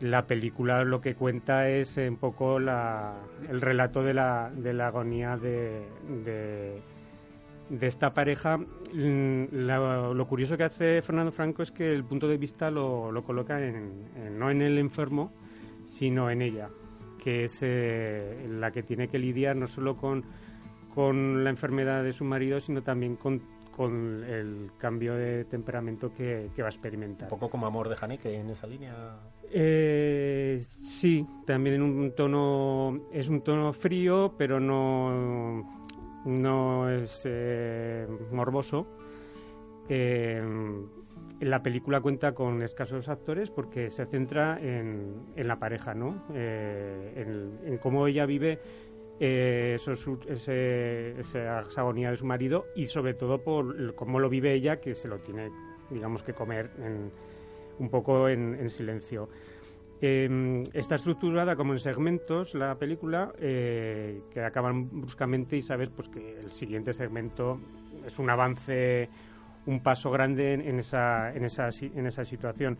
la 0.00 0.26
película 0.26 0.84
lo 0.84 1.00
que 1.00 1.14
cuenta 1.14 1.68
es 1.68 1.96
eh, 1.98 2.08
un 2.08 2.16
poco 2.16 2.58
la, 2.58 3.14
el 3.48 3.60
relato 3.60 4.02
de 4.02 4.14
la, 4.14 4.50
de 4.54 4.72
la 4.72 4.88
agonía 4.88 5.36
de, 5.36 5.82
de, 6.24 6.80
de 7.70 7.86
esta 7.86 8.12
pareja. 8.12 8.58
Mm, 8.58 9.44
lo 9.52 10.26
curioso 10.26 10.56
que 10.56 10.64
hace 10.64 11.00
Fernando 11.02 11.32
Franco 11.32 11.62
es 11.62 11.70
que 11.70 11.92
el 11.92 12.04
punto 12.04 12.28
de 12.28 12.36
vista 12.36 12.70
lo, 12.70 13.10
lo 13.10 13.22
coloca 13.24 13.64
en, 13.64 14.08
en- 14.16 14.38
no 14.38 14.50
en 14.50 14.60
el 14.60 14.76
enfermo, 14.76 15.32
sino 15.84 16.30
en 16.30 16.42
ella, 16.42 16.68
que 17.22 17.44
es 17.44 17.60
eh, 17.62 18.46
la 18.50 18.70
que 18.70 18.82
tiene 18.82 19.08
que 19.08 19.18
lidiar 19.18 19.56
no 19.56 19.66
solo 19.66 19.96
con, 19.96 20.24
con 20.94 21.42
la 21.44 21.50
enfermedad 21.50 22.02
de 22.04 22.12
su 22.12 22.24
marido, 22.24 22.58
sino 22.60 22.82
también 22.82 23.16
con, 23.16 23.40
con 23.74 24.24
el 24.24 24.72
cambio 24.76 25.14
de 25.14 25.44
temperamento 25.44 26.12
que, 26.12 26.50
que 26.54 26.62
va 26.62 26.68
a 26.68 26.72
experimentar. 26.72 27.26
Un 27.32 27.38
poco 27.38 27.48
como 27.50 27.66
Amor 27.66 27.88
de 27.88 27.96
Haneke 28.00 28.34
en 28.34 28.50
esa 28.50 28.66
línea. 28.66 29.16
Eh, 29.52 30.58
sí, 30.60 31.26
también 31.46 31.76
en 31.76 31.82
un 31.82 32.14
tono 32.14 33.00
es 33.12 33.28
un 33.28 33.40
tono 33.42 33.72
frío, 33.72 34.34
pero 34.36 34.58
no 34.60 35.79
no 36.24 36.90
es 36.90 37.22
eh, 37.24 38.06
morboso. 38.30 38.86
Eh, 39.88 40.42
la 41.40 41.62
película 41.62 42.00
cuenta 42.00 42.34
con 42.34 42.62
escasos 42.62 43.08
actores 43.08 43.50
porque 43.50 43.90
se 43.90 44.06
centra 44.06 44.58
en, 44.60 45.32
en 45.36 45.48
la 45.48 45.58
pareja, 45.58 45.94
¿no? 45.94 46.24
Eh, 46.34 47.58
en, 47.64 47.78
cómo 47.78 48.06
ella 48.06 48.26
vive 48.26 48.60
eh, 49.18 49.76
eso, 49.76 49.92
ese, 50.28 51.18
esa 51.18 51.60
agonía 51.76 52.10
de 52.10 52.18
su 52.18 52.26
marido 52.26 52.66
y 52.76 52.86
sobre 52.86 53.14
todo 53.14 53.42
por 53.42 53.94
cómo 53.94 54.20
lo 54.20 54.28
vive 54.28 54.52
ella, 54.52 54.80
que 54.80 54.94
se 54.94 55.08
lo 55.08 55.18
tiene, 55.18 55.50
digamos, 55.88 56.22
que 56.22 56.34
comer 56.34 56.70
en, 56.78 57.10
un 57.78 57.88
poco 57.88 58.28
en 58.28 58.68
silencio. 58.68 59.28
Eh, 60.02 60.62
está 60.72 60.94
estructurada 60.94 61.56
como 61.56 61.74
en 61.74 61.78
segmentos 61.78 62.54
la 62.54 62.74
película 62.76 63.32
eh, 63.38 64.22
que 64.32 64.40
acaban 64.40 64.88
bruscamente 64.88 65.58
y 65.58 65.62
sabes 65.62 65.90
pues 65.90 66.08
que 66.08 66.38
el 66.38 66.50
siguiente 66.52 66.94
segmento 66.94 67.60
es 68.06 68.18
un 68.18 68.30
avance 68.30 69.10
un 69.66 69.80
paso 69.80 70.10
grande 70.10 70.54
en, 70.54 70.78
esa, 70.78 71.34
en, 71.34 71.44
esa, 71.44 71.68
en 71.68 72.10
situación. 72.24 72.78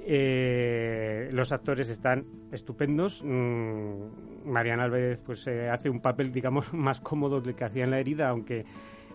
Eh, 0.00 1.28
los 1.32 1.52
actores 1.52 1.88
están 1.88 2.24
estupendos. 2.52 3.22
Mm, 3.24 4.46
Mariana 4.46 4.84
Álvarez 4.84 5.20
pues 5.20 5.46
eh, 5.46 5.68
hace 5.68 5.90
un 5.90 6.00
papel, 6.00 6.32
digamos, 6.32 6.72
más 6.74 7.00
cómodo 7.00 7.40
del 7.40 7.54
que 7.54 7.64
hacía 7.64 7.84
en 7.84 7.90
la 7.90 8.00
herida, 8.00 8.28
aunque 8.28 8.64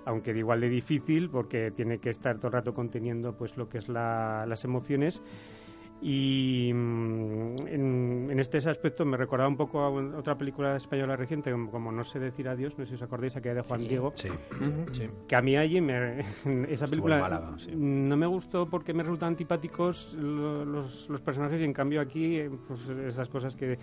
aunque 0.06 0.34
de 0.34 0.40
igual 0.40 0.60
de 0.60 0.68
difícil 0.68 1.30
porque 1.30 1.72
tiene 1.72 2.00
que 2.00 2.10
estar 2.10 2.36
todo 2.36 2.48
el 2.48 2.54
rato 2.54 2.74
conteniendo 2.74 3.38
pues 3.38 3.56
lo 3.56 3.70
que 3.70 3.78
es 3.78 3.88
la, 3.88 4.46
las 4.46 4.66
emociones 4.66 5.24
y 6.06 6.70
mm, 6.74 7.56
en, 7.66 8.28
en, 8.30 8.40
este 8.40 8.58
aspecto 8.58 9.06
me 9.06 9.16
recordaba 9.16 9.48
un 9.48 9.56
poco 9.56 9.80
a 9.80 9.90
otra 9.90 10.38
película 10.38 10.76
española 10.76 11.16
reciente, 11.16 11.50
como, 11.72 11.94
No 11.94 12.04
sé 12.04 12.20
decir 12.20 12.50
adiós, 12.50 12.78
no 12.78 12.84
sé 12.84 12.90
si 12.90 12.96
os 12.96 13.02
acordáis, 13.02 13.38
aquella 13.38 13.56
de 13.56 13.62
Juan 13.62 13.80
sí, 13.80 13.88
Diego. 13.88 14.12
Sí, 14.16 14.28
sí. 14.92 15.10
Que 15.26 15.36
a 15.38 15.42
mí 15.42 15.56
allí 15.56 15.80
me, 15.80 16.20
esa 16.68 16.88
película 16.88 17.20
Málaga, 17.20 17.56
sí. 17.58 17.72
no 17.74 18.18
me 18.18 18.28
gustó 18.28 18.70
porque 18.70 18.94
me 18.94 19.02
resultan 19.04 19.30
antipáticos 19.30 20.14
los, 20.14 21.08
los, 21.08 21.22
personajes 21.22 21.62
y 21.62 21.64
en 21.64 21.74
cambio 21.74 22.02
aquí, 22.02 22.42
pues 22.68 22.86
esas 22.90 23.30
cosas 23.30 23.56
que 23.56 23.78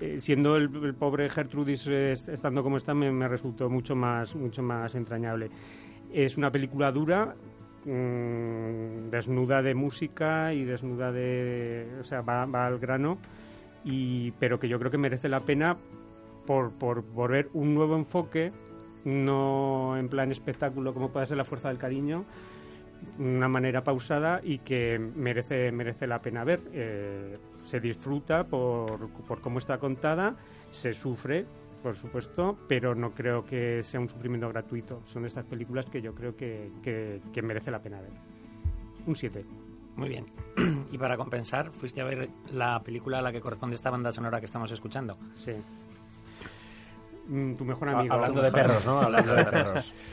eh, 0.00 0.18
siendo 0.18 0.56
el, 0.56 0.74
el, 0.82 0.94
pobre 0.94 1.28
Gertrudis 1.28 1.86
eh, 1.88 2.12
estando 2.12 2.62
como 2.62 2.78
está 2.78 2.94
me, 2.94 3.12
me 3.12 3.28
resultó 3.28 3.68
mucho 3.68 3.94
más, 3.94 4.34
mucho 4.34 4.62
más 4.62 4.94
entrañable. 4.94 5.50
Es 6.10 6.38
una 6.38 6.50
película 6.50 6.90
dura, 6.90 7.36
mmm, 7.84 9.10
desnuda 9.10 9.62
de 9.62 9.74
música 9.74 10.52
y 10.52 10.64
desnuda 10.64 11.12
de... 11.12 11.86
o 12.00 12.04
sea, 12.04 12.22
va, 12.22 12.46
va, 12.46 12.66
al 12.66 12.78
grano, 12.78 13.18
y, 13.84 14.32
pero 14.32 14.58
que 14.58 14.68
yo 14.68 14.78
creo 14.78 14.90
que 14.90 14.98
merece 14.98 15.28
la 15.28 15.40
pena 15.40 15.76
por, 16.46 16.72
por, 16.72 17.02
por 17.04 17.30
ver 17.30 17.48
un 17.52 17.74
nuevo 17.74 17.96
enfoque, 17.96 18.52
no 19.04 19.96
en 19.96 20.08
plan 20.08 20.30
espectáculo 20.30 20.92
como 20.92 21.10
puede 21.10 21.26
ser 21.26 21.36
La 21.36 21.44
Fuerza 21.44 21.68
del 21.68 21.78
Cariño, 21.78 22.24
una 23.18 23.48
manera 23.48 23.82
pausada 23.82 24.40
y 24.42 24.58
que 24.58 24.98
merece, 24.98 25.72
merece 25.72 26.06
la 26.06 26.20
pena 26.20 26.44
ver. 26.44 26.60
Eh, 26.72 27.38
se 27.64 27.80
disfruta 27.80 28.44
por, 28.44 29.08
por 29.26 29.40
cómo 29.40 29.58
está 29.58 29.78
contada, 29.78 30.36
se 30.70 30.94
sufre, 30.94 31.46
por 31.82 31.94
supuesto, 31.94 32.58
pero 32.68 32.94
no 32.94 33.12
creo 33.12 33.44
que 33.44 33.82
sea 33.82 34.00
un 34.00 34.08
sufrimiento 34.08 34.48
gratuito. 34.48 35.02
Son 35.06 35.24
estas 35.24 35.44
películas 35.44 35.86
que 35.86 36.00
yo 36.00 36.14
creo 36.14 36.36
que, 36.36 36.70
que, 36.82 37.20
que 37.32 37.42
merece 37.42 37.70
la 37.70 37.80
pena 37.80 38.00
ver. 38.00 38.10
Un 39.06 39.16
7. 39.16 39.44
Muy 39.96 40.08
bien. 40.08 40.26
Y 40.92 40.98
para 40.98 41.16
compensar, 41.16 41.70
fuiste 41.70 42.00
a 42.00 42.04
ver 42.04 42.30
la 42.50 42.82
película 42.82 43.18
a 43.18 43.22
la 43.22 43.32
que 43.32 43.40
corresponde 43.40 43.76
esta 43.76 43.90
banda 43.90 44.10
sonora 44.12 44.40
que 44.40 44.46
estamos 44.46 44.70
escuchando. 44.72 45.16
Sí. 45.34 45.52
Mm, 47.28 47.54
tu 47.54 47.64
mejor 47.64 47.90
amigo. 47.90 48.14
Hablando 48.14 48.42
de 48.42 48.50
perros, 48.50 48.84
¿no? 48.86 49.00
Hablando 49.00 49.34
de 49.34 49.44
perros. 49.44 49.94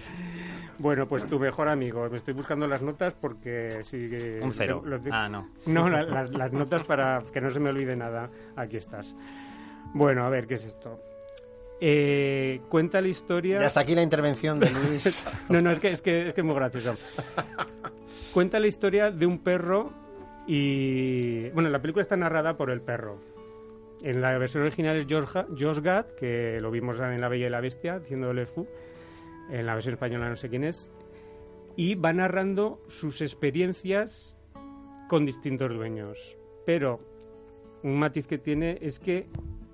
Bueno, 0.79 1.07
pues 1.07 1.27
tu 1.27 1.39
mejor 1.39 1.69
amigo. 1.69 2.07
Me 2.07 2.17
estoy 2.17 2.35
buscando 2.35 2.67
las 2.67 2.83
notas 2.83 3.15
porque 3.15 3.79
sí. 3.81 4.07
Un 4.43 4.53
cero. 4.53 4.83
Ah, 5.09 5.27
no. 5.27 5.47
No, 5.65 5.89
la, 5.89 6.03
la, 6.03 6.25
las 6.25 6.53
notas 6.53 6.83
para 6.83 7.23
que 7.33 7.41
no 7.41 7.49
se 7.49 7.59
me 7.59 7.69
olvide 7.69 7.95
nada. 7.95 8.29
Aquí 8.55 8.77
estás. 8.77 9.15
Bueno, 9.95 10.23
a 10.23 10.29
ver, 10.29 10.45
¿qué 10.45 10.53
es 10.53 10.65
esto? 10.65 10.99
Eh, 11.79 12.61
cuenta 12.69 13.01
la 13.01 13.07
historia. 13.07 13.61
Y 13.61 13.63
hasta 13.63 13.81
aquí 13.81 13.93
la 13.93 14.01
intervención 14.01 14.59
de 14.59 14.71
Luis. 14.71 15.23
no, 15.49 15.61
no, 15.61 15.71
es 15.71 15.79
que, 15.79 15.91
es 15.91 16.01
que 16.01 16.27
es 16.27 16.33
que 16.33 16.41
es 16.41 16.45
muy 16.45 16.55
gracioso. 16.55 16.95
cuenta 18.33 18.59
la 18.59 18.67
historia 18.67 19.11
de 19.11 19.25
un 19.25 19.39
perro 19.39 19.91
y. 20.47 21.49
Bueno, 21.49 21.69
la 21.69 21.81
película 21.81 22.01
está 22.01 22.17
narrada 22.17 22.57
por 22.57 22.71
el 22.71 22.81
perro. 22.81 23.19
En 24.01 24.21
la 24.21 24.37
versión 24.37 24.63
original 24.63 24.95
es 24.95 25.07
George, 25.07 25.45
Josh 25.57 25.79
Gad, 25.79 26.05
que 26.19 26.59
lo 26.61 26.69
vimos 26.69 26.99
en 26.99 27.19
La 27.19 27.29
Bella 27.29 27.47
y 27.47 27.49
la 27.49 27.61
Bestia, 27.61 27.95
haciendo 27.95 28.33
Le 28.33 28.45
Fou. 28.45 28.67
En 29.49 29.65
la 29.65 29.73
versión 29.73 29.93
española 29.93 30.29
no 30.29 30.35
sé 30.35 30.49
quién 30.49 30.63
es. 30.63 30.89
Y 31.75 31.95
va 31.95 32.13
narrando 32.13 32.81
sus 32.87 33.21
experiencias 33.21 34.37
con 35.09 35.25
distintos 35.25 35.73
dueños. 35.73 36.37
Pero 36.65 36.99
un 37.83 37.97
matiz 37.97 38.27
que 38.27 38.37
tiene 38.37 38.77
es 38.81 38.99
que 38.99 39.27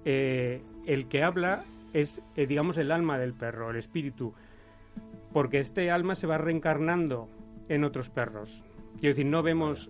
eh, 0.05 0.61
el 0.85 1.07
que 1.07 1.23
habla 1.23 1.65
es, 1.93 2.21
eh, 2.35 2.47
digamos, 2.47 2.77
el 2.77 2.91
alma 2.91 3.17
del 3.17 3.33
perro, 3.33 3.69
el 3.69 3.77
espíritu, 3.77 4.33
porque 5.31 5.59
este 5.59 5.91
alma 5.91 6.15
se 6.15 6.27
va 6.27 6.37
reencarnando 6.37 7.29
en 7.69 7.83
otros 7.83 8.09
perros. 8.09 8.63
Quiero 8.99 9.15
decir, 9.15 9.25
no 9.25 9.43
vemos 9.43 9.89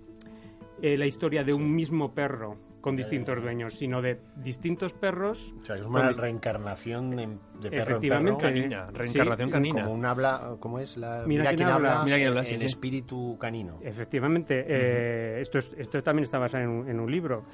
eh, 0.81 0.97
la 0.97 1.05
historia 1.05 1.43
de 1.43 1.53
un 1.53 1.73
mismo 1.73 2.13
perro 2.13 2.57
con 2.81 2.97
distintos 2.97 3.41
dueños, 3.41 3.75
sino 3.75 4.01
de 4.01 4.19
distintos 4.35 4.93
perros. 4.93 5.53
O 5.61 5.65
sea, 5.65 5.77
es 5.77 5.85
una 5.85 6.11
reencarnación 6.11 7.11
de, 7.11 7.27
de 7.61 7.69
perro 7.69 7.91
Efectivamente, 7.91 8.45
en 8.45 8.53
perro. 8.53 8.69
Canina, 8.69 8.91
reencarnación 8.91 9.47
sí, 9.47 9.53
canina. 9.53 9.83
Como 9.83 9.93
un 9.95 10.05
habla, 10.05 10.57
¿cómo 10.59 10.79
es? 10.79 10.97
La, 10.97 11.23
mira, 11.25 11.43
mira 11.43 11.55
quién, 11.55 11.69
habla, 11.69 11.91
habla, 11.91 12.03
mira 12.03 12.17
quién 12.17 12.27
habla 12.27 12.43
sí, 12.43 12.55
en 12.55 12.59
sí. 12.59 12.65
espíritu 12.65 13.37
canino. 13.39 13.79
Efectivamente, 13.81 14.59
uh 14.59 14.63
-huh. 14.63 14.67
eh, 14.67 15.37
esto, 15.39 15.59
es, 15.59 15.71
esto 15.77 16.03
también 16.03 16.23
está 16.23 16.39
basado 16.39 16.65
en 16.65 16.69
un, 16.69 16.89
en 16.89 16.99
un 16.99 17.09
libro. 17.09 17.45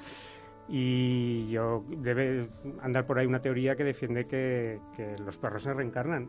Y 0.70 1.48
yo 1.48 1.84
debe 1.88 2.48
andar 2.80 3.04
por 3.04 3.18
ahí 3.18 3.26
una 3.26 3.40
teoría 3.40 3.74
que 3.74 3.82
defiende 3.82 4.26
que, 4.26 4.78
que, 4.96 5.16
los 5.18 5.36
perros 5.36 5.64
se 5.64 5.74
reencarnan. 5.74 6.28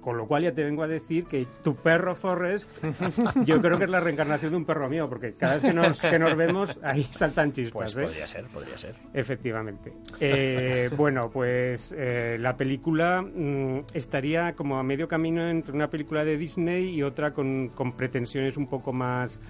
Con 0.00 0.16
lo 0.16 0.26
cual 0.26 0.44
ya 0.44 0.52
te 0.54 0.64
vengo 0.64 0.82
a 0.82 0.86
decir 0.86 1.26
que 1.26 1.46
tu 1.62 1.74
perro 1.74 2.14
Forrest, 2.14 2.70
yo 3.44 3.60
creo 3.60 3.76
que 3.76 3.84
es 3.84 3.90
la 3.90 4.00
reencarnación 4.00 4.52
de 4.52 4.56
un 4.56 4.64
perro 4.64 4.88
mío, 4.88 5.08
porque 5.10 5.34
cada 5.34 5.54
vez 5.54 5.62
que 5.64 5.72
nos, 5.74 6.00
que 6.00 6.18
nos 6.18 6.36
vemos 6.36 6.78
ahí 6.82 7.06
saltan 7.10 7.52
chispas. 7.52 7.92
Pues 7.92 7.98
¿eh? 7.98 8.06
podría 8.06 8.26
ser, 8.26 8.46
podría 8.46 8.78
ser. 8.78 8.94
Efectivamente. 9.12 9.92
Eh, 10.18 10.88
bueno, 10.96 11.30
pues 11.30 11.94
eh, 11.98 12.38
la 12.40 12.56
película 12.56 13.20
mmm, 13.20 13.80
estaría 13.92 14.54
como 14.54 14.78
a 14.78 14.82
medio 14.82 15.06
camino 15.06 15.46
entre 15.46 15.74
una 15.74 15.90
película 15.90 16.24
de 16.24 16.38
Disney 16.38 16.94
y 16.94 17.02
otra 17.02 17.34
con, 17.34 17.68
con 17.68 17.92
pretensiones 17.92 18.56
un 18.56 18.68
poco 18.68 18.94
más 18.94 19.40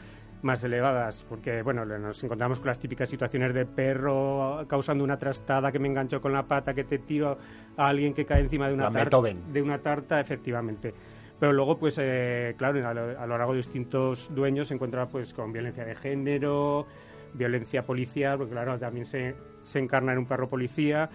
más 0.42 0.64
elevadas, 0.64 1.24
porque 1.28 1.62
bueno, 1.62 1.84
nos 1.84 2.22
encontramos 2.24 2.60
con 2.60 2.68
las 2.68 2.78
típicas 2.78 3.08
situaciones 3.08 3.52
de 3.54 3.66
perro 3.66 4.64
causando 4.68 5.04
una 5.04 5.18
trastada 5.18 5.70
que 5.70 5.78
me 5.78 5.88
enganchó 5.88 6.20
con 6.20 6.32
la 6.32 6.44
pata, 6.44 6.74
que 6.74 6.84
te 6.84 6.98
tiro 6.98 7.38
a 7.76 7.88
alguien 7.88 8.14
que 8.14 8.24
cae 8.24 8.40
encima 8.40 8.68
de 8.68 8.74
una, 8.74 8.90
tarta, 8.90 9.20
de 9.20 9.62
una 9.62 9.78
tarta, 9.78 10.20
efectivamente. 10.20 10.94
Pero 11.38 11.52
luego, 11.52 11.78
pues, 11.78 11.96
eh, 11.98 12.54
claro, 12.58 12.86
a 12.86 12.94
lo, 12.94 13.18
a 13.18 13.26
lo, 13.26 13.38
largo 13.38 13.52
de 13.52 13.58
distintos 13.58 14.30
dueños 14.34 14.68
se 14.68 14.74
encuentra 14.74 15.06
pues 15.06 15.32
con 15.32 15.52
violencia 15.52 15.84
de 15.84 15.94
género, 15.94 16.86
violencia 17.32 17.84
policial, 17.84 18.38
porque 18.38 18.52
claro, 18.52 18.78
también 18.78 19.06
se, 19.06 19.34
se 19.62 19.78
encarna 19.78 20.12
en 20.12 20.18
un 20.18 20.26
perro 20.26 20.48
policía. 20.48 21.08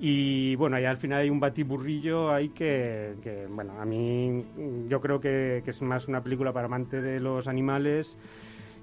Y 0.00 0.54
bueno, 0.56 0.76
ahí 0.76 0.84
al 0.84 0.96
final 0.96 1.20
hay 1.20 1.30
un 1.30 1.40
batiburrillo 1.40 2.32
ahí 2.32 2.50
que, 2.50 3.16
que 3.20 3.46
bueno, 3.48 3.80
a 3.80 3.84
mí 3.84 4.46
yo 4.88 5.00
creo 5.00 5.20
que, 5.20 5.60
que, 5.64 5.70
es 5.70 5.82
más 5.82 6.06
una 6.06 6.22
película 6.22 6.52
para 6.52 6.66
amantes 6.66 7.02
de 7.02 7.18
los 7.18 7.48
animales 7.48 8.16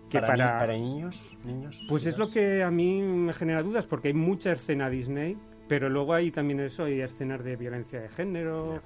que 0.09 0.19
para, 0.19 0.35
para, 0.35 0.59
para 0.59 0.73
niños, 0.73 1.37
niños. 1.43 1.83
Pues 1.89 2.05
es 2.05 2.17
lo 2.17 2.29
que 2.31 2.63
a 2.63 2.71
mí 2.71 3.01
me 3.01 3.33
genera 3.33 3.63
dudas, 3.63 3.85
porque 3.85 4.09
hay 4.09 4.13
mucha 4.13 4.51
escena 4.51 4.89
Disney, 4.89 5.37
pero 5.67 5.89
luego 5.89 6.13
hay 6.13 6.31
también 6.31 6.59
eso, 6.59 6.83
hay 6.83 7.01
escenas 7.01 7.43
de 7.43 7.55
violencia 7.55 8.01
de 8.01 8.09
género. 8.09 8.73
Yeah. 8.73 8.81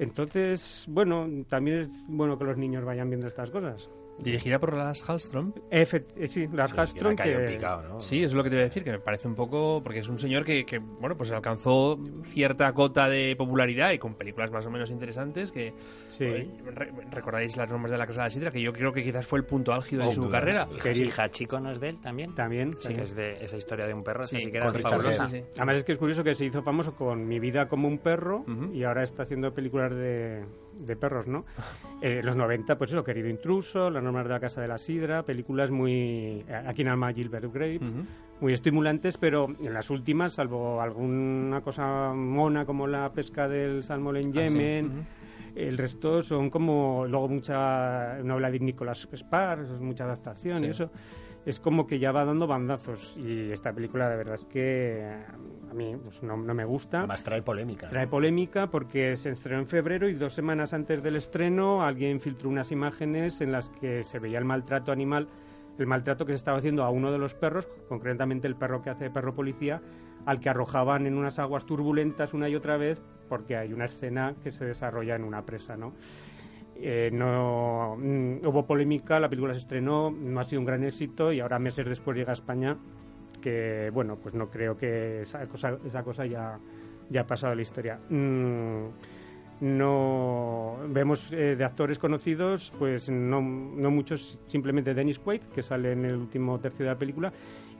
Entonces, 0.00 0.86
bueno, 0.88 1.28
también 1.48 1.80
es 1.80 1.88
bueno 2.06 2.38
que 2.38 2.44
los 2.44 2.56
niños 2.56 2.84
vayan 2.84 3.10
viendo 3.10 3.26
estas 3.26 3.50
cosas. 3.50 3.90
Dirigida 4.22 4.58
por 4.58 4.74
Lars 4.74 5.02
Hallström. 5.08 5.52
Efe, 5.70 6.04
eh, 6.16 6.28
sí, 6.28 6.48
Lars 6.52 6.72
Hallström. 6.74 7.16
Que, 7.16 7.22
que... 7.22 7.38
Picado, 7.54 7.82
¿no? 7.88 8.00
Sí, 8.00 8.22
es 8.22 8.34
lo 8.34 8.42
que 8.42 8.50
te 8.50 8.56
voy 8.56 8.62
a 8.62 8.66
decir, 8.66 8.84
que 8.84 8.92
me 8.92 8.98
parece 8.98 9.28
un 9.28 9.34
poco. 9.34 9.80
Porque 9.82 10.00
es 10.00 10.08
un 10.08 10.18
señor 10.18 10.44
que, 10.44 10.64
que, 10.64 10.78
bueno, 10.78 11.16
pues 11.16 11.30
alcanzó 11.30 11.98
cierta 12.26 12.72
cota 12.72 13.08
de 13.08 13.34
popularidad 13.36 13.92
y 13.92 13.98
con 13.98 14.14
películas 14.14 14.50
más 14.50 14.66
o 14.66 14.70
menos 14.70 14.90
interesantes. 14.90 15.50
Que. 15.52 15.72
Sí. 16.08 16.26
Re, 16.26 16.92
recordáis 17.10 17.56
las 17.56 17.70
normas 17.70 17.90
de 17.90 17.98
la 17.98 18.06
Casa 18.06 18.22
de 18.22 18.26
la 18.26 18.30
Sidra, 18.30 18.50
que 18.50 18.60
yo 18.60 18.72
creo 18.72 18.92
que 18.92 19.02
quizás 19.02 19.26
fue 19.26 19.38
el 19.38 19.44
punto 19.44 19.72
álgido 19.72 20.04
oh, 20.04 20.08
de 20.08 20.14
su 20.14 20.24
duda, 20.24 20.38
carrera. 20.40 20.68
Sí. 20.80 20.90
Hija 20.90 21.30
chico 21.30 21.58
no 21.60 21.70
es 21.70 21.80
de 21.80 21.88
él 21.90 22.00
también. 22.00 22.34
También. 22.34 22.72
Sí, 22.78 22.94
que 22.94 23.02
es 23.02 23.14
de 23.14 23.42
esa 23.44 23.56
historia 23.56 23.86
de 23.86 23.94
un 23.94 24.04
perro, 24.04 24.24
sí, 24.24 24.36
así 24.36 24.50
que 24.50 24.58
era 24.58 24.72
fabulosa. 24.72 25.28
Sí, 25.28 25.42
Además, 25.56 25.78
es 25.78 25.84
que 25.84 25.92
es 25.92 25.98
curioso 25.98 26.22
que 26.24 26.34
se 26.34 26.44
hizo 26.44 26.62
famoso 26.62 26.94
con 26.94 27.26
Mi 27.26 27.38
vida 27.40 27.68
como 27.68 27.88
un 27.88 27.98
perro 27.98 28.30
Uh 28.30 28.44
-huh. 28.46 28.74
y 28.74 28.84
ahora 28.84 29.02
está 29.02 29.22
haciendo 29.24 29.52
películas 29.52 29.94
de 29.94 30.44
de 30.80 30.96
perros, 30.96 31.26
¿no? 31.26 31.44
Eh, 32.02 32.22
los 32.24 32.34
90, 32.34 32.78
pues 32.78 32.92
eso, 32.92 33.04
Querido 33.04 33.28
Intruso, 33.28 33.90
Las 33.90 34.02
normas 34.02 34.24
de 34.24 34.30
la 34.30 34.40
Casa 34.40 34.62
de 34.62 34.68
la 34.68 34.78
Sidra, 34.78 35.22
películas 35.22 35.70
muy... 35.70 36.46
Aquí 36.66 36.80
en 36.80 36.88
Alma 36.88 37.12
Gilbert 37.12 37.52
Grape, 37.52 37.76
uh 37.76 37.88
-huh. 37.88 38.04
muy 38.40 38.54
estimulantes, 38.54 39.18
pero 39.18 39.54
en 39.62 39.74
las 39.74 39.90
últimas, 39.90 40.32
salvo 40.32 40.80
alguna 40.80 41.60
cosa 41.60 42.14
mona 42.14 42.64
como 42.64 42.86
la 42.86 43.12
pesca 43.12 43.48
del 43.48 43.82
salmón 43.82 44.16
en 44.16 44.32
Yemen... 44.32 44.86
Ah, 44.86 44.94
sí. 44.94 44.98
uh 44.98 45.02
-huh. 45.02 45.20
El 45.56 45.76
resto 45.76 46.22
son 46.22 46.48
como 46.48 47.06
luego 47.06 47.28
mucha 47.28 48.18
novela 48.22 48.50
de 48.50 48.60
Nicolas 48.60 49.08
Spar, 49.12 49.58
mucha 49.80 50.04
adaptación 50.04 50.64
y 50.64 50.68
eso 50.68 50.90
es 51.46 51.58
como 51.58 51.86
que 51.86 51.98
ya 51.98 52.12
va 52.12 52.24
dando 52.24 52.46
bandazos 52.46 53.16
y 53.16 53.50
esta 53.50 53.72
película 53.72 54.08
de 54.08 54.16
verdad 54.16 54.34
es 54.34 54.44
que 54.44 55.08
a 55.70 55.74
mí 55.74 55.96
pues, 56.02 56.22
no, 56.22 56.36
no, 56.36 56.54
me 56.54 56.64
gusta. 56.64 56.98
Además 56.98 57.22
trae 57.22 57.42
polémica. 57.42 57.88
Trae 57.88 58.06
polémica 58.06 58.70
porque 58.70 59.16
se 59.16 59.30
estrenó 59.30 59.60
en 59.60 59.66
febrero 59.66 60.08
y 60.08 60.14
dos 60.14 60.34
semanas 60.34 60.74
antes 60.74 61.02
del 61.02 61.16
estreno 61.16 61.82
alguien 61.82 62.20
filtró 62.20 62.48
unas 62.48 62.72
imágenes 62.72 63.40
en 63.40 63.52
las 63.52 63.70
que 63.70 64.02
se 64.02 64.18
veía 64.18 64.38
el 64.38 64.44
maltrato 64.44 64.92
animal, 64.92 65.28
el 65.78 65.86
maltrato 65.86 66.26
que 66.26 66.32
se 66.32 66.36
estaba 66.36 66.58
haciendo 66.58 66.84
a 66.84 66.90
uno 66.90 67.10
de 67.10 67.18
los 67.18 67.34
perros, 67.34 67.68
concretamente 67.88 68.46
el 68.46 68.56
perro 68.56 68.82
que 68.82 68.90
hace 68.90 69.04
de 69.04 69.10
perro 69.10 69.34
policía, 69.34 69.80
al 70.26 70.40
que 70.40 70.50
arrojaban 70.50 71.06
en 71.06 71.16
unas 71.16 71.38
aguas 71.38 71.64
turbulentas 71.64 72.34
una 72.34 72.48
y 72.48 72.54
otra 72.54 72.76
vez 72.76 73.00
porque 73.30 73.56
hay 73.56 73.72
una 73.72 73.86
escena 73.86 74.34
que 74.42 74.50
se 74.50 74.66
desarrolla 74.66 75.14
en 75.14 75.24
una 75.24 75.46
presa, 75.46 75.76
¿no? 75.76 75.94
Eh, 76.82 77.10
no 77.12 77.96
mm, 77.98 78.46
hubo 78.46 78.64
polémica, 78.64 79.20
la 79.20 79.28
película 79.28 79.52
se 79.52 79.60
estrenó, 79.60 80.10
no 80.10 80.40
ha 80.40 80.44
sido 80.44 80.60
un 80.60 80.66
gran 80.66 80.82
éxito 80.82 81.32
y 81.32 81.40
ahora 81.40 81.58
meses 81.58 81.84
después 81.84 82.16
llega 82.16 82.30
a 82.30 82.34
España 82.34 82.78
que 83.42 83.90
bueno 83.92 84.16
pues 84.16 84.34
no 84.34 84.50
creo 84.50 84.76
que 84.76 85.20
esa 85.20 85.46
cosa, 85.46 86.26
ya, 86.26 86.58
ya 87.10 87.20
ha 87.20 87.26
pasado 87.26 87.52
a 87.52 87.56
la 87.56 87.62
historia. 87.62 88.00
Mm, 88.08 88.86
no 89.60 90.78
vemos 90.88 91.30
eh, 91.32 91.54
de 91.56 91.64
actores 91.64 91.98
conocidos 91.98 92.72
pues 92.78 93.10
no, 93.10 93.42
no 93.42 93.90
muchos 93.90 94.38
simplemente 94.46 94.94
Dennis 94.94 95.18
Quaid 95.18 95.42
que 95.54 95.62
sale 95.62 95.92
en 95.92 96.06
el 96.06 96.14
último 96.14 96.58
tercio 96.60 96.86
de 96.86 96.92
la 96.92 96.98
película 96.98 97.30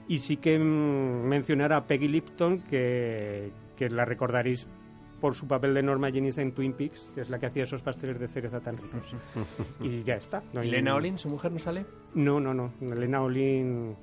y 0.07 0.19
sí 0.19 0.37
que 0.37 0.59
mm, 0.59 1.23
mencionar 1.27 1.73
a 1.73 1.87
Peggy 1.87 2.07
Lipton 2.07 2.59
que, 2.69 3.51
que 3.75 3.89
la 3.89 4.05
recordaréis 4.05 4.67
por 5.21 5.35
su 5.35 5.47
papel 5.47 5.73
de 5.73 5.83
Norma 5.83 6.11
Jennings 6.11 6.39
en 6.39 6.51
Twin 6.51 6.73
Peaks, 6.73 7.11
que 7.15 7.21
es 7.21 7.29
la 7.29 7.39
que 7.39 7.45
hacía 7.45 7.63
esos 7.63 7.81
pasteles 7.81 8.19
de 8.19 8.27
cereza 8.27 8.59
tan 8.59 8.77
ricos. 8.77 9.15
y 9.79 10.03
ya 10.03 10.15
está. 10.15 10.43
No 10.51 10.61
¿Elena 10.61 10.95
Olin, 10.95 11.17
su 11.17 11.29
mujer, 11.29 11.51
no 11.51 11.59
sale? 11.59 11.85
No, 12.15 12.39
no, 12.39 12.53
no. 12.53 12.73
Elena 12.81 13.21
Olin 13.21 13.95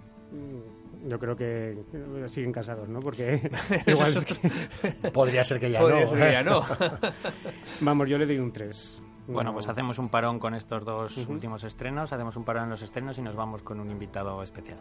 yo 1.07 1.19
creo 1.19 1.37
que 1.37 1.85
siguen 2.27 2.53
casados, 2.53 2.89
¿no? 2.89 3.01
Porque 3.01 3.51
igual 3.87 4.17
es 4.17 4.25
que... 4.25 5.11
Podría 5.11 5.45
ser 5.45 5.61
que 5.61 5.71
ya 5.71 5.81
Podría 5.81 6.03
no. 6.03 6.09
Ser 6.09 6.19
que 6.19 6.33
ya 6.33 6.43
no. 6.43 6.63
Vamos, 7.81 8.09
yo 8.09 8.19
le 8.19 8.27
doy 8.27 8.39
un 8.39 8.53
3. 8.53 9.03
Bueno, 9.29 9.53
pues 9.53 9.69
hacemos 9.69 9.99
un 9.99 10.09
parón 10.09 10.39
con 10.39 10.55
estos 10.55 10.85
dos 10.85 11.17
últimos 11.29 11.63
estrenos, 11.63 12.13
hacemos 12.13 12.37
un 12.37 12.45
parón 12.45 12.65
en 12.65 12.71
los 12.71 12.81
estrenos 12.81 13.19
y 13.19 13.23
nos 13.23 13.37
vamos 13.37 13.63
con 13.63 13.79
un 13.79 13.91
invitado 13.91 14.43
especial. 14.43 14.79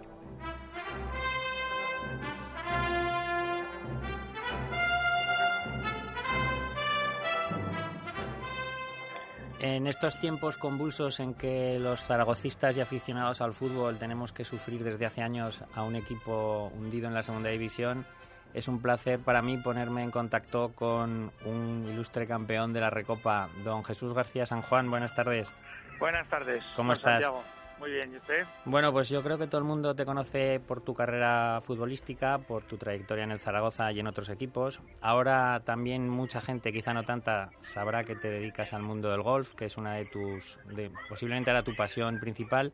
En 9.60 9.88
estos 9.88 10.20
tiempos 10.20 10.56
convulsos 10.56 11.20
en 11.20 11.34
que 11.34 11.80
los 11.80 12.02
zaragocistas 12.02 12.78
y 12.78 12.82
aficionados 12.82 13.42
al 13.42 13.54
fútbol 13.54 13.98
tenemos 13.98 14.32
que 14.32 14.46
sufrir 14.46 14.84
desde 14.84 15.06
hace 15.06 15.22
años 15.22 15.64
a 15.74 15.84
un 15.84 15.96
equipo 15.96 16.72
hundido 16.76 17.08
en 17.08 17.16
la 17.16 17.24
segunda 17.24 17.50
división, 17.50 18.06
es 18.54 18.68
un 18.68 18.82
placer 18.82 19.20
para 19.20 19.42
mí 19.42 19.58
ponerme 19.58 20.04
en 20.04 20.12
contacto 20.12 20.72
con 20.74 21.32
un 21.46 21.88
ilustre 21.90 22.28
campeón 22.28 22.72
de 22.74 22.82
la 22.82 22.90
Recopa, 22.90 23.50
don 23.64 23.84
Jesús 23.84 24.14
García 24.14 24.46
San 24.46 24.62
Juan. 24.62 24.90
Buenas 24.90 25.16
tardes. 25.16 25.52
Buenas 26.00 26.28
tardes. 26.28 26.64
¿Cómo 26.76 26.94
estás? 26.94 27.24
Santiago? 27.24 27.57
Muy 27.80 27.92
bien, 27.92 28.12
¿y 28.12 28.18
usted? 28.18 28.46
Bueno, 28.66 28.92
pues 28.92 29.08
yo 29.10 29.22
creo 29.22 29.38
que 29.38 29.48
todo 29.48 29.60
el 29.60 29.68
mundo 29.68 29.96
te 29.96 30.06
conoce 30.06 30.60
por 30.60 30.82
tu 30.82 30.96
carrera 30.96 31.62
futbolística, 31.62 32.40
por 32.40 32.64
tu 32.64 32.78
trayectoria 32.78 33.24
en 33.24 33.32
el 33.32 33.40
Zaragoza 33.40 33.92
y 33.92 34.00
en 34.00 34.08
otros 34.08 34.30
equipos. 34.30 34.80
Ahora 35.00 35.62
también 35.64 36.10
mucha 36.10 36.42
gente, 36.42 36.74
quizá 36.74 36.94
no 36.94 37.04
tanta, 37.04 37.52
sabrá 37.62 38.04
que 38.04 38.16
te 38.16 38.30
dedicas 38.30 38.74
al 38.74 38.82
mundo 38.82 39.12
del 39.12 39.22
golf, 39.22 39.54
que 39.54 39.66
es 39.66 39.78
una 39.78 39.94
de 39.94 40.06
tus, 40.06 40.60
posiblemente 41.08 41.52
era 41.52 41.64
tu 41.64 41.76
pasión 41.76 42.20
principal. 42.20 42.74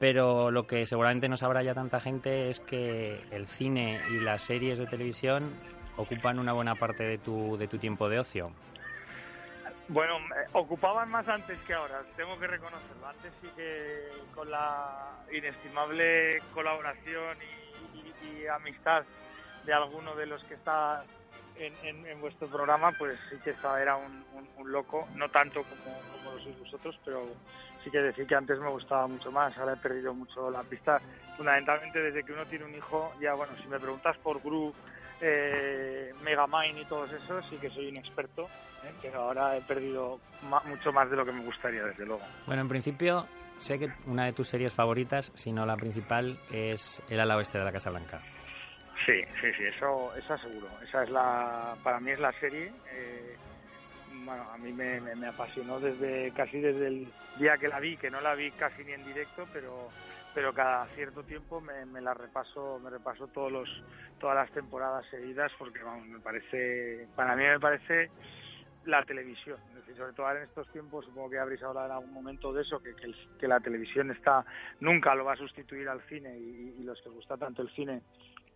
Pero 0.00 0.50
lo 0.50 0.66
que 0.66 0.86
seguramente 0.86 1.28
no 1.28 1.36
sabrá 1.36 1.62
ya 1.62 1.74
tanta 1.74 2.00
gente 2.00 2.50
es 2.50 2.60
que 2.60 3.20
el 3.30 3.46
cine 3.46 4.00
y 4.10 4.20
las 4.20 4.42
series 4.42 4.78
de 4.78 4.86
televisión 4.86 5.52
ocupan 5.96 6.38
una 6.38 6.52
buena 6.52 6.76
parte 6.76 7.04
de 7.04 7.18
tu, 7.18 7.56
de 7.56 7.66
tu 7.66 7.78
tiempo 7.78 8.08
de 8.08 8.20
ocio. 8.20 8.52
Bueno, 9.88 10.18
ocupaban 10.52 11.08
más 11.08 11.26
antes 11.28 11.58
que 11.60 11.72
ahora, 11.72 12.02
tengo 12.14 12.38
que 12.38 12.46
reconocerlo. 12.46 13.06
Antes 13.06 13.32
sí 13.40 13.48
que 13.56 14.08
con 14.34 14.50
la 14.50 15.16
inestimable 15.32 16.42
colaboración 16.52 17.38
y, 17.94 18.42
y, 18.42 18.46
amistad 18.46 19.04
de 19.64 19.72
alguno 19.72 20.14
de 20.14 20.26
los 20.26 20.44
que 20.44 20.54
está 20.54 21.04
en, 21.58 22.06
en, 22.06 22.20
vuestro 22.20 22.48
programa, 22.48 22.92
pues 22.92 23.18
sí 23.30 23.36
que 23.42 23.54
era 23.80 23.96
un, 23.96 24.24
un, 24.34 24.48
un 24.56 24.72
loco, 24.72 25.08
no 25.14 25.28
tanto 25.28 25.62
como, 25.62 25.96
como, 26.12 26.36
lo 26.36 26.42
sois 26.42 26.58
vosotros, 26.58 26.98
pero 27.04 27.26
sí 27.82 27.90
que 27.90 27.98
decir 27.98 28.26
que 28.26 28.34
antes 28.34 28.58
me 28.58 28.70
gustaba 28.70 29.06
mucho 29.06 29.30
más, 29.30 29.56
ahora 29.58 29.74
he 29.74 29.76
perdido 29.76 30.14
mucho 30.14 30.50
la 30.50 30.62
pista, 30.62 31.00
fundamentalmente 31.36 32.00
desde 32.00 32.24
que 32.24 32.32
uno 32.32 32.46
tiene 32.46 32.64
un 32.64 32.74
hijo, 32.74 33.12
ya 33.20 33.34
bueno, 33.34 33.52
si 33.60 33.68
me 33.68 33.78
preguntas 33.78 34.16
por 34.18 34.40
Gru, 34.42 34.72
eh, 35.20 36.12
Megamind 36.22 36.78
y 36.78 36.84
todos 36.84 37.10
esos, 37.12 37.44
sí 37.48 37.56
que 37.56 37.70
soy 37.70 37.88
un 37.88 37.96
experto, 37.96 38.44
¿eh? 38.84 38.92
pero 39.02 39.22
ahora 39.22 39.56
he 39.56 39.60
perdido 39.62 40.20
ma 40.48 40.62
mucho 40.66 40.92
más 40.92 41.10
de 41.10 41.16
lo 41.16 41.24
que 41.24 41.32
me 41.32 41.44
gustaría, 41.44 41.84
desde 41.84 42.06
luego. 42.06 42.22
Bueno, 42.46 42.62
en 42.62 42.68
principio, 42.68 43.26
sé 43.56 43.78
que 43.78 43.88
una 44.06 44.26
de 44.26 44.32
tus 44.32 44.48
series 44.48 44.72
favoritas, 44.72 45.32
si 45.34 45.52
no 45.52 45.66
la 45.66 45.76
principal, 45.76 46.38
es 46.52 47.02
El 47.08 47.20
ala 47.20 47.36
oeste 47.36 47.58
de 47.58 47.64
la 47.64 47.72
Casa 47.72 47.90
Blanca. 47.90 48.20
Sí, 49.08 49.22
sí, 49.40 49.46
sí, 49.56 49.64
eso, 49.64 50.14
eso 50.16 50.36
seguro. 50.36 50.68
Esa 50.86 51.02
es 51.02 51.08
la, 51.08 51.74
para 51.82 51.98
mí 51.98 52.10
es 52.10 52.20
la 52.20 52.30
serie. 52.32 52.70
Eh, 52.92 53.36
bueno, 54.22 54.42
a 54.52 54.58
mí 54.58 54.70
me, 54.70 55.26
apasionó 55.26 55.80
desde 55.80 56.30
casi 56.32 56.60
desde 56.60 56.88
el 56.88 57.08
día 57.38 57.56
que 57.56 57.68
la 57.68 57.80
vi, 57.80 57.96
que 57.96 58.10
no 58.10 58.20
la 58.20 58.34
vi 58.34 58.50
casi 58.50 58.84
ni 58.84 58.92
en 58.92 59.06
directo, 59.06 59.46
pero 59.50 59.88
pero 60.34 60.52
cada 60.52 60.86
cierto 60.88 61.22
tiempo 61.22 61.58
me, 61.58 61.86
me 61.86 62.02
la 62.02 62.12
repaso, 62.12 62.78
me 62.84 62.90
repaso 62.90 63.28
todos 63.28 63.50
los, 63.50 63.82
todas 64.20 64.36
las 64.36 64.50
temporadas 64.50 65.06
seguidas 65.10 65.50
porque 65.58 65.82
vamos, 65.82 66.06
me 66.06 66.20
parece, 66.20 67.08
para 67.16 67.34
mí 67.34 67.44
me 67.44 67.58
parece 67.58 68.10
la 68.84 69.02
televisión, 69.04 69.58
es 69.70 69.76
decir, 69.76 69.96
sobre 69.96 70.12
todo 70.12 70.30
en 70.32 70.42
estos 70.42 70.70
tiempos, 70.70 71.06
supongo 71.06 71.30
que 71.30 71.38
habréis 71.38 71.62
hablado 71.62 71.86
en 71.86 71.92
algún 71.92 72.12
momento 72.12 72.52
de 72.52 72.62
eso, 72.62 72.78
que, 72.80 72.94
que, 72.94 73.48
la 73.48 73.58
televisión 73.58 74.10
está, 74.10 74.44
nunca 74.80 75.14
lo 75.14 75.24
va 75.24 75.32
a 75.32 75.36
sustituir 75.36 75.88
al 75.88 76.02
cine 76.02 76.38
y, 76.38 76.76
y 76.78 76.84
los 76.84 77.00
que 77.00 77.08
gusta 77.08 77.36
tanto 77.38 77.62
el 77.62 77.70
cine 77.70 78.02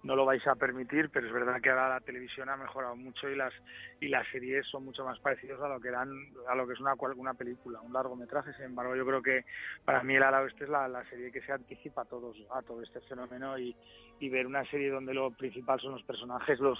no 0.03 0.17
lo 0.17 0.25
vais 0.25 0.45
a 0.47 0.57
permitir, 0.57 1.11
pero 1.11 1.27
es 1.27 1.33
verdad 1.33 1.61
que 1.61 1.71
ahora 1.71 1.89
la 1.89 2.01
televisión 2.01 2.49
ha 2.49 2.57
mejorado 2.57 2.97
mucho 2.97 3.29
y 3.29 3.37
las 3.37 3.53
y 4.01 4.09
las 4.09 4.27
series 4.29 4.67
son 4.67 4.85
mucho 4.85 5.05
más 5.05 5.19
parecidos 5.21 5.61
a 5.61 5.69
lo 5.69 5.81
que 5.81 5.89
eran 5.89 6.11
a 6.49 6.55
lo 6.55 6.67
que 6.67 6.75
es 6.75 6.81
una 6.81 6.95
una 7.17 7.35
película, 7.35 7.81
un 7.81 7.93
largometraje. 7.93 8.53
Sin 8.55 8.67
embargo, 8.67 8.97
yo 8.97 9.07
creo 9.07 9.23
que 9.23 9.45
para 9.85 10.03
mí 10.03 10.17
el 10.17 10.23
ala 10.23 10.43
oeste 10.43 10.65
es 10.65 10.71
la, 10.71 10.89
la 10.89 11.05
serie 11.09 11.31
que 11.31 11.43
se 11.43 11.53
anticipa 11.53 12.03
a 12.03 12.07
todos 12.07 12.37
a 12.53 12.63
todo 12.63 12.83
este 12.83 13.01
fenómeno 13.03 13.59
y, 13.59 13.77
y 14.19 14.29
ver 14.29 14.47
una 14.47 14.65
serie 14.71 14.91
donde 14.91 15.15
lo 15.15 15.31
principal 15.31 15.81
son 15.81 15.93
los 15.93 16.03
personajes, 16.03 16.59
los 16.59 16.79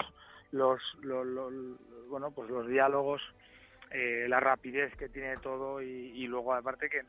los, 0.51 0.81
los, 1.01 1.25
los 1.25 1.53
bueno 2.09 2.31
pues 2.31 2.49
los 2.49 2.67
diálogos, 2.67 3.21
eh, 3.91 4.25
la 4.27 4.39
rapidez 4.39 4.95
que 4.97 5.09
tiene 5.09 5.37
todo 5.37 5.81
y, 5.81 5.85
y 5.87 6.27
luego 6.27 6.53
aparte 6.53 6.89
que 6.89 7.01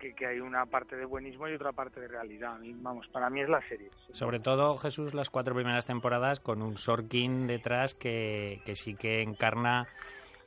que, 0.00 0.14
que, 0.14 0.26
hay 0.26 0.40
una 0.40 0.66
parte 0.66 0.96
de 0.96 1.04
buenismo 1.04 1.48
y 1.48 1.54
otra 1.54 1.72
parte 1.72 2.00
de 2.00 2.08
realidad. 2.08 2.60
Y, 2.62 2.72
vamos, 2.72 3.06
para 3.08 3.30
mí 3.30 3.40
es 3.40 3.48
la 3.48 3.60
serie. 3.68 3.90
Sobre 4.12 4.40
todo, 4.40 4.76
Jesús, 4.78 5.14
las 5.14 5.30
cuatro 5.30 5.54
primeras 5.54 5.86
temporadas 5.86 6.40
con 6.40 6.62
un 6.62 6.76
Sorkin 6.76 7.46
detrás 7.46 7.94
que, 7.94 8.60
que 8.64 8.74
sí 8.74 8.96
que 8.96 9.22
encarna 9.22 9.86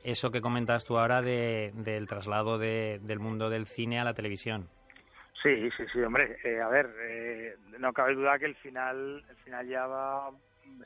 eso 0.04 0.30
que 0.30 0.42
comentas 0.42 0.84
tú 0.84 0.98
ahora 0.98 1.22
de, 1.22 1.72
del 1.74 2.06
traslado 2.06 2.58
de, 2.58 3.00
del 3.02 3.20
mundo 3.20 3.48
del 3.48 3.64
cine 3.64 3.98
a 3.98 4.04
la 4.04 4.12
televisión. 4.12 4.68
Sí, 5.42 5.70
sí, 5.76 5.84
sí, 5.92 6.00
hombre. 6.00 6.38
Eh, 6.44 6.60
a 6.60 6.68
ver, 6.68 6.90
eh, 7.02 7.56
no 7.78 7.92
cabe 7.92 8.14
duda 8.14 8.38
que 8.38 8.46
el 8.46 8.54
final, 8.56 9.24
el 9.28 9.36
final 9.36 9.68
ya 9.68 9.86
va, 9.86 10.30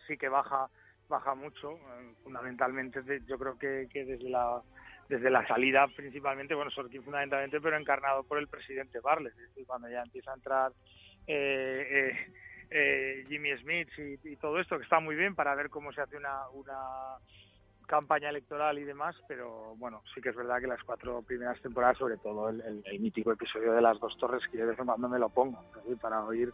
sí 0.07 0.17
que 0.17 0.29
baja, 0.29 0.69
baja 1.09 1.35
mucho. 1.35 1.73
Eh, 1.73 2.15
fundamentalmente, 2.25 3.01
yo 3.27 3.39
creo 3.39 3.59
que, 3.59 3.89
que 3.93 4.05
desde 4.05 4.29
la 4.31 4.61
desde 5.09 5.31
la 5.31 5.47
salida 5.47 5.87
principalmente, 5.89 6.55
bueno, 6.55 6.71
Sorkin 6.71 7.03
fundamentalmente, 7.03 7.61
pero 7.61 7.77
encarnado 7.77 8.25
por 8.25 8.39
el 8.39 8.49
presidente 8.49 9.01
Barles, 9.01 9.33
es 9.33 9.49
decir, 9.49 9.67
cuando 9.67 9.89
ya 9.89 10.03
empieza 10.03 10.33
a 10.33 10.35
entrar 10.35 10.73
eh, 11.27 11.87
eh, 11.91 12.33
eh, 12.71 13.25
Jimmy 13.29 13.57
Smith 13.59 13.89
y, 13.99 14.37
todo 14.37 14.61
esto, 14.61 14.77
que 14.77 14.85
está 14.85 15.01
muy 15.01 15.17
bien 15.17 15.35
para 15.35 15.55
ver 15.55 15.71
cómo 15.71 15.93
se 15.93 16.03
hace 16.03 16.17
una, 16.17 16.49
una 16.51 17.17
campaña 17.87 18.29
electoral 18.29 18.79
y 18.79 18.85
demás, 18.85 19.17
pero 19.27 19.75
bueno, 19.77 20.03
sí 20.15 20.21
que 20.21 20.29
es 20.29 20.37
verdad 20.37 20.61
que 20.61 20.67
las 20.67 20.83
cuatro 20.85 21.23
primeras 21.23 21.59
temporadas, 21.63 21.97
sobre 21.97 22.19
todo 22.19 22.51
el, 22.51 22.83
el, 22.85 23.01
mítico 23.01 23.33
episodio 23.33 23.73
de 23.73 23.81
las 23.81 23.99
dos 23.99 24.17
torres, 24.19 24.43
que 24.51 24.59
yo 24.59 24.65
de 24.65 24.71
vez 24.71 24.79
en 24.79 24.87
cuando 24.87 25.09
me 25.09 25.19
lo 25.19 25.31
pongo, 25.31 25.65
para 26.01 26.23
oír 26.23 26.53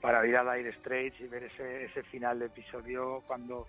para 0.00 0.26
ir 0.26 0.36
a 0.36 0.54
Dire 0.54 0.72
Straits 0.74 1.20
y 1.20 1.26
ver 1.26 1.44
ese, 1.44 1.84
ese 1.84 2.02
final 2.04 2.38
de 2.38 2.46
episodio 2.46 3.22
cuando, 3.26 3.66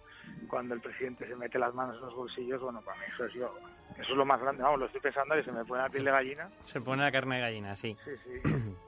cuando 0.47 0.75
el 0.75 0.82
presidente 0.82 1.28
se 1.28 1.36
mete 1.36 1.57
las 1.59 1.73
manos 1.73 1.95
en 1.95 2.01
los 2.01 2.15
bolsillos, 2.15 2.61
bueno, 2.61 2.82
para 2.82 2.97
mí 2.99 3.05
eso 3.13 3.25
es, 3.25 3.34
yo, 3.34 3.55
eso 3.93 4.11
es 4.11 4.17
lo 4.17 4.25
más 4.25 4.39
grande, 4.41 4.63
vamos, 4.63 4.80
lo 4.80 4.86
estoy 4.86 5.01
pensando 5.01 5.38
y 5.38 5.43
se 5.43 5.51
me 5.51 5.65
pone 5.65 5.82
la 5.84 5.89
piel 5.89 6.05
de 6.05 6.11
gallina. 6.11 6.49
Se 6.61 6.82
pone 6.82 7.03
la 7.03 7.11
carne 7.11 7.36
de 7.36 7.41
gallina, 7.41 7.75
sí. 7.75 7.97
Sí, 8.03 8.11
sí. 8.23 8.49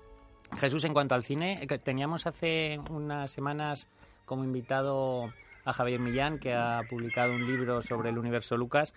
Jesús, 0.57 0.83
en 0.83 0.93
cuanto 0.93 1.15
al 1.15 1.23
cine, 1.23 1.65
teníamos 1.83 2.25
hace 2.25 2.79
unas 2.89 3.31
semanas 3.31 3.87
como 4.25 4.43
invitado 4.43 5.31
a 5.65 5.73
Javier 5.73 5.99
Millán, 5.99 6.39
que 6.39 6.53
ha 6.53 6.81
publicado 6.89 7.33
un 7.33 7.45
libro 7.45 7.81
sobre 7.81 8.09
el 8.09 8.17
universo 8.17 8.57
Lucas. 8.57 8.93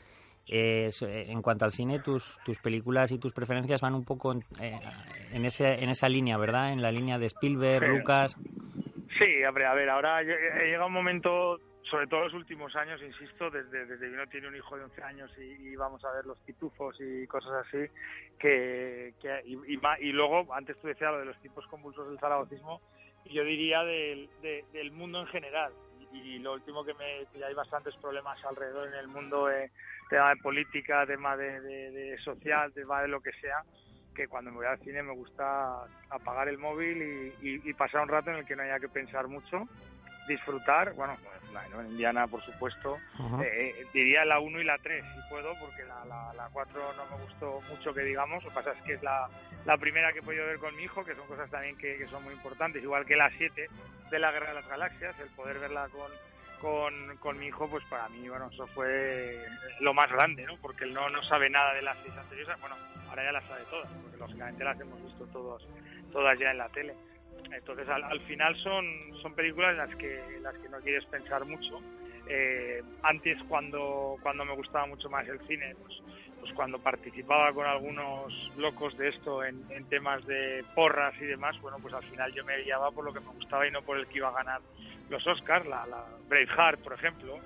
Eh, 0.48 0.90
en 1.00 1.40
cuanto 1.40 1.64
al 1.64 1.72
cine, 1.72 2.00
tus, 2.00 2.38
tus 2.44 2.58
películas 2.58 3.12
y 3.12 3.18
tus 3.18 3.32
preferencias 3.32 3.80
van 3.80 3.94
un 3.94 4.04
poco 4.04 4.32
en, 4.32 5.44
ese, 5.44 5.82
en 5.82 5.88
esa 5.88 6.08
línea, 6.08 6.36
¿verdad? 6.36 6.72
En 6.72 6.82
la 6.82 6.90
línea 6.90 7.18
de 7.18 7.26
Spielberg, 7.26 7.88
Lucas. 7.88 8.36
Sí, 9.18 9.42
a 9.44 9.50
ver, 9.50 9.88
ahora 9.88 10.20
he 10.22 10.66
llegado 10.66 10.86
un 10.86 10.92
momento 10.92 11.60
sobre 11.92 12.06
todo 12.06 12.24
los 12.24 12.34
últimos 12.34 12.74
años, 12.74 13.02
insisto, 13.02 13.50
desde, 13.50 13.84
desde 13.84 14.08
que 14.08 14.14
uno 14.14 14.26
tiene 14.26 14.48
un 14.48 14.56
hijo 14.56 14.76
de 14.76 14.84
11 14.84 15.02
años 15.02 15.30
y, 15.38 15.76
vamos 15.76 16.02
a 16.04 16.12
ver 16.12 16.24
los 16.24 16.38
pitufos 16.38 16.96
y 16.98 17.26
cosas 17.26 17.66
así, 17.66 17.86
que, 18.38 19.12
y, 19.44 19.78
y, 20.00 20.12
luego, 20.12 20.52
antes 20.54 20.78
tú 20.80 20.86
decías 20.86 21.12
lo 21.12 21.18
de 21.18 21.26
los 21.26 21.38
tipos 21.42 21.66
convulsos 21.66 22.08
del 22.08 22.18
zaragocismo, 22.18 22.80
yo 23.26 23.44
diría 23.44 23.82
del, 23.84 24.30
del 24.72 24.90
mundo 24.92 25.20
en 25.20 25.26
general. 25.26 25.72
Y, 26.12 26.38
lo 26.38 26.54
último 26.54 26.84
que 26.84 26.94
me 26.94 27.26
que 27.32 27.44
hay 27.44 27.54
bastantes 27.54 27.94
problemas 27.96 28.42
alrededor 28.44 28.88
en 28.88 28.94
el 28.94 29.08
mundo, 29.08 29.50
eh, 29.50 29.70
tema 30.12 30.28
de 30.28 30.36
política, 30.36 31.06
tema 31.06 31.36
de, 31.38 31.60
de, 31.62 32.18
social, 32.18 32.70
tema 32.74 33.00
de 33.00 33.08
lo 33.08 33.22
que 33.22 33.32
sea, 33.40 33.64
que 34.14 34.28
cuando 34.28 34.50
me 34.50 34.58
voy 34.58 34.66
al 34.66 34.78
cine 34.80 35.02
me 35.02 35.14
gusta 35.14 35.84
apagar 36.10 36.48
el 36.48 36.58
móvil 36.58 37.32
y, 37.40 37.62
y, 37.64 37.72
pasar 37.72 38.02
un 38.02 38.08
rato 38.08 38.30
en 38.30 38.36
el 38.36 38.44
que 38.44 38.54
no 38.54 38.62
haya 38.62 38.78
que 38.78 38.90
pensar 38.90 39.26
mucho 39.26 39.66
disfrutar, 40.28 40.92
bueno, 40.92 41.16
pues 41.24 41.52
la 41.52 41.64
en 41.80 41.90
Indiana, 41.92 42.26
por 42.26 42.42
supuesto, 42.42 42.98
eh, 43.42 43.74
eh, 43.74 43.86
diría 43.94 44.24
la 44.26 44.38
1 44.38 44.60
y 44.60 44.64
la 44.64 44.76
3, 44.78 45.02
si 45.02 45.30
puedo, 45.30 45.54
porque 45.58 45.82
la, 45.84 46.04
la, 46.34 46.48
4 46.52 46.80
no 46.96 47.16
me 47.16 47.24
gustó 47.24 47.60
mucho 47.70 47.94
que 47.94 48.02
digamos, 48.02 48.44
lo 48.44 48.50
que 48.50 48.54
pasa 48.54 48.72
es 48.72 48.82
que 48.82 48.92
es 48.92 49.02
la, 49.02 49.28
la 49.64 49.78
primera 49.78 50.12
que 50.12 50.18
he 50.18 50.22
podido 50.22 50.46
ver 50.46 50.58
con 50.58 50.76
mi 50.76 50.82
hijo, 50.82 51.04
que 51.04 51.14
son 51.14 51.26
cosas 51.26 51.50
también 51.50 51.76
que, 51.78 51.96
que 51.96 52.06
son 52.06 52.22
muy 52.22 52.34
importantes, 52.34 52.82
igual 52.82 53.06
que 53.06 53.16
la 53.16 53.30
7 53.30 53.66
de 54.10 54.18
la 54.18 54.30
Guerra 54.30 54.48
de 54.48 54.54
las 54.54 54.68
Galaxias, 54.68 55.18
el 55.20 55.28
poder 55.30 55.58
verla 55.58 55.88
con, 55.88 56.10
con, 56.62 57.16
con, 57.18 57.38
mi 57.38 57.48
hijo, 57.48 57.68
pues 57.68 57.82
para 57.90 58.08
mí, 58.08 58.28
bueno, 58.28 58.48
eso 58.52 58.66
fue 58.68 59.36
lo 59.80 59.92
más 59.92 60.10
grande, 60.10 60.46
¿no? 60.46 60.56
Porque 60.58 60.84
él 60.84 60.94
no, 60.94 61.10
no 61.10 61.20
sabe 61.24 61.50
nada 61.50 61.74
de 61.74 61.82
las 61.82 61.98
seis 61.98 62.16
anteriores, 62.16 62.58
bueno, 62.60 62.76
ahora 63.10 63.24
ya 63.24 63.32
las 63.32 63.44
sabe 63.44 63.62
todas, 63.68 63.90
porque 64.00 64.16
lógicamente 64.16 64.62
las 64.62 64.80
hemos 64.80 65.02
visto 65.02 65.26
todos, 65.26 65.66
todas 66.12 66.38
ya 66.38 66.52
en 66.52 66.58
la 66.58 66.68
tele. 66.68 66.94
Entonces, 67.50 67.88
al, 67.88 68.20
final 68.20 68.56
son, 68.62 68.86
son 69.20 69.34
películas 69.34 69.72
en 69.72 69.78
las 69.78 69.96
que, 69.96 70.38
las 70.40 70.54
que 70.56 70.68
no 70.68 70.78
quieres 70.78 71.04
pensar 71.06 71.44
mucho. 71.44 71.80
Eh, 72.28 72.80
antes, 73.02 73.36
cuando, 73.48 74.16
cuando 74.22 74.44
me 74.44 74.54
gustaba 74.54 74.86
mucho 74.86 75.10
más 75.10 75.26
el 75.28 75.40
cine, 75.48 75.74
pues, 75.82 76.00
pues 76.42 76.52
cuando 76.54 76.80
participaba 76.80 77.52
con 77.52 77.64
algunos 77.64 78.32
locos 78.56 78.98
de 78.98 79.10
esto 79.10 79.44
en, 79.44 79.62
temas 79.88 80.26
de 80.26 80.64
porras 80.74 81.14
y 81.20 81.24
demás, 81.24 81.56
bueno, 81.60 81.78
pues 81.80 81.94
al 81.94 82.02
final 82.02 82.34
yo 82.34 82.44
me 82.44 82.60
guiaba 82.64 82.90
por 82.90 83.04
lo 83.04 83.12
que 83.12 83.20
me 83.20 83.28
gustaba 83.28 83.64
y 83.64 83.70
no 83.70 83.80
por 83.82 83.96
el 83.96 84.08
que 84.08 84.18
iba 84.18 84.28
a 84.28 84.32
ganar 84.32 84.60
los 85.08 85.24
Oscars, 85.24 85.64
la, 85.66 85.86
Braveheart, 86.28 86.80
por 86.80 86.94
ejemplo, 86.94 87.36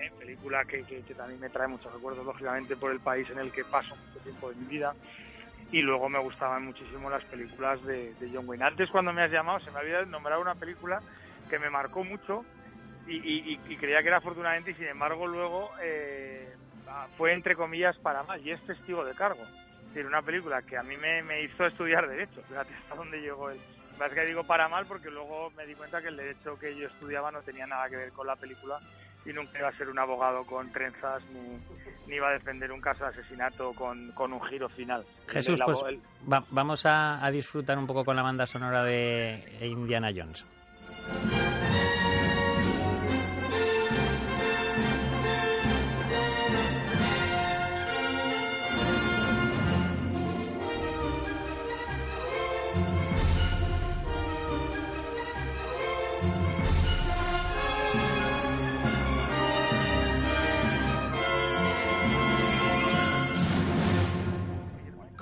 ¿eh? 0.00 0.12
película 0.16 0.64
que, 0.64 0.84
que, 0.84 1.02
que, 1.02 1.14
también 1.14 1.40
me 1.40 1.48
trae 1.48 1.66
muchos 1.66 1.92
recuerdos, 1.92 2.24
lógicamente, 2.24 2.76
por 2.76 2.92
el 2.92 3.00
país 3.00 3.28
en 3.30 3.40
el 3.40 3.50
que 3.50 3.64
paso 3.64 3.96
mucho 3.96 4.20
tiempo 4.20 4.50
de 4.50 4.54
mi 4.54 4.66
vida 4.66 4.94
y 5.72 5.82
luego 5.82 6.08
me 6.08 6.20
gustaban 6.20 6.64
muchísimo 6.64 7.10
las 7.10 7.24
películas 7.24 7.84
de, 7.84 8.14
John 8.32 8.48
Wayne. 8.48 8.64
Antes 8.64 8.88
cuando 8.88 9.12
me 9.12 9.22
has 9.22 9.32
llamado 9.32 9.58
se 9.60 9.72
me 9.72 9.80
había 9.80 10.04
nombrado 10.04 10.40
una 10.40 10.54
película 10.54 11.00
que 11.50 11.58
me 11.58 11.70
marcó 11.70 12.04
mucho 12.04 12.44
y, 13.08 13.56
creía 13.78 14.02
que 14.02 14.08
era 14.08 14.18
afortunadamente 14.18 14.72
y 14.72 14.74
sin 14.74 14.86
embargo 14.86 15.26
luego 15.26 15.70
eh, 15.82 16.54
fue 17.16 17.32
entre 17.32 17.56
comillas 17.56 17.96
para 17.98 18.22
más 18.22 18.40
y 18.42 18.50
es 18.50 18.60
testigo 18.66 19.04
de 19.04 19.14
cargo. 19.14 19.42
Es 19.42 19.94
decir, 19.94 20.06
una 20.06 20.22
película 20.22 20.62
que 20.62 20.76
a 20.76 20.82
mí 20.82 20.94
me, 20.96 21.42
hizo 21.42 21.66
estudiar 21.66 22.08
derecho, 22.08 22.42
fíjate 22.48 22.74
hasta 22.74 22.94
dónde 22.94 23.20
llegó 23.20 23.50
el... 23.50 23.58
Más 23.98 24.12
que 24.12 24.24
digo 24.26 24.44
para 24.44 24.68
mal 24.68 24.86
porque 24.86 25.10
luego 25.10 25.50
me 25.56 25.66
di 25.66 25.74
cuenta 25.74 26.00
que 26.00 26.08
el 26.08 26.16
derecho 26.16 26.56
que 26.56 26.76
yo 26.76 26.86
estudiaba 26.86 27.32
no 27.32 27.40
tenía 27.40 27.66
nada 27.66 27.88
que 27.88 27.96
ver 27.96 28.12
con 28.12 28.28
la 28.28 28.36
película 28.36 28.80
y 29.26 29.32
nunca 29.32 29.58
iba 29.58 29.68
a 29.68 29.72
ser 29.72 29.88
un 29.88 29.98
abogado 29.98 30.44
con 30.44 30.70
trenzas 30.70 31.20
ni, 31.32 31.58
ni 32.06 32.14
iba 32.14 32.28
a 32.28 32.32
defender 32.32 32.70
un 32.70 32.80
caso 32.80 33.02
de 33.04 33.10
asesinato 33.10 33.72
con, 33.72 34.12
con 34.12 34.32
un 34.32 34.40
giro 34.42 34.68
final. 34.68 35.04
Jesús, 35.26 35.60
pues 35.64 35.78
vamos 36.50 36.86
a, 36.86 37.24
a 37.24 37.30
disfrutar 37.32 37.76
un 37.76 37.88
poco 37.88 38.04
con 38.04 38.14
la 38.14 38.22
banda 38.22 38.46
sonora 38.46 38.84
de 38.84 39.42
Indiana 39.62 40.10
Jones. 40.14 40.46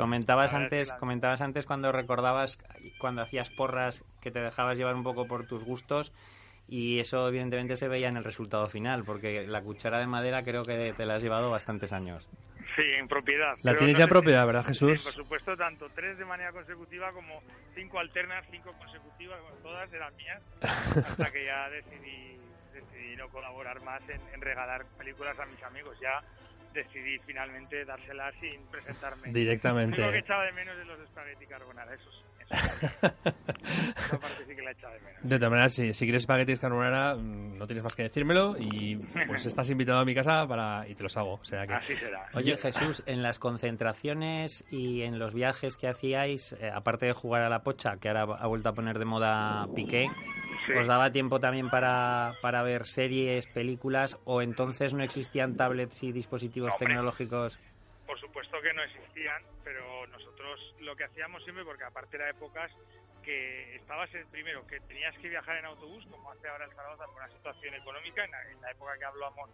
Comentabas 0.06 0.54
antes, 0.54 0.92
comentabas 0.92 1.40
antes 1.40 1.66
cuando 1.66 1.90
recordabas 1.90 2.58
cuando 2.98 3.22
hacías 3.22 3.50
porras 3.50 4.04
que 4.20 4.30
te 4.30 4.38
dejabas 4.38 4.78
llevar 4.78 4.94
un 4.94 5.02
poco 5.02 5.26
por 5.26 5.48
tus 5.48 5.64
gustos 5.64 6.12
y 6.68 7.00
eso 7.00 7.26
evidentemente 7.26 7.76
se 7.76 7.88
veía 7.88 8.08
en 8.08 8.16
el 8.16 8.22
resultado 8.22 8.68
final 8.68 9.02
porque 9.04 9.48
la 9.48 9.62
cuchara 9.62 9.98
de 9.98 10.06
madera 10.06 10.44
creo 10.44 10.62
que 10.62 10.94
te 10.96 11.06
la 11.06 11.16
has 11.16 11.24
llevado 11.24 11.50
bastantes 11.50 11.92
años. 11.92 12.28
Sí, 12.76 12.82
en 12.96 13.08
propiedad. 13.08 13.56
La 13.62 13.76
tienes 13.76 13.98
ya 13.98 14.06
propiedad, 14.06 14.46
¿verdad, 14.46 14.64
Jesús? 14.64 15.00
Sí, 15.00 15.04
por 15.04 15.24
supuesto, 15.24 15.56
tanto 15.56 15.88
tres 15.92 16.16
de 16.18 16.24
manera 16.24 16.52
consecutiva 16.52 17.10
como 17.10 17.42
cinco 17.74 17.98
alternas, 17.98 18.46
cinco 18.48 18.72
consecutivas, 18.78 19.40
todas 19.60 19.92
eran 19.92 20.14
mías, 20.14 20.40
hasta 20.62 21.32
que 21.32 21.46
ya 21.46 21.68
decidí, 21.68 22.38
decidí 22.72 23.16
no 23.16 23.28
colaborar 23.30 23.82
más 23.82 24.02
en, 24.08 24.20
en 24.32 24.40
regalar 24.40 24.86
películas 24.98 25.36
a 25.40 25.46
mis 25.46 25.60
amigos. 25.64 25.98
Ya 26.00 26.22
decidí 26.76 27.18
finalmente 27.26 27.84
dársela 27.84 28.32
sin 28.40 28.64
presentarme. 28.66 29.32
Directamente. 29.32 30.00
Lo 30.00 30.12
que 30.12 30.18
echaba 30.18 30.44
de 30.44 30.52
menos 30.52 30.76
de 30.76 30.84
los 30.84 31.00
espagueti 31.00 31.46
carbonara, 31.46 31.94
eso 31.94 32.10
sí. 32.12 32.25
Esa 32.50 33.10
parte 34.20 34.44
sí 34.46 34.54
que 34.54 34.62
la 34.62 34.70
echaba 34.70 34.94
de 34.94 35.00
menos. 35.00 35.20
De 35.22 35.36
todas 35.38 35.50
maneras, 35.50 35.72
si, 35.72 35.94
si 35.94 36.04
quieres 36.04 36.22
espaguetis 36.22 36.60
carbonara, 36.60 37.16
mm, 37.16 37.58
no 37.58 37.66
tienes 37.66 37.82
más 37.82 37.96
que 37.96 38.04
decírmelo 38.04 38.56
y 38.58 38.96
pues 39.26 39.46
estás 39.46 39.68
invitado 39.70 40.00
a 40.00 40.04
mi 40.04 40.14
casa 40.14 40.46
para 40.46 40.86
y 40.88 40.94
te 40.94 41.02
los 41.02 41.16
hago. 41.16 41.34
O 41.34 41.44
sea 41.44 41.66
que... 41.66 41.74
Así 41.74 41.94
será. 41.94 42.28
Oye, 42.34 42.56
Jesús, 42.56 43.02
en 43.06 43.22
las 43.22 43.38
concentraciones 43.38 44.64
y 44.70 45.02
en 45.02 45.18
los 45.18 45.34
viajes 45.34 45.76
que 45.76 45.88
hacíais, 45.88 46.52
eh, 46.60 46.70
aparte 46.72 47.06
de 47.06 47.12
jugar 47.12 47.42
a 47.42 47.48
la 47.48 47.62
pocha, 47.62 47.96
que 47.96 48.08
ahora 48.08 48.22
ha 48.22 48.46
vuelto 48.46 48.68
a 48.68 48.74
poner 48.74 48.98
de 48.98 49.04
moda 49.04 49.66
Piqué, 49.74 50.08
¿Os 50.78 50.86
daba 50.86 51.12
tiempo 51.12 51.38
también 51.38 51.70
para, 51.70 52.34
para 52.42 52.62
ver 52.62 52.86
series, 52.86 53.46
películas 53.46 54.18
o 54.24 54.42
entonces 54.42 54.94
no 54.94 55.04
existían 55.04 55.56
tablets 55.56 56.02
y 56.02 56.12
dispositivos 56.12 56.76
tecnológicos? 56.76 57.58
Por 58.06 58.20
supuesto 58.20 58.60
que 58.62 58.72
no 58.72 58.82
existían, 58.82 59.42
pero 59.64 60.06
nosotros 60.06 60.74
lo 60.80 60.94
que 60.94 61.04
hacíamos 61.04 61.42
siempre, 61.42 61.64
porque 61.64 61.84
aparte 61.84 62.16
era 62.16 62.30
épocas 62.30 62.70
que 63.26 63.74
estabas 63.74 64.14
en, 64.14 64.24
primero 64.28 64.64
que 64.68 64.78
tenías 64.80 65.16
que 65.18 65.28
viajar 65.28 65.56
en 65.56 65.64
autobús, 65.64 66.06
como 66.08 66.30
hace 66.30 66.46
ahora 66.46 66.66
el 66.66 66.72
Zaragoza 66.72 67.06
por 67.06 67.16
una 67.16 67.28
situación 67.28 67.74
económica, 67.74 68.24
en 68.24 68.60
la, 68.60 68.70
época 68.70 68.96
que 68.96 69.04
hablamos, 69.04 69.50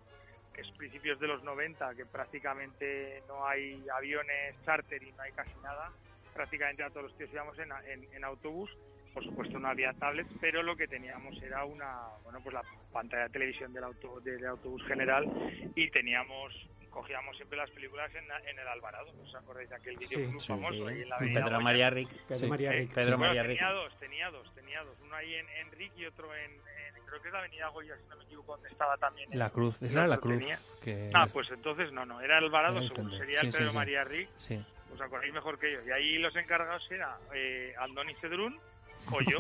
que 0.53 0.61
es 0.61 0.71
principios 0.73 1.19
de 1.19 1.29
los 1.29 1.43
90, 1.43 1.95
que 1.95 2.05
prácticamente 2.05 3.23
no 3.27 3.47
hay 3.47 3.83
aviones 3.89 4.63
charter 4.67 5.03
y 5.03 5.13
no 5.13 5.23
hay 5.23 5.33
casi 5.33 5.55
nada, 5.63 5.91
prácticamente 6.35 6.83
a 6.83 6.91
todos 6.91 7.05
los 7.05 7.17
tíos 7.17 7.31
íbamos 7.33 7.59
en, 7.59 7.73
en 8.13 8.25
autobús. 8.25 8.71
Por 9.15 9.25
supuesto 9.25 9.59
no 9.59 9.69
había 9.69 9.93
tablets, 9.95 10.31
pero 10.41 10.63
lo 10.63 10.77
que 10.77 10.89
teníamos 10.89 11.41
era 11.43 11.65
una, 11.65 12.09
bueno, 12.25 12.41
pues 12.43 12.55
la 12.55 12.63
pantalla 12.93 13.25
de 13.25 13.31
televisión 13.31 13.73
del, 13.73 13.85
auto, 13.85 14.21
del 14.21 14.45
autobús 14.47 14.83
general 14.87 15.27
y 15.75 15.91
teníamos 15.91 16.55
cogíamos 16.93 17.37
siempre 17.37 17.59
las 17.59 17.71
películas 17.71 18.15
en, 18.15 18.25
en 18.49 18.59
el 18.59 18.69
Alvarado, 18.69 19.13
¿os 19.23 19.35
acordáis 19.35 19.69
de 19.69 19.77
aquel 19.77 19.97
vídeo 19.97 20.33
sí, 20.33 20.47
famoso? 20.47 20.87
Ahí 20.87 21.03
en 21.03 21.09
la 21.09 21.19
Pedro 21.19 21.61
María 21.61 21.91
Rick. 21.91 22.11
Pedro 22.29 22.49
María 22.49 22.73
Rick. 22.73 22.95
Pedro 22.95 23.19
María 23.19 23.43
Rick. 23.43 23.59
Tenía 23.59 23.73
dos, 23.73 23.99
tenía 23.99 24.31
dos, 24.31 24.55
tenía 24.55 24.85
dos. 24.85 24.97
Uno 25.03 25.17
ahí 25.17 25.35
en, 25.35 25.49
en 25.49 25.73
Rick 25.73 25.93
y 25.97 26.07
otro 26.07 26.33
en, 26.37 26.53
creo 27.13 27.23
que 27.23 27.29
es 27.29 27.33
la 27.35 27.41
avenida 27.41 27.69
Goya, 27.69 27.97
si 27.99 28.09
no 28.09 28.17
me 28.17 28.25
equivoco, 28.25 28.53
donde 28.53 28.69
estaba 28.71 28.97
también. 28.97 29.29
La 29.33 29.51
Cruz, 29.51 29.81
esa 29.83 30.01
era 30.01 30.09
la 30.09 30.19
Cruz. 30.19 30.45
Que 30.83 31.11
ah, 31.13 31.27
pues 31.31 31.51
entonces 31.51 31.93
no, 31.93 32.07
no, 32.07 32.21
era 32.21 32.39
Alvarado, 32.39 32.81
seguro, 32.81 33.11
sería 33.19 33.41
Pedro 33.43 33.73
María 33.73 34.05
Rick. 34.05 34.31
Sí. 34.39 34.65
Os 34.95 35.01
acordáis 35.01 35.33
mejor 35.33 35.59
que 35.59 35.71
ellos. 35.71 35.85
Y 35.87 35.91
ahí 35.91 36.19
los 36.19 36.35
encargados 36.37 36.83
eran 36.91 37.19
eh, 37.35 37.75
Andoni 37.79 38.15
Cedrún, 38.17 38.59
pollo. 39.11 39.39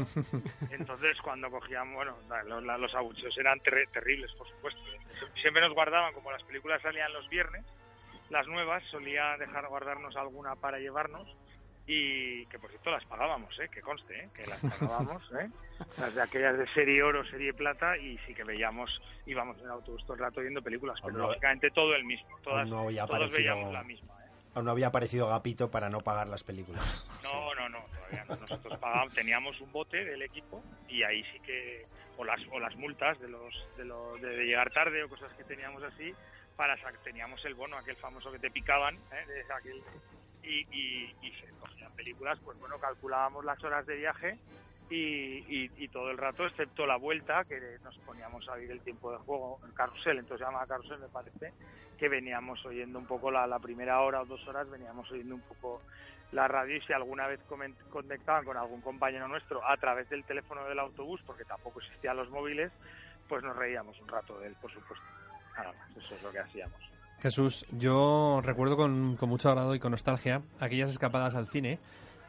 Entonces, 0.70 1.16
cuando 1.22 1.50
cogíamos, 1.50 1.94
bueno, 1.94 2.16
los, 2.46 2.80
los 2.80 2.94
abucheos 2.94 3.36
eran 3.38 3.60
terribles, 3.60 4.32
por 4.32 4.48
supuesto. 4.48 4.80
Siempre 5.40 5.62
nos 5.62 5.74
guardaban, 5.74 6.12
como 6.14 6.30
las 6.30 6.42
películas 6.44 6.82
salían 6.82 7.12
los 7.12 7.28
viernes, 7.28 7.64
las 8.30 8.46
nuevas, 8.46 8.82
solía 8.90 9.36
dejar 9.38 9.68
guardarnos 9.68 10.16
alguna 10.16 10.56
para 10.56 10.78
llevarnos 10.78 11.28
y 11.86 12.46
que 12.46 12.58
por 12.60 12.70
cierto 12.70 12.90
las 12.90 13.04
pagábamos, 13.04 13.58
¿eh? 13.58 13.68
que 13.68 13.80
conste, 13.80 14.20
¿eh? 14.20 14.28
que 14.32 14.46
las 14.46 14.60
pagábamos, 14.60 15.22
¿eh? 15.32 15.50
las 15.98 16.14
de 16.14 16.22
aquellas 16.22 16.56
de 16.56 16.66
serie 16.68 17.02
oro, 17.02 17.24
serie 17.24 17.52
plata 17.52 17.96
y 17.96 18.16
sí 18.18 18.34
que 18.34 18.44
veíamos, 18.44 19.02
íbamos 19.26 19.58
en 19.58 19.68
autobús 19.68 20.02
todo 20.04 20.14
el 20.14 20.20
rato 20.20 20.40
viendo 20.40 20.62
películas, 20.62 21.00
pero 21.04 21.18
lógicamente 21.18 21.70
todo 21.70 21.94
el 21.96 22.04
mismo, 22.04 22.38
todas, 22.44 22.68
todos 22.68 23.32
veíamos 23.32 23.72
la 23.72 23.82
misma 23.82 24.14
no 24.60 24.70
había 24.70 24.88
aparecido 24.88 25.28
Gapito 25.28 25.70
para 25.70 25.88
no 25.88 26.00
pagar 26.00 26.28
las 26.28 26.44
películas. 26.44 27.08
No, 27.22 27.54
no, 27.54 27.68
no, 27.70 27.78
Nosotros 28.28 28.78
pagábamos, 28.78 29.14
teníamos 29.14 29.60
un 29.60 29.72
bote 29.72 30.04
del 30.04 30.22
equipo 30.22 30.62
y 30.88 31.02
ahí 31.02 31.22
sí 31.32 31.40
que, 31.40 31.86
o 32.16 32.24
las, 32.24 32.40
o 32.50 32.58
las 32.58 32.74
multas 32.76 33.18
de, 33.20 33.28
los, 33.28 33.54
de, 33.76 33.84
los, 33.84 34.20
de 34.20 34.44
llegar 34.44 34.70
tarde 34.72 35.02
o 35.04 35.08
cosas 35.08 35.32
que 35.34 35.44
teníamos 35.44 35.82
así, 35.82 36.14
para 36.56 36.76
teníamos 37.02 37.44
el 37.44 37.54
bono, 37.54 37.76
aquel 37.76 37.96
famoso 37.96 38.30
que 38.30 38.38
te 38.38 38.50
picaban, 38.50 38.96
¿eh? 38.96 39.26
de 39.26 39.52
aquel, 39.52 39.82
y, 40.42 40.66
y, 40.70 41.16
y 41.22 41.32
se 41.40 41.48
cogían 41.60 41.92
películas, 41.94 42.38
pues 42.44 42.58
bueno, 42.58 42.78
calculábamos 42.78 43.44
las 43.44 43.62
horas 43.64 43.86
de 43.86 43.96
viaje 43.96 44.38
y, 44.94 45.70
y, 45.76 45.88
todo 45.88 46.10
el 46.10 46.18
rato, 46.18 46.44
excepto 46.46 46.86
la 46.86 46.96
vuelta, 46.96 47.44
que 47.44 47.78
nos 47.82 47.96
poníamos 47.98 48.46
a 48.48 48.56
vivir 48.56 48.72
el 48.72 48.80
tiempo 48.80 49.10
de 49.10 49.18
juego, 49.18 49.58
el 49.66 49.72
carrusel, 49.72 50.18
entonces 50.18 50.46
se 50.46 50.52
llama 50.52 50.66
carrusel 50.66 50.98
me 50.98 51.08
parece, 51.08 51.52
que 51.98 52.08
veníamos 52.08 52.64
oyendo 52.66 52.98
un 52.98 53.06
poco 53.06 53.30
la, 53.30 53.46
la 53.46 53.58
primera 53.58 54.00
hora 54.00 54.20
o 54.20 54.26
dos 54.26 54.46
horas, 54.46 54.68
veníamos 54.68 55.10
oyendo 55.10 55.34
un 55.34 55.40
poco 55.42 55.80
la 56.32 56.48
radio 56.48 56.76
y 56.76 56.80
si 56.82 56.92
alguna 56.92 57.26
vez 57.26 57.40
conectaban 57.90 58.44
con 58.44 58.56
algún 58.56 58.80
compañero 58.80 59.28
nuestro 59.28 59.66
a 59.66 59.76
través 59.76 60.08
del 60.08 60.24
teléfono 60.24 60.64
del 60.64 60.78
autobús, 60.78 61.20
porque 61.26 61.44
tampoco 61.44 61.80
existían 61.80 62.16
los 62.16 62.30
móviles, 62.30 62.72
pues 63.28 63.42
nos 63.42 63.56
reíamos 63.56 63.98
un 64.00 64.08
rato 64.08 64.38
de 64.40 64.48
él, 64.48 64.56
por 64.60 64.72
supuesto. 64.72 65.04
Nada 65.56 65.72
más, 65.72 65.96
eso 65.96 66.14
es 66.14 66.22
lo 66.22 66.30
que 66.30 66.38
hacíamos. 66.38 66.76
Jesús, 67.20 67.66
yo 67.70 68.40
recuerdo 68.42 68.76
con, 68.76 69.16
con 69.16 69.28
mucho 69.28 69.48
agrado 69.48 69.74
y 69.74 69.78
con 69.78 69.92
nostalgia 69.92 70.42
aquellas 70.58 70.90
escapadas 70.90 71.34
al 71.34 71.48
cine 71.48 71.78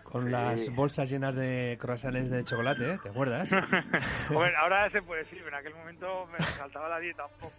con 0.04 0.32
las 0.32 0.70
bolsas 0.76 1.10
llenas 1.10 1.36
de 1.36 1.78
croissants 1.80 2.30
de 2.30 2.44
chocolate, 2.44 2.94
¿eh? 2.94 3.00
¿te 3.02 3.10
acuerdas? 3.10 3.50
bueno, 4.30 4.58
ahora 4.62 4.90
se 4.90 5.02
puede 5.02 5.24
decir, 5.24 5.44
en 5.48 5.54
aquel 5.54 5.74
momento 5.76 6.28
me 6.28 6.40
saltaba 6.40 6.90
la 6.90 7.00
dieta 7.00 7.26
un 7.26 7.32
poco. 7.40 7.54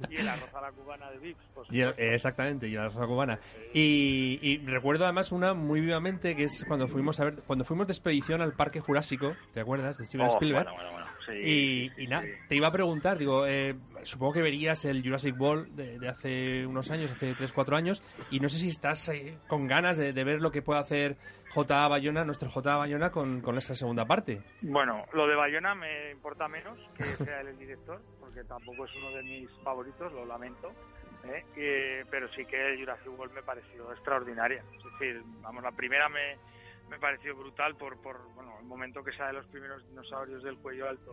y 0.10 0.16
el 0.16 0.28
arroz 0.28 0.54
a 0.54 0.60
la 0.60 0.72
cubana 0.72 1.10
de 1.10 1.18
Vips, 1.18 1.98
Exactamente, 1.98 2.68
y 2.68 2.74
el 2.74 2.80
arroz 2.80 2.96
a 2.96 3.00
la 3.00 3.06
cubana. 3.06 3.38
Y, 3.74 4.58
recuerdo 4.66 5.04
además 5.04 5.32
una 5.32 5.54
muy 5.54 5.80
vivamente 5.80 6.36
que 6.36 6.44
es 6.44 6.64
cuando 6.66 6.86
fuimos 6.86 7.18
a 7.20 7.24
ver, 7.24 7.42
cuando 7.46 7.64
fuimos 7.64 7.86
de 7.86 7.92
expedición 7.92 8.42
al 8.42 8.52
Parque 8.52 8.80
Jurásico, 8.80 9.34
¿te 9.52 9.60
acuerdas? 9.60 9.98
De 9.98 10.04
Steven 10.04 10.26
oh, 10.26 10.34
Spielberg. 10.34 10.68
Bueno, 10.72 10.92
bueno, 10.92 11.09
y, 11.34 12.06
nada, 12.08 12.24
te 12.48 12.56
iba 12.56 12.68
a 12.68 12.72
preguntar, 12.72 13.18
digo, 13.18 13.46
eh, 13.46 13.74
supongo 14.02 14.34
que 14.34 14.42
verías 14.42 14.84
el 14.84 15.02
Jurassic 15.02 15.38
World 15.40 15.74
de, 15.74 16.08
hace 16.08 16.66
unos 16.66 16.90
años, 16.90 17.10
hace 17.10 17.34
3-4 17.34 17.76
años, 17.76 18.02
y 18.30 18.40
no 18.40 18.48
sé 18.48 18.58
si 18.58 18.68
estás 18.68 19.08
eh, 19.08 19.38
con 19.48 19.66
ganas 19.66 19.96
de, 19.96 20.12
ver 20.12 20.40
lo 20.40 20.50
que 20.50 20.62
puede 20.62 20.80
hacer 20.80 21.16
J.A. 21.50 21.88
Bayona, 21.88 22.24
nuestro 22.24 22.50
J.A. 22.50 22.76
Bayona, 22.76 23.10
con, 23.10 23.40
con 23.40 23.56
esa 23.58 23.74
segunda 23.74 24.04
parte. 24.04 24.42
Bueno, 24.62 25.04
lo 25.12 25.26
de 25.26 25.36
Bayona 25.36 25.74
me 25.74 26.10
importa 26.10 26.48
menos 26.48 26.78
que 26.96 27.04
sea 27.04 27.40
el 27.40 27.58
director, 27.58 28.00
porque 28.20 28.44
tampoco 28.44 28.84
es 28.84 28.94
uno 28.96 29.10
de 29.12 29.22
mis 29.22 29.50
favoritos, 29.62 30.12
lo 30.12 30.24
lamento. 30.24 30.72
¿eh? 31.24 32.04
pero 32.10 32.28
sí 32.32 32.46
que 32.46 32.72
el 32.72 32.78
Jurassic 32.78 33.18
World 33.18 33.34
me 33.34 33.42
pareció 33.42 33.92
extraordinaria. 33.92 34.64
Es 34.76 34.84
decir, 34.92 35.22
vamos, 35.42 35.62
la 35.62 35.72
primera 35.72 36.08
me, 36.08 36.38
me 36.90 36.98
pareció 36.98 37.36
brutal 37.36 37.76
por, 37.76 37.96
por 38.02 38.20
bueno, 38.34 38.58
el 38.58 38.66
momento 38.66 39.02
que 39.04 39.12
sale 39.12 39.34
los 39.34 39.46
primeros 39.46 39.86
dinosaurios 39.88 40.42
del 40.42 40.58
cuello 40.58 40.88
alto. 40.88 41.12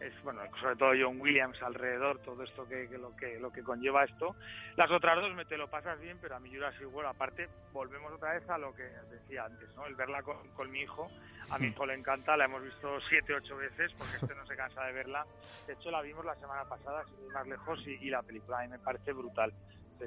es, 0.00 0.22
bueno, 0.24 0.40
sobre 0.60 0.76
todo 0.76 0.90
John 1.00 1.20
Williams 1.20 1.62
alrededor, 1.62 2.18
todo 2.20 2.42
esto 2.42 2.66
que, 2.66 2.88
lo 2.98 3.14
que 3.16 3.38
lo 3.38 3.52
que 3.52 3.62
conlleva 3.62 4.04
esto. 4.04 4.34
Las 4.76 4.90
otras 4.90 5.20
dos 5.20 5.32
me 5.34 5.44
te 5.44 5.56
lo 5.56 5.68
pasas 5.70 6.00
bien, 6.00 6.18
pero 6.20 6.34
a 6.34 6.40
mí 6.40 6.50
Jurassic 6.52 6.92
World, 6.92 7.10
aparte, 7.10 7.48
volvemos 7.72 8.12
otra 8.12 8.32
vez 8.32 8.48
a 8.50 8.58
lo 8.58 8.74
que 8.74 8.82
decía 9.10 9.44
antes, 9.44 9.68
¿no? 9.76 9.86
El 9.86 9.94
verla 9.94 10.22
con, 10.22 10.70
mi 10.70 10.80
hijo, 10.80 11.08
a 11.50 11.58
mi 11.58 11.68
hijo 11.68 11.86
le 11.86 11.94
encanta, 11.94 12.36
la 12.36 12.46
hemos 12.46 12.64
visto 12.64 12.98
siete, 13.08 13.34
ocho 13.34 13.56
veces, 13.58 13.92
porque 13.96 14.16
este 14.16 14.34
no 14.34 14.44
se 14.46 14.56
cansa 14.56 14.84
de 14.84 14.92
verla. 14.92 15.24
De 15.66 15.74
hecho, 15.74 15.90
la 15.90 16.02
vimos 16.02 16.24
la 16.24 16.34
semana 16.34 16.64
pasada, 16.64 17.04
sin 17.04 17.26
ir 17.26 17.32
más 17.32 17.46
lejos, 17.46 17.86
y, 17.86 17.92
y 18.06 18.10
la 18.10 18.22
película 18.22 18.58
a 18.58 18.62
mí 18.62 18.68
me 18.68 18.78
parece 18.78 19.12
brutal 19.12 19.52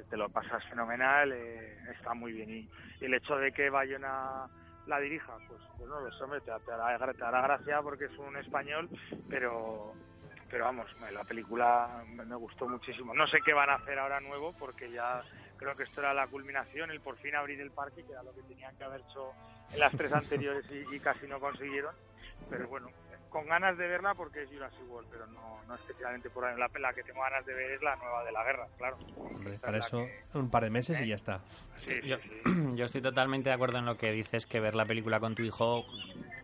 te, 0.02 0.16
lo 0.16 0.28
pasas 0.28 0.64
fenomenal, 0.68 1.32
eh, 1.32 1.78
está 1.96 2.14
muy 2.14 2.32
bien. 2.32 2.50
Y, 2.50 2.68
el 3.00 3.14
hecho 3.14 3.36
de 3.36 3.52
que 3.52 3.70
Bayona 3.70 4.46
la 4.86 5.00
dirija, 5.00 5.36
pues, 5.48 5.60
pues 5.76 5.88
no 5.88 6.00
lo 6.00 6.12
sé, 6.12 6.40
te, 6.40 6.52
te, 6.64 6.72
hará, 6.72 7.12
te 7.12 7.24
hará 7.24 7.42
gracia 7.42 7.82
porque 7.82 8.06
es 8.06 8.18
un 8.18 8.36
español, 8.36 8.88
pero 9.28 9.94
pero 10.50 10.66
vamos, 10.66 10.86
la 11.12 11.24
película 11.24 12.04
me 12.06 12.36
gustó 12.36 12.68
muchísimo. 12.68 13.12
No 13.12 13.26
sé 13.26 13.38
qué 13.44 13.52
van 13.52 13.70
a 13.70 13.74
hacer 13.74 13.98
ahora 13.98 14.20
nuevo 14.20 14.52
porque 14.52 14.88
ya 14.88 15.22
creo 15.56 15.74
que 15.74 15.82
esto 15.82 16.00
era 16.00 16.14
la 16.14 16.28
culminación, 16.28 16.92
el 16.92 17.00
por 17.00 17.16
fin 17.16 17.34
abrir 17.34 17.60
el 17.60 17.72
parque, 17.72 18.04
que 18.04 18.12
era 18.12 18.22
lo 18.22 18.32
que 18.32 18.42
tenían 18.42 18.76
que 18.76 18.84
haber 18.84 19.00
hecho 19.00 19.32
en 19.72 19.80
las 19.80 19.90
tres 19.96 20.12
anteriores 20.12 20.64
y 20.70 21.00
casi 21.00 21.26
no 21.26 21.40
consiguieron. 21.40 21.94
Pero 22.48 22.68
bueno, 22.68 22.88
con 23.34 23.48
ganas 23.48 23.76
de 23.76 23.88
verla 23.88 24.14
porque 24.14 24.44
es 24.44 24.48
Jurassic 24.48 24.88
World, 24.88 25.08
pero 25.10 25.26
no, 25.26 25.60
no 25.66 25.74
especialmente 25.74 26.30
por 26.30 26.44
la, 26.56 26.70
la 26.78 26.94
que 26.94 27.02
tengo 27.02 27.20
ganas 27.20 27.44
de 27.44 27.52
ver 27.52 27.72
es 27.72 27.82
la 27.82 27.96
nueva 27.96 28.22
de 28.22 28.30
la 28.30 28.44
guerra, 28.44 28.68
claro. 28.78 28.96
para 29.60 29.78
eso 29.78 30.06
un 30.34 30.50
par 30.50 30.62
de 30.62 30.70
meses 30.70 31.00
y 31.00 31.02
¿Eh? 31.02 31.08
ya 31.08 31.16
está. 31.16 31.40
yo, 32.76 32.84
estoy 32.84 33.02
totalmente 33.02 33.48
de 33.50 33.54
acuerdo 33.56 33.78
en 33.78 33.86
lo 33.86 33.96
que 33.96 34.12
dices, 34.12 34.46
que 34.46 34.60
ver 34.60 34.76
la 34.76 34.86
película 34.86 35.18
con 35.18 35.34
tu 35.34 35.42
hijo 35.42 35.84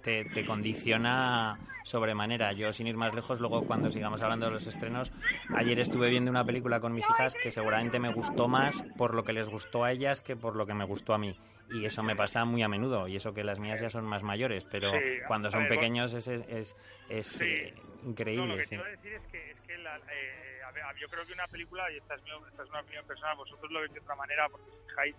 te, 0.03 0.25
te, 0.25 0.45
condiciona 0.45 1.59
sobremanera. 1.85 2.53
Yo, 2.53 2.73
sin 2.73 2.87
ir 2.87 2.97
más 2.97 3.15
lejos, 3.15 3.41
luego 3.41 3.63
cuando 3.63 3.91
sigamos 3.91 4.21
hablando 4.23 4.47
de 4.47 4.53
los 4.53 4.67
estrenos, 4.67 5.13
ayer 5.55 5.79
estuve 5.81 6.11
viendo 6.11 6.31
una 6.31 6.45
película 6.45 6.81
con 6.81 6.93
mis 6.93 7.09
hijas 7.09 7.35
que 7.35 7.51
seguramente 7.51 7.99
me 7.99 8.13
gustó 8.13 8.49
más 8.49 8.83
por 8.97 9.15
lo 9.15 9.25
que 9.25 9.33
les 9.33 9.49
gustó 9.49 9.85
a 9.85 9.93
ellas 9.93 10.21
que 10.21 10.37
por 10.37 10.57
lo 10.57 10.67
que 10.67 10.75
me 10.75 10.85
gustó 10.85 11.15
a 11.15 11.19
mí. 11.19 11.39
Y 11.73 11.85
eso 11.85 12.03
me 12.03 12.17
pasa 12.17 12.45
muy 12.45 12.63
a 12.63 12.69
menudo 12.69 13.07
y 13.07 13.17
eso 13.17 13.33
que 13.33 13.45
las 13.45 13.61
mías 13.61 13.81
ya 13.81 13.89
son 13.89 14.05
más 14.05 14.25
mayores 14.25 14.65
pero 14.65 14.93
cuando 15.29 15.51
son 15.51 15.69
pequeños 15.69 16.13
es, 16.13 16.27
es, 16.27 16.77
es 17.09 17.41
eh, 17.43 17.75
increíble 18.05 18.47
lo 18.49 18.57
que 18.57 18.65
quiero 18.65 18.85
decir 18.85 19.13
es 19.13 19.27
que, 19.31 19.51
es 19.53 19.61
que 19.61 19.79
la, 19.79 19.97
eh, 19.99 20.63
a 20.67 20.73
ver, 20.73 20.83
yo 21.01 21.09
creo 21.09 21.25
que 21.25 21.33
una 21.33 21.47
película 21.47 21.91
y 21.93 21.99
esta 21.99 22.17
es, 22.17 22.23
mi, 22.25 22.31
esta 22.49 22.65
es 22.65 22.69
una 22.71 22.81
opinión 22.81 23.07
personal 23.07 23.37
vosotros 23.37 23.71
lo 23.71 23.81
veis 23.81 23.93
de 23.93 24.01
otra 24.01 24.17
manera 24.17 24.49
porque 24.49 24.71
fijáis 24.89 25.15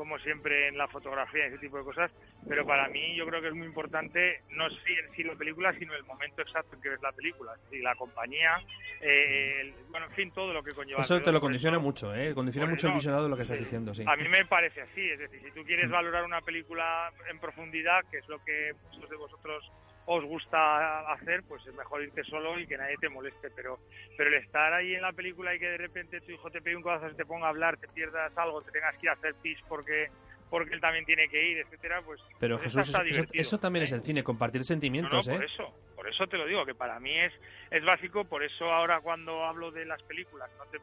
como 0.00 0.18
siempre 0.20 0.68
en 0.68 0.78
la 0.78 0.88
fotografía 0.88 1.44
y 1.44 1.48
ese 1.48 1.58
tipo 1.58 1.76
de 1.76 1.84
cosas, 1.84 2.10
pero 2.48 2.64
para 2.64 2.88
mí 2.88 3.14
yo 3.14 3.26
creo 3.26 3.42
que 3.42 3.48
es 3.48 3.54
muy 3.54 3.66
importante 3.66 4.40
no 4.48 4.66
en 4.66 4.72
sí 5.14 5.22
la 5.22 5.34
película, 5.34 5.74
sino 5.78 5.94
el 5.94 6.04
momento 6.04 6.40
exacto 6.40 6.74
en 6.74 6.80
que 6.80 6.88
ves 6.88 7.02
la 7.02 7.12
película, 7.12 7.52
y 7.70 7.80
la 7.80 7.94
compañía, 7.96 8.56
eh, 9.02 9.74
bueno, 9.90 10.06
en 10.06 10.12
fin, 10.12 10.30
todo 10.32 10.54
lo 10.54 10.62
que 10.62 10.72
conlleva. 10.72 11.02
Eso 11.02 11.20
te 11.20 11.30
lo 11.30 11.38
condiciona 11.38 11.78
mucho, 11.78 12.14
¿eh? 12.14 12.32
Condiciona 12.34 12.66
mucho 12.66 12.86
el 12.88 12.94
visionado 12.94 13.24
de 13.24 13.28
lo 13.28 13.36
que 13.36 13.42
estás 13.42 13.58
diciendo, 13.58 13.92
sí. 13.92 14.02
A 14.06 14.16
mí 14.16 14.26
me 14.26 14.46
parece 14.46 14.80
así, 14.80 15.06
es 15.06 15.18
decir, 15.18 15.38
si 15.44 15.50
tú 15.50 15.66
quieres 15.66 15.90
valorar 15.90 16.24
una 16.24 16.40
película 16.40 17.12
en 17.28 17.38
profundidad, 17.38 18.00
que 18.10 18.18
es 18.18 18.28
lo 18.30 18.42
que 18.42 18.72
muchos 18.90 19.10
de 19.10 19.16
vosotros 19.16 19.70
os 20.12 20.24
gusta 20.24 21.12
hacer, 21.12 21.44
pues 21.46 21.64
es 21.64 21.74
mejor 21.74 22.02
irte 22.02 22.24
solo 22.24 22.58
y 22.58 22.66
que 22.66 22.76
nadie 22.76 22.96
te 23.00 23.08
moleste. 23.08 23.48
Pero, 23.54 23.78
pero 24.16 24.28
el 24.28 24.42
estar 24.42 24.72
ahí 24.72 24.94
en 24.94 25.02
la 25.02 25.12
película 25.12 25.54
y 25.54 25.60
que 25.60 25.68
de 25.68 25.76
repente 25.76 26.20
tu 26.20 26.32
hijo 26.32 26.50
te 26.50 26.60
pegue 26.60 26.76
un 26.76 26.82
codazo, 26.82 27.14
te 27.14 27.24
ponga 27.24 27.46
a 27.46 27.50
hablar, 27.50 27.76
te 27.76 27.86
pierdas 27.86 28.36
algo, 28.36 28.60
te 28.62 28.72
tengas 28.72 28.96
que 28.96 29.06
ir 29.06 29.10
a 29.10 29.12
hacer 29.12 29.34
pis 29.40 29.58
porque 29.68 30.08
porque 30.50 30.74
él 30.74 30.80
también 30.80 31.04
tiene 31.04 31.28
que 31.28 31.40
ir, 31.40 31.58
etcétera, 31.58 32.02
pues 32.02 32.20
pero 32.40 32.56
pues 32.56 32.74
Jesús, 32.74 32.88
eso, 33.32 33.58
también 33.60 33.84
es 33.84 33.92
¿eh? 33.92 33.94
el 33.94 34.02
cine, 34.02 34.24
compartir 34.24 34.64
sentimientos, 34.64 35.28
no, 35.28 35.34
por 35.34 35.44
¿eh? 35.44 35.46
eso, 35.46 35.72
por 35.94 36.08
eso 36.08 36.26
te 36.26 36.36
lo 36.36 36.44
digo, 36.44 36.66
que 36.66 36.74
para 36.74 36.98
mí 36.98 37.16
es 37.16 37.32
es 37.70 37.84
básico, 37.84 38.24
por 38.24 38.42
eso 38.42 38.64
ahora 38.64 39.00
cuando 39.00 39.44
hablo 39.44 39.70
de 39.70 39.84
las 39.84 40.02
películas, 40.02 40.50
no 40.58 40.64
te, 40.64 40.78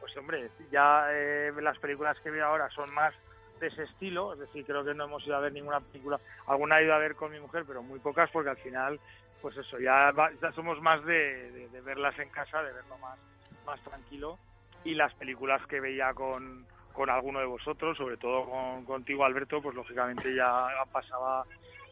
pues 0.00 0.16
hombre, 0.16 0.50
ya 0.72 1.06
eh, 1.12 1.52
las 1.62 1.78
películas 1.78 2.18
que 2.18 2.30
veo 2.30 2.44
ahora 2.44 2.68
son 2.70 2.92
más 2.92 3.14
de 3.60 3.68
ese 3.68 3.84
estilo, 3.84 4.32
es 4.32 4.40
decir, 4.40 4.64
creo 4.64 4.84
que 4.84 4.94
no 4.94 5.04
hemos 5.04 5.24
ido 5.26 5.36
a 5.36 5.40
ver 5.40 5.52
ninguna 5.52 5.80
película, 5.80 6.18
alguna 6.46 6.80
he 6.80 6.84
ido 6.84 6.94
a 6.94 6.98
ver 6.98 7.14
con 7.14 7.30
mi 7.30 7.38
mujer, 7.38 7.64
pero 7.66 7.82
muy 7.82 7.98
pocas 8.00 8.30
porque 8.30 8.50
al 8.50 8.56
final, 8.56 8.98
pues 9.40 9.56
eso, 9.56 9.78
ya, 9.78 10.12
ya 10.40 10.52
somos 10.52 10.80
más 10.80 11.04
de, 11.04 11.68
verlas 11.84 12.18
en 12.18 12.30
casa, 12.30 12.62
de 12.62 12.72
verlo 12.72 12.98
más, 12.98 13.18
más 13.66 13.80
tranquilo 13.82 14.38
y 14.82 14.94
las 14.94 15.12
películas 15.14 15.64
que 15.66 15.78
veía 15.78 16.14
con, 16.14 16.66
con 16.92 17.10
alguno 17.10 17.40
de 17.40 17.46
vosotros, 17.46 17.96
sobre 17.96 18.16
todo 18.16 18.46
con, 18.46 18.84
contigo 18.84 19.24
Alberto, 19.24 19.60
pues 19.60 19.76
lógicamente 19.76 20.34
ya 20.34 20.68
pasaba 20.90 21.44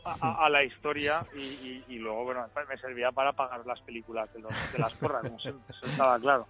a, 0.04 0.48
la 0.48 0.64
historia 0.64 1.20
y, 1.34 1.98
luego, 1.98 2.24
bueno, 2.24 2.46
me 2.68 2.78
servía 2.78 3.12
para 3.12 3.32
pagar 3.32 3.66
las 3.66 3.80
películas 3.82 4.32
de, 4.32 4.40
de 4.40 4.78
las 4.78 4.94
porras, 4.94 5.22
como 5.22 5.38
siempre, 5.38 5.64
eso 5.68 5.86
estaba 5.86 6.18
claro. 6.18 6.46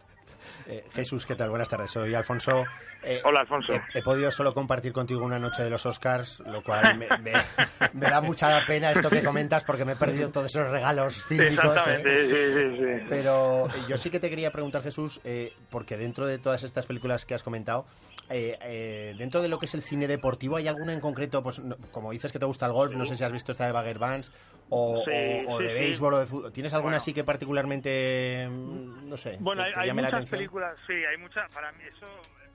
Eh, 0.69 0.85
Jesús, 0.93 1.25
¿qué 1.25 1.35
tal? 1.35 1.51
Buenas 1.51 1.69
tardes. 1.69 1.91
Soy 1.91 2.15
Alfonso. 2.15 2.65
Eh, 3.03 3.21
Hola, 3.25 3.41
Alfonso. 3.41 3.75
He, 3.95 4.03
podido 4.03 4.31
solo 4.31 4.53
compartir 4.53 4.93
contigo 4.93 5.25
una 5.25 5.39
noche 5.39 5.63
de 5.63 5.71
los 5.71 5.87
Oscars, 5.87 6.41
lo 6.41 6.63
cual 6.63 6.99
me, 7.93 8.09
da 8.09 8.21
mucha 8.21 8.61
pena 8.67 8.93
esto 8.93 9.09
que 9.09 9.23
comentas 9.23 9.65
porque 9.65 9.85
me 9.85 9.93
he 9.93 9.97
perdido 9.97 10.31
todos 10.31 10.47
esos 10.47 10.69
regalos 10.69 11.23
fílmicos. 11.25 11.65
Exactamente, 11.65 12.27
sí, 12.27 12.55
sí, 12.55 12.77
sí. 12.77 13.07
Pero 13.09 13.69
yo 13.89 13.97
sí 13.97 14.11
que 14.11 14.21
te 14.21 14.29
quería 14.29 14.51
preguntar, 14.51 14.83
Jesús, 14.83 15.21
eh, 15.25 15.53
porque 15.71 15.97
dentro 15.97 16.27
de 16.27 16.39
todas 16.39 16.65
estas 16.65 16.87
películas 16.87 17.25
que 17.25 17.35
has 17.35 17.43
comentado, 17.43 17.87
dentro 18.29 19.41
de 19.41 19.49
lo 19.49 19.59
que 19.59 19.67
es 19.67 19.75
el 19.75 19.83
cine 19.83 20.07
deportivo, 20.07 20.57
¿hay 20.57 20.69
alguna 20.69 20.93
en 20.93 21.01
concreto? 21.01 21.43
Pues 21.43 21.63
como 21.93 22.11
dices 22.11 22.31
que 22.33 22.39
te 22.39 22.47
gusta 22.47 22.67
el 22.67 22.73
golf, 22.73 22.95
no 22.95 23.05
sé 23.05 23.17
si 23.17 23.25
has 23.25 23.33
visto 23.33 23.53
esta 23.53 23.65
de 23.65 23.73
Bagger 23.73 23.99
Vance 23.99 24.31
o, 24.71 25.59
de 25.59 25.75
béisbol 25.75 26.15
o 26.15 26.19
de 26.19 26.27
fútbol. 26.27 26.53
¿Tienes 26.53 26.75
alguna 26.75 26.97
así 26.97 27.13
que 27.13 27.25
particularmente, 27.25 28.47
mm, 28.49 29.09
no 29.09 29.17
sé, 29.17 29.37
bueno, 29.41 29.63
hay, 29.75 29.93
muchas 29.93 30.29
películas, 30.29 30.79
sí, 30.87 30.93
hay 30.93 31.17
muchas. 31.17 31.53
Para 31.53 31.73
mí 31.73 31.85
eso 31.85 32.07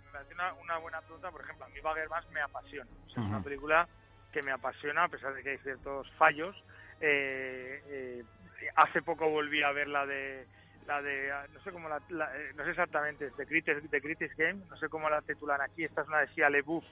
me 0.06 0.12
parece 0.12 0.34
una, 0.34 0.78
buena 0.78 1.02
pregunta. 1.02 1.32
Por 1.32 1.42
ejemplo, 1.42 1.66
a 1.66 1.70
mí 1.70 1.80
Bagger 1.82 2.10
más 2.10 2.30
me 2.30 2.42
apasiona. 2.42 2.90
Es 3.08 3.18
una 3.18 3.42
película 3.42 3.88
que 4.32 4.42
me 4.42 4.52
apasiona 4.52 5.06
a 5.06 5.10
pesar 5.10 5.34
de 5.34 5.44
que 5.44 5.52
hay 5.52 5.58
ciertos 5.60 6.10
fallos. 6.18 6.56
Eh, 7.02 7.82
eh, 7.88 8.24
hace 8.76 9.02
poco 9.02 9.30
volví 9.30 9.62
a 9.64 9.72
ver 9.72 9.88
la 9.88 10.06
de 10.06 10.46
la 10.88 11.02
de 11.02 11.32
no 11.54 11.62
sé 11.62 11.72
cómo 11.72 11.90
la, 11.90 11.98
eh, 11.98 12.52
no 12.56 12.64
sé 12.64 12.72
exactamente 12.72 13.30
de 13.30 13.46
Critics, 13.46 13.90
de 13.90 14.02
Critics 14.02 14.36
Game 14.36 14.62
no 14.70 14.78
sé 14.78 14.90
cómo 14.90 15.10
la 15.10 15.22
titulan 15.22 15.62
aquí 15.62 15.84
esta 15.84 16.02
es 16.02 16.08
una 16.08 16.20
de 16.20 16.28
Sia 16.30 16.50
LeBouf 16.50 16.84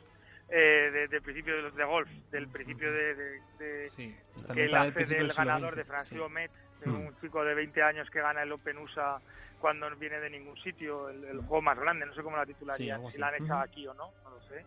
eh, 0.51 1.07
de, 1.09 1.21
principio 1.21 1.55
de, 1.55 1.61
los 1.61 1.75
de 1.75 1.85
golf 1.85 2.09
del 2.29 2.47
principio 2.49 2.91
de, 2.91 3.15
de, 3.57 4.13
que 4.53 4.67
la 4.67 4.81
hace 4.81 5.05
del 5.05 5.29
ganador 5.29 5.75
de 5.75 5.85
Francisco 5.85 6.29
Met 6.29 6.51
Mm. 6.85 6.95
Un 6.95 7.15
chico 7.21 7.43
de 7.43 7.53
20 7.53 7.83
años 7.83 8.09
que 8.09 8.21
gana 8.21 8.43
el 8.43 8.51
Open 8.51 8.77
USA 8.77 9.19
cuando 9.59 9.89
viene 9.95 10.19
de 10.19 10.29
ningún 10.29 10.57
sitio, 10.57 11.09
el, 11.09 11.37
juego 11.41 11.61
más 11.61 11.77
grande, 11.77 12.05
no 12.05 12.13
sé 12.15 12.23
cómo 12.23 12.35
la 12.35 12.45
titularía, 12.45 12.99
si 13.11 13.19
la 13.19 13.27
han 13.27 13.43
echado 13.43 13.59
aquí 13.59 13.85
o 13.85 13.93
no, 13.93 14.11
no 14.23 14.31
lo 14.31 14.41
sé. 14.41 14.65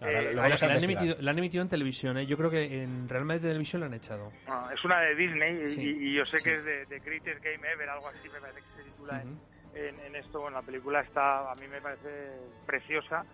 Eh, 0.00 0.32
la, 0.34 0.46
han 0.46 1.38
emitido, 1.38 1.62
en 1.62 1.68
televisión, 1.68 2.18
¿eh? 2.18 2.26
yo 2.26 2.36
creo 2.36 2.50
que 2.50 2.82
en 2.82 3.08
Real 3.08 3.24
Madrid 3.24 3.42
Televisión 3.42 3.80
la 3.80 3.86
han 3.86 3.94
echado. 3.94 4.32
Ah, 4.48 4.68
es 4.74 4.84
una 4.84 5.00
de 5.00 5.14
Disney 5.14 5.62
y, 5.78 6.12
yo 6.16 6.26
sé 6.26 6.38
que 6.42 6.56
es 6.56 6.64
de, 6.64 6.86
de, 6.86 6.98
Greatest 6.98 7.40
Game 7.40 7.70
Ever, 7.70 7.88
algo 7.88 8.08
así 8.08 8.28
me 8.28 8.40
parece 8.40 8.62
que 8.62 8.82
se 8.82 8.82
titula 8.82 9.22
en, 9.22 10.00
en, 10.00 10.16
esto. 10.16 10.40
Bueno, 10.40 10.56
la 10.56 10.66
película 10.66 11.02
está, 11.02 11.52
a 11.52 11.54
mí 11.54 11.68
me 11.68 11.80
parece 11.80 12.32
preciosa. 12.66 13.24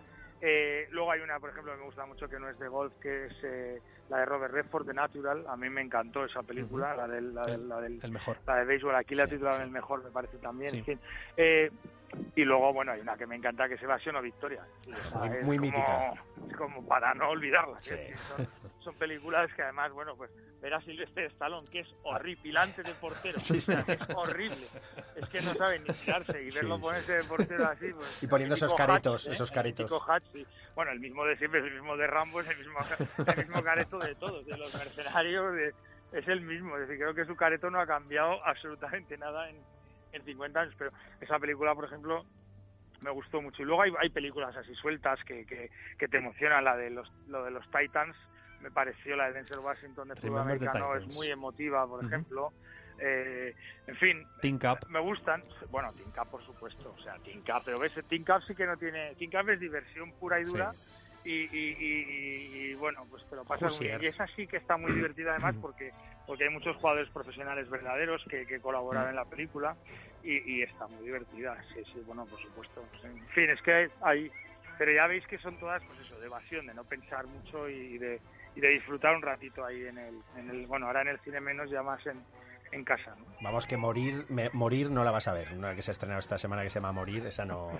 Eh, 0.41 0.87
luego 0.91 1.11
hay 1.11 1.21
una, 1.21 1.39
por 1.39 1.49
ejemplo, 1.49 1.73
que 1.73 1.79
me 1.79 1.85
gusta 1.85 2.05
mucho 2.05 2.29
que 2.29 2.39
no 2.39 2.49
es 2.49 2.57
de 2.59 2.67
golf, 2.67 2.93
que 3.01 3.25
es 3.25 3.33
eh, 3.43 3.81
la 4.09 4.19
de 4.19 4.25
Robert 4.25 4.53
Redford, 4.53 4.85
de 4.85 4.93
Natural. 4.93 5.45
A 5.47 5.57
mí 5.57 5.69
me 5.69 5.81
encantó 5.81 6.23
esa 6.25 6.43
película, 6.43 6.95
la, 6.95 7.07
del, 7.07 7.33
la, 7.33 7.45
del, 7.45 7.67
la, 7.67 7.81
del, 7.81 7.99
el 8.01 8.11
mejor. 8.11 8.37
la 8.47 8.55
de 8.55 8.65
béisbol. 8.65 8.95
Aquí 8.95 9.15
la 9.15 9.27
titularon 9.27 9.61
el 9.61 9.71
mejor, 9.71 10.03
me 10.03 10.11
parece 10.11 10.37
también. 10.37 10.75
En 10.75 10.85
fin. 10.85 10.99
Eh, 11.35 11.69
y 12.35 12.43
luego, 12.43 12.73
bueno, 12.73 12.91
hay 12.91 13.01
una 13.01 13.17
que 13.17 13.27
me 13.27 13.35
encanta 13.35 13.67
que 13.67 13.75
es 13.75 13.83
Evasión 13.83 14.15
o 14.15 14.21
Victoria. 14.21 14.63
muy, 15.43 15.57
como, 15.57 15.61
mítica. 15.61 16.13
Como 16.57 16.85
para 16.85 17.13
no 17.13 17.29
olvidarla. 17.29 17.79
Son, 18.79 18.95
películas 18.95 19.53
que 19.53 19.61
además, 19.61 19.91
bueno, 19.91 20.15
pues 20.15 20.31
ver 20.61 20.73
a 20.73 20.81
Silvestre 20.81 21.25
Stallone, 21.27 21.67
que 21.69 21.81
es 21.81 21.87
horripilante 22.03 22.81
de 22.81 22.91
portero. 22.93 23.37
es 23.37 23.67
horrible. 24.15 24.67
Es 25.15 25.29
que 25.29 25.41
no 25.41 25.53
sabe 25.53 25.79
ni 25.79 25.93
tirarse 25.93 26.41
y 26.41 26.51
verlo 26.51 26.79
ponerse 26.79 27.13
de 27.17 27.23
portero 27.23 27.67
así. 27.67 27.91
Pues, 27.93 28.23
y 28.23 28.27
poniendo 28.27 28.55
esos 28.55 28.73
caritos, 28.73 29.27
¿eh? 29.27 29.31
esos 29.31 29.51
caritos. 29.51 29.91
Bueno, 30.75 30.91
el 30.91 30.99
mismo 30.99 31.25
de 31.25 31.37
siempre, 31.37 31.59
el 31.59 31.73
mismo 31.73 31.97
de 31.97 32.07
Rambo, 32.07 32.41
es 32.41 32.47
el 32.47 32.57
mismo, 32.57 32.79
el 33.27 33.37
mismo 33.37 33.63
careto 33.63 33.99
de 33.99 34.15
todos, 34.15 34.45
de 34.45 34.57
los 34.57 34.73
mercenarios, 34.73 35.55
es 36.13 36.27
el 36.27 36.41
mismo. 36.41 36.75
Es 36.77 36.87
decir, 36.87 36.97
creo 36.97 37.13
que 37.13 37.25
su 37.25 37.35
careto 37.35 37.69
no 37.69 37.79
ha 37.79 37.85
cambiado 37.85 38.43
absolutamente 38.45 39.17
nada 39.17 39.49
en 39.49 39.57
en 40.11 40.23
50 40.23 40.59
años, 40.59 40.75
pero 40.77 40.91
esa 41.21 41.39
película, 41.39 41.75
por 41.75 41.85
ejemplo, 41.85 42.25
me 43.01 43.11
gustó 43.11 43.41
mucho. 43.41 43.61
Y 43.61 43.65
luego 43.65 43.81
hay, 43.81 43.93
hay 43.99 44.09
películas 44.09 44.55
así 44.55 44.73
sueltas 44.75 45.19
que, 45.23 45.45
que, 45.45 46.07
te 46.07 46.17
emocionan, 46.17 46.63
la 46.63 46.75
de 46.75 46.89
los, 46.89 47.11
lo 47.27 47.43
de 47.43 47.51
los 47.51 47.65
Titans, 47.71 48.15
me 48.61 48.71
pareció 48.71 49.15
la 49.15 49.27
de 49.27 49.33
Denzel 49.33 49.59
Washington 49.59 50.09
de 50.09 50.15
fútbol 50.15 50.39
americano, 50.39 50.95
es 50.95 51.15
muy 51.15 51.27
emotiva, 51.27 51.87
por 51.87 52.03
ejemplo. 52.03 52.51
Eh, 53.01 53.55
en 53.87 53.95
fin, 53.95 54.27
me 54.89 54.99
gustan. 54.99 55.43
Bueno, 55.69 55.93
Team 55.93 56.11
Cup, 56.11 56.31
por 56.31 56.45
supuesto. 56.45 56.93
O 56.97 57.01
sea, 57.01 57.15
Team 57.19 57.41
Cup, 57.41 57.61
pero 57.63 57.79
ves, 57.79 57.93
Team 58.09 58.25
Cup 58.25 58.43
sí 58.45 58.55
que 58.55 58.65
no 58.65 58.77
tiene. 58.77 59.15
Team 59.15 59.31
Cup 59.31 59.49
es 59.49 59.59
diversión 59.59 60.11
pura 60.13 60.39
y 60.39 60.43
dura. 60.43 60.73
Y, 61.23 61.47
y, 61.51 62.73
bueno, 62.75 63.05
pues 63.09 63.23
te 63.29 63.35
lo 63.35 63.43
pasas 63.43 63.77
muy 63.77 63.87
bien. 63.87 64.01
Y 64.01 64.07
esa 64.07 64.25
sí 64.35 64.47
que 64.47 64.57
está 64.57 64.77
muy 64.77 64.91
divertida 64.91 65.31
además 65.31 65.55
porque 65.61 65.91
porque 66.29 66.43
hay 66.43 66.51
muchos 66.51 66.75
jugadores 66.75 67.09
profesionales 67.09 67.67
verdaderos 67.71 68.23
que, 68.29 68.45
que 68.45 68.59
colaboran 68.59 69.07
mm. 69.07 69.09
en 69.09 69.15
la 69.15 69.25
película 69.25 69.75
y, 70.21 70.61
está 70.61 70.85
muy 70.85 71.03
divertida. 71.03 71.57
Sí, 71.73 71.81
sí, 71.91 72.03
bueno, 72.05 72.23
por 72.27 72.39
supuesto. 72.39 72.85
En 73.03 73.27
fin, 73.29 73.49
es 73.49 73.59
que 73.63 73.89
hay, 74.01 74.31
pero 74.77 74.91
ya 74.91 75.07
veis 75.07 75.25
que 75.25 75.39
son 75.39 75.57
todas, 75.57 75.81
pues 75.85 75.99
eso, 76.01 76.19
de 76.19 76.27
evasión, 76.27 76.67
de 76.67 76.75
no 76.75 76.83
pensar 76.83 77.25
mucho 77.25 77.67
y 77.67 77.97
de, 77.97 78.21
y 78.55 78.61
de 78.61 78.67
disfrutar 78.67 79.15
un 79.15 79.23
ratito 79.23 79.65
ahí 79.65 79.87
en 79.87 79.97
el, 79.97 80.21
en 80.37 80.51
el, 80.51 80.67
bueno, 80.67 80.85
ahora 80.85 81.01
en 81.01 81.07
el 81.07 81.19
cine 81.21 81.41
menos, 81.41 81.67
ya 81.71 81.81
más 81.81 82.05
en, 82.05 82.21
en 82.73 82.83
casa. 82.83 83.15
Vamos, 83.41 83.65
que 83.65 83.77
morir 83.77 84.27
morir 84.53 84.91
no 84.91 85.03
la 85.03 85.09
vas 85.09 85.27
a 85.27 85.33
ver. 85.33 85.51
Una 85.53 85.73
que 85.73 85.81
se 85.81 85.89
ha 85.89 85.93
estrenado 85.93 86.19
esta 86.19 86.37
semana 86.37 86.61
que 86.61 86.69
se 86.69 86.75
llama 86.75 86.91
Morir, 86.91 87.25
esa 87.25 87.43
no. 87.43 87.71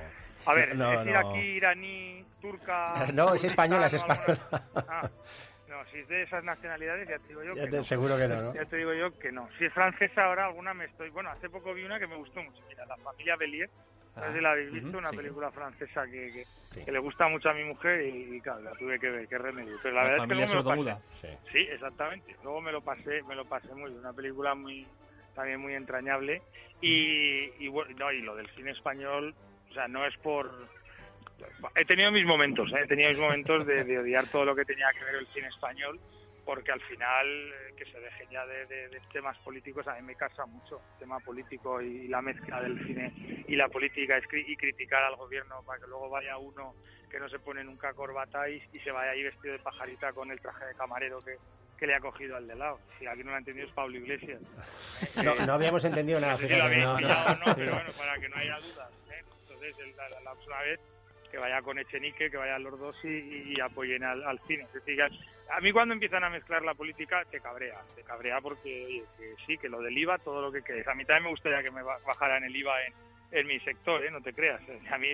A 0.47 0.54
ver, 0.56 0.70
es 0.70 0.80
decir 0.80 1.16
aquí 1.16 1.39
iraní, 1.39 2.26
turca. 2.41 3.06
No, 3.14 3.36
es 3.36 3.43
española, 3.43 3.86
es 3.86 3.93
española. 3.93 4.39
Ah, 4.76 5.08
no, 5.80 5.92
si 5.92 6.00
es 6.00 6.08
de 6.08 6.24
esas 6.24 6.44
nacionalidades, 6.44 7.08
ya 7.08 7.20
te 7.20 7.28
digo 7.30 7.44
yo 7.44 7.56
que 7.56 7.70
no. 7.70 7.84
Seguro 7.84 8.18
que 8.18 8.28
no, 8.28 8.42
¿no? 8.42 8.54
Ya 8.54 8.66
te 8.66 8.78
digo 8.78 8.94
yo 8.94 9.18
que 9.18 9.32
no. 9.32 9.50
Si 9.58 9.66
es 9.66 9.74
francesa, 9.74 10.26
ahora 10.26 10.48
alguna 10.48 10.74
me 10.74 10.86
estoy... 10.86 11.10
Bueno, 11.10 11.30
hace 11.30 11.50
poco 11.50 11.74
vi 11.74 11.84
una 11.84 12.00
que 12.00 12.08
me 12.08 12.16
gustó 12.16 12.42
mucho. 12.42 12.62
Mira, 12.68 12.86
La 12.86 12.98
familia 12.98 13.36
Bellier. 13.36 13.70
no 14.16 14.24
sé 14.24 14.34
si 14.34 14.42
la 14.42 14.52
habéis 14.52 14.72
visto, 14.72 14.98
una 14.98 15.12
película 15.12 15.52
francesa 15.52 16.06
que, 16.06 16.46
que, 16.74 16.92
le 16.92 17.00
gusta 17.00 17.28
mucho 17.28 17.50
a 17.50 17.54
mi 17.54 17.64
mujer 17.64 18.06
y, 18.06 18.42
claro, 18.42 18.62
la 18.62 18.72
tuve 18.74 19.00
que 19.00 19.10
ver, 19.10 19.28
qué 19.28 19.38
remedio. 19.38 19.78
Pero 19.82 19.96
la, 19.96 20.04
verdad 20.04 20.18
es 20.18 20.28
que 20.28 20.36
luego 20.36 20.76
me 20.76 20.84
lo 20.84 21.00
pasé. 21.00 21.38
Sí. 21.52 21.60
exactamente. 21.60 22.36
Luego 22.44 22.62
me 22.62 22.72
lo 22.72 22.82
pasé, 22.82 23.24
me 23.24 23.36
lo 23.36 23.46
pasé 23.46 23.74
muy 23.74 23.90
bien. 23.90 24.00
Una 24.00 24.14
película 24.14 24.56
muy 24.56 24.86
también 25.36 25.60
muy 25.60 25.74
entrañable. 25.74 26.42
Y, 26.82 27.52
y, 27.64 27.68
bueno, 27.68 27.96
no, 27.98 28.12
y 28.12 28.22
lo 28.22 28.36
del 28.36 28.50
cine 28.56 28.72
español, 28.72 29.36
o 29.70 29.74
sea, 29.74 29.88
no 29.88 30.06
es 30.06 30.16
por 30.18 30.50
he 31.76 31.86
tenido 31.86 32.12
mis 32.12 32.26
momentos, 32.26 32.72
¿eh? 32.72 32.82
he 32.84 32.88
tenido 32.88 33.10
mis 33.10 33.20
momentos 33.20 33.66
de, 33.66 33.98
odiar 33.98 34.26
todo 34.28 34.46
lo 34.46 34.56
que 34.56 34.66
tenía 34.66 34.88
que 34.98 35.04
ver 35.04 35.16
el 35.16 35.28
cine 35.28 35.48
español, 35.48 36.00
porque 36.46 36.72
al 36.72 36.82
final 36.82 37.28
eh, 37.28 37.74
que 37.78 37.86
se 37.86 38.00
dejen 38.00 38.30
ya 38.30 38.46
de, 38.46 38.90
temas 39.12 39.38
políticos 39.40 39.88
a 39.88 39.96
mí 39.96 40.02
me 40.04 40.16
casa 40.16 40.46
mucho 40.46 40.82
el 40.94 41.00
tema 41.00 41.20
político 41.20 41.82
y 41.82 42.08
la 42.08 42.22
mezcla 42.22 42.62
del 42.62 42.78
cine 42.86 43.14
y 43.48 43.56
la 43.56 43.68
política 43.70 44.20
y 44.32 44.56
criticar 44.56 45.04
al 45.04 45.16
gobierno 45.16 45.64
para 45.66 45.80
que 45.80 45.88
luego 45.88 46.10
vaya 46.10 46.38
uno 46.38 46.76
que 47.10 47.20
no 47.20 47.28
se 47.28 47.40
pone 47.40 47.64
nunca 47.64 47.94
corbata 47.94 48.48
y, 48.50 48.62
se 48.84 48.92
vaya 48.92 49.12
ahí 49.12 49.24
vestido 49.24 49.54
de 49.54 49.60
pajarita 49.60 50.14
con 50.14 50.32
el 50.32 50.40
traje 50.40 50.66
de 50.66 50.76
camarero 50.76 51.20
que, 51.20 51.36
que 51.78 51.88
le 51.88 51.96
ha 51.96 52.00
cogido 52.00 52.38
al 52.38 52.48
de 52.48 52.56
lado. 52.56 52.80
Si 52.98 53.06
alguien 53.06 53.26
no 53.26 53.32
lo 53.32 53.36
ha 53.38 53.40
entendido 53.40 53.68
es 53.68 53.74
Pablo 53.74 53.98
Iglesias. 53.98 54.42
No, 55.46 55.54
habíamos 55.54 55.84
entendido 55.84 56.20
nada. 56.20 56.38
No 56.38 57.00
no, 57.00 57.56
pero 57.56 57.74
bueno, 57.74 57.90
para 57.98 58.20
que 58.20 58.30
no 58.30 58.36
haya 58.38 58.60
dudas. 58.60 58.92
¿eh? 59.12 59.24
Entonces, 59.42 59.76
la, 59.98 60.10
la, 60.10 60.20
la, 60.22 60.62
vez 60.62 60.80
que 61.30 61.38
vaya 61.38 61.62
con 61.62 61.80
Echenique, 61.80 62.30
que 62.30 62.38
vayan 62.38 62.64
los 62.64 62.80
dos 62.80 62.96
y, 63.04 63.60
apoyen 63.60 64.04
al, 64.04 64.40
cine. 64.48 64.68
a 65.50 65.62
mí 65.62 65.72
cuando 65.72 65.94
empiezan 65.94 66.24
a 66.24 66.30
mezclar 66.30 66.64
la 66.64 66.74
política 66.74 67.24
te 67.30 67.40
cabrea, 67.40 67.82
te 67.96 68.04
cabrea 68.04 68.42
porque 68.42 69.04
sí, 69.46 69.58
que 69.58 69.70
lo 69.70 69.82
del 69.82 69.98
IVA, 69.98 70.18
todo 70.20 70.42
lo 70.42 70.52
que 70.52 70.62
quieres. 70.62 70.88
A 70.88 70.96
mí 70.96 71.06
también 71.06 71.26
me 71.26 71.30
gustaría 71.32 71.64
que 71.64 71.72
me 71.72 71.84
bajaran 71.84 72.44
el 72.44 72.56
IVA 72.56 72.76
en, 73.32 73.48
mi 73.48 73.60
sector, 73.60 74.04
¿eh? 74.04 74.12
no 74.12 74.22
te 74.22 74.34
creas. 74.34 74.62
A 74.92 74.98
mí, 74.98 75.08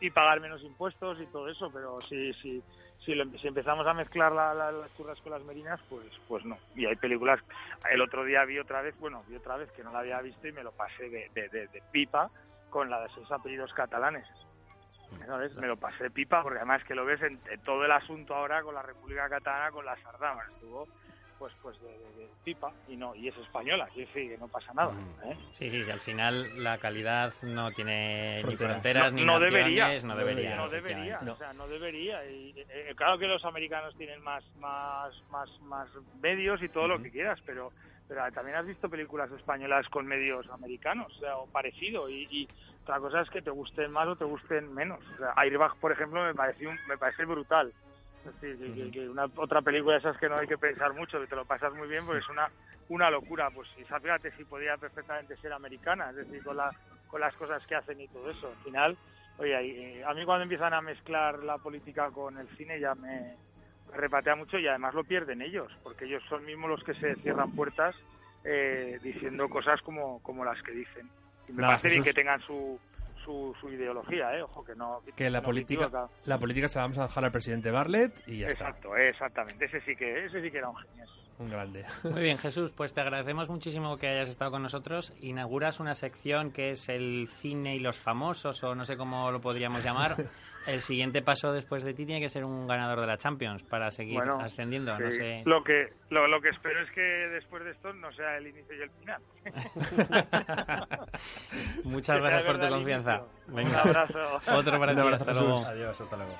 y, 0.00 0.10
pagar 0.10 0.40
menos 0.40 0.62
impuestos 0.62 1.20
y 1.20 1.26
todo 1.26 1.48
eso, 1.48 1.70
pero 1.72 2.00
si, 2.00 2.32
si, 2.34 2.62
si, 3.04 3.14
si 3.40 3.48
empezamos 3.48 3.86
a 3.86 3.94
mezclar 3.94 4.32
las 4.32 4.90
curras 4.92 5.20
con 5.20 5.32
las 5.32 5.42
merinas, 5.42 5.80
pues, 5.88 6.06
pues 6.28 6.44
no. 6.44 6.56
Y 6.76 6.86
hay 6.86 6.96
películas, 6.96 7.40
el 7.90 8.00
otro 8.00 8.24
día 8.24 8.44
vi 8.44 8.58
otra 8.58 8.82
vez, 8.82 8.96
bueno, 8.98 9.24
vi 9.28 9.36
otra 9.36 9.56
vez 9.56 9.70
que 9.72 9.82
no 9.82 9.92
la 9.92 10.00
había 10.00 10.20
visto 10.20 10.46
y 10.46 10.52
me 10.52 10.62
lo 10.62 10.72
pasé 10.72 11.08
de, 11.10 11.28
de 11.48 11.82
pipa 11.90 12.30
con 12.70 12.90
la 12.90 13.00
de 13.00 13.06
esos 13.06 13.30
apellidos 13.32 13.72
catalanes. 13.72 14.26
Me 15.60 15.66
lo 15.66 15.76
pasé 15.76 16.10
pipa 16.10 16.42
porque 16.42 16.58
además 16.58 16.82
que 16.84 16.94
lo 16.94 17.04
ves 17.04 17.20
en, 17.22 17.38
todo 17.64 17.84
el 17.84 17.92
asunto 17.92 18.34
ahora 18.34 18.62
con 18.62 18.74
la 18.74 18.82
República 18.82 19.28
Catalana, 19.28 19.70
con 19.70 19.84
la 19.84 19.96
Sardama, 20.02 20.42
estuvo 20.44 20.86
pues 21.38 21.52
pues 21.62 21.80
de, 21.80 22.28
pipa 22.42 22.72
y 22.88 22.96
no 22.96 23.14
y 23.14 23.28
es 23.28 23.36
española, 23.36 23.88
y 23.94 24.04
sí, 24.06 24.28
que 24.28 24.36
no 24.38 24.48
pasa 24.48 24.72
nada. 24.74 24.92
Mm. 24.92 25.30
¿eh? 25.30 25.36
Sí, 25.52 25.70
sí, 25.70 25.90
al 25.90 26.00
final 26.00 26.62
la 26.62 26.78
calidad 26.78 27.32
no 27.42 27.70
tiene 27.70 28.42
ni 28.42 28.56
fronteras 28.56 29.12
no, 29.12 29.18
ni 29.18 29.24
no 29.24 29.38
debería, 29.38 30.00
no 30.02 30.16
debería, 30.16 30.56
no 30.56 30.68
debería, 30.68 31.20
o 31.20 31.36
sea, 31.36 31.52
no 31.52 31.68
debería. 31.68 32.24
Y, 32.28 32.54
eh, 32.56 32.92
claro 32.96 33.18
que 33.18 33.26
los 33.26 33.44
americanos 33.44 33.94
tienen 33.96 34.20
más 34.22 34.44
más 34.56 35.14
más 35.30 35.48
más 35.62 35.88
medios 36.20 36.60
y 36.62 36.68
todo 36.68 36.88
lo 36.88 37.00
que 37.00 37.10
quieras, 37.10 37.38
pero 37.46 37.72
pero 38.08 38.32
también 38.32 38.56
has 38.56 38.66
visto 38.66 38.88
películas 38.88 39.30
españolas 39.32 39.86
con 39.88 40.06
medios 40.06 40.48
americanos, 40.50 41.14
o, 41.16 41.20
sea, 41.20 41.36
o 41.36 41.46
parecido 41.46 42.08
y 42.08 42.48
otra 42.88 43.00
cosa 43.00 43.20
es 43.20 43.28
que 43.28 43.42
te 43.42 43.50
gusten 43.50 43.92
más 43.92 44.08
o 44.08 44.16
te 44.16 44.24
gusten 44.24 44.72
menos. 44.72 44.98
O 45.14 45.18
sea, 45.18 45.34
Airbag, 45.36 45.76
por 45.76 45.92
ejemplo, 45.92 46.24
me 46.24 46.34
pareció 46.34 46.70
me 46.88 46.96
parece 46.96 47.26
brutal. 47.26 47.70
Es 48.24 48.40
decir, 48.40 48.90
que, 48.90 49.06
una 49.06 49.26
otra 49.36 49.60
película 49.60 49.92
de 49.92 49.98
esas 49.98 50.16
que 50.16 50.26
no 50.26 50.36
hay 50.36 50.46
que 50.46 50.56
pensar 50.56 50.94
mucho, 50.94 51.20
que 51.20 51.26
te 51.26 51.36
lo 51.36 51.44
pasas 51.44 51.74
muy 51.74 51.86
bien, 51.86 52.06
porque 52.06 52.20
es 52.20 52.28
una 52.30 52.48
una 52.88 53.10
locura. 53.10 53.50
Pues 53.50 53.68
fíjate 53.76 54.32
si 54.38 54.44
podía 54.44 54.78
perfectamente 54.78 55.36
ser 55.36 55.52
americana, 55.52 56.08
es 56.08 56.16
decir, 56.16 56.42
con, 56.42 56.56
la, 56.56 56.70
con 57.08 57.20
las 57.20 57.34
cosas 57.34 57.62
que 57.66 57.74
hacen 57.74 58.00
y 58.00 58.08
todo 58.08 58.30
eso. 58.30 58.48
Al 58.48 58.64
final, 58.64 58.96
oye, 59.36 60.02
a 60.02 60.14
mí 60.14 60.24
cuando 60.24 60.44
empiezan 60.44 60.72
a 60.72 60.80
mezclar 60.80 61.44
la 61.44 61.58
política 61.58 62.10
con 62.10 62.38
el 62.38 62.48
cine 62.56 62.80
ya 62.80 62.94
me, 62.94 63.36
repatea 63.94 64.36
mucho 64.36 64.58
y 64.58 64.66
además 64.68 64.94
lo 64.94 65.04
pierden 65.04 65.42
ellos, 65.42 65.70
porque 65.82 66.04
ellos 66.04 66.22
son 66.28 66.44
mismos 66.44 66.70
los 66.70 66.84
que 66.84 66.94
se 66.94 67.14
cierran 67.16 67.52
puertas 67.52 67.94
eh, 68.44 68.98
diciendo 69.02 69.48
cosas 69.48 69.80
como, 69.82 70.22
como 70.22 70.44
las 70.44 70.62
que 70.62 70.72
dicen 70.72 71.08
me 71.52 71.62
parece 71.62 71.88
bien 71.88 72.02
que 72.02 72.12
tengan 72.12 72.40
su, 72.40 72.78
su, 73.24 73.54
ideología, 73.70 74.34
¿eh? 74.36 74.42
Ojo, 74.42 74.64
que 74.64 74.74
no... 74.74 75.02
Que 75.14 75.28
la, 75.28 75.42
política, 75.42 76.08
la 76.24 76.38
política 76.38 76.68
se 76.68 76.78
la 76.78 76.84
vamos 76.84 76.98
a 76.98 77.02
dejar 77.02 77.24
al 77.24 77.32
presidente 77.32 77.70
Bartlett 77.70 78.22
y 78.26 78.38
ya 78.38 78.46
Exacto, 78.46 78.96
exactamente. 78.96 79.66
Ese 79.66 79.80
sí, 79.82 79.94
que, 79.94 80.24
ese 80.24 80.40
sí 80.40 80.50
que 80.50 80.58
era 80.58 80.70
un 80.70 80.76
genio. 80.76 81.04
Un 81.38 81.50
grande. 81.50 81.84
Muy 82.04 82.22
bien, 82.22 82.38
Jesús, 82.38 82.72
pues 82.72 82.94
te 82.94 83.00
agradecemos 83.00 83.48
muchísimo 83.48 83.98
que 83.98 84.08
hayas 84.08 84.30
estado 84.30 84.50
con 84.50 84.62
nosotros. 84.62 85.12
Inauguras 85.20 85.78
una 85.78 85.94
sección 85.94 86.52
que 86.52 86.70
es 86.70 86.88
el 86.88 87.28
cine 87.28 87.76
y 87.76 87.80
los 87.80 87.98
famosos, 87.98 88.64
o 88.64 88.74
no 88.74 88.84
sé 88.84 88.96
cómo 88.96 89.30
lo 89.30 89.40
podríamos 89.40 89.84
llamar. 89.84 90.16
el 90.68 90.82
siguiente 90.82 91.22
paso 91.22 91.52
después 91.52 91.82
de 91.82 91.94
ti 91.94 92.04
tiene 92.04 92.20
que 92.20 92.28
ser 92.28 92.44
un 92.44 92.66
ganador 92.66 93.00
de 93.00 93.06
la 93.06 93.16
Champions 93.16 93.62
para 93.62 93.90
seguir 93.90 94.20
ascendiendo. 94.20 94.98
No 94.98 95.10
sé. 95.10 95.42
Lo 95.46 95.64
que 95.64 95.88
lo, 96.10 96.40
que 96.42 96.50
espero 96.50 96.82
es 96.82 96.90
que 96.90 97.00
después 97.00 97.64
de 97.64 97.70
esto 97.70 97.92
no 97.94 98.12
sea 98.12 98.36
el 98.36 98.48
inicio 98.48 98.74
y 98.76 98.82
el 98.82 98.90
final. 98.90 99.22
Muchas 101.84 102.20
gracias 102.20 102.42
por 102.42 102.60
tu 102.60 102.68
confianza. 102.68 103.22
Un 103.48 103.74
abrazo. 103.74 104.40
Otro 104.54 104.78
para 104.78 104.94
ti. 104.94 105.00
Hasta 105.00 105.32
luego. 105.32 105.66
Adiós, 105.66 106.00
hasta 106.00 106.16
luego. 106.16 106.34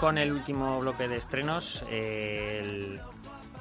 Con 0.00 0.18
el 0.18 0.32
último 0.32 0.80
bloque 0.80 1.08
de 1.08 1.16
estrenos. 1.16 1.84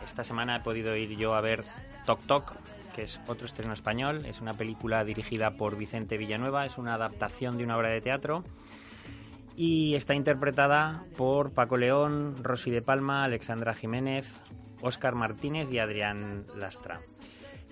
esta 0.03 0.23
semana 0.23 0.57
he 0.57 0.59
podido 0.59 0.95
ir 0.95 1.15
yo 1.17 1.33
a 1.35 1.41
ver 1.41 1.63
Tok 2.05 2.21
Tok, 2.25 2.53
que 2.95 3.03
es 3.03 3.19
otro 3.27 3.45
estreno 3.45 3.73
español. 3.73 4.25
Es 4.25 4.41
una 4.41 4.53
película 4.53 5.03
dirigida 5.03 5.51
por 5.51 5.77
Vicente 5.77 6.17
Villanueva, 6.17 6.65
es 6.65 6.77
una 6.77 6.95
adaptación 6.95 7.57
de 7.57 7.63
una 7.63 7.77
obra 7.77 7.89
de 7.89 8.01
teatro 8.01 8.43
y 9.55 9.95
está 9.95 10.15
interpretada 10.15 11.05
por 11.17 11.51
Paco 11.53 11.77
León, 11.77 12.35
Rosy 12.41 12.71
de 12.71 12.81
Palma, 12.81 13.23
Alexandra 13.23 13.73
Jiménez, 13.73 14.33
Óscar 14.81 15.15
Martínez 15.15 15.71
y 15.71 15.79
Adrián 15.79 16.45
Lastra. 16.57 17.01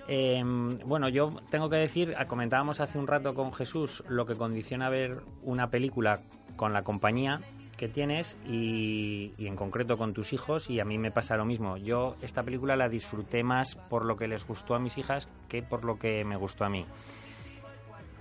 Em, 0.08 0.78
bueno, 0.80 1.10
yo 1.10 1.30
tengo 1.50 1.70
que 1.70 1.78
decir, 1.78 2.14
ah, 2.18 2.26
comentábamos 2.26 2.80
hace 2.80 2.98
un 3.00 3.08
rato 3.08 3.34
con 3.34 3.54
Jesús 3.54 4.04
lo 4.08 4.26
que 4.26 4.36
condiciona 4.36 4.90
ver 4.90 5.22
una 5.42 5.70
película 5.70 6.22
con 6.56 6.74
la 6.74 6.84
compañía 6.84 7.42
que 7.78 7.88
tienes 7.88 8.38
y, 8.48 9.34
en 9.40 9.56
concreto 9.56 9.98
con 9.98 10.14
tus 10.14 10.34
hijos 10.34 10.70
y 10.70 10.80
a 10.80 10.86
mí 10.86 10.98
me 10.98 11.12
pasa 11.12 11.38
lo 11.38 11.46
mismo. 11.46 11.78
Yo 11.78 12.16
esta 12.22 12.44
película 12.44 12.76
la 12.76 12.90
disfruté 12.90 13.44
más 13.44 13.76
por 13.76 14.06
lo 14.06 14.18
que 14.18 14.28
les 14.28 14.46
gustó 14.46 14.76
a 14.76 14.80
mis 14.80 14.98
hijas 14.98 15.28
que 15.50 15.64
por 15.64 15.84
lo 15.84 15.98
que 15.98 16.24
me 16.26 16.36
gustó 16.36 16.66
a 16.66 16.70
mí. 16.70 16.86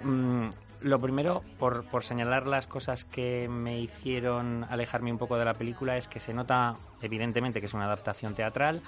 Mm, 0.02 0.48
lo 0.80 1.00
primero, 1.00 1.42
por, 1.58 1.84
por, 1.84 2.02
señalar 2.02 2.46
las 2.46 2.66
cosas 2.66 3.04
que 3.04 3.48
me 3.48 3.80
hicieron 3.80 4.64
alejarme 4.68 5.12
un 5.12 5.18
poco 5.18 5.36
de 5.36 5.44
la 5.44 5.54
película, 5.54 5.96
es 5.96 6.08
que 6.08 6.18
se 6.18 6.34
nota 6.34 6.76
evidentemente 7.00 7.60
que 7.60 7.66
es 7.66 7.74
una 7.74 7.84
adaptación 7.84 8.34
teatral. 8.34 8.82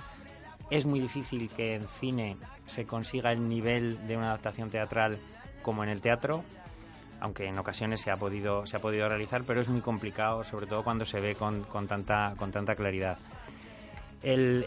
Es 0.70 0.86
muy 0.86 0.98
difícil 0.98 1.48
que 1.50 1.76
en 1.76 1.86
cine 1.86 2.36
se 2.66 2.86
consiga 2.86 3.30
el 3.32 3.48
nivel 3.48 4.06
de 4.08 4.16
una 4.16 4.28
adaptación 4.28 4.70
teatral 4.70 5.18
como 5.62 5.84
en 5.84 5.90
el 5.90 6.00
teatro, 6.00 6.42
aunque 7.24 7.46
en 7.46 7.58
ocasiones 7.58 8.02
se 8.02 8.10
ha 8.10 8.16
podido, 8.16 8.66
se 8.66 8.76
ha 8.76 8.80
podido 8.80 9.08
realizar, 9.08 9.44
pero 9.46 9.62
es 9.62 9.68
muy 9.70 9.80
complicado, 9.80 10.44
sobre 10.44 10.66
todo 10.66 10.84
cuando 10.84 11.06
se 11.06 11.20
ve 11.20 11.34
con, 11.34 11.62
con 11.62 11.88
tanta, 11.88 12.34
con 12.36 12.52
tanta 12.52 12.74
claridad. 12.74 13.16
el, 14.22 14.66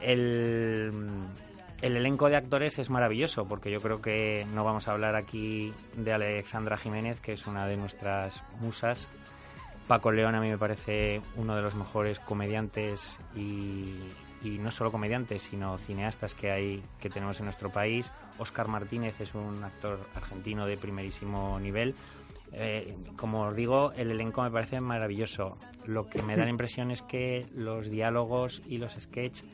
el 1.81 1.95
elenco 1.95 2.29
de 2.29 2.35
actores 2.35 2.79
es 2.79 2.89
maravilloso, 2.89 3.45
porque 3.45 3.69
yo 3.69 3.79
creo 3.79 4.01
que 4.01 4.47
no 4.53 4.63
vamos 4.63 4.87
a 4.87 4.93
hablar 4.93 5.15
aquí 5.15 5.71
de 5.95 6.11
Alexandra 6.11 6.77
Jiménez, 6.77 7.19
que 7.19 7.33
es 7.33 7.45
una 7.45 7.67
de 7.67 7.77
nuestras 7.77 8.43
musas. 8.59 9.07
Paco 9.87 10.11
León 10.11 10.33
a 10.33 10.41
mí 10.41 10.49
me 10.49 10.57
parece 10.57 11.21
uno 11.35 11.55
de 11.55 11.61
los 11.61 11.75
mejores 11.75 12.19
comediantes 12.19 13.19
y, 13.35 13.99
no 14.43 14.71
solo 14.71 14.91
comediantes, 14.91 15.43
sino 15.43 15.77
cineastas 15.77 16.33
que 16.33 16.51
hay 16.51 16.83
que 16.99 17.09
tenemos 17.09 17.37
en 17.39 17.45
nuestro 17.45 17.69
país. 17.69 18.11
Óscar 18.39 18.67
Martínez 18.67 19.19
es 19.21 19.35
un 19.35 19.63
actor 19.63 19.99
argentino 20.15 20.65
de 20.65 20.77
primerísimo 20.77 21.59
nivel. 21.59 21.95
Eh, 22.53 22.95
como 23.15 23.41
os 23.43 23.55
digo, 23.55 23.91
el 23.93 24.11
elenco 24.11 24.41
me 24.43 24.51
parece 24.51 24.79
maravilloso. 24.79 25.57
Lo 25.85 26.07
que 26.07 26.21
me 26.21 26.35
da 26.35 26.43
la 26.43 26.49
impresión 26.49 26.91
es 26.91 27.01
que 27.01 27.45
los 27.53 27.89
diálogos 27.89 28.61
y 28.67 28.77
los 28.77 28.93
sketches 28.93 29.45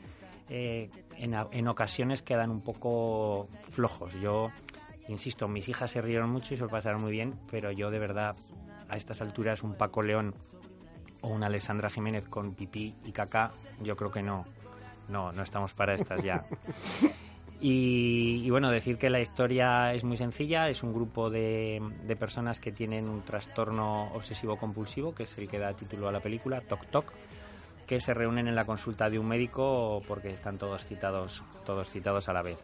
eh, 0.48 0.90
en, 1.16 1.68
ocasiones 1.68 2.22
quedan 2.22 2.50
un 2.50 2.60
poco 2.60 3.48
flojos. 3.70 4.14
Yo, 4.20 4.50
insisto, 5.08 5.48
mis 5.48 5.68
hijas 5.68 5.90
se 5.90 6.02
rieron 6.02 6.30
mucho 6.30 6.54
y 6.54 6.56
se 6.56 6.62
lo 6.62 6.68
pasaron 6.68 7.02
muy 7.02 7.12
bien, 7.12 7.34
pero 7.50 7.70
yo 7.72 7.90
de 7.90 7.98
verdad, 7.98 8.36
a 8.88 8.96
estas 8.96 9.20
alturas, 9.20 9.62
un 9.62 9.74
Paco 9.74 10.02
León 10.02 10.34
o 11.22 11.28
una 11.28 11.46
Alessandra 11.46 11.88
Jiménez 11.88 12.28
con 12.28 12.54
pipí 12.54 12.94
y 13.04 13.12
caca, 13.12 13.52
yo 13.80 13.96
creo 13.96 14.10
que 14.10 14.22
no. 14.22 14.44
No, 15.08 15.32
no 15.32 15.42
estamos 15.42 15.72
para 15.74 15.94
estas 15.94 16.22
ya. 16.22 16.44
Y, 17.66 18.50
bueno, 18.50 18.70
decir 18.70 18.98
que 18.98 19.08
la 19.08 19.20
historia 19.20 19.94
es 19.94 20.04
muy 20.04 20.18
sencilla, 20.18 20.68
es 20.68 20.82
un 20.82 20.92
grupo 20.92 21.30
de, 21.30 21.80
de, 22.06 22.14
personas 22.14 22.60
que 22.60 22.72
tienen 22.72 23.08
un 23.08 23.22
trastorno 23.22 24.12
obsesivo 24.12 24.58
compulsivo, 24.58 25.14
que 25.14 25.22
es 25.22 25.38
el 25.38 25.48
que 25.48 25.58
da 25.58 25.72
título 25.72 26.06
a 26.06 26.12
la 26.12 26.20
película, 26.20 26.60
Toc 26.60 26.84
Toc, 26.88 27.14
que 27.86 28.00
se 28.00 28.12
reúnen 28.12 28.48
en 28.48 28.54
la 28.54 28.66
consulta 28.66 29.08
de 29.08 29.18
un 29.18 29.28
médico 29.28 30.02
porque 30.06 30.28
están 30.28 30.58
todos 30.58 30.84
citados, 30.84 31.42
todos 31.64 31.88
citados 31.88 32.28
a 32.28 32.34
la 32.34 32.42
vez. 32.42 32.58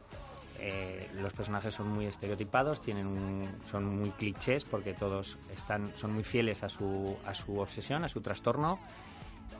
Eh, 0.59 1.09
los 1.23 1.33
personajes 1.33 1.73
son 1.73 1.89
muy 1.89 2.05
estereotipados, 2.05 2.83
tienen 2.83 3.49
son 3.71 3.87
muy 3.87 4.11
clichés 4.11 4.65
porque 4.65 4.93
todos 4.93 5.39
están, 5.51 5.97
son 5.97 6.13
muy 6.13 6.25
fieles 6.25 6.63
a 6.63 6.69
su, 6.69 7.17
a 7.25 7.33
su 7.33 7.59
obsesión, 7.59 8.05
a 8.05 8.11
su 8.11 8.21
trastorno, 8.21 8.79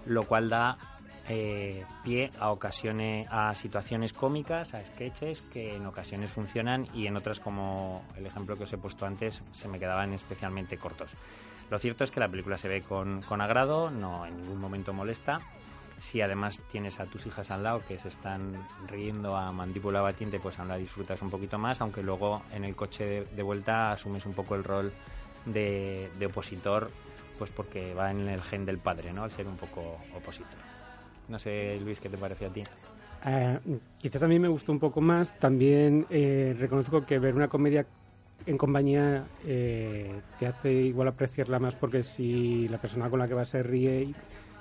lo 0.05 0.25
cual 0.25 0.51
da 0.51 0.77
eh, 1.29 1.85
pie 2.03 2.31
a 2.39 2.51
ocasiones, 2.51 3.29
a 3.31 3.55
situaciones 3.55 4.13
cómicas, 4.13 4.75
a 4.75 4.85
sketches 4.85 5.43
que 5.43 5.77
en 5.77 5.87
ocasiones 5.87 6.31
funcionan 6.31 6.89
y 6.95 7.07
en 7.07 7.17
otras, 7.17 7.41
como 7.41 8.05
el 8.17 8.27
ejemplo 8.27 8.57
que 8.57 8.65
os 8.65 8.73
he 8.73 8.79
puesto 8.79 9.07
antes, 9.07 9.43
se 9.53 9.69
me 9.69 9.79
quedaban 9.79 10.13
especialmente 10.13 10.77
cortos. 10.77 11.15
Lo 11.71 11.79
cierto 11.79 12.03
es 12.03 12.11
que 12.11 12.21
la 12.21 12.29
película 12.29 12.59
se 12.59 12.69
ve 12.69 12.83
con, 12.83 13.23
con 13.23 13.41
agrado, 13.41 13.91
no 13.91 14.27
en 14.27 14.37
ningún 14.41 14.59
momento 14.59 14.93
molesta. 14.93 15.41
Si 16.01 16.21
además 16.21 16.61
tienes 16.73 16.99
a 16.99 17.07
tus 17.07 17.27
hijas 17.27 17.51
al 17.51 17.63
lado 17.63 17.83
que 17.87 17.99
se 17.99 18.09
están 18.09 18.55
riendo 18.89 19.37
a 19.37 19.53
mandíbula 19.53 20.01
batiente, 20.01 20.41
pues 20.41 20.59
aún 20.59 20.69
la 20.69 20.79
disfrutas 20.79 21.21
un 21.23 21.31
poquito 21.31 21.59
más, 21.59 21.81
aunque 21.81 22.03
luego 22.03 22.43
en 22.53 22.65
el 22.65 22.75
coche 22.75 23.27
de, 23.31 23.43
vuelta 23.43 23.93
asumes 23.93 24.27
un 24.27 24.33
poco 24.33 24.57
el 24.57 24.65
rol 24.65 24.93
de, 25.45 26.11
opositor, 26.27 26.91
pues 27.39 27.51
porque 27.51 27.95
va 27.95 28.11
en 28.11 28.29
el 28.29 28.43
gen 28.43 28.65
del 28.65 28.79
padre, 28.79 29.13
¿no? 29.13 29.25
Al 29.25 29.31
ser 29.31 29.47
un 29.47 29.57
poco 29.57 29.99
opositor. 30.17 30.70
No 31.31 31.39
sé, 31.39 31.79
Luis, 31.81 32.01
¿qué 32.01 32.09
te 32.09 32.19
parece 32.19 32.47
a 32.47 32.49
ti? 32.49 32.65
Eh, 33.25 33.59
quizás 34.01 34.23
a 34.25 34.29
mí 34.29 34.39
me 34.39 34.49
gustó 34.49 34.73
un 34.73 34.81
poco 34.81 35.01
más. 35.01 35.39
También 35.39 36.07
eh, 36.11 36.57
reconozco 36.59 37.07
que 37.07 37.21
ver 37.21 37.35
una 37.37 37.49
comedia 37.49 37.87
en 38.47 38.59
compañía 38.59 39.25
eh, 39.47 40.11
te 40.39 40.47
hace 40.47 40.73
igual 40.73 41.09
apreciarla 41.09 41.59
más 41.59 41.77
porque 41.77 42.03
si 42.03 42.67
la 42.69 42.79
persona 42.79 43.11
con 43.11 43.19
la 43.19 43.29
que 43.29 43.35
vas 43.35 43.51
se 43.51 43.63
ríe 43.63 44.13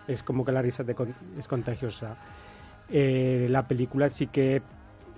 es 0.07 0.21
como 0.21 0.43
que 0.45 0.51
la 0.51 0.61
risa 0.61 0.83
te 0.83 0.95
es 1.37 1.47
contagiosa. 1.47 2.17
Eh, 2.89 3.47
la 3.49 3.67
película 3.67 4.09
sí 4.09 4.27
que 4.27 4.61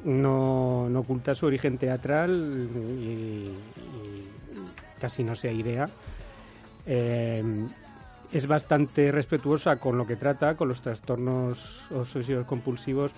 no, 0.05 0.85
oculta 0.95 1.35
su 1.35 1.47
origen 1.47 1.77
teatral 1.77 2.69
y, 3.01 3.51
casi 4.99 5.23
no 5.23 5.35
se 5.35 5.51
idea. 5.53 5.89
Eh, 6.85 7.43
es 8.31 8.47
bastante 8.47 9.11
respetuosa 9.11 9.77
con 9.77 9.97
lo 9.97 10.07
que 10.07 10.15
trata, 10.15 10.55
con 10.55 10.67
los 10.67 10.81
trastornos 10.81 11.91
obsesivos 11.91 12.45
compulsivos, 12.45 13.11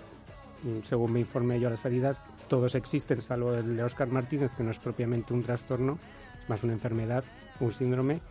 según 0.87 1.13
me 1.13 1.19
informé 1.19 1.59
yo 1.59 1.67
a 1.67 1.71
las 1.71 1.81
salidas, 1.81 2.21
todos 2.47 2.75
existen, 2.75 3.21
salvo 3.21 3.53
el 3.53 3.75
de 3.75 3.83
Oscar 3.83 4.07
Martínez, 4.07 4.53
que 4.53 4.63
no 4.63 4.71
es 4.71 4.79
propiamente 4.79 5.33
un 5.33 5.43
trastorno, 5.43 5.97
es 6.41 6.49
más 6.49 6.63
una 6.63 6.73
enfermedad, 6.73 7.23
un 7.59 7.71
síndrome. 7.71 8.21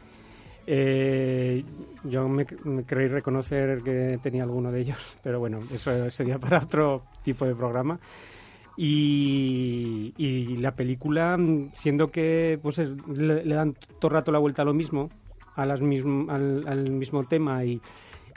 Eh, 0.66 1.64
yo 2.04 2.28
me, 2.28 2.46
creí 2.46 3.08
reconocer 3.08 3.82
que 3.82 4.18
tenía 4.22 4.44
alguno 4.44 4.70
de 4.70 4.80
ellos, 4.80 4.98
pero 5.22 5.40
bueno, 5.40 5.60
eso 5.72 6.10
sería 6.10 6.38
para 6.38 6.60
otro 6.60 7.02
tipo 7.22 7.44
de 7.44 7.54
programa. 7.54 7.98
Y, 8.76 10.56
la 10.58 10.74
película, 10.74 11.38
siendo 11.72 12.10
que 12.10 12.58
pues 12.62 12.78
le, 12.78 13.54
dan 13.54 13.74
todo 13.98 14.08
el 14.08 14.14
rato 14.14 14.32
la 14.32 14.38
vuelta 14.38 14.62
a 14.62 14.64
lo 14.64 14.72
mismo, 14.72 15.10
a 15.54 15.66
las 15.66 15.80
al, 15.80 16.64
al 16.66 16.90
mismo 16.90 17.24
tema 17.24 17.64
y, 17.64 17.80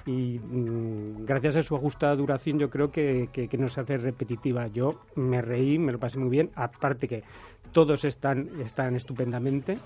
y 0.05 0.39
mm, 0.39 1.26
gracias 1.26 1.55
a 1.55 1.63
su 1.63 1.76
ajustada 1.76 2.16
duración 2.16 2.59
yo 2.59 2.70
creo 2.70 2.91
que, 2.91 3.30
que, 3.32 3.57
no 3.57 3.70
se 3.70 3.82
hace 3.82 3.97
repetitiva. 3.97 4.68
Yo 4.68 5.01
me 5.16 5.41
reí, 5.41 5.80
me 5.80 5.91
lo 5.91 5.99
pasé 5.99 6.20
muy 6.20 6.30
bien, 6.30 6.51
aparte 6.55 7.07
que 7.07 7.24
todos 7.72 8.05
están, 8.05 8.49
están 8.63 8.95
estupendamente. 8.95 9.78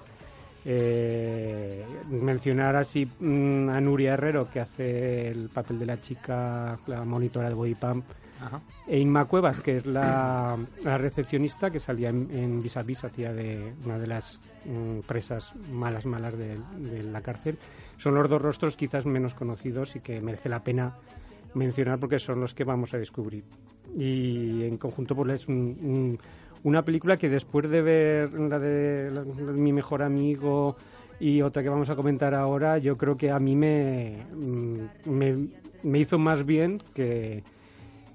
Eh, 0.65 1.85
mencionar 2.09 2.75
así 2.75 3.07
mm, 3.19 3.69
a 3.69 3.79
Nuria 3.79 4.13
Herrero, 4.13 4.49
que 4.51 4.59
hace 4.59 5.29
el 5.29 5.49
papel 5.49 5.79
de 5.79 5.85
la 5.85 6.01
chica, 6.01 6.77
la 6.87 7.05
monitora 7.05 7.47
de 7.47 7.55
Body 7.55 7.75
Pump, 7.75 8.03
e 8.87 8.99
Inma 8.99 9.25
Cuevas, 9.25 9.59
que 9.59 9.77
es 9.77 9.85
la, 9.85 10.57
recepcionista 10.83 11.69
que 11.69 11.79
salía 11.79 12.09
en, 12.09 12.61
Vis 12.61 12.77
a 12.77 12.83
Vis, 12.83 13.03
hacía 13.03 13.33
de 13.33 13.73
una 13.85 13.97
de 13.97 14.07
las 14.07 14.39
mm, 14.65 14.99
presas 15.07 15.53
malas, 15.71 16.05
malas 16.05 16.35
de, 16.37 16.57
la 17.03 17.21
cárcel. 17.21 17.57
Son 17.97 18.15
los 18.15 18.29
dos 18.29 18.41
rostros 18.41 18.77
quizás 18.77 19.05
menos 19.05 19.33
conocidos 19.33 19.95
y 19.95 19.99
que 19.99 20.21
merece 20.21 20.49
la 20.49 20.63
pena 20.63 20.95
mencionar 21.53 21.99
porque 21.99 22.19
son 22.19 22.39
los 22.39 22.53
que 22.53 22.63
vamos 22.63 22.93
a 22.93 22.97
descubrir. 22.97 23.43
Y 23.95 24.63
en 24.63 24.77
conjunto 24.77 25.15
pues 25.15 25.41
es 25.41 25.47
una 26.63 26.83
película 26.83 27.17
que 27.17 27.29
después 27.29 27.69
de 27.69 27.81
ver 27.81 28.33
la 28.33 28.59
de, 28.59 29.11
mi 29.53 29.73
mejor 29.73 30.03
amigo 30.03 30.77
y 31.19 31.41
otra 31.41 31.61
que 31.63 31.69
vamos 31.69 31.89
a 31.89 31.95
comentar 31.95 32.33
ahora, 32.33 32.77
yo 32.77 32.97
creo 32.97 33.17
que 33.17 33.31
a 33.31 33.39
mí 33.39 33.55
me, 33.55 34.25
mm, 34.33 35.45
me 35.83 35.99
hizo 35.99 36.17
más 36.17 36.45
bien 36.45 36.81
que, 36.93 37.43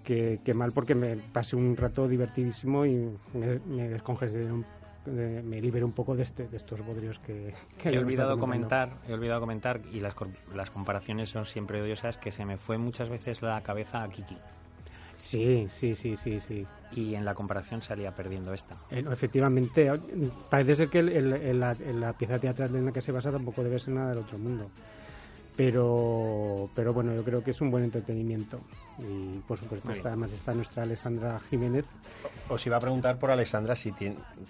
que, 0.04 0.40
mal 0.54 0.72
porque 0.72 0.94
me 0.94 1.16
pasé 1.16 1.56
un 1.56 1.76
rato 1.76 2.06
divertidísimo 2.06 2.86
y 2.86 3.10
me, 3.32 3.58
me 3.66 3.88
descongestioné 3.88 4.64
me 5.06 5.60
liberé 5.60 5.84
un 5.84 5.92
poco 5.92 6.16
de, 6.16 6.22
este, 6.22 6.48
de 6.48 6.56
estos 6.56 6.80
bodrios 6.84 7.18
que, 7.18 7.52
he 7.84 7.98
olvidado 7.98 8.38
comentar 8.38 8.90
he 9.06 9.12
olvidado 9.12 9.40
comentar 9.40 9.80
y 9.92 10.00
las, 10.00 10.14
las 10.54 10.70
comparaciones 10.70 11.28
son 11.28 11.44
siempre 11.44 11.82
odiosas 11.82 12.16
que 12.16 12.32
se 12.32 12.46
me 12.46 12.56
fue 12.56 12.78
muchas 12.78 13.10
veces 13.10 13.42
la 13.42 13.60
cabeza 13.62 14.02
a 14.02 14.08
Kiki 14.08 14.36
Sí, 15.16 15.66
sí, 15.70 15.94
sí, 15.94 16.16
sí, 16.16 16.40
sí. 16.40 16.66
Y 16.92 17.14
en 17.14 17.24
la 17.24 17.34
comparación 17.34 17.82
salía 17.82 18.12
perdiendo 18.14 18.52
esta. 18.52 18.76
Eh, 18.90 19.04
efectivamente, 19.10 19.88
parece 20.50 20.74
ser 20.74 20.88
que 20.88 21.02
la, 21.02 21.76
la, 21.94 22.12
pieza 22.14 22.38
teatral 22.38 22.74
en 22.74 22.86
la 22.86 22.92
que 22.92 23.00
se 23.00 23.12
basa 23.12 23.30
tampoco 23.30 23.62
debe 23.62 23.78
ser 23.78 23.94
nada 23.94 24.10
del 24.10 24.18
otro 24.18 24.38
mundo. 24.38 24.66
Pero 25.56 26.68
pero 26.74 26.92
bueno 26.92 27.14
yo 27.14 27.24
creo 27.24 27.44
que 27.44 27.52
es 27.52 27.60
un 27.60 27.70
buen 27.70 27.84
entretenimiento. 27.84 28.60
Y 28.98 29.38
por 29.46 29.58
supuesto 29.58 29.90
está, 29.90 30.08
además 30.08 30.32
está 30.32 30.54
nuestra 30.54 30.82
Alessandra 30.82 31.40
Jiménez. 31.50 31.84
Os 32.48 32.66
iba 32.66 32.76
a 32.76 32.80
preguntar 32.80 33.18
por 33.18 33.30
Alessandra 33.30 33.76
si 33.76 33.92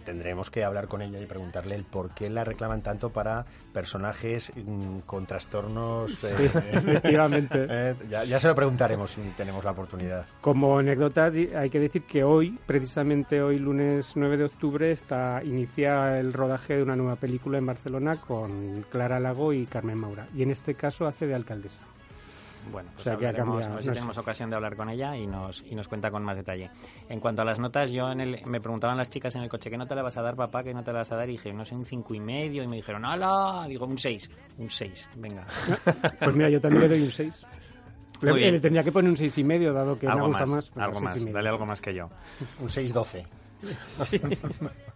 tendremos 0.04 0.50
que 0.50 0.64
hablar 0.64 0.88
con 0.88 1.02
ella 1.02 1.20
y 1.20 1.26
preguntarle 1.26 1.74
el 1.74 1.84
por 1.84 2.10
qué 2.10 2.28
la 2.30 2.44
reclaman 2.44 2.82
tanto 2.82 3.10
para 3.10 3.46
personajes 3.74 4.52
mm, 4.54 5.00
con 5.00 5.26
trastornos 5.26 6.24
eh, 6.24 6.50
efectivamente 6.72 7.66
eh, 7.68 7.94
ya, 8.08 8.24
ya, 8.24 8.40
se 8.40 8.48
lo 8.48 8.54
preguntaremos 8.54 9.10
si 9.10 9.20
tenemos 9.36 9.62
la 9.64 9.72
oportunidad 9.72 10.24
como 10.40 10.78
anécdota 10.78 11.26
hay 11.26 11.68
que 11.68 11.80
decir 11.80 12.04
que 12.04 12.24
hoy 12.24 12.58
precisamente 12.66 13.42
hoy 13.42 13.58
lunes 13.58 14.12
9 14.14 14.38
de 14.38 14.44
octubre 14.44 14.90
está 14.90 15.42
inicia 15.44 16.18
el 16.18 16.32
rodaje 16.32 16.76
de 16.76 16.82
una 16.82 16.96
nueva 16.96 17.16
película 17.16 17.58
en 17.58 17.66
Barcelona 17.66 18.16
con 18.16 18.86
Clara 18.90 19.20
Lago 19.20 19.52
y 19.52 19.66
Carmen 19.66 19.98
Maura 19.98 20.28
y 20.34 20.42
en 20.42 20.50
este 20.50 20.74
caso 20.74 21.06
hace 21.06 21.26
de 21.26 21.34
alcaldesa. 21.34 21.80
Bueno, 22.70 22.90
pues 22.94 23.06
o 23.06 23.10
sea, 23.10 23.16
que 23.16 23.26
ha 23.26 23.82
si 23.82 23.88
tenemos 23.88 24.18
ocasión 24.18 24.50
de 24.50 24.56
hablar 24.56 24.76
con 24.76 24.88
ella 24.88 25.16
y 25.16 25.26
nos, 25.26 25.62
y 25.66 25.74
nos 25.74 25.88
cuenta 25.88 26.10
con 26.10 26.22
más 26.22 26.36
detalle. 26.36 26.70
En 27.08 27.20
cuanto 27.20 27.42
a 27.42 27.44
las 27.44 27.58
notas, 27.58 27.90
yo 27.90 28.10
en 28.10 28.20
el, 28.20 28.40
me 28.46 28.60
preguntaban 28.60 28.96
las 28.96 29.10
chicas 29.10 29.34
en 29.36 29.42
el 29.42 29.48
coche, 29.48 29.70
¿qué 29.70 29.76
nota 29.76 29.94
le 29.94 30.02
vas 30.02 30.16
a 30.16 30.22
dar, 30.22 30.34
papá? 30.36 30.62
¿Qué 30.62 30.72
nota 30.72 30.92
le 30.92 30.98
vas 30.98 31.12
a 31.12 31.16
dar? 31.16 31.28
Y 31.28 31.32
dije, 31.32 31.52
no 31.52 31.64
sé, 31.64 31.74
un 31.74 31.84
cinco 31.84 32.14
y 32.14 32.20
medio. 32.20 32.62
Y 32.62 32.66
me 32.66 32.76
dijeron, 32.76 33.04
¡hala! 33.04 33.66
Digo, 33.68 33.86
un 33.86 33.98
6. 33.98 34.30
Un 34.58 34.70
6, 34.70 35.10
venga. 35.16 35.46
pues 36.18 36.34
mira, 36.34 36.48
yo 36.48 36.60
también 36.60 36.82
le 36.82 36.88
doy 36.88 37.02
un 37.02 37.10
6. 37.10 37.46
Le, 38.22 38.52
le, 38.52 38.60
tendría 38.60 38.82
que 38.82 38.92
poner 38.92 39.10
un 39.10 39.16
seis 39.16 39.36
y 39.38 39.44
medio, 39.44 39.72
dado 39.72 39.98
que 39.98 40.06
algo 40.06 40.20
me 40.20 40.26
gusta 40.28 40.46
más. 40.46 40.72
algo 40.76 41.00
más, 41.00 41.32
dale 41.32 41.48
algo 41.48 41.66
más 41.66 41.80
que 41.80 41.94
yo. 41.94 42.08
un 42.60 42.68
6-12. 42.68 43.26
Sí. 43.64 44.20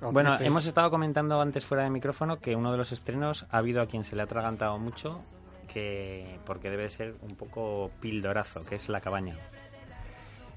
bueno, 0.00 0.38
hemos 0.40 0.66
estado 0.66 0.90
comentando 0.90 1.40
antes 1.40 1.64
fuera 1.64 1.84
de 1.84 1.90
micrófono 1.90 2.38
que 2.38 2.54
uno 2.54 2.70
de 2.70 2.76
los 2.76 2.92
estrenos 2.92 3.46
ha 3.50 3.58
habido 3.58 3.80
a 3.80 3.86
quien 3.86 4.04
se 4.04 4.14
le 4.14 4.20
ha 4.20 4.24
atragantado 4.24 4.78
mucho 4.78 5.22
que 5.68 6.40
porque 6.44 6.70
debe 6.70 6.88
ser 6.90 7.14
un 7.22 7.36
poco 7.36 7.92
pildorazo, 8.00 8.64
que 8.64 8.74
es 8.74 8.88
La 8.88 9.00
Cabaña. 9.00 9.36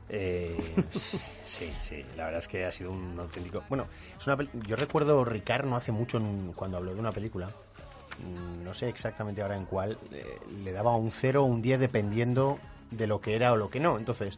Eh, 0.10 0.58
sí, 1.46 1.72
sí, 1.82 2.04
la 2.18 2.26
verdad 2.26 2.40
es 2.40 2.48
que 2.48 2.66
ha 2.66 2.72
sido 2.72 2.92
un 2.92 3.18
auténtico... 3.20 3.64
Bueno, 3.70 3.86
es 4.18 4.28
una 4.28 4.38
yo 4.68 4.76
recuerdo 4.76 5.24
Ricard 5.24 5.66
no 5.66 5.76
hace 5.76 5.92
mucho 5.92 6.20
cuando 6.56 6.78
habló 6.78 6.94
de 6.94 7.00
una 7.00 7.12
película, 7.12 7.48
mm, 7.48 8.64
no 8.64 8.74
sé 8.74 8.90
exactamente 8.90 9.42
ahora 9.42 9.56
en 9.56 9.66
cuál, 9.66 9.98
eh, 10.12 10.40
le 10.64 10.72
daba 10.72 10.96
un 10.96 11.12
0 11.12 11.44
o 11.44 11.46
un 11.46 11.62
10 11.62 11.80
dependiendo 11.80 12.60
de 12.90 13.08
lo 13.08 13.22
que 13.22 13.36
era 13.36 13.54
o 13.54 13.56
lo 13.56 13.70
que 13.70 13.80
no. 13.80 13.98
Entonces, 13.98 14.38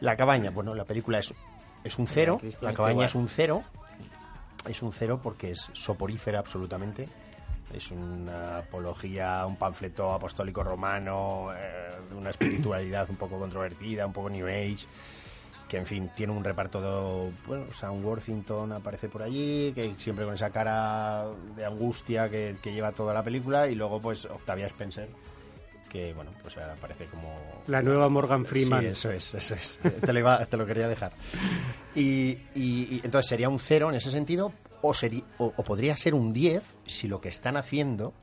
La 0.00 0.16
Cabaña, 0.16 0.50
bueno, 0.50 0.74
la 0.74 0.84
película 0.84 1.18
es, 1.18 1.32
es 1.82 1.98
un 1.98 2.06
0, 2.06 2.40
La 2.60 2.74
Cabaña 2.74 3.06
es 3.06 3.14
un 3.14 3.28
0, 3.28 3.62
es 4.68 4.82
un 4.82 4.92
0 4.92 5.20
porque 5.22 5.52
es 5.52 5.70
soporífera 5.72 6.40
absolutamente 6.40 7.08
es 7.72 7.90
una 7.90 8.58
apología, 8.58 9.44
un 9.46 9.56
panfleto 9.56 10.12
apostólico 10.12 10.62
romano, 10.62 11.50
eh, 11.56 11.88
una 12.16 12.30
espiritualidad 12.30 13.08
un 13.10 13.16
poco 13.16 13.38
controvertida, 13.38 14.06
un 14.06 14.12
poco 14.12 14.30
New 14.30 14.46
Age, 14.46 14.86
que 15.68 15.78
en 15.78 15.86
fin 15.86 16.10
tiene 16.14 16.32
un 16.32 16.44
reparto 16.44 16.80
de, 16.80 17.32
bueno, 17.46 17.72
Sam 17.72 18.04
Worthington 18.04 18.72
aparece 18.72 19.08
por 19.08 19.22
allí, 19.22 19.72
que 19.74 19.94
siempre 19.98 20.24
con 20.24 20.34
esa 20.34 20.50
cara 20.50 21.26
de 21.56 21.64
angustia 21.64 22.30
que, 22.30 22.56
lleva 22.64 22.92
toda 22.92 23.12
la 23.12 23.22
película, 23.22 23.68
y 23.68 23.74
luego 23.74 24.00
pues 24.00 24.24
Octavia 24.26 24.66
Spencer, 24.66 25.08
que 25.90 26.12
bueno, 26.14 26.30
pues 26.42 26.56
aparece 26.58 27.06
como... 27.06 27.34
La 27.66 27.82
nueva 27.82 28.08
Morgan 28.08 28.44
Freeman. 28.44 28.80
Sí, 28.82 28.86
eso 28.86 29.10
es, 29.10 29.34
eso 29.34 29.54
es. 29.54 29.78
te, 30.00 30.12
lo 30.12 30.46
te 30.46 30.56
lo 30.56 30.66
quería 30.66 30.86
dejar. 30.86 31.12
y, 31.94 32.38
y, 32.54 33.00
entonces 33.02 33.28
sería 33.28 33.48
un 33.48 33.58
cero 33.58 33.88
en 33.88 33.96
ese 33.96 34.10
sentido, 34.10 34.52
o, 34.82 34.92
o, 35.38 35.62
podría 35.62 35.96
ser 35.96 36.14
un 36.14 36.32
10 36.32 36.76
si 36.86 37.08
lo 37.08 37.20
que 37.20 37.28
están 37.28 37.56
haciendo 37.56 38.14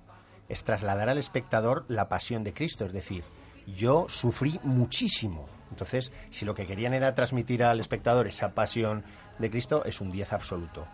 es 0.50 0.64
trasladar 0.64 1.10
al 1.10 1.18
espectador 1.18 1.86
la 1.88 2.10
pasión 2.10 2.44
de 2.44 2.54
Cristo. 2.54 2.86
Es 2.86 2.94
decir, 2.94 3.24
yo 3.68 4.08
sufrí 4.10 4.60
muchísimo. 4.64 5.48
Entonces, 5.70 6.12
si 6.30 6.46
lo 6.46 6.54
que 6.54 6.68
querían 6.68 6.94
era 6.94 7.16
transmitir 7.16 7.64
al 7.64 7.80
espectador 7.80 8.28
esa 8.28 8.54
pasión 8.54 9.04
de 9.40 9.50
Cristo, 9.50 9.84
es 9.86 10.02
un 10.02 10.12
10 10.12 10.34
absoluto. 10.34 10.86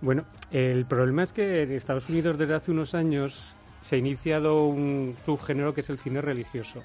Bueno, 0.00 0.24
el 0.50 0.86
problema 0.86 1.24
es 1.24 1.32
que 1.32 1.62
en 1.62 1.72
Estados 1.72 2.08
Unidos 2.08 2.38
desde 2.38 2.54
hace 2.54 2.70
unos 2.70 2.94
años 2.94 3.56
se 3.80 3.96
ha 3.96 3.98
iniciado 3.98 4.66
un 4.66 5.16
subgénero 5.24 5.74
que 5.74 5.80
es 5.82 5.90
el 5.90 5.98
cine 5.98 6.22
religioso. 6.22 6.82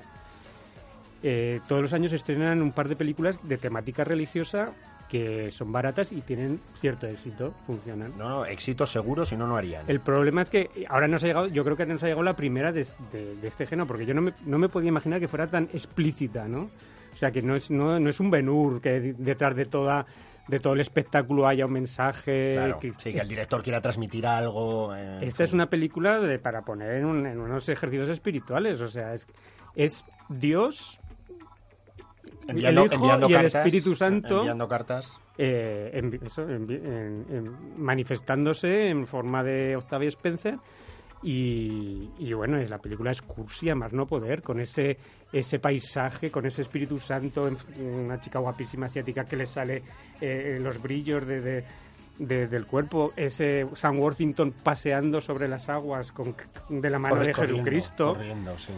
Eh, 1.22 1.62
todos 1.68 1.82
los 1.82 1.94
años 1.94 2.12
estrenan 2.12 2.62
un 2.62 2.72
par 2.72 2.90
de 2.90 2.96
películas 2.96 3.48
de 3.48 3.58
temática 3.58 4.04
religiosa 4.04 4.74
que 5.14 5.52
son 5.52 5.72
baratas 5.72 6.12
y 6.12 6.22
tienen 6.22 6.60
cierto 6.80 7.06
éxito, 7.06 7.54
funcionan. 7.68 8.18
No, 8.18 8.30
no, 8.30 8.46
éxito 8.48 8.88
seguro, 8.88 9.28
si 9.28 9.38
no, 9.38 9.46
no 9.46 9.56
harían. 9.56 9.86
El 9.88 10.00
problema 10.00 10.42
es 10.42 10.50
que 10.50 10.88
ahora 10.90 11.08
nos 11.08 11.24
ha 11.24 11.28
llegado, 11.28 11.48
yo 11.50 11.64
creo 11.64 11.78
que 11.78 11.86
nos 11.86 12.02
ha 12.02 12.08
llegado 12.08 12.24
la 12.24 12.36
primera 12.36 12.72
de, 12.72 12.82
este 13.44 13.68
género, 13.68 13.86
porque 13.86 14.08
yo 14.08 14.16
no 14.16 14.24
me, 14.24 14.34
no 14.48 14.58
me 14.58 14.70
podía 14.70 14.90
imaginar 14.90 15.20
que 15.20 15.28
fuera 15.28 15.46
tan 15.46 15.66
explícita, 15.72 16.48
¿no? 16.48 16.62
O 17.14 17.16
sea, 17.16 17.30
que 17.30 17.44
no 17.44 17.56
es, 17.56 17.70
no, 17.70 18.00
no 18.00 18.10
es 18.10 18.20
un 18.20 18.32
Benur, 18.32 18.82
que 18.82 19.14
detrás 19.16 19.56
de 19.56 19.66
toda 19.66 20.08
de 20.48 20.60
todo 20.60 20.74
el 20.74 20.82
espectáculo 20.82 21.48
haya 21.48 21.68
un 21.68 21.74
mensaje. 21.74 22.74
que, 22.82 22.92
sí, 22.94 23.14
que 23.14 23.20
el 23.20 23.28
director 23.28 23.62
quiera 23.62 23.82
transmitir 23.82 24.26
algo. 24.26 24.96
Eh, 24.96 25.20
esta 25.22 25.44
es 25.44 25.54
una 25.54 25.70
película 25.70 26.20
de, 26.20 26.40
para 26.40 26.64
poner 26.64 26.96
en, 26.96 27.06
unos 27.06 27.70
ejercicios 27.70 28.10
espirituales. 28.10 28.82
O 28.82 28.88
sea, 28.88 29.14
es, 29.14 29.28
es 29.76 30.04
Dios 30.28 31.00
enviando, 32.48 32.86
el 32.86 32.94
Hijo 32.94 33.30
y 33.30 33.34
el 33.34 33.46
Espíritu 33.46 33.96
Santo 33.96 34.40
enviando 34.40 34.68
cartas 34.68 35.12
eh, 35.38 36.02
manifestándose 37.78 38.90
en 38.90 39.08
forma 39.08 39.44
de 39.44 39.76
Octavia 39.76 40.10
Spencer 40.10 40.58
y, 41.22 42.34
bueno 42.34 42.58
la 42.58 42.80
película 42.80 43.12
es 43.12 43.22
cursi 43.22 43.70
a 43.70 43.76
más 43.76 43.94
no 43.94 44.06
poder 44.06 44.42
con 44.42 44.60
ese 44.60 44.98
ese 45.32 45.60
paisaje 45.60 46.30
con 46.30 46.46
ese 46.46 46.64
Espíritu 46.64 47.00
Santo 47.00 47.50
una 47.80 48.20
chica 48.20 48.40
guapísima 48.40 48.88
asiática 48.88 49.24
que 49.24 49.38
le 49.38 49.46
sale 49.46 49.84
eh, 50.20 50.58
los 50.62 50.82
brillos 50.82 51.26
de, 51.26 51.64
del 52.18 52.66
cuerpo, 52.66 53.12
ese 53.16 53.68
Sam 53.74 54.00
Worthington 54.00 54.52
paseando 54.52 55.20
sobre 55.20 55.48
las 55.48 55.70
aguas 55.70 56.12
con, 56.12 56.36
de 56.70 56.90
la 56.90 57.00
mano 57.00 57.18
de 57.18 57.34
Jesucristo. 57.34 58.14
Corriendo, 58.14 58.58
sí. 58.58 58.74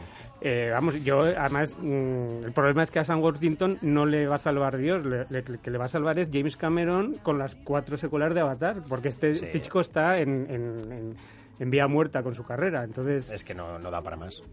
Eh, 0.48 0.70
vamos, 0.70 1.04
yo 1.04 1.22
además, 1.22 1.76
mm, 1.82 2.44
el 2.46 2.52
problema 2.52 2.84
es 2.84 2.92
que 2.92 3.00
a 3.00 3.04
Sam 3.04 3.20
Worthington 3.20 3.80
no 3.82 4.06
le 4.06 4.28
va 4.28 4.36
a 4.36 4.38
salvar 4.38 4.78
Dios, 4.78 5.04
le, 5.04 5.44
que 5.44 5.72
le 5.72 5.78
va 5.80 5.86
a 5.86 5.90
salvar 5.90 6.20
es 6.20 6.30
James 6.32 6.56
Cameron 6.56 7.16
con 7.24 7.40
las 7.40 7.56
cuatro 7.56 7.98
secuelas 7.98 8.36
de 8.36 8.42
Avatar, 8.42 8.84
porque 8.88 9.08
este, 9.08 9.32
este 9.32 9.60
chico 9.60 9.80
está 9.80 10.20
en, 10.20 10.46
en, 10.48 11.16
en, 11.58 11.72
vía 11.72 11.88
muerta 11.88 12.22
con 12.22 12.36
su 12.36 12.44
carrera, 12.44 12.84
entonces... 12.84 13.32
Es 13.32 13.44
que 13.44 13.56
no, 13.56 13.80
no 13.80 13.90
da 13.90 14.04
para 14.04 14.18
más 14.18 14.44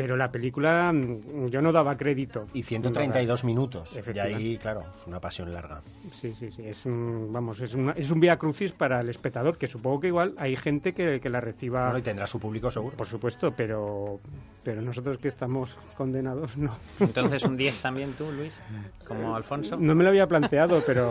pero 0.00 0.16
la 0.16 0.32
película 0.32 0.90
mm, 0.92 1.48
yo 1.48 1.60
no 1.60 1.72
daba 1.72 1.94
crédito. 1.94 2.46
Y 2.54 2.62
132 2.62 3.44
minutos. 3.44 3.98
Y 4.14 4.18
ahí, 4.18 4.56
claro, 4.56 4.84
es 4.98 5.06
una 5.06 5.20
pasión 5.20 5.52
larga. 5.52 5.82
Sí, 6.14 6.34
sí, 6.38 6.50
sí. 6.50 6.66
Es 6.66 6.86
un, 6.86 7.30
vamos, 7.30 7.60
es, 7.60 7.76
es 7.96 8.10
un 8.10 8.18
vía 8.18 8.38
crucis 8.38 8.72
para 8.72 9.00
el 9.00 9.10
espectador, 9.10 9.58
que 9.58 9.66
supongo 9.66 10.00
que 10.00 10.06
igual 10.06 10.34
hay 10.38 10.56
gente 10.56 10.94
que, 10.94 11.20
que 11.20 11.28
la 11.28 11.42
reciba. 11.42 11.84
Bueno, 11.84 11.98
y 11.98 12.02
tendrá 12.02 12.26
su 12.26 12.40
público 12.40 12.70
seguro. 12.70 12.96
Por 12.96 13.06
supuesto, 13.06 13.52
pero, 13.54 14.20
pero 14.64 14.80
nosotros 14.80 15.18
que 15.18 15.28
estamos 15.28 15.76
condenados, 15.98 16.56
no. 16.56 16.74
Entonces, 16.98 17.42
un 17.44 17.58
10 17.58 17.76
también 17.82 18.14
tú, 18.14 18.32
Luis, 18.32 18.58
como 19.06 19.36
Alfonso. 19.36 19.76
No 19.76 19.94
me 19.94 20.02
lo 20.02 20.08
había 20.08 20.26
planteado, 20.26 20.82
pero. 20.86 21.10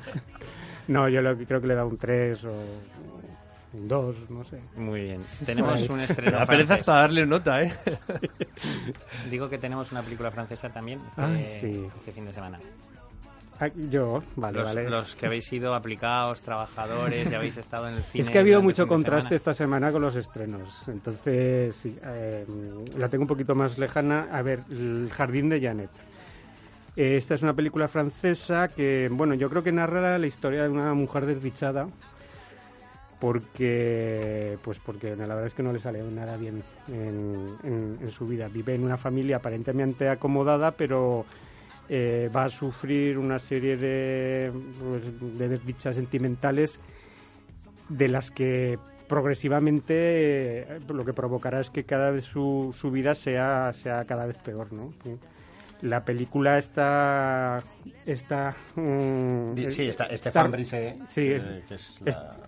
no, 0.88 1.06
yo 1.10 1.20
lo, 1.20 1.36
creo 1.36 1.60
que 1.60 1.66
le 1.66 1.74
he 1.74 1.76
dado 1.76 1.88
un 1.88 1.98
3 1.98 2.44
o 2.44 2.52
dos, 3.72 4.16
no 4.30 4.44
sé. 4.44 4.60
Muy 4.76 5.02
bien. 5.02 5.20
Tenemos 5.44 5.88
un 5.88 6.00
estreno. 6.00 6.38
La 6.38 6.46
pereza 6.46 6.74
hasta 6.74 6.94
darle 6.94 7.26
nota, 7.26 7.62
¿eh? 7.62 7.72
Digo 9.30 9.48
que 9.48 9.58
tenemos 9.58 9.92
una 9.92 10.02
película 10.02 10.30
francesa 10.30 10.68
también 10.70 11.00
este, 11.08 11.20
ah, 11.22 11.92
este 11.96 12.12
fin 12.12 12.24
de 12.24 12.32
semana. 12.32 12.58
Ah, 13.60 13.68
yo, 13.90 14.22
vale, 14.36 14.58
los, 14.58 14.66
vale. 14.66 14.88
Los 14.88 15.14
que 15.14 15.26
habéis 15.26 15.44
sido 15.44 15.74
aplicados, 15.74 16.40
trabajadores 16.40 17.30
y 17.30 17.34
habéis 17.34 17.58
estado 17.58 17.88
en 17.88 17.96
el 17.96 18.02
cine. 18.02 18.22
Es 18.22 18.30
que 18.30 18.38
ha 18.38 18.40
habido 18.40 18.62
mucho 18.62 18.88
contraste 18.88 19.34
esta 19.34 19.52
semana 19.52 19.92
con 19.92 20.00
los 20.00 20.16
estrenos. 20.16 20.88
Entonces, 20.88 21.76
sí, 21.76 21.94
eh, 22.02 22.46
la 22.96 23.08
tengo 23.10 23.24
un 23.24 23.28
poquito 23.28 23.54
más 23.54 23.78
lejana. 23.78 24.28
A 24.32 24.40
ver, 24.40 24.60
El 24.70 25.10
Jardín 25.12 25.50
de 25.50 25.60
Janet. 25.60 25.90
Esta 26.96 27.34
es 27.34 27.42
una 27.42 27.52
película 27.54 27.86
francesa 27.86 28.68
que, 28.68 29.08
bueno, 29.12 29.34
yo 29.34 29.48
creo 29.50 29.62
que 29.62 29.72
narra 29.72 30.18
la 30.18 30.26
historia 30.26 30.62
de 30.62 30.70
una 30.70 30.94
mujer 30.94 31.26
desdichada 31.26 31.86
porque 33.20 34.58
pues 34.62 34.80
porque 34.80 35.14
la 35.14 35.26
verdad 35.26 35.46
es 35.46 35.54
que 35.54 35.62
no 35.62 35.72
le 35.72 35.78
sale 35.78 36.02
nada 36.02 36.36
bien 36.36 36.62
en, 36.88 38.10
su 38.10 38.26
vida. 38.26 38.48
Vive 38.48 38.74
en 38.74 38.82
una 38.82 38.96
familia 38.96 39.36
aparentemente 39.36 40.08
acomodada, 40.08 40.72
pero 40.72 41.26
eh, 41.88 42.30
va 42.34 42.44
a 42.44 42.50
sufrir 42.50 43.18
una 43.18 43.38
serie 43.38 43.76
de, 43.76 44.50
pues, 44.80 45.38
de 45.38 45.48
desdichas 45.48 45.96
sentimentales 45.96 46.80
de 47.88 48.08
las 48.08 48.30
que 48.30 48.78
progresivamente 49.06 49.94
eh, 49.96 50.80
lo 50.88 51.04
que 51.04 51.12
provocará 51.12 51.60
es 51.60 51.68
que 51.68 51.84
cada 51.84 52.10
vez 52.10 52.24
su, 52.24 52.74
su 52.76 52.90
vida 52.90 53.14
sea, 53.14 53.72
sea 53.74 54.04
cada 54.06 54.26
vez 54.26 54.38
peor, 54.38 54.72
¿no? 54.72 54.92
La 55.82 56.04
película 56.04 56.58
está. 56.58 57.62
está 58.04 58.54
mm, 58.76 59.54
sí, 59.70 59.86
está, 59.88 60.04
Estefan 60.06 60.50
Brise, 60.50 60.98
sí, 61.06 61.32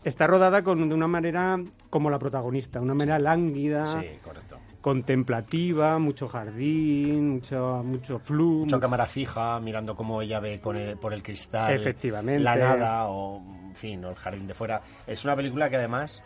está 0.05 0.27
rodada 0.27 0.63
con, 0.63 0.89
de 0.89 0.95
una 0.95 1.07
manera 1.07 1.59
como 1.91 2.11
la 2.11 2.19
protagonista, 2.19 2.81
una 2.81 2.95
manera 2.95 3.19
lánguida. 3.19 3.87
Sí, 3.87 4.07
correcto. 4.23 4.59
contemplativa, 4.81 5.99
mucho 5.99 6.29
jardín, 6.29 7.31
mucho, 7.35 7.83
mucho 7.85 8.19
flu. 8.19 8.61
Mucha 8.65 8.81
cámara 8.81 9.07
fija, 9.07 9.59
mirando 9.61 9.95
cómo 9.97 10.21
ella 10.23 10.41
ve 10.41 10.61
con 10.61 10.77
el- 10.77 10.97
por 10.97 11.13
el 11.13 11.23
cristal. 11.23 11.73
Efectivamente. 11.73 12.43
La 12.43 12.57
nada 12.57 13.07
o, 13.09 13.39
en 13.39 13.75
fin, 13.77 14.05
o 14.05 14.11
el 14.11 14.17
jardín 14.17 14.47
de 14.47 14.55
fuera. 14.55 14.81
Es 15.07 15.25
una 15.25 15.37
película 15.37 15.71
que 15.71 15.77
además 15.77 16.23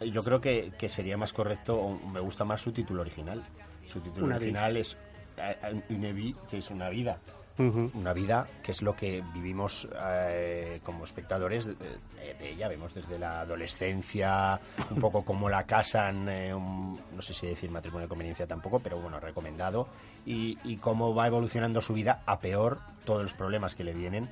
yo 0.00 0.22
creo 0.22 0.40
que, 0.40 0.72
que 0.78 0.88
sería 0.88 1.16
más 1.16 1.32
correcto, 1.32 1.76
o 1.76 1.98
me 2.08 2.20
gusta 2.20 2.44
más 2.44 2.62
su 2.62 2.72
título 2.72 3.02
original. 3.02 3.42
Su 3.86 4.00
título 4.00 4.26
Una 4.26 4.36
original 4.36 4.76
es 4.76 4.96
eh, 5.40 5.56
eh, 5.90 6.34
que 6.50 6.58
es 6.58 6.70
una 6.70 6.88
vida. 6.88 7.18
Una 7.58 8.14
vida 8.14 8.46
que 8.62 8.72
es 8.72 8.80
lo 8.80 8.96
que 8.96 9.22
vivimos 9.34 9.86
eh, 10.02 10.80
como 10.82 11.04
espectadores 11.04 11.66
de, 11.66 11.74
de- 11.74 12.34
de 12.38 12.50
ella. 12.52 12.68
Vemos 12.68 12.94
desde 12.94 13.18
la 13.18 13.42
adolescencia, 13.42 14.58
un 14.90 14.98
poco 14.98 15.24
cómo 15.26 15.50
la 15.50 15.64
casan, 15.64 16.26
eh, 16.30 16.54
un- 16.54 16.98
no 17.14 17.20
sé 17.20 17.34
si 17.34 17.46
decir 17.46 17.70
matrimonio 17.70 18.06
de 18.06 18.08
conveniencia 18.08 18.46
tampoco, 18.46 18.78
pero 18.78 18.98
bueno, 18.98 19.20
recomendado. 19.20 19.88
Y, 20.24 20.56
y 20.64 20.76
cómo 20.76 21.14
va 21.14 21.26
evolucionando 21.26 21.82
su 21.82 21.92
vida 21.92 22.22
a 22.24 22.38
peor, 22.38 22.78
todos 23.04 23.22
los 23.24 23.34
problemas 23.34 23.74
que 23.74 23.84
le 23.84 23.92
vienen 23.92 24.26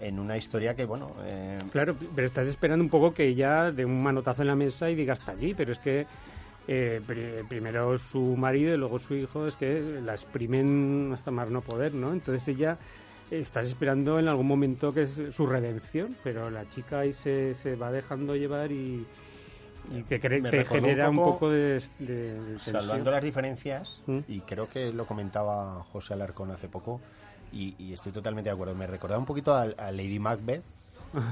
en 0.00 0.18
una 0.18 0.36
historia 0.36 0.74
que, 0.74 0.84
bueno, 0.84 1.12
eh, 1.24 1.58
Claro, 1.70 1.96
pero 2.14 2.26
estás 2.26 2.48
esperando 2.48 2.84
un 2.84 2.90
poco 2.90 3.14
que 3.14 3.24
ella 3.28 3.70
dé 3.70 3.84
un 3.86 4.02
manotazo 4.02 4.42
en 4.42 4.48
la 4.48 4.56
mesa 4.56 4.90
y 4.90 4.94
diga 4.94 5.14
hasta 5.14 5.32
allí, 5.32 5.54
pero 5.54 5.72
es 5.72 5.78
que 5.78 6.06
eh, 6.68 7.00
pri- 7.06 7.44
primero 7.48 7.98
su 7.98 8.36
marido 8.36 8.74
y 8.74 8.76
luego 8.78 8.98
su 8.98 9.14
hijo 9.14 9.46
es 9.46 9.56
que 9.56 10.00
la 10.04 10.12
exprimen 10.14 11.10
hasta 11.12 11.30
más 11.30 11.50
no 11.50 11.60
poder, 11.60 11.94
¿no? 11.94 12.12
Entonces 12.12 12.46
ella 12.48 12.78
estás 13.30 13.66
esperando 13.66 14.18
en 14.18 14.28
algún 14.28 14.46
momento 14.46 14.92
que 14.92 15.02
es 15.02 15.20
su 15.30 15.46
redención, 15.46 16.14
pero 16.22 16.50
la 16.50 16.68
chica 16.68 17.00
ahí 17.00 17.12
se, 17.12 17.54
se 17.54 17.76
va 17.76 17.90
dejando 17.90 18.36
llevar 18.36 18.70
y, 18.72 19.06
y 19.90 20.02
te, 20.02 20.58
un 20.58 20.64
genera 20.64 21.08
un 21.08 21.16
poco, 21.16 21.50
de, 21.50 21.82
de- 21.98 22.40
de 22.40 22.58
salvando 22.60 23.10
las 23.10 23.24
diferencias, 23.24 24.02
¿Mm? 24.06 24.18
y 24.28 24.40
creo 24.40 24.68
que 24.68 24.92
lo 24.92 25.06
comentaba 25.06 25.82
José 25.92 26.14
Alarcón 26.14 26.50
hace 26.50 26.68
poco, 26.68 27.00
y, 27.52 27.74
y 27.78 27.92
estoy 27.92 28.12
totalmente 28.12 28.48
de 28.50 28.54
acuerdo. 28.54 28.74
Me 28.74 28.86
recordaba 28.86 29.18
un 29.18 29.26
poquito 29.26 29.54
a, 29.54 29.62
a 29.62 29.90
Lady 29.92 30.18
Macbeth, 30.18 30.62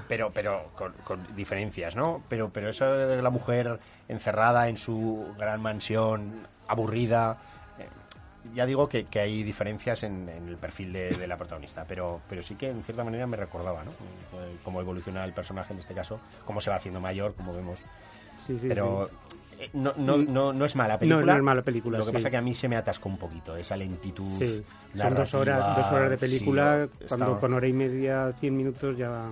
pero 0.08 0.30
pero 0.32 0.70
con, 0.76 0.92
con 1.04 1.36
diferencias, 1.36 1.96
¿no? 1.96 2.22
Pero 2.28 2.50
pero 2.50 2.68
eso 2.68 2.84
de 2.92 3.20
la 3.22 3.30
mujer 3.30 3.78
encerrada 4.08 4.68
en 4.68 4.76
su 4.76 5.34
gran 5.38 5.60
mansión, 5.62 6.46
aburrida. 6.68 7.38
eh, 7.78 7.86
ya 8.54 8.66
digo 8.66 8.88
que, 8.88 9.04
que 9.04 9.20
hay 9.20 9.42
diferencias 9.42 10.02
en, 10.02 10.28
en 10.28 10.48
el 10.48 10.56
perfil 10.56 10.92
de, 10.92 11.16
de 11.16 11.26
la 11.26 11.36
protagonista, 11.36 11.84
pero, 11.86 12.20
pero 12.28 12.42
sí 12.42 12.54
que 12.56 12.68
en 12.70 12.82
cierta 12.84 13.04
manera 13.04 13.26
me 13.26 13.36
recordaba, 13.36 13.84
¿no? 13.84 13.90
Eh, 13.90 14.56
Cómo 14.64 14.80
evoluciona 14.80 15.24
el 15.24 15.32
personaje 15.32 15.72
en 15.72 15.78
este 15.80 15.94
caso, 15.94 16.20
cómo 16.44 16.60
se 16.60 16.70
va 16.70 16.76
haciendo 16.76 17.00
mayor, 17.00 17.34
como 17.34 17.52
vemos 17.54 17.78
Sí, 18.38 18.58
sí, 18.58 18.66
pero 18.68 19.08
sí. 19.08 19.36
eh, 19.64 19.70
no, 19.74 19.92
no, 19.98 20.16
no, 20.16 20.52
no 20.54 20.64
es 20.64 20.74
mala 20.74 20.98
película. 20.98 21.32
no 21.34 21.36
es 21.38 21.42
mala 21.44 21.62
película, 21.62 21.98
Lo 21.98 22.04
que 22.04 22.10
sí. 22.10 22.16
pasa 22.16 22.30
que 22.30 22.38
a 22.38 22.40
mí 22.42 22.54
se 22.54 22.68
me 22.68 22.76
atascó 22.76 23.08
un 23.10 23.18
poquito, 23.18 23.54
esa 23.56 23.76
lentitud. 23.76 24.38
Sí, 24.38 24.64
son 24.94 25.14
dos 25.14 25.34
horas, 25.34 25.76
dos 25.76 25.90
horas 25.92 26.08
de 26.10 26.16
sí, 26.16 26.20
película, 26.26 26.84
está- 26.84 27.06
cuando 27.08 27.38
con 27.38 27.52
hora 27.52 27.66
y 27.68 27.72
media, 27.74 28.32
cien 28.40 28.56
minutos 28.56 28.96
ya, 28.96 29.30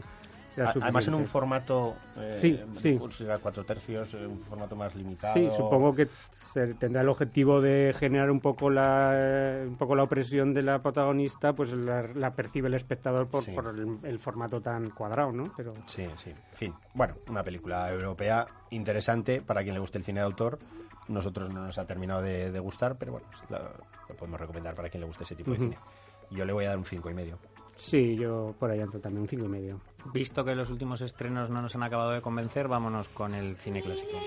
Además 0.61 1.07
en 1.09 1.15
un 1.15 1.27
formato 1.27 1.95
eh, 2.17 2.37
Sí, 2.41 2.61
sí. 2.79 2.99
cuatro 3.43 3.65
tercios, 3.65 4.15
eh, 4.15 4.27
un 4.27 4.41
formato 4.41 4.77
más 4.77 4.95
limitado. 4.95 5.35
Sí, 5.35 5.49
supongo 5.57 5.95
que 5.95 6.09
se 6.33 6.75
tendrá 6.75 7.03
el 7.03 7.09
objetivo 7.09 7.61
de 7.61 7.95
generar 7.99 8.31
un 8.31 8.41
poco 8.41 8.71
la 8.71 9.59
un 9.67 9.77
poco 9.77 9.95
la 9.97 10.03
opresión 10.03 10.55
de 10.55 10.63
la 10.63 10.81
protagonista, 10.83 11.53
pues 11.53 11.73
la, 11.73 12.03
la 12.15 12.33
percibe 12.35 12.69
el 12.69 12.75
espectador 12.75 13.29
por, 13.29 13.45
Sí. 13.45 13.53
por 13.53 13.67
el, 13.69 13.99
el 14.03 14.19
formato 14.19 14.61
tan 14.61 14.91
cuadrado, 14.91 15.33
¿no? 15.33 15.53
Pero 15.57 15.73
Sí, 15.87 16.07
sí. 16.17 16.31
En 16.31 16.57
fin, 16.57 16.75
bueno, 16.95 17.15
una 17.29 17.43
película 17.43 17.91
europea 17.93 18.47
interesante 18.71 19.41
para 19.43 19.63
quien 19.63 19.75
le 19.75 19.81
guste 19.81 19.99
el 19.99 20.05
cine 20.05 20.21
de 20.21 20.27
autor. 20.27 20.59
Nosotros 21.09 21.49
no 21.51 21.65
nos 21.65 21.79
ha 21.79 21.87
terminado 21.87 22.21
de, 22.21 22.51
de 22.53 22.61
gustar, 22.61 22.97
pero 22.99 23.13
bueno, 23.13 23.27
pues 23.31 23.43
la- 23.51 23.71
lo 24.09 24.15
podemos 24.15 24.39
recomendar 24.41 24.75
para 24.75 24.89
quien 24.91 25.01
le 25.01 25.07
guste 25.07 25.25
ese 25.25 25.35
tipo 25.35 25.53
de 25.53 25.59
cine. 25.59 25.79
Yo 26.31 26.45
le 26.45 26.53
voy 26.53 26.67
a 26.67 26.69
dar 26.69 26.79
un 26.79 26.85
cinco 26.85 27.09
y 27.09 27.15
medio. 27.15 27.39
Sí, 27.79 28.17
yo 28.17 28.55
por 28.59 28.71
ahí 28.71 28.81
ando 28.81 28.99
también 29.01 29.23
un 29.23 29.29
cinco 29.29 29.47
y 29.47 29.49
medio. 29.49 29.81
Visto 30.13 30.45
que 30.45 30.55
los 30.55 30.71
últimos 30.71 31.01
estrenos 31.01 31.51
no 31.51 31.63
nos 31.63 31.75
han 31.75 31.83
acabado 31.83 32.11
de 32.11 32.21
convencer, 32.21 32.69
vámonos 32.69 33.09
con 33.09 33.35
el 33.35 33.57
cine 33.57 33.83
clásico. 33.83 34.19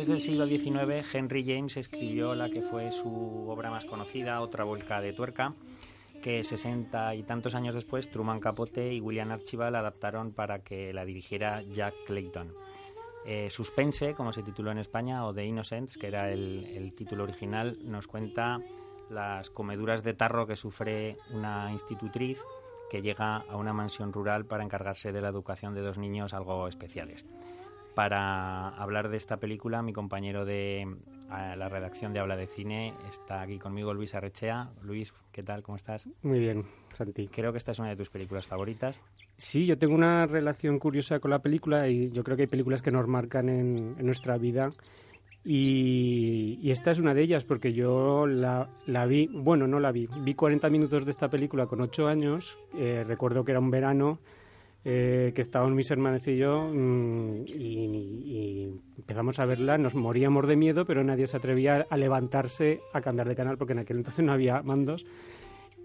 Finales 0.00 0.08
del 0.08 0.20
siglo 0.20 0.46
XIX, 0.46 1.14
Henry 1.14 1.44
James 1.44 1.76
escribió 1.76 2.34
la 2.34 2.48
que 2.48 2.62
fue 2.62 2.90
su 2.90 3.46
obra 3.48 3.70
más 3.70 3.84
conocida, 3.84 4.40
Otra 4.40 4.64
vuelca 4.64 5.00
de 5.00 5.12
tuerca, 5.12 5.54
que 6.22 6.42
sesenta 6.42 7.14
y 7.14 7.22
tantos 7.22 7.54
años 7.54 7.74
después 7.74 8.10
Truman 8.10 8.40
Capote 8.40 8.94
y 8.94 9.00
William 9.00 9.30
Archibald 9.30 9.76
adaptaron 9.76 10.32
para 10.32 10.60
que 10.60 10.94
la 10.94 11.04
dirigiera 11.04 11.62
Jack 11.62 11.94
Clayton. 12.06 12.54
Eh, 13.26 13.48
Suspense, 13.50 14.14
como 14.14 14.32
se 14.32 14.42
tituló 14.42 14.70
en 14.70 14.78
España, 14.78 15.26
o 15.26 15.34
The 15.34 15.44
Innocents, 15.44 15.98
que 15.98 16.06
era 16.06 16.32
el 16.32 16.94
título 16.96 17.24
original, 17.24 17.76
nos 17.82 18.06
cuenta 18.06 18.58
las 19.10 19.50
comeduras 19.50 20.02
de 20.02 20.14
tarro 20.14 20.46
que 20.46 20.56
sufre 20.56 21.18
una 21.32 21.70
institutriz 21.72 22.40
que 22.90 23.02
llega 23.02 23.36
a 23.36 23.56
una 23.56 23.74
mansión 23.74 24.14
rural 24.14 24.46
para 24.46 24.64
encargarse 24.64 25.12
de 25.12 25.20
la 25.20 25.28
educación 25.28 25.74
de 25.74 25.82
dos 25.82 25.98
niños 25.98 26.32
algo 26.32 26.68
especiales. 26.68 27.26
Para 28.00 28.70
hablar 28.70 29.10
de 29.10 29.18
esta 29.18 29.36
película, 29.36 29.82
mi 29.82 29.92
compañero 29.92 30.46
de 30.46 30.88
la 31.28 31.68
redacción 31.68 32.14
de 32.14 32.20
Habla 32.20 32.34
de 32.34 32.46
Cine 32.46 32.94
está 33.10 33.42
aquí 33.42 33.58
conmigo, 33.58 33.92
Luis 33.92 34.14
Arrechea. 34.14 34.70
Luis, 34.80 35.12
¿qué 35.32 35.42
tal? 35.42 35.62
¿Cómo 35.62 35.76
estás? 35.76 36.08
Muy 36.22 36.38
bien, 36.38 36.64
Santi. 36.94 37.28
Creo 37.28 37.52
que 37.52 37.58
esta 37.58 37.72
es 37.72 37.78
una 37.78 37.90
de 37.90 37.96
tus 37.96 38.08
películas 38.08 38.46
favoritas. 38.46 39.02
Sí, 39.36 39.66
yo 39.66 39.76
tengo 39.76 39.94
una 39.94 40.24
relación 40.24 40.78
curiosa 40.78 41.20
con 41.20 41.30
la 41.30 41.40
película 41.40 41.88
y 41.88 42.10
yo 42.10 42.24
creo 42.24 42.38
que 42.38 42.44
hay 42.44 42.48
películas 42.48 42.80
que 42.80 42.90
nos 42.90 43.06
marcan 43.06 43.50
en, 43.50 43.96
en 43.98 44.06
nuestra 44.06 44.38
vida 44.38 44.70
y, 45.44 46.58
y 46.62 46.70
esta 46.70 46.92
es 46.92 47.00
una 47.00 47.12
de 47.12 47.20
ellas 47.20 47.44
porque 47.44 47.74
yo 47.74 48.26
la, 48.26 48.70
la 48.86 49.04
vi, 49.04 49.26
bueno, 49.26 49.66
no 49.66 49.78
la 49.78 49.92
vi, 49.92 50.08
vi 50.20 50.34
40 50.34 50.70
minutos 50.70 51.04
de 51.04 51.10
esta 51.10 51.28
película 51.28 51.66
con 51.66 51.82
8 51.82 52.08
años, 52.08 52.58
eh, 52.78 53.04
recuerdo 53.06 53.44
que 53.44 53.52
era 53.52 53.60
un 53.60 53.70
verano 53.70 54.20
eh, 54.84 55.32
que 55.34 55.40
estaban 55.42 55.74
mis 55.74 55.90
hermanas 55.90 56.26
y 56.26 56.38
yo 56.38 56.70
mm, 56.72 57.44
y, 57.46 58.80
empezamos 58.96 59.38
a 59.38 59.44
verla, 59.44 59.76
nos 59.76 59.94
moríamos 59.94 60.46
de 60.48 60.56
miedo, 60.56 60.86
pero 60.86 61.04
nadie 61.04 61.26
se 61.26 61.36
atrevía 61.36 61.86
a 61.90 61.96
levantarse 61.96 62.80
a 62.94 63.00
cambiar 63.00 63.28
de 63.28 63.36
canal 63.36 63.58
porque 63.58 63.74
en 63.74 63.80
aquel 63.80 63.98
entonces 63.98 64.24
no 64.24 64.32
había 64.32 64.62
mandos. 64.62 65.04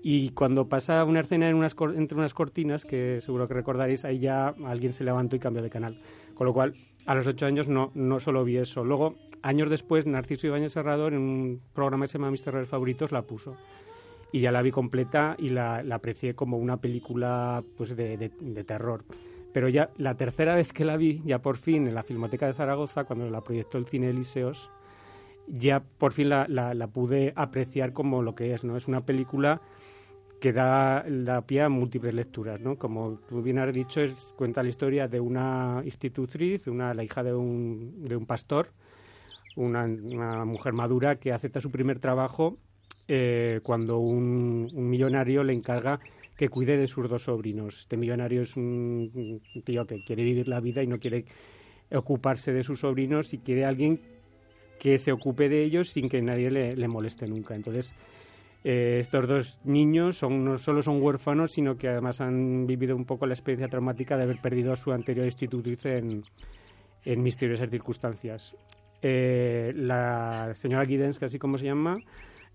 Y 0.08 0.30
cuando 0.30 0.70
pasa 0.70 1.04
una 1.04 1.22
escena 1.22 1.50
entre 1.50 2.16
unas 2.16 2.34
cortinas, 2.34 2.86
que 2.86 3.20
seguro 3.22 3.48
que 3.48 3.56
recordaréis, 3.56 4.06
ahí 4.06 4.20
ya 4.20 4.50
alguien 4.64 4.94
se 4.94 5.04
levantó 5.04 5.36
y 5.36 5.40
cambió 5.40 5.64
de 5.64 5.72
canal. 5.72 6.00
Con 6.36 6.46
lo 6.46 6.54
cual, 6.54 6.76
a 7.08 7.16
los 7.16 7.26
ocho 7.26 7.48
años 7.48 7.68
no, 7.68 7.92
no 7.96 8.20
solo 8.20 8.44
vi 8.44 8.58
eso. 8.58 8.84
Luego, 8.84 9.16
años 9.42 9.70
después, 9.70 10.06
Narciso 10.06 10.46
Ibáñez 10.46 10.74
Serrador, 10.74 11.14
en 11.14 11.22
un 11.22 11.62
programa 11.74 12.06
que 12.06 12.12
se 12.12 12.18
llama 12.20 12.30
Mis 12.30 12.44
Terrores 12.44 12.70
Favoritos, 12.70 13.12
la 13.12 13.24
puso. 13.24 13.58
Y 14.32 14.42
ya 14.42 14.52
la 14.52 14.62
vi 14.62 14.72
completa 14.72 15.36
y 15.40 15.50
la, 15.50 15.82
la 15.84 15.96
aprecié 15.96 16.36
como 16.36 16.58
una 16.58 16.78
película 16.78 17.64
pues 17.78 17.96
de, 17.96 18.30
terror. 18.66 19.06
Pero 19.54 19.70
ya 19.70 19.92
la 19.98 20.16
tercera 20.18 20.56
vez 20.56 20.74
que 20.74 20.84
la 20.84 20.98
vi, 20.98 21.22
ya 21.24 21.42
por 21.42 21.56
fin, 21.56 21.88
en 21.88 21.96
la 21.96 22.04
Filmoteca 22.04 22.46
de 22.46 22.54
Zaragoza, 22.54 23.06
cuando 23.06 23.30
la 23.30 23.42
proyectó 23.42 23.78
el 23.78 23.86
Cine 23.86 24.10
Eliseos, 24.10 24.70
ya 25.48 25.82
por 25.82 26.12
fin 26.12 26.30
la, 26.30 26.48
la- 26.50 26.88
pude 26.88 27.32
apreciar 27.36 27.94
como 27.94 28.22
lo 28.22 28.36
que 28.36 28.54
es, 28.54 28.66
¿no? 28.66 28.76
Es 28.76 28.88
una 28.90 29.06
película 29.06 29.62
que 30.42 30.52
da, 30.52 31.06
da 31.08 31.46
pie 31.46 31.62
a 31.62 31.70
múltiples 31.70 32.14
lecturas, 32.14 32.60
¿no? 32.60 32.78
Como 32.78 33.20
tú 33.30 33.42
bien 33.42 33.58
has 33.60 33.74
dicho, 33.74 34.02
es, 34.02 34.34
cuenta 34.36 34.62
la 34.62 34.70
historia 34.70 35.08
de 35.08 35.22
una 35.22 35.82
institutriz, 35.86 36.68
una, 36.68 36.94
la 36.94 37.04
hija 37.04 37.24
de 37.24 37.34
un, 37.34 38.04
de 38.04 38.18
un 38.18 38.26
pastor, 38.26 38.74
una 39.56 39.88
mujer 40.44 40.74
madura 40.74 41.16
que 41.16 41.32
acepta 41.32 41.62
su 41.62 41.72
primer 41.72 42.00
trabajo 42.00 42.58
eh, 43.08 43.60
cuando 43.64 44.00
un, 44.00 44.70
millonario 44.74 45.44
le 45.44 45.54
encarga 45.54 46.00
que 46.36 46.50
cuide 46.50 46.78
de 46.78 46.88
sus 46.88 47.10
dos 47.10 47.24
sobrinos. 47.24 47.82
Este 47.82 47.98
millonario 47.98 48.42
es 48.42 48.58
un, 48.58 49.42
tío 49.64 49.86
que 49.86 50.04
quiere 50.04 50.24
vivir 50.24 50.48
la 50.48 50.60
vida 50.60 50.84
y 50.84 50.88
no 50.88 51.00
quiere 51.00 51.26
ocuparse 51.94 52.52
de 52.52 52.64
sus 52.64 52.82
sobrinos 52.82 53.34
y 53.34 53.38
quiere 53.38 53.66
alguien 53.66 54.02
que 54.80 54.98
se 54.98 55.12
ocupe 55.12 55.48
de 55.48 55.64
ellos 55.64 55.90
sin 55.90 56.10
que 56.10 56.22
nadie 56.22 56.52
le, 56.52 56.76
le 56.76 56.88
moleste 56.88 57.28
nunca. 57.28 57.56
Entonces, 57.56 57.96
eh, 58.68 58.98
estos 59.00 59.28
dos 59.28 59.60
niños 59.64 60.18
son, 60.18 60.44
no 60.44 60.58
solo 60.58 60.82
son 60.82 61.00
huérfanos, 61.00 61.52
sino 61.52 61.78
que 61.78 61.88
además 61.88 62.20
han 62.20 62.66
vivido 62.66 62.96
un 62.96 63.06
poco 63.06 63.28
la 63.28 63.36
experiencia 63.36 63.68
traumática 63.68 64.18
de 64.18 64.24
haber 64.24 64.42
perdido 64.42 64.74
a 64.74 64.76
su 64.76 64.92
anterior 64.92 65.24
institutriz 65.24 65.86
en, 65.86 66.24
en 67.04 67.22
misteriosas 67.22 67.70
circunstancias. 67.70 68.58
Eh, 69.04 69.72
la 69.76 70.50
señora 70.56 70.84
Giddens, 70.84 71.20
que 71.20 71.26
así 71.26 71.38
como 71.38 71.60
se 71.60 71.66
llama, 71.66 72.00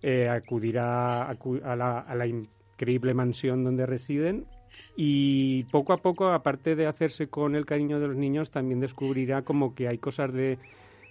eh, 0.03 0.29
acudirá 0.29 1.31
acu- 1.31 1.63
a 1.63 1.77
la, 1.77 2.27
increíble 2.27 3.15
mansión 3.15 3.65
donde 3.65 3.87
residen 3.87 4.47
y 4.97 5.65
poco 5.65 5.93
a 5.93 5.99
poco, 5.99 6.29
aparte 6.29 6.77
de 6.77 6.87
hacerse 6.87 7.29
con 7.29 7.55
el 7.55 7.67
cariño 7.67 8.01
de 8.01 8.09
los 8.09 8.17
niños, 8.17 8.51
también 8.51 8.81
descubrirá 8.81 9.43
como 9.43 9.75
que 9.75 9.89
hay 9.89 9.99
cosas 9.99 10.33
de, 10.33 10.59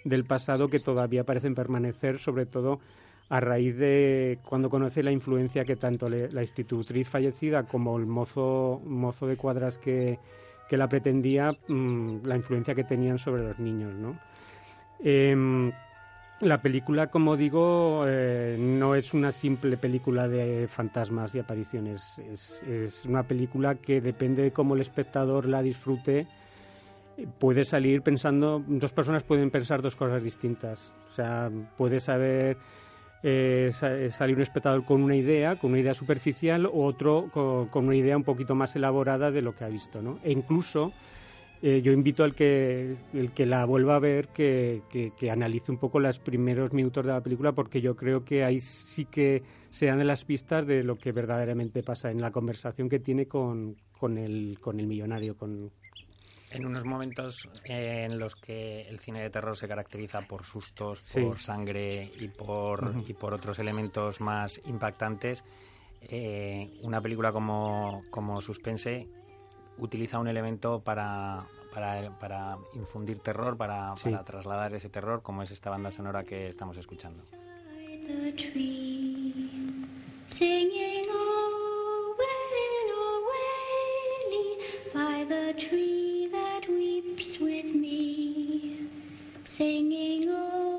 del 0.03 0.25
pasado 0.25 0.69
que 0.69 0.79
todavía 0.79 1.23
parecen 1.23 1.55
permanecer, 1.55 2.19
sobre 2.19 2.45
todo 2.45 2.79
a 3.29 3.39
raíz 3.39 3.77
de 3.77 4.39
cuando 4.43 4.69
conoce 4.69 5.03
la 5.03 5.11
influencia 5.11 5.63
que 5.65 5.75
tanto 5.75 6.09
la 6.09 6.41
institutriz 6.41 7.07
fallecida 7.09 7.63
como 7.63 7.97
el 7.97 8.07
mozo, 8.07 8.81
mozo 8.85 9.27
de 9.27 9.37
cuadras 9.37 9.77
que, 9.77 10.17
que 10.67 10.77
la 10.77 10.89
pretendía, 10.89 11.55
mm, 11.67 12.25
la 12.25 12.35
influencia 12.35 12.73
que 12.73 12.83
tenían 12.83 13.19
sobre 13.19 13.43
los 13.43 13.59
niños, 13.59 13.93
¿no? 13.93 14.19
Em, 14.99 15.71
la 16.41 16.61
película, 16.61 17.07
como 17.07 17.35
digo, 17.35 18.05
eh, 18.07 18.55
no 18.59 18.95
es 18.95 19.13
una 19.13 19.31
simple 19.31 19.75
película 19.77 20.27
de 20.27 20.67
fantasmas 20.67 21.35
y 21.35 21.39
apariciones. 21.39 22.17
Es, 22.19 22.63
es 22.63 23.05
una 23.05 23.23
película 23.23 23.75
que 23.75 23.99
depende 24.01 24.43
de 24.43 24.51
cómo 24.51 24.75
el 24.75 24.81
espectador 24.81 25.45
la 25.45 25.61
disfrute. 25.61 26.27
Puede 27.39 27.65
salir 27.65 28.01
pensando, 28.01 28.63
dos 28.65 28.93
personas 28.93 29.23
pueden 29.23 29.51
pensar 29.51 29.81
dos 29.81 29.97
cosas 29.97 30.23
distintas. 30.23 30.93
O 31.11 31.13
sea, 31.13 31.51
puede 31.77 31.99
saber 31.99 32.55
eh, 33.21 33.71
sa- 33.73 34.09
salir 34.09 34.37
un 34.37 34.43
espectador 34.43 34.85
con 34.85 35.03
una 35.03 35.17
idea, 35.17 35.57
con 35.57 35.71
una 35.71 35.81
idea 35.81 35.93
superficial, 35.93 36.65
o 36.65 36.85
otro 36.85 37.29
con, 37.33 37.67
con 37.67 37.85
una 37.85 37.97
idea 37.97 38.15
un 38.15 38.23
poquito 38.23 38.55
más 38.55 38.73
elaborada 38.77 39.31
de 39.31 39.41
lo 39.41 39.53
que 39.53 39.65
ha 39.65 39.67
visto, 39.67 40.01
¿no? 40.01 40.19
E 40.23 40.31
incluso 40.31 40.93
eh, 41.61 41.81
yo 41.83 41.91
invito 41.91 42.23
al 42.23 42.33
que, 42.35 42.95
el 43.13 43.31
que 43.33 43.45
la 43.45 43.65
vuelva 43.65 43.95
a 43.95 43.99
ver 43.99 44.29
que, 44.29 44.81
que- 44.89 45.11
que 45.17 45.29
analice 45.31 45.71
un 45.71 45.77
poco 45.77 45.99
los 45.99 46.19
primeros 46.19 46.71
minutos 46.73 47.05
de 47.05 47.11
la 47.11 47.21
película 47.21 47.51
porque 47.51 47.81
yo 47.81 47.95
creo 47.95 48.23
que 48.23 48.43
ahí 48.43 48.59
sí 48.59 49.05
que 49.05 49.43
se 49.69 49.87
dan 49.87 50.05
las 50.07 50.23
pistas 50.25 50.65
de 50.65 50.83
lo 50.83 50.97
que 50.97 51.11
verdaderamente 51.11 51.83
pasa 51.83 52.11
en 52.11 52.21
la 52.21 52.31
conversación 52.31 52.87
que 52.89 52.99
tiene 52.99 53.27
con, 53.27 53.75
con, 53.91 54.17
el, 54.17 54.57
con 54.61 54.79
el 54.79 54.87
millonario. 54.87 55.35
Con... 55.37 55.71
En 56.51 56.65
unos 56.65 56.83
momentos 56.85 57.47
eh, 57.65 58.05
en 58.09 58.17
los 58.17 58.35
que 58.35 58.81
el 58.87 58.97
cine 58.99 59.21
de 59.21 59.29
terror 59.29 59.55
se 59.55 59.67
caracteriza 59.67 60.21
por 60.21 60.45
sustos, 60.45 60.99
Sí. 61.03 61.21
por 61.21 61.39
sangre 61.39 62.09
y 62.19 62.27
por, 62.29 62.95
y 63.05 63.13
por 63.13 63.33
otros 63.33 63.59
elementos 63.59 64.19
más 64.21 64.59
impactantes, 64.65 65.43
eh, 66.01 66.71
una 66.81 67.01
película 67.01 67.31
como, 67.31 68.01
como 68.09 68.41
Suspense 68.41 69.07
utiliza 69.79 70.19
un 70.19 70.27
elemento 70.27 70.79
para, 70.81 71.43
para, 71.73 72.11
para 72.19 72.57
infundir 72.73 73.19
terror, 73.19 73.57
para, 73.57 73.95
Sí. 73.95 74.09
para 74.09 74.23
trasladar 74.23 74.73
ese 74.73 74.89
terror, 74.89 75.21
como 75.21 75.43
es 75.43 75.51
esta 75.51 75.69
banda 75.69 75.91
sonora 75.91 76.23
que 76.23 76.47
estamos 76.47 76.77
escuchando. 76.77 77.23
the 85.29 85.53
tree, 85.53 86.09
singing 89.57 90.27
oh 90.29 90.78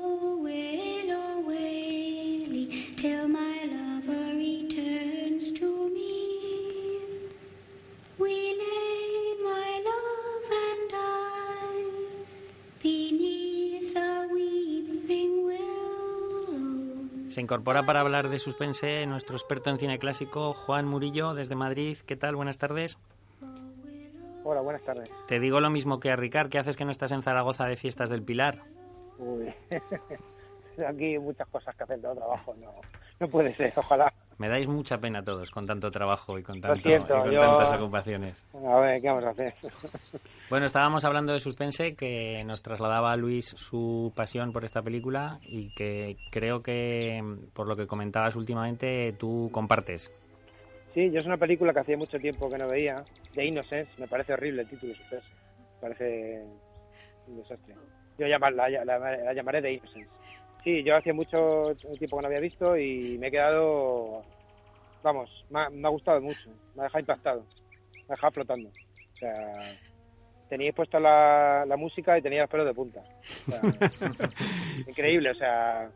Se 17.31 17.39
incorpora 17.39 17.83
para 17.83 18.01
hablar 18.01 18.27
de 18.27 18.39
Suspense 18.39 19.05
nuestro 19.07 19.37
experto 19.37 19.69
en 19.69 19.79
cine 19.79 19.99
clásico, 19.99 20.53
Juan 20.53 20.85
Murillo, 20.85 21.33
desde 21.33 21.55
Madrid. 21.55 21.97
¿Qué 22.05 22.17
tal? 22.17 22.35
Buenas 22.35 22.57
tardes. 22.57 22.97
Hola, 24.43 24.59
buenas 24.59 24.83
tardes. 24.83 25.09
Te 25.29 25.39
digo 25.39 25.61
lo 25.61 25.69
mismo 25.69 26.01
que 26.01 26.11
a 26.11 26.17
Ricard, 26.17 26.49
¿qué 26.49 26.59
haces 26.59 26.75
que 26.75 26.83
no 26.83 26.91
estás 26.91 27.13
en 27.13 27.23
Zaragoza 27.23 27.65
de 27.67 27.77
fiestas 27.77 28.09
del 28.09 28.21
Pilar? 28.21 28.63
Uy, 29.17 29.53
aquí 30.87 31.17
muchas 31.19 31.47
cosas 31.47 31.75
que 31.75 31.83
hacer 31.83 31.99
de 31.99 32.13
trabajo, 32.15 32.55
no, 32.59 32.73
no 33.19 33.27
puede 33.29 33.55
ser, 33.55 33.73
ojalá. 33.75 34.11
Me 34.37 34.49
dais 34.49 34.67
mucha 34.67 34.97
pena 34.99 35.19
a 35.19 35.23
todos 35.23 35.51
con 35.51 35.67
tanto 35.67 35.91
trabajo 35.91 36.37
y 36.39 36.43
con, 36.43 36.59
tanto, 36.61 36.81
siento, 36.89 37.15
y 37.17 37.21
con 37.21 37.31
yo- 37.33 37.39
tantas 37.41 37.71
ocupaciones. 37.73 38.43
A 38.65 38.79
ver, 38.79 39.01
¿qué 39.01 39.07
vamos 39.07 39.25
a 39.25 39.29
hacer? 39.29 39.53
Bueno, 40.49 40.65
estábamos 40.65 41.05
hablando 41.05 41.31
de 41.31 41.39
Suspense, 41.39 41.95
que 41.95 42.43
nos 42.45 42.61
trasladaba 42.61 43.13
a 43.13 43.15
Luis 43.15 43.45
su 43.45 44.11
pasión 44.13 44.51
por 44.51 44.65
esta 44.65 44.81
película 44.81 45.39
y 45.49 45.69
que 45.69 46.17
creo 46.29 46.61
que, 46.61 47.23
por 47.53 47.69
lo 47.69 47.77
que 47.77 47.87
comentabas 47.87 48.35
últimamente, 48.35 49.13
tú 49.17 49.49
compartes. 49.53 50.11
Sí, 50.93 51.09
yo 51.09 51.21
es 51.21 51.25
una 51.25 51.37
película 51.37 51.71
que 51.73 51.79
hacía 51.79 51.95
mucho 51.95 52.19
tiempo 52.19 52.49
que 52.49 52.57
no 52.57 52.67
veía, 52.67 53.05
de 53.33 53.45
Innocence, 53.45 53.89
me 53.97 54.09
parece 54.09 54.33
horrible 54.33 54.63
el 54.63 54.67
título, 54.67 54.93
suceso. 54.93 55.25
Me 55.75 55.81
parece 55.87 56.43
un 57.27 57.37
desastre. 57.37 57.73
Yo 58.17 58.27
la- 58.27 58.97
la 58.97 59.33
llamaré 59.33 59.61
de 59.61 59.71
Innocence. 59.71 60.09
Sí, 60.63 60.83
yo 60.83 60.95
hacía 60.95 61.13
mucho 61.13 61.75
tiempo 61.97 62.17
que 62.17 62.21
no 62.21 62.27
había 62.27 62.39
visto 62.39 62.77
y 62.77 63.17
me 63.17 63.27
he 63.27 63.31
quedado, 63.31 64.23
vamos, 65.01 65.29
me 65.49 65.61
ha, 65.61 65.69
me 65.69 65.87
ha 65.87 65.91
gustado 65.91 66.21
mucho, 66.21 66.49
me 66.75 66.81
ha 66.81 66.83
dejado 66.83 66.99
impactado, 66.99 67.45
me 67.95 68.01
ha 68.09 68.15
dejado 68.15 68.31
flotando. 68.31 68.69
O 68.69 69.17
sea, 69.17 69.75
teníais 70.49 70.75
puesta 70.75 70.99
la, 70.99 71.65
la 71.65 71.77
música 71.77 72.17
y 72.17 72.21
tenía 72.21 72.41
los 72.41 72.49
pelos 72.49 72.67
de 72.67 72.73
punta. 72.73 73.01
O 73.47 73.51
sea, 73.51 73.61
increíble, 74.87 75.31
o 75.31 75.35
sea, 75.35 75.89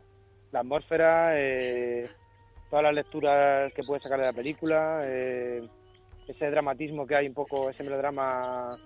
la 0.50 0.60
atmósfera, 0.60 1.30
eh, 1.34 2.08
todas 2.68 2.84
las 2.84 2.94
lecturas 2.94 3.72
que 3.72 3.84
puedes 3.84 4.02
sacar 4.02 4.18
de 4.18 4.26
la 4.26 4.32
película, 4.32 5.02
eh, 5.04 5.62
ese 6.26 6.50
dramatismo 6.50 7.06
que 7.06 7.14
hay 7.14 7.28
un 7.28 7.34
poco, 7.34 7.70
ese 7.70 7.84
melodrama 7.84 8.76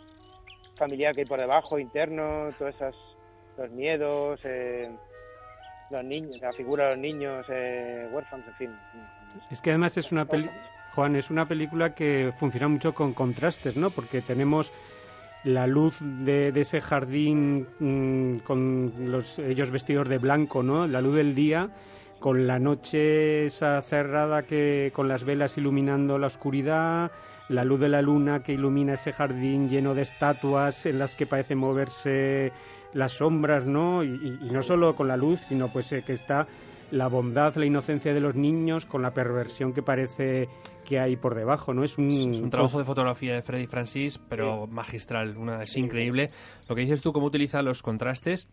familiar 0.76 1.14
que 1.14 1.22
hay 1.22 1.26
por 1.26 1.40
debajo, 1.40 1.78
interno, 1.78 2.50
todos 2.58 2.74
esos 2.74 2.96
los 3.56 3.70
miedos, 3.70 4.40
eh, 4.44 4.90
los 5.90 6.04
niños, 6.04 6.40
la 6.40 6.52
figura 6.52 6.84
de 6.84 6.90
los 6.90 6.98
niños 6.98 7.46
eh, 7.48 8.08
huérfanos, 8.10 8.46
en 8.48 8.54
fin. 8.54 8.70
Es 9.50 9.60
que 9.60 9.70
además 9.70 9.96
es 9.96 10.12
una 10.12 10.24
peli 10.24 10.48
Juan, 10.94 11.14
es 11.14 11.30
una 11.30 11.46
película 11.46 11.94
que 11.94 12.32
funciona 12.36 12.66
mucho 12.68 12.94
con 12.94 13.14
contrastes, 13.14 13.76
¿no? 13.76 13.90
Porque 13.90 14.22
tenemos 14.22 14.72
la 15.44 15.66
luz 15.66 15.98
de, 16.00 16.48
ese 16.54 16.80
jardín 16.80 17.68
mm, 17.78 18.38
con 18.38 18.92
los, 18.98 19.38
ellos 19.38 19.70
vestidos 19.70 20.08
de 20.08 20.18
blanco, 20.18 20.62
¿no? 20.62 20.88
La 20.88 21.00
luz 21.00 21.16
del 21.16 21.34
día 21.34 21.70
con 22.18 22.46
la 22.46 22.58
noche 22.58 23.46
esa 23.46 23.80
cerrada 23.80 24.42
que 24.42 24.92
con 24.94 25.08
las 25.08 25.24
velas 25.24 25.56
iluminando 25.56 26.18
la 26.18 26.26
oscuridad, 26.26 27.10
la 27.48 27.64
luz 27.64 27.80
de 27.80 27.88
la 27.88 28.02
luna 28.02 28.42
que 28.42 28.52
ilumina 28.52 28.94
ese 28.94 29.12
jardín 29.12 29.70
lleno 29.70 29.94
de 29.94 30.02
estatuas 30.02 30.84
en 30.84 30.98
las 30.98 31.16
que 31.16 31.26
parece 31.26 31.54
moverse 31.54 32.52
las 32.92 33.12
sombras, 33.12 33.66
¿no? 33.66 34.02
Y, 34.04 34.08
y- 34.42 34.50
no 34.50 34.62
solo 34.62 34.94
con 34.96 35.08
la 35.08 35.16
luz, 35.16 35.40
sino 35.40 35.72
pues 35.72 35.92
eh, 35.92 36.02
que 36.04 36.12
está 36.12 36.46
la 36.90 37.06
bondad, 37.06 37.54
la 37.54 37.66
inocencia 37.66 38.12
de 38.12 38.20
los 38.20 38.34
niños 38.34 38.84
con 38.84 39.00
la 39.02 39.12
perversión 39.14 39.72
que 39.72 39.80
parece 39.82 40.48
que 40.84 40.98
hay 40.98 41.14
por 41.16 41.36
debajo, 41.36 41.72
¿no? 41.72 41.84
Es 41.84 41.98
un, 41.98 42.08
Es 42.08 42.40
un 42.40 42.50
trabajo 42.50 42.78
de 42.80 42.84
fotografía 42.84 43.34
de 43.34 43.42
Freddy 43.42 43.66
Francis, 43.66 44.18
pero 44.18 44.66
magistral, 44.66 45.36
una, 45.36 45.62
es 45.62 45.76
increíble. 45.76 46.30
Lo 46.68 46.74
que 46.74 46.80
dices 46.80 47.00
tú, 47.00 47.12
cómo 47.12 47.26
utiliza 47.26 47.62
los 47.62 47.80
contrastes 47.82 48.48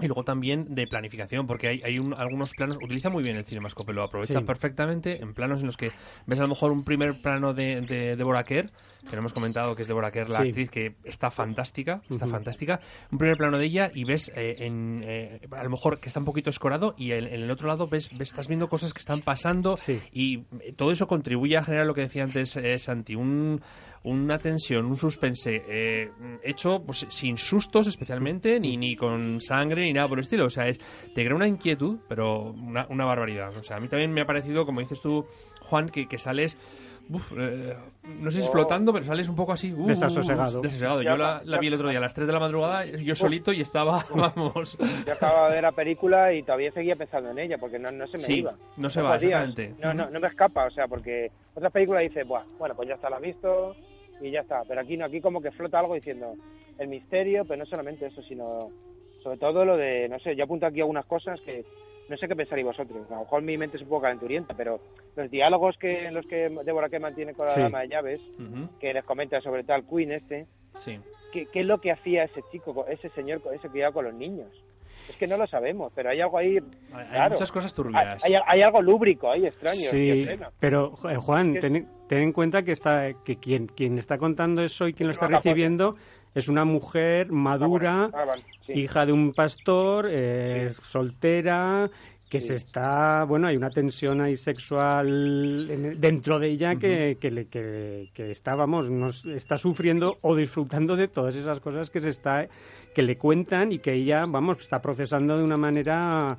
y 0.00 0.06
luego 0.06 0.24
también 0.24 0.74
de 0.74 0.86
planificación, 0.86 1.46
porque 1.46 1.68
hay, 1.68 1.80
hay 1.84 1.98
un- 1.98 2.14
algunos 2.14 2.52
planos, 2.54 2.78
utiliza 2.82 3.10
muy 3.10 3.22
bien 3.22 3.36
el 3.36 3.44
cinemascope, 3.44 3.92
lo 3.92 4.02
aprovecha 4.04 4.38
Sí. 4.40 4.44
perfectamente 4.46 5.22
en 5.22 5.34
planos 5.34 5.60
en 5.60 5.66
los 5.66 5.76
que 5.76 5.90
ves 6.26 6.38
a 6.38 6.42
lo 6.42 6.48
mejor 6.48 6.72
un 6.72 6.84
primer 6.84 7.20
plano 7.20 7.52
de, 7.54 7.80
de 7.82 8.16
Deborah 8.16 8.44
Kerr, 8.44 8.70
que 9.08 9.12
no 9.16 9.20
hemos 9.20 9.32
comentado 9.32 9.74
que 9.76 9.82
es 9.82 9.88
Deborah 9.88 10.10
Kerr, 10.10 10.28
la 10.30 10.42
Sí. 10.42 10.48
actriz 10.48 10.70
que 10.70 10.96
está 11.04 11.30
fantástica, 11.30 12.02
está 12.10 12.26
fantástica, 12.26 12.80
un 13.12 13.18
primer 13.18 13.36
plano 13.36 13.58
de 13.58 13.64
ella 13.66 13.90
y 13.94 14.04
ves 14.04 14.32
eh, 14.36 14.54
en, 14.58 15.02
eh, 15.06 15.40
a 15.52 15.62
lo 15.64 15.70
mejor 15.70 16.00
que 16.00 16.08
está 16.08 16.20
un 16.20 16.26
poquito 16.26 16.50
escorado 16.50 16.94
y 16.98 17.12
en, 17.12 17.26
en 17.26 17.42
el 17.42 17.50
otro 17.50 17.68
lado 17.68 17.86
ves, 17.86 18.10
ves- 18.16 18.30
estás 18.30 18.48
viendo 18.48 18.68
cosas 18.68 18.92
que 18.92 18.98
están 19.00 19.20
pasando 19.20 19.76
Sí. 19.76 20.00
y 20.12 20.38
eh, 20.60 20.72
todo 20.76 20.90
eso 20.90 21.06
contribuye 21.06 21.56
a 21.56 21.62
generar 21.64 21.86
lo 21.86 21.94
que 21.94 22.02
decía 22.02 22.24
antes 22.24 22.56
eh, 22.56 22.78
Santi, 22.78 23.14
un, 23.14 23.60
una 24.02 24.38
tensión, 24.38 24.86
un 24.86 24.96
suspense 24.96 25.62
eh, 25.68 26.10
hecho 26.44 26.82
pues, 26.84 27.06
sin 27.08 27.36
sustos 27.36 27.86
especialmente, 27.86 28.58
ni, 28.60 28.76
ni 28.76 28.96
con 28.96 29.40
sangre, 29.40 29.82
ni 29.82 29.92
nada 29.92 30.08
por 30.08 30.18
el 30.18 30.22
estilo. 30.24 30.44
O 30.46 30.50
sea, 30.50 30.68
es, 30.68 30.78
te 31.14 31.24
crea 31.24 31.34
una 31.34 31.46
inquietud, 31.48 31.98
pero 32.08 32.52
una, 32.52 32.86
una 32.88 33.04
barbaridad. 33.04 33.56
O 33.56 33.62
sea, 33.62 33.76
a 33.76 33.80
mí 33.80 33.88
también 33.88 34.12
me 34.12 34.20
ha 34.20 34.26
parecido, 34.26 34.64
como 34.66 34.80
dices 34.80 35.00
tú, 35.00 35.26
Juan, 35.62 35.88
que, 35.88 36.06
que 36.08 36.18
sales... 36.18 36.56
uf, 37.10 37.32
eh, 37.38 37.74
no 38.20 38.30
sé 38.30 38.40
si 38.42 38.48
Oh. 38.48 38.52
flotando, 38.52 38.92
pero 38.92 39.04
sales 39.04 39.28
un 39.28 39.36
poco 39.36 39.52
así. 39.52 39.72
uh, 39.72 39.86
Desasosegado. 39.86 41.02
Yo 41.02 41.16
la, 41.16 41.40
vi 41.60 41.66
el 41.68 41.74
otro 41.74 41.88
día 41.88 41.98
a 41.98 42.02
las 42.02 42.14
3 42.14 42.26
de 42.26 42.32
la 42.32 42.40
madrugada, 42.40 42.84
yo 42.84 43.14
solito 43.14 43.52
y 43.52 43.60
estaba, 43.60 44.04
vamos. 44.14 44.76
Yo 45.06 45.12
acababa 45.12 45.48
de 45.48 45.54
ver 45.54 45.62
la 45.62 45.72
película 45.72 46.32
y 46.32 46.42
todavía 46.42 46.72
seguía 46.72 46.96
pensando 46.96 47.30
en 47.30 47.38
ella 47.38 47.58
porque 47.58 47.78
no, 47.78 47.90
no 47.90 48.06
se 48.06 48.18
me 48.18 48.22
Sí, 48.24 48.34
iba. 48.38 48.54
no 48.76 48.90
se 48.90 49.02
va, 49.02 49.18
días, 49.18 49.48
exactamente. 49.48 49.74
No, 49.84 49.94
no, 49.94 50.10
no 50.10 50.20
me 50.20 50.28
escapa, 50.28 50.66
o 50.66 50.70
sea, 50.70 50.86
porque 50.88 51.30
otras 51.54 51.72
películas 51.72 52.02
dices, 52.02 52.26
Buah, 52.26 52.44
bueno, 52.58 52.74
pues 52.74 52.88
ya 52.88 52.94
está, 52.94 53.08
la 53.10 53.16
has 53.16 53.22
visto 53.22 53.74
y 54.20 54.30
ya 54.30 54.40
está. 54.40 54.62
Pero 54.66 54.80
aquí 54.80 54.96
no, 54.96 55.04
aquí 55.04 55.20
como 55.20 55.40
que 55.40 55.50
flota 55.52 55.78
algo 55.80 55.94
diciendo 55.94 56.34
el 56.78 56.88
misterio, 56.88 57.44
pero 57.44 57.58
no 57.58 57.66
solamente 57.66 58.06
eso, 58.06 58.22
sino 58.22 58.70
sobre 59.22 59.38
todo 59.38 59.64
lo 59.64 59.76
de, 59.76 60.08
no 60.08 60.18
sé, 60.20 60.36
yo 60.36 60.44
apunto 60.44 60.66
aquí 60.66 60.80
algunas 60.80 61.04
cosas 61.06 61.40
que 61.40 61.64
no 62.08 62.16
sé 62.16 62.28
qué 62.28 62.36
pensaréis 62.36 62.66
vosotros. 62.66 63.10
A 63.10 63.14
lo 63.14 63.20
mejor 63.20 63.42
mi 63.42 63.56
mente 63.58 63.76
es 63.76 63.82
un 63.82 63.88
poco 63.88 64.02
calenturienta, 64.02 64.54
pero 64.54 64.80
los 65.16 65.30
diálogos 65.30 65.76
que 65.78 66.06
en 66.06 66.14
los 66.14 66.26
que 66.26 66.48
Débora 66.64 66.88
que 66.88 66.98
mantiene 67.00 67.34
con 67.34 67.46
la 67.46 67.52
Sí. 67.52 67.60
dama 67.60 67.80
de 67.80 67.88
llaves, 67.88 68.20
Ujú, 68.38 68.68
que 68.78 68.92
les 68.94 69.04
comenta 69.04 69.40
sobre 69.40 69.64
tal 69.64 69.84
Queen 69.86 70.12
este, 70.12 70.46
Sí. 70.78 70.98
¿qué, 71.32 71.46
qué 71.46 71.60
es 71.60 71.66
lo 71.66 71.80
que 71.80 71.90
hacía 71.92 72.24
ese 72.24 72.42
chico, 72.52 72.86
ese 72.88 73.08
señor, 73.10 73.40
ese 73.54 73.68
cuidado 73.68 73.92
con 73.94 74.04
los 74.04 74.14
niños? 74.14 74.48
Es 75.08 75.14
que 75.16 75.26
no 75.28 75.36
lo 75.36 75.46
sabemos, 75.46 75.92
pero 75.94 76.10
hay 76.10 76.20
algo 76.20 76.36
ahí. 76.36 76.58
Hay, 76.92 77.06
claro. 77.10 77.30
muchas 77.30 77.52
cosas 77.52 77.72
turbias. 77.72 78.24
hay- 78.24 78.34
hay 78.44 78.62
algo 78.62 78.82
lúbrico 78.82 79.30
ahí, 79.30 79.46
extraño. 79.46 79.88
Sí, 79.90 80.26
pero 80.58 80.94
eh, 81.08 81.14
Juan, 81.14 81.60
ten, 81.60 81.88
ten 82.08 82.22
en 82.22 82.32
cuenta 82.32 82.64
que 82.64 82.72
está 82.72 83.12
que 83.24 83.36
quien 83.36 83.68
quien 83.68 83.98
está 83.98 84.18
contando 84.18 84.62
eso 84.64 84.88
y 84.88 84.94
quien 84.94 85.06
lo 85.06 85.12
está 85.12 85.28
recibiendo 85.28 85.94
es 86.36 86.48
una 86.48 86.64
mujer 86.64 87.32
madura, 87.32 88.10
Ah, 88.12 88.24
vale, 88.24 88.44
sí. 88.66 88.72
hija 88.74 89.04
de 89.06 89.12
un 89.12 89.32
pastor, 89.32 90.06
eh, 90.08 90.70
soltera, 90.82 91.90
que 92.28 92.40
se 92.40 92.54
está, 92.56 93.22
bueno, 93.24 93.46
hay 93.46 93.56
una 93.56 93.70
tensión 93.70 94.20
ahí 94.20 94.34
sexual 94.34 95.68
en- 95.70 96.00
dentro 96.00 96.38
de 96.40 96.48
ella 96.48 96.74
que, 96.76 97.16
que, 97.20 97.30
le- 97.30 97.46
que, 97.46 98.10
que 98.12 98.30
está, 98.32 98.54
vamos, 98.56 98.90
nos 98.90 99.24
está 99.26 99.56
sufriendo 99.56 100.18
o 100.22 100.34
disfrutando 100.34 100.96
de 100.96 101.06
todas 101.08 101.36
esas 101.36 101.60
cosas 101.60 101.88
que 101.90 102.00
se 102.00 102.08
está 102.10 102.48
que 102.94 103.02
le 103.02 103.16
cuentan 103.16 103.72
y 103.72 103.78
que 103.78 103.92
ella, 103.92 104.24
vamos, 104.26 104.60
está 104.60 104.82
procesando 104.82 105.38
de 105.38 105.44
una 105.44 105.56
manera 105.56 106.36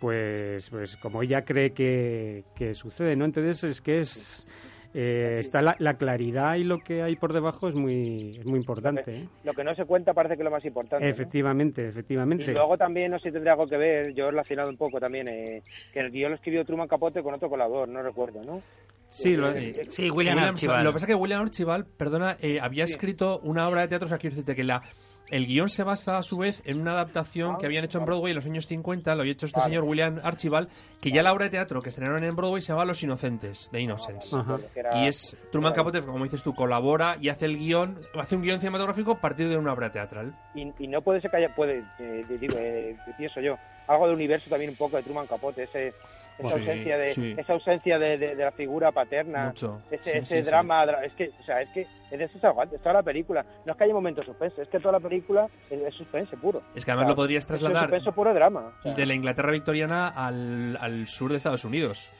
pues 0.00 0.68
pues 0.70 0.96
como 0.96 1.22
ella 1.22 1.44
cree 1.44 1.70
que, 1.72 2.44
que 2.56 2.74
sucede, 2.74 3.14
¿no? 3.16 3.24
Entonces 3.24 3.62
es 3.64 3.80
que 3.80 4.00
es 4.00 4.46
eh, 4.94 5.36
está 5.38 5.62
la, 5.62 5.74
la 5.78 5.94
claridad 5.94 6.56
y 6.56 6.64
lo 6.64 6.78
que 6.78 7.02
hay 7.02 7.16
por 7.16 7.32
debajo 7.32 7.68
es 7.68 7.74
muy 7.74 8.36
es 8.38 8.44
muy 8.46 8.58
importante, 8.58 9.02
¿eh? 9.16 9.28
Lo 9.44 9.52
que 9.54 9.64
no 9.64 9.74
se 9.74 9.84
cuenta 9.84 10.12
parece 10.12 10.36
que 10.36 10.42
es 10.42 10.44
lo 10.44 10.50
más 10.50 10.64
importante. 10.64 11.04
¿no? 11.04 11.10
Efectivamente, 11.10 11.86
efectivamente. 11.88 12.44
Y 12.50 12.54
luego 12.54 12.76
también, 12.76 13.10
no 13.10 13.18
sé 13.18 13.28
si 13.28 13.32
tendría 13.32 13.52
algo 13.52 13.66
que 13.66 13.76
ver, 13.76 14.12
yo 14.14 14.26
he 14.28 14.30
relacionado 14.30 14.68
un 14.68 14.76
poco 14.76 15.00
también, 15.00 15.28
eh, 15.28 15.62
que 15.92 16.00
el 16.00 16.10
guion 16.10 16.30
lo 16.32 16.36
escribió 16.36 16.64
Truman 16.64 16.88
Capote 16.88 17.22
con 17.22 17.34
otro 17.34 17.48
colaborador, 17.48 17.88
no 17.88 18.02
recuerdo, 18.02 18.42
¿no? 18.44 18.62
Sí, 19.08 19.36
lo- 19.36 19.50
Sí. 19.50 19.74
Sí, 19.90 20.02
William, 20.10 20.36
William 20.36 20.38
Archibald. 20.54 20.84
Lo 20.84 20.90
que 20.90 20.94
pasa 20.94 21.04
es 21.06 21.08
que 21.08 21.14
William 21.14 21.42
Archibald, 21.42 21.86
perdona, 21.96 22.36
eh, 22.40 22.58
había 22.60 22.86
Sí. 22.86 22.94
escrito 22.94 23.40
una 23.40 23.68
obra 23.68 23.82
de 23.82 23.88
teatro, 23.88 24.06
o 24.06 24.08
sea, 24.08 24.16
quiero 24.18 24.34
decirte 24.36 24.54
que 24.56 24.64
la, 24.64 24.82
el 25.30 25.46
guion 25.46 25.68
se 25.70 25.82
basa 25.82 26.18
a 26.18 26.22
su 26.22 26.36
vez 26.38 26.60
en 26.66 26.80
una 26.80 26.92
adaptación 26.92 27.54
Ah, 27.54 27.56
que 27.58 27.66
habían 27.66 27.84
hecho 27.84 27.98
en. 27.98 28.04
Broadway 28.04 28.32
en 28.32 28.36
los 28.36 28.46
años 28.46 28.66
50, 28.66 29.14
lo 29.14 29.20
había 29.22 29.32
hecho 29.32 29.46
este 29.46 29.58
Vale. 29.60 29.70
señor 29.70 29.84
William 29.84 30.20
Archibald, 30.22 30.68
que 31.00 31.10
ya 31.10 31.22
la 31.22 31.32
obra 31.32 31.44
de 31.46 31.50
teatro 31.50 31.80
que 31.80 31.88
estrenaron 31.88 32.22
en 32.24 32.36
Broadway 32.36 32.60
se 32.62 32.72
llama 32.72 32.84
Los 32.84 33.02
Inocentes. 33.02 33.70
Ajá. 34.34 34.58
Que 34.74 34.80
era- 34.80 35.02
Y 35.04 35.08
es 35.08 35.36
Truman 35.50 35.72
Capote, 35.72 36.02
como 36.02 36.22
dices 36.24 36.42
tú, 36.42 36.54
colabora 36.54 37.16
y 37.20 37.28
hace 37.28 37.46
el 37.46 37.58
guion, 37.58 38.00
hace 38.18 38.36
un 38.36 38.42
guion 38.42 38.60
cinematográfico 38.60 39.12
a 39.12 39.20
partir 39.20 39.48
de 39.48 39.56
una 39.56 39.72
obra 39.72 39.90
teatral. 39.90 40.34
Y, 40.54 40.72
y 40.78 40.86
no 40.88 41.00
puede 41.02 41.20
ser 41.20 41.30
que 41.30 41.36
haya, 41.38 41.54
puede, 41.54 41.82
eh, 41.98 42.24
digo, 42.40 42.56
eh, 42.58 42.96
pienso 43.16 43.40
yo, 43.40 43.56
algo 43.88 44.06
del 44.06 44.16
universo 44.16 44.50
también 44.50 44.70
un 44.70 44.76
poco 44.76 44.96
de 44.96 45.02
Truman 45.02 45.26
Capote, 45.26 45.64
ese, 45.64 45.94
esa 46.38 46.48
Sí, 46.48 46.54
ausencia 46.60 46.98
de 46.98 47.08
sí. 47.08 47.34
esa 47.38 47.52
ausencia 47.52 47.98
de, 47.98 48.18
de- 48.18 48.34
de 48.36 48.44
la 48.44 48.52
figura 48.52 48.90
paterna, 48.92 49.46
Mucho. 49.48 49.82
ese, 49.90 50.24
Sí, 50.24 50.38
ese 50.38 50.42
drama, 50.50 50.84
dra- 50.86 51.04
es 51.04 51.12
que, 51.14 51.30
o 51.40 51.42
sea, 51.44 51.60
es 51.60 51.68
que 51.70 51.82
es 52.10 52.18
de 52.18 52.24
esos 52.24 52.42
ahogantes, 52.44 52.80
toda 52.80 52.94
la 52.94 53.02
película, 53.02 53.44
no 53.64 53.72
es 53.72 53.78
que 53.78 53.84
haya 53.84 53.94
momentos 53.94 54.24
suspense, 54.26 54.62
es 54.62 54.68
que 54.68 54.78
toda 54.80 54.92
la 54.92 55.00
película 55.00 55.48
es, 55.70 55.80
es 55.80 55.94
suspense 55.94 56.36
puro. 56.36 56.62
Es 56.74 56.84
que 56.84 56.90
además 56.90 57.04
O 57.04 57.08
sea, 57.08 57.12
lo 57.12 57.16
podrías 57.16 57.42
es 57.42 57.46
trasladar 57.48 57.82
suspenso 57.84 58.12
puro 58.12 58.34
drama, 58.34 58.72
o 58.80 58.82
sea, 58.82 58.94
de 58.94 59.06
la 59.06 59.14
Inglaterra 59.14 59.52
victoriana 59.52 60.08
al, 60.08 60.76
al 60.80 61.06
sur 61.08 61.30
de 61.30 61.36
Estados 61.36 61.64
Unidos. 61.64 62.10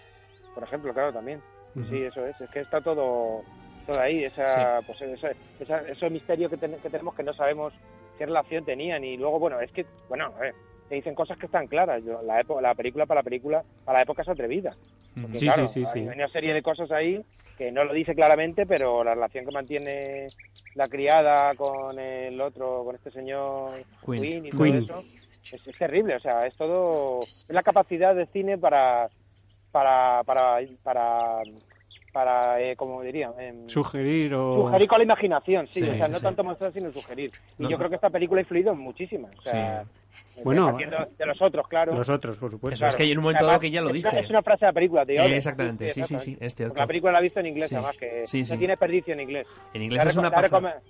por 0.54 0.62
ejemplo, 0.64 0.92
claro, 0.92 1.12
también. 1.12 1.40
Sí, 1.88 2.02
eso 2.02 2.26
es, 2.26 2.38
es 2.40 2.50
que 2.50 2.60
está 2.60 2.80
todo 2.82 3.42
todo 3.86 4.00
ahí, 4.00 4.22
esa, 4.24 4.80
pues 4.86 5.00
esa, 5.02 5.30
esa, 5.58 5.78
ese 5.88 6.08
misterio 6.10 6.48
que, 6.48 6.56
ten- 6.56 6.76
que 6.80 6.88
tenemos 6.88 7.14
que 7.16 7.22
no 7.24 7.32
sabemos 7.34 7.72
qué 8.16 8.26
relación 8.26 8.64
tenían 8.64 9.02
y 9.02 9.16
luego, 9.16 9.40
bueno, 9.40 9.58
es 9.60 9.72
que, 9.72 9.84
bueno, 10.08 10.26
a 10.26 10.38
ver, 10.38 10.54
te 10.92 10.96
dicen 10.96 11.14
cosas 11.14 11.38
que 11.38 11.46
están 11.46 11.68
claras, 11.68 12.04
yo, 12.04 12.20
la, 12.20 12.44
la 12.60 12.74
película 12.74 13.06
para 13.06 13.20
la 13.20 13.24
película, 13.24 13.64
para 13.82 14.00
la 14.00 14.02
época 14.02 14.20
es 14.20 14.28
atrevida. 14.28 14.76
Porque, 15.18 15.38
Sí, 15.38 15.46
claro, 15.46 15.66
sí, 15.66 15.86
sí, 15.86 16.00
hay 16.00 16.04
sí. 16.04 16.08
una 16.14 16.28
serie 16.28 16.52
de 16.52 16.60
cosas 16.60 16.90
ahí 16.92 17.24
que 17.56 17.72
no 17.72 17.82
lo 17.84 17.94
dice 17.94 18.14
claramente, 18.14 18.66
pero 18.66 19.02
la 19.02 19.14
relación 19.14 19.46
que 19.46 19.52
mantiene 19.52 20.26
la 20.74 20.88
criada 20.88 21.54
con 21.54 21.98
el 21.98 22.38
otro, 22.38 22.84
con 22.84 22.94
este 22.94 23.10
señor 23.10 23.70
Queen. 24.04 24.20
Queen, 24.22 24.44
y 24.44 24.50
Queen. 24.50 24.86
todo 24.86 25.00
eso, 25.00 25.56
es, 25.56 25.66
es 25.66 25.78
terrible. 25.78 26.16
O 26.16 26.20
sea, 26.20 26.46
es 26.46 26.54
todo. 26.56 27.22
Es 27.22 27.48
la 27.48 27.62
capacidad 27.62 28.14
del 28.14 28.28
cine 28.28 28.58
para. 28.58 29.08
para. 29.70 30.22
para. 30.24 30.58
para. 30.82 31.42
para 32.12 32.60
eh, 32.60 32.76
como 32.76 33.00
diría. 33.00 33.32
em, 33.38 33.66
Sugerir 33.66 34.34
o... 34.34 34.66
sugerir 34.66 34.88
con 34.88 34.98
la 34.98 35.04
imaginación, 35.04 35.66
sí. 35.68 35.82
O 35.82 35.96
sea, 35.96 36.08
no 36.08 36.20
tanto 36.20 36.44
mostrar, 36.44 36.70
sino 36.74 36.92
sugerir. 36.92 37.32
Y 37.58 37.62
No, 37.62 37.70
yo 37.70 37.78
creo 37.78 37.88
que 37.88 37.96
esta 37.96 38.10
película 38.10 38.40
ha 38.40 38.42
influido 38.42 38.72
en 38.72 38.78
muchísimas. 38.78 39.34
O 39.38 39.42
sea, 39.42 39.86
Bueno, 40.44 40.76
de 40.76 41.26
los 41.26 41.40
otros, 41.42 41.66
claro. 41.68 41.94
Los 41.94 42.08
otros, 42.08 42.38
por 42.38 42.50
supuesto. 42.50 42.74
Eso 42.74 42.86
es 42.86 42.96
que 42.96 43.02
hay 43.04 43.12
en 43.12 43.18
un 43.18 43.24
momento 43.24 43.38
Además, 43.40 43.52
dado 43.54 43.60
que 43.60 43.70
ya 43.70 43.80
lo 43.82 43.90
dice. 43.92 44.08
Es 44.20 44.30
una 44.30 44.42
frase 44.42 44.64
de 44.64 44.70
la 44.70 44.72
película, 44.74 45.04
digo. 45.04 45.22
Eh, 45.22 45.36
exactamente, 45.36 45.90
sí, 45.90 46.04
sí, 46.04 46.18
sí, 46.18 46.36
es 46.40 46.54
cierto. 46.54 46.70
Porque 46.72 46.80
la 46.82 46.86
película 46.86 47.12
la 47.12 47.18
he 47.18 47.22
visto 47.22 47.40
en 47.40 47.46
inglés, 47.46 47.68
Sí. 47.68 47.74
además, 47.74 47.96
que 47.96 48.26
Sí, 48.26 48.44
sí. 48.44 48.52
no 48.52 48.58
tiene 48.58 48.76
perdicio 48.76 49.14
en 49.14 49.20
inglés. 49.20 49.46
En 49.74 49.82
inglés 49.82 50.06
es 50.06 50.16
una, 50.16 50.28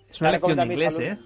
es 0.08 0.20
una 0.20 0.30
lección 0.32 0.56
de 0.56 0.64
inglés, 0.64 0.98
¿eh? 0.98 1.18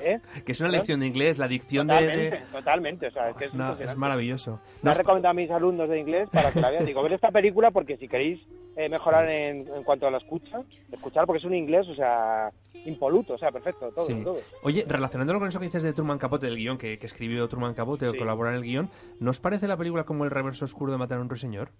¿Eh? 0.00 0.20
Que 0.46 0.52
es 0.52 0.60
una 0.60 0.70
lección 0.70 1.00
de 1.00 1.06
inglés, 1.06 1.38
la 1.38 1.48
dicción 1.48 1.86
de... 1.86 1.94
Totalmente, 1.94 2.36
de- 2.36 2.42
totalmente. 2.52 3.06
O 3.08 3.10
sea, 3.10 3.28
es 3.30 3.36
que 3.36 3.44
es, 3.44 3.48
es, 3.50 3.54
una- 3.54 3.64
es 3.64 3.70
impresionante. 3.72 4.00
maravilloso. 4.00 4.50
La 4.52 4.58
No 4.82 4.90
he 4.92 4.94
recomendado 4.94 5.30
a 5.30 5.34
mis 5.34 5.50
alumnos 5.50 5.88
de 5.88 6.00
inglés 6.00 6.28
para 6.32 6.50
que 6.50 6.60
la 6.60 6.70
vean. 6.70 6.84
Digo, 6.86 7.02
ver 7.02 7.12
esta 7.12 7.30
película 7.30 7.70
porque 7.70 7.96
si 7.98 8.08
queréis 8.08 8.40
eh, 8.76 8.88
mejorar 8.88 9.28
en, 9.28 9.68
en 9.68 9.82
cuanto 9.84 10.06
a 10.06 10.10
la 10.10 10.16
escucha, 10.16 10.62
escuchar 10.90 11.26
porque 11.26 11.40
es 11.40 11.44
un 11.44 11.54
inglés, 11.54 11.86
o 11.88 11.94
sea, 11.94 12.48
impoluto, 12.86 13.34
o 13.34 13.38
sea, 13.38 13.50
perfecto, 13.50 13.90
todo, 13.94 14.04
Sí. 14.06 14.14
todo. 14.24 14.38
Oye, 14.62 14.84
relacionándolo 14.88 15.38
con 15.40 15.48
eso 15.48 15.58
que 15.58 15.66
dices 15.66 15.82
de 15.82 15.92
Truman 15.92 16.18
Capote, 16.18 16.46
del 16.46 16.56
guion 16.56 16.78
que, 16.78 16.98
que 16.98 17.04
escribió 17.06 17.46
Truman 17.48 17.71
Capote 17.74 18.08
o 18.08 18.12
Sí. 18.12 18.18
colabora 18.18 18.50
en 18.50 18.56
el 18.56 18.62
guion, 18.62 18.90
¿no 19.20 19.30
os 19.30 19.40
parece 19.40 19.68
la 19.68 19.76
película 19.76 20.04
como 20.04 20.24
el 20.24 20.30
reverso 20.30 20.64
oscuro 20.64 20.92
de 20.92 20.98
Matar 20.98 21.18
a 21.18 21.22
un 21.22 21.28
ruiseñor? 21.28 21.70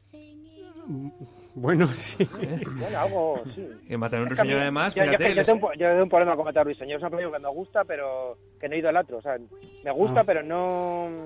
Bueno, 1.55 1.87
sí. 1.89 2.27
Bueno, 2.79 2.99
algo, 2.99 3.43
sí. 3.55 3.69
Que 3.87 3.99
Matar 3.99 4.21
a 4.21 4.23
un 4.23 4.27
a 4.27 4.31
ruiseñor 4.31 4.61
además, 4.61 4.95
yo, 4.95 5.03
fíjate... 5.05 5.35
yo 5.35 5.45
tengo, 5.45 5.67
un 5.69 5.73
yo 5.75 5.89
tengo 5.89 6.03
un 6.05 6.09
problema 6.09 6.35
con 6.37 6.45
Matar 6.47 6.65
Ruiseñor. 6.65 7.03
Es 7.03 7.11
película 7.11 7.37
que 7.39 7.43
me 7.43 7.49
gusta, 7.51 7.85
pero 7.85 8.39
que 8.59 8.69
no 8.69 8.75
he 8.75 8.79
ido 8.79 8.89
al 8.89 8.97
otro. 8.97 9.19
O 9.19 9.23
sea, 9.23 9.37
me 9.85 9.91
gusta, 9.93 10.21
Ah. 10.21 10.25
pero 10.25 10.43
no. 10.43 11.25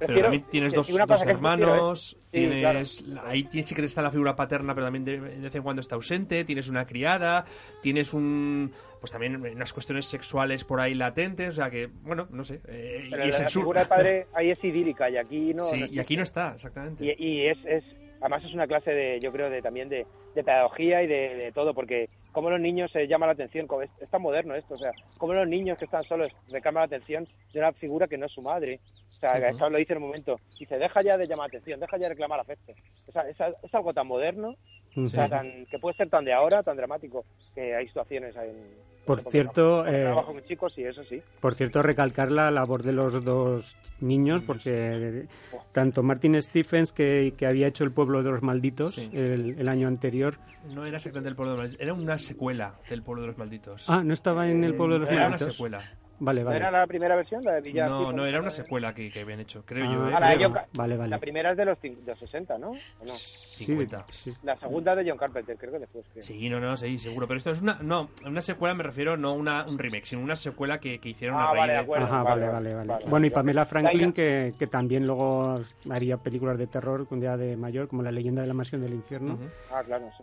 Pero 0.00 0.22
también 0.22 0.44
tienes 0.50 0.72
dos, 0.72 0.88
dos 0.88 1.06
prefiero, 1.06 1.30
hermanos. 1.30 2.16
Sí, 2.24 2.28
tienes 2.32 3.04
ahí 3.24 3.48
sí 3.50 3.74
que 3.74 3.84
está 3.84 4.02
la 4.02 4.10
figura 4.10 4.34
paterna, 4.34 4.74
pero 4.74 4.86
también 4.86 5.04
de, 5.04 5.20
de 5.20 5.38
vez 5.38 5.54
en 5.54 5.62
cuando 5.62 5.80
está 5.80 5.94
ausente, 5.94 6.44
tienes 6.44 6.68
una 6.68 6.84
criada, 6.86 7.44
tienes 7.82 8.12
un 8.14 8.72
pues 9.00 9.12
también 9.12 9.36
unas 9.36 9.72
cuestiones 9.72 10.04
sexuales 10.06 10.64
por 10.64 10.78
ahí 10.80 10.94
latentes, 10.94 11.48
o 11.50 11.52
sea 11.52 11.70
que, 11.70 11.88
bueno, 12.02 12.28
no 12.30 12.44
sé, 12.44 12.60
eh, 12.68 13.06
Pero 13.10 13.24
y 13.24 13.28
es 13.30 13.38
la 13.38 13.44
el 13.46 13.50
sur- 13.50 13.62
figura 13.62 13.80
del 13.80 13.88
padre 13.88 14.26
ahí 14.34 14.50
es 14.50 14.62
idílica 14.62 15.08
y 15.08 15.16
aquí 15.16 15.54
no. 15.54 15.62
sí, 15.64 15.80
no 15.80 15.86
y 15.86 15.98
aquí 15.98 16.16
no 16.18 16.22
está, 16.22 16.52
exactamente. 16.54 17.04
Y, 17.18 17.24
y 17.26 17.46
es, 17.46 17.56
es, 17.64 17.84
además 18.20 18.44
es 18.44 18.54
una 18.54 18.66
clase 18.66 18.92
de, 18.92 19.20
yo 19.20 19.32
creo, 19.32 19.50
de 19.50 19.62
también 19.62 19.88
de, 19.88 20.06
de 20.34 20.44
pedagogía 20.44 21.02
y 21.02 21.06
de, 21.06 21.36
de 21.36 21.52
todo, 21.52 21.74
porque 21.74 22.08
como 22.32 22.50
los 22.50 22.60
niños 22.60 22.90
se 22.92 23.08
llama 23.08 23.26
la 23.26 23.32
atención, 23.32 23.66
como 23.66 23.82
es, 23.82 23.90
es 24.00 24.08
tan 24.08 24.22
moderno 24.22 24.54
esto, 24.54 24.74
o 24.74 24.78
sea, 24.78 24.92
como 25.18 25.34
los 25.34 25.48
niños 25.48 25.78
que 25.78 25.84
están 25.84 26.02
solos 26.02 26.32
reclaman 26.50 26.82
la 26.82 26.96
atención 26.96 27.26
de 27.52 27.58
una 27.58 27.72
figura 27.72 28.06
que 28.06 28.18
no 28.18 28.26
es 28.26 28.32
su 28.32 28.42
madre. 28.42 28.80
O 29.10 29.20
sea, 29.20 29.36
eso 29.50 29.68
lo 29.68 29.76
dice 29.76 29.92
en 29.92 29.98
un 29.98 30.08
momento. 30.08 30.40
Dice, 30.58 30.78
deja 30.78 31.02
ya 31.02 31.18
de 31.18 31.26
llamar 31.26 31.48
atención, 31.48 31.78
deja 31.78 31.98
ya 31.98 32.04
de 32.04 32.14
reclamar 32.14 32.40
afecto. 32.40 32.72
O 33.06 33.12
sea, 33.12 33.28
es, 33.28 33.36
es 33.62 33.74
algo 33.74 33.92
tan 33.92 34.06
moderno, 34.06 34.54
o 34.96 35.06
sea, 35.06 35.28
tan, 35.28 35.66
que 35.66 35.78
puede 35.78 35.96
ser 35.96 36.08
tan 36.08 36.24
de 36.24 36.32
ahora, 36.32 36.62
tan 36.62 36.76
dramático, 36.76 37.24
que 37.54 37.74
hay 37.74 37.86
situaciones 37.86 38.34
en... 38.36 38.89
Por 39.10 39.22
porque 39.24 39.30
cierto, 39.38 39.82
trabajo- 39.82 39.88
eh, 39.96 40.02
trabajo 40.04 40.32
con 40.34 40.42
chicos 40.44 40.78
y 40.78 40.84
eso 40.84 41.02
sí. 41.04 41.20
Por 41.40 41.54
cierto, 41.54 41.82
recalcar 41.82 42.30
la 42.30 42.50
labor 42.50 42.82
de 42.82 42.92
los 42.92 43.24
dos 43.24 43.76
niños, 44.00 44.42
porque 44.46 45.26
tanto 45.72 46.02
Martin 46.02 46.40
Stephens, 46.40 46.92
que, 46.92 47.34
que 47.36 47.46
había 47.46 47.66
hecho 47.66 47.84
El 47.84 47.92
pueblo 47.92 48.22
de 48.22 48.30
los 48.30 48.42
malditos 48.42 48.94
Sí. 48.94 49.10
el, 49.12 49.56
el 49.58 49.68
año 49.68 49.88
anterior. 49.88 50.36
No 50.74 50.84
era 50.86 50.96
exactamente 50.98 51.28
el 51.30 51.36
pueblo 51.36 51.52
de 51.52 51.56
los 51.58 51.62
malditos, 51.64 51.82
era 51.84 51.94
una 51.94 52.18
secuela 52.18 52.74
del 52.88 53.02
pueblo 53.02 53.22
de 53.22 53.28
los 53.28 53.38
malditos. 53.38 53.88
Ah, 53.90 54.02
¿no 54.04 54.12
estaba 54.12 54.48
en 54.48 54.62
El 54.64 54.74
pueblo 54.74 54.94
de 54.94 55.00
los 55.00 55.08
era 55.08 55.18
una 55.22 55.28
malditos? 55.30 55.54
secuela. 55.54 55.82
Vale, 56.22 56.44
¿No 56.44 56.52
era 56.52 56.70
la 56.70 56.86
primera 56.86 57.16
versión, 57.16 57.42
la 57.42 57.52
de 57.54 57.60
Villar? 57.62 57.88
No, 57.88 58.12
no, 58.12 58.26
era 58.26 58.40
una 58.40 58.50
secuela 58.50 58.94
que, 58.94 59.10
que 59.10 59.20
habían 59.22 59.40
hecho, 59.40 59.64
creo 59.64 59.86
Ah, 59.88 59.92
yo, 59.94 60.08
¿eh? 60.08 60.12
Ah, 60.14 60.20
la 60.20 60.28
de 60.30 60.36
creo. 60.36 60.48
John 60.48 60.54
Car- 60.54 60.68
Vale, 60.74 60.96
vale. 60.98 61.10
La 61.10 61.18
primera 61.18 61.50
es 61.52 61.56
de 61.56 61.64
los, 61.64 61.80
de 61.80 61.96
los 62.06 62.18
60, 62.18 62.58
¿no? 62.58 62.68
¿O 62.70 63.04
no? 63.06 63.12
Sí, 63.14 63.64
50. 63.64 64.04
sí. 64.08 64.32
La 64.42 64.58
segunda 64.58 64.94
de 64.94 65.08
John 65.08 65.16
Carpenter, 65.18 65.56
creo 65.56 65.72
que 65.72 65.78
después. 65.78 66.04
creo. 66.12 66.22
Sí, 66.22 66.48
no, 66.50 66.60
no, 66.60 66.76
sí, 66.76 66.98
seguro. 66.98 67.26
Pero 67.26 67.38
esto 67.38 67.50
es 67.52 67.62
una. 67.62 67.78
No, 67.80 68.10
una 68.26 68.40
secuela 68.42 68.74
me 68.74 68.82
refiero, 68.82 69.16
no 69.16 69.32
una, 69.32 69.64
un 69.66 69.78
remake, 69.78 70.04
sino 70.06 70.20
una 70.22 70.36
secuela 70.36 70.78
que, 70.78 70.98
que 70.98 71.08
hicieron 71.08 71.38
Ah, 71.38 71.44
a 71.44 71.46
raíz 71.52 71.58
vale, 71.60 71.72
de 71.72 71.78
acuerdo. 71.78 72.04
Ajá, 72.06 72.22
vale, 72.22 72.48
vale, 72.48 72.74
vale, 72.74 73.04
Bueno, 73.06 73.26
y. 73.26 73.30
Pamela 73.30 73.64
Franklin, 73.64 74.12
que, 74.12 74.52
que 74.58 74.66
también 74.66 75.06
luego 75.06 75.58
haría 75.90 76.18
películas 76.18 76.58
de 76.58 76.66
terror 76.66 77.06
un 77.10 77.20
día 77.20 77.36
de 77.38 77.56
mayor, 77.56 77.88
como 77.88 78.02
La 78.02 78.12
leyenda 78.12 78.42
de 78.42 78.48
la 78.48 78.54
mansión 78.54 78.82
del 78.82 78.92
infierno. 78.92 79.38
Ah, 79.72 79.82
claro, 79.84 80.04
no 80.04 80.12
sé. 80.12 80.22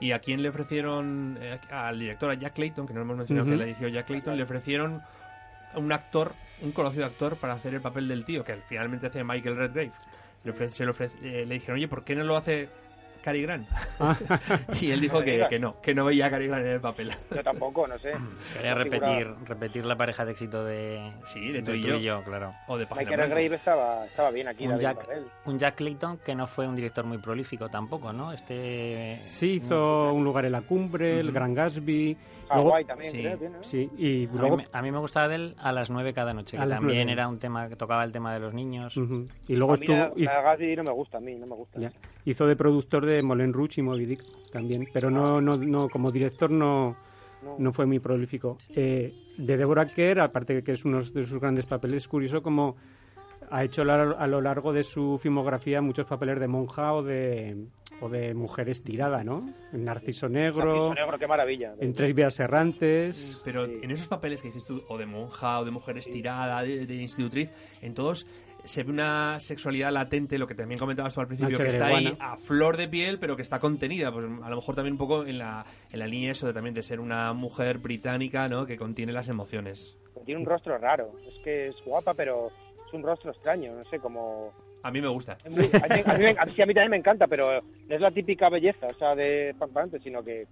Y 0.00 0.12
a 0.12 0.18
quién 0.18 0.42
le 0.42 0.48
ofrecieron, 0.48 1.38
eh, 1.40 1.58
al 1.70 1.98
director, 1.98 2.30
a 2.30 2.34
Jack 2.34 2.54
Clayton, 2.54 2.86
que 2.86 2.92
no 2.94 3.02
hemos 3.02 3.16
mencionado 3.16 3.46
que 3.46 3.56
la 3.56 3.64
dirigió 3.66 3.88
Jack 3.88 4.06
Clayton, 4.06 4.36
le 4.36 4.42
ofrecieron 4.42 5.02
un 5.74 5.92
actor, 5.92 6.32
un 6.62 6.72
conocido 6.72 7.06
actor, 7.06 7.36
para 7.36 7.54
hacer 7.54 7.74
el 7.74 7.80
papel 7.80 8.08
del 8.08 8.24
tío, 8.24 8.44
que 8.44 8.56
finalmente 8.68 9.06
hace 9.06 9.24
Michael 9.24 9.56
Redgrave. 9.56 9.92
Le, 10.44 10.52
ofre- 10.52 10.68
se 10.70 10.84
le, 10.84 10.92
ofre- 10.92 11.10
eh, 11.22 11.44
le 11.46 11.54
dijeron, 11.54 11.76
oye, 11.76 11.88
¿por 11.88 12.04
qué 12.04 12.14
no 12.14 12.24
lo 12.24 12.36
hace 12.36 12.68
Cary 13.24 13.40
Grant. 13.42 13.66
Ah. 13.98 14.14
y 14.80 14.90
él 14.90 15.00
dijo 15.00 15.22
que, 15.22 15.46
que 15.48 15.58
no, 15.58 15.80
que 15.80 15.94
no 15.94 16.04
veía 16.04 16.26
a 16.26 16.30
Cary 16.30 16.46
Grant 16.46 16.66
en 16.66 16.72
el 16.72 16.80
papel. 16.80 17.10
Yo 17.34 17.42
tampoco, 17.42 17.86
no 17.88 17.98
sé. 17.98 18.12
Quería 18.54 18.74
repetir, 18.74 19.34
repetir 19.46 19.86
la 19.86 19.96
pareja 19.96 20.26
de 20.26 20.32
éxito 20.32 20.62
de, 20.64 21.10
Sí, 21.24 21.50
de 21.50 21.62
tú 21.62 21.72
y 21.72 22.02
yo. 22.02 22.22
claro. 22.22 22.52
O 22.68 22.76
de 22.76 22.84
Michael 22.84 23.06
Blanca. 23.06 23.26
Grave 23.26 23.54
estaba, 23.56 24.04
estaba 24.06 24.30
bien 24.30 24.48
aquí. 24.48 24.66
Un 24.66 24.78
Jack, 24.78 25.08
un 25.46 25.58
Jack 25.58 25.76
Clayton 25.76 26.18
que 26.18 26.34
no 26.34 26.46
fue 26.46 26.68
un 26.68 26.76
director 26.76 27.04
muy 27.06 27.16
prolífico 27.18 27.68
tampoco, 27.70 28.12
¿no? 28.12 28.32
Este 28.32 29.16
Sí, 29.20 29.54
hizo 29.54 30.12
Un 30.12 30.22
lugar 30.24 30.44
en 30.44 30.52
la 30.52 30.60
cumbre, 30.60 31.20
El 31.20 31.26
Ujú. 31.28 31.34
Gran 31.34 31.54
Gatsby. 31.54 32.16
luego- 32.52 32.68
Hawaii 32.70 32.84
también, 32.84 33.10
sí. 33.10 33.22
creo. 33.22 33.38
Sí, 33.62 33.90
y 33.96 34.26
A 34.26 34.28
mí, 34.32 34.38
luego... 34.38 34.56
me, 34.58 34.64
a 34.70 34.82
mí 34.82 34.92
me 34.92 34.98
gustaba 34.98 35.28
de 35.28 35.34
él 35.36 35.56
a 35.58 35.72
las 35.72 35.88
nueve 35.90 36.12
cada 36.12 36.34
noche, 36.34 36.58
que 36.58 36.66
también 36.66 37.06
nueve. 37.06 37.12
era 37.12 37.26
un 37.26 37.38
tema 37.38 37.68
que 37.70 37.76
tocaba 37.76 38.04
el 38.04 38.12
tema 38.12 38.34
de 38.34 38.40
los 38.40 38.52
niños. 38.52 38.96
Ujú. 38.98 39.26
Y 39.48 39.54
luego 39.56 39.72
a 39.72 39.76
mí 39.78 39.86
la, 39.86 40.04
estuvo... 40.08 40.22
la 40.24 40.42
Gatsby 40.42 40.76
no 40.76 40.84
me 40.84 40.92
gusta, 40.92 41.16
a 41.18 41.20
mí 41.20 41.34
no 41.36 41.46
me 41.46 41.54
gusta. 41.54 41.80
ya, 41.80 41.90
hizo 42.24 42.46
de 42.46 42.56
productor 42.56 43.04
de 43.06 43.22
Moulin 43.22 43.52
Rouge 43.52 43.80
y 43.80 43.82
Moby 43.82 44.06
Dick 44.06 44.22
también, 44.50 44.86
pero 44.92 45.10
no, 45.10 45.40
no, 45.40 45.56
no 45.56 45.88
como 45.88 46.10
director 46.10 46.50
no, 46.50 46.96
No. 47.58 47.72
fue 47.72 47.86
muy 47.86 47.98
prolífico. 47.98 48.58
Eh, 48.70 49.12
de 49.36 49.56
Deborah 49.56 49.86
Kerr, 49.86 50.20
aparte 50.20 50.54
de 50.54 50.62
que 50.62 50.72
es 50.72 50.84
uno 50.84 51.02
de 51.02 51.26
sus 51.26 51.38
grandes 51.40 51.66
papeles, 51.66 52.02
es 52.02 52.08
curioso 52.08 52.42
como 52.42 52.76
ha 53.50 53.62
hecho 53.62 53.82
a 53.82 54.26
lo 54.26 54.40
largo 54.40 54.72
de 54.72 54.82
su 54.82 55.18
filmografía 55.18 55.82
muchos 55.82 56.06
papeles 56.06 56.40
de 56.40 56.48
monja 56.48 56.94
o 56.94 57.02
de, 57.02 57.66
o 58.00 58.08
de 58.08 58.32
mujer 58.32 58.70
estirada, 58.70 59.22
¿no? 59.22 59.52
En 59.72 59.84
Narciso 59.84 60.28
Negro, 60.30 60.88
Narciso 60.88 60.94
Negro, 60.94 61.18
qué 61.18 61.26
maravilla. 61.26 61.74
en 61.78 61.92
Tres 61.92 62.14
Vías 62.14 62.40
Errantes... 62.40 63.42
Pero 63.44 63.66
Sí. 63.66 63.80
en 63.82 63.90
esos 63.90 64.08
papeles 64.08 64.40
que 64.40 64.48
dices 64.48 64.64
tú, 64.64 64.82
o 64.88 64.96
de 64.96 65.04
monja, 65.06 65.60
o 65.60 65.64
de 65.64 65.70
mujer 65.70 65.98
estirada, 65.98 66.62
de, 66.62 66.86
de 66.86 66.94
institutriz, 66.94 67.50
en 67.82 67.92
todos 67.92 68.26
se 68.64 68.82
ve 68.82 68.90
una 68.90 69.38
sexualidad 69.40 69.90
latente, 69.92 70.38
lo 70.38 70.46
que 70.46 70.54
también 70.54 70.78
comentabas 70.78 71.12
tú 71.14 71.20
al 71.20 71.26
principio, 71.26 71.56
que 71.58 71.68
está 71.68 71.86
ahí 71.86 72.16
a 72.18 72.36
flor 72.36 72.76
de 72.76 72.88
piel, 72.88 73.18
pero 73.18 73.36
que 73.36 73.42
está 73.42 73.58
contenida. 73.60 74.10
Pues 74.12 74.24
a 74.42 74.48
lo 74.50 74.56
mejor 74.56 74.74
también 74.74 74.92
un 74.94 74.98
poco 74.98 75.24
en 75.26 75.38
la, 75.38 75.64
en 75.92 75.98
la 75.98 76.06
línea 76.06 76.32
eso 76.32 76.46
de 76.46 76.52
también 76.52 76.74
de 76.74 76.82
ser 76.82 77.00
una 77.00 77.32
mujer 77.32 77.78
británica, 77.78 78.48
¿no? 78.48 78.66
Que 78.66 78.76
contiene 78.76 79.12
las 79.12 79.28
emociones. 79.28 79.98
Tiene 80.24 80.40
un 80.40 80.46
rostro 80.46 80.78
raro. 80.78 81.12
Es 81.28 81.34
que 81.44 81.68
es 81.68 81.76
guapa, 81.84 82.14
pero 82.14 82.50
es 82.86 82.92
un 82.94 83.02
rostro 83.02 83.30
extraño. 83.30 83.74
No 83.74 83.84
sé, 83.90 83.98
como... 83.98 84.52
A 84.82 84.90
mí 84.90 85.00
me 85.00 85.08
gusta. 85.08 85.36
A 85.44 85.48
mí, 85.48 85.56
a 85.56 85.60
mí- 85.60 86.02
a 86.06 86.14
mí 86.18 86.24
me- 86.24 86.36
a 86.38 86.44
mí- 86.46 86.52
sí, 86.54 86.62
a 86.62 86.66
mí 86.66 86.74
también 86.74 86.90
me 86.90 86.96
encanta, 86.98 87.26
pero 87.26 87.60
no 87.62 87.94
es 87.94 88.02
la 88.02 88.10
típica 88.10 88.48
belleza, 88.48 88.86
o 88.86 88.94
sea, 88.94 89.14
de 89.14 89.54
pampante, 89.58 89.98
sino 90.00 90.22
que 90.22 90.46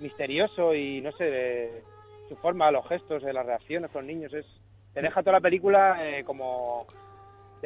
misterioso 0.00 0.74
y, 0.74 1.00
no 1.00 1.12
sé, 1.12 1.24
de 1.24 1.82
su 2.28 2.36
forma, 2.36 2.70
los 2.70 2.86
gestos, 2.88 3.22
de 3.22 3.32
las 3.32 3.46
reacciones 3.46 3.90
con 3.90 4.06
los 4.06 4.14
niños, 4.14 4.32
es 4.34 4.46
te 4.94 5.02
deja 5.02 5.20
toda 5.22 5.32
la 5.34 5.40
película 5.40 5.98
eh, 6.02 6.24
como 6.24 6.86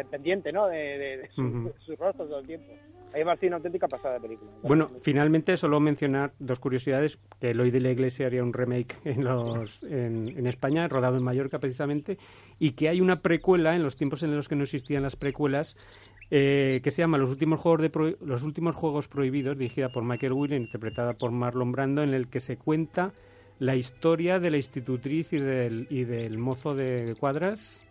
dependiente, 0.04 0.52
¿no? 0.52 0.66
De, 0.66 0.76
de- 0.76 1.16
de 1.18 1.28
su, 1.34 1.96
rostro 1.96 2.26
todo 2.26 2.40
el 2.40 2.46
tiempo. 2.46 2.72
A 2.72 3.14
mí 3.14 3.18
me 3.18 3.24
parece 3.24 3.48
una 3.48 3.56
auténtica 3.56 3.88
pasada 3.88 4.14
de 4.14 4.20
película. 4.20 4.50
Bueno, 4.62 4.88
finalmente 5.02 5.56
solo 5.56 5.80
mencionar 5.80 6.32
dos 6.38 6.60
curiosidades, 6.60 7.18
que 7.40 7.50
Eloy 7.50 7.72
de 7.72 7.80
la 7.80 7.90
Iglesia 7.90 8.26
haría 8.26 8.44
un 8.44 8.52
remake 8.52 8.94
en, 9.04 9.24
los, 9.24 9.82
en, 9.82 10.28
en 10.28 10.46
España, 10.46 10.86
rodado 10.86 11.16
en 11.16 11.24
Mallorca 11.24 11.58
precisamente, 11.58 12.18
y 12.60 12.72
que 12.72 12.88
hay 12.88 13.00
una 13.00 13.20
precuela 13.20 13.74
en 13.74 13.82
los 13.82 13.96
tiempos 13.96 14.22
en 14.22 14.36
los 14.36 14.48
que 14.48 14.54
no 14.54 14.62
existían 14.62 15.02
las 15.02 15.16
precuelas, 15.16 15.76
eh, 16.30 16.80
que 16.84 16.90
se 16.92 17.02
llama 17.02 17.18
Los 17.18 17.30
últimos 17.30 17.58
juegos 17.58 17.82
de 17.82 17.90
Pro- 17.90 18.16
los 18.24 18.44
últimos 18.44 18.76
juegos 18.76 19.08
prohibidos, 19.08 19.58
dirigida 19.58 19.88
por 19.88 20.04
Michael 20.04 20.32
Whelan, 20.32 20.62
interpretada 20.62 21.14
por 21.14 21.32
Marlon 21.32 21.72
Brando, 21.72 22.04
en 22.04 22.14
el 22.14 22.28
que 22.28 22.38
se 22.38 22.56
cuenta 22.58 23.12
la 23.58 23.74
historia 23.74 24.38
de 24.38 24.50
la 24.52 24.56
institutriz 24.56 25.32
y 25.32 25.38
del, 25.40 25.88
y 25.90 26.04
del 26.04 26.38
mozo 26.38 26.76
de 26.76 27.16
cuadras 27.18 27.84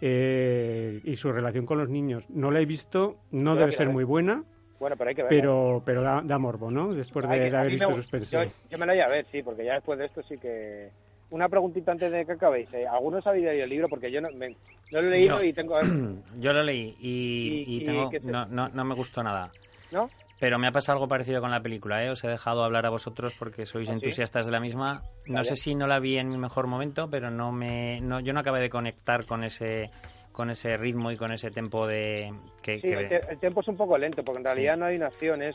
eh, 0.00 1.00
y 1.04 1.16
su 1.16 1.32
relación 1.32 1.66
con 1.66 1.78
los 1.78 1.88
niños. 1.88 2.28
No 2.30 2.50
la 2.50 2.60
he 2.60 2.66
visto, 2.66 3.18
no 3.30 3.54
debe 3.56 3.72
ser 3.72 3.86
ver. 3.86 3.94
muy 3.94 4.04
buena, 4.04 4.44
Bueno, 4.80 4.96
pero 4.96 5.08
hay 5.10 5.14
que 5.14 5.22
ver. 5.22 5.30
pero 5.30 5.82
pero 5.86 6.02
da, 6.02 6.22
da 6.24 6.38
morbo, 6.38 6.70
¿no? 6.70 6.92
Después 6.94 7.28
de, 7.28 7.38
que- 7.50 7.56
haber 7.56 7.66
me 7.68 7.72
visto 7.72 7.88
gu- 7.90 7.94
suspense. 7.94 8.36
Yo, 8.36 8.50
yo 8.70 8.78
me 8.78 8.86
la 8.86 8.92
voy 8.92 9.00
a 9.02 9.08
ver, 9.08 9.26
sí, 9.30 9.42
porque 9.42 9.64
ya 9.64 9.74
después 9.74 9.98
de 9.98 10.06
esto 10.06 10.22
sí 10.22 10.36
que... 10.38 10.90
Una 11.30 11.48
preguntita 11.48 11.92
antes 11.92 12.12
de 12.12 12.26
que 12.26 12.32
acabéis. 12.32 12.68
eh, 12.74 12.86
¿Algunos 12.86 13.26
habéis 13.26 13.46
leído 13.46 13.64
el 13.64 13.70
libro? 13.70 13.88
Porque 13.88 14.10
yo 14.12 14.20
no, 14.20 14.28
me, 14.32 14.50
no 14.50 15.00
lo 15.00 15.06
he 15.08 15.10
leído 15.10 15.38
Yo. 15.38 15.44
y 15.44 15.52
tengo... 15.54 15.78
Yo 16.40 16.52
lo 16.52 16.62
leí 16.62 16.94
y, 17.00 17.64
Y- 17.66 17.76
y 17.78 17.82
y 17.82 17.84
tengo, 17.86 18.10
¿qué 18.10 18.20
te- 18.20 18.26
no, 18.30 18.44
no, 18.46 18.68
no 18.68 18.84
me 18.84 18.94
gustó 18.94 19.22
nada. 19.22 19.50
¿No? 19.92 20.10
Pero 20.42 20.58
me 20.58 20.66
ha 20.66 20.72
pasado 20.72 20.96
algo 20.96 21.06
parecido 21.06 21.40
con 21.40 21.52
la 21.52 21.60
película, 21.62 22.02
¿eh? 22.02 22.10
Os 22.10 22.24
he 22.24 22.26
dejado 22.28 22.64
hablar 22.64 22.84
a 22.84 22.90
vosotros 22.90 23.32
porque 23.38 23.64
sois 23.64 23.88
¿Ah, 23.88 23.92
sí? 23.92 23.98
entusiastas 23.98 24.44
de 24.44 24.50
la 24.50 24.58
misma. 24.58 25.04
No 25.28 25.34
Vale. 25.34 25.44
sé 25.44 25.54
si 25.54 25.76
no 25.76 25.86
la 25.86 26.00
vi 26.00 26.18
en 26.18 26.30
mi 26.30 26.36
mejor 26.36 26.66
momento, 26.66 27.08
pero 27.08 27.30
no 27.30 27.52
me, 27.52 28.00
no, 28.00 28.18
yo 28.18 28.32
no 28.32 28.40
acabé 28.40 28.58
de 28.60 28.68
conectar 28.68 29.24
con 29.24 29.44
ese, 29.44 29.88
con 30.32 30.50
ese 30.50 30.76
ritmo 30.76 31.12
y 31.12 31.16
con 31.16 31.30
ese 31.30 31.52
tempo 31.52 31.86
de 31.86 32.34
que, 32.60 32.80
Sí, 32.80 32.88
que- 32.88 32.94
el, 32.94 33.08
te- 33.08 33.22
el 33.30 33.38
tiempo 33.38 33.60
es 33.60 33.68
un 33.68 33.76
poco 33.76 33.96
lento, 33.96 34.24
porque 34.24 34.38
en 34.40 34.44
realidad 34.44 34.76
no 34.76 34.86
hay 34.86 34.96
una 34.96 35.06
acción, 35.06 35.42
es, 35.42 35.54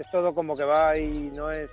es 0.00 0.10
todo 0.10 0.34
como 0.34 0.56
que 0.56 0.64
va 0.64 0.98
y 0.98 1.30
no 1.30 1.52
es, 1.52 1.70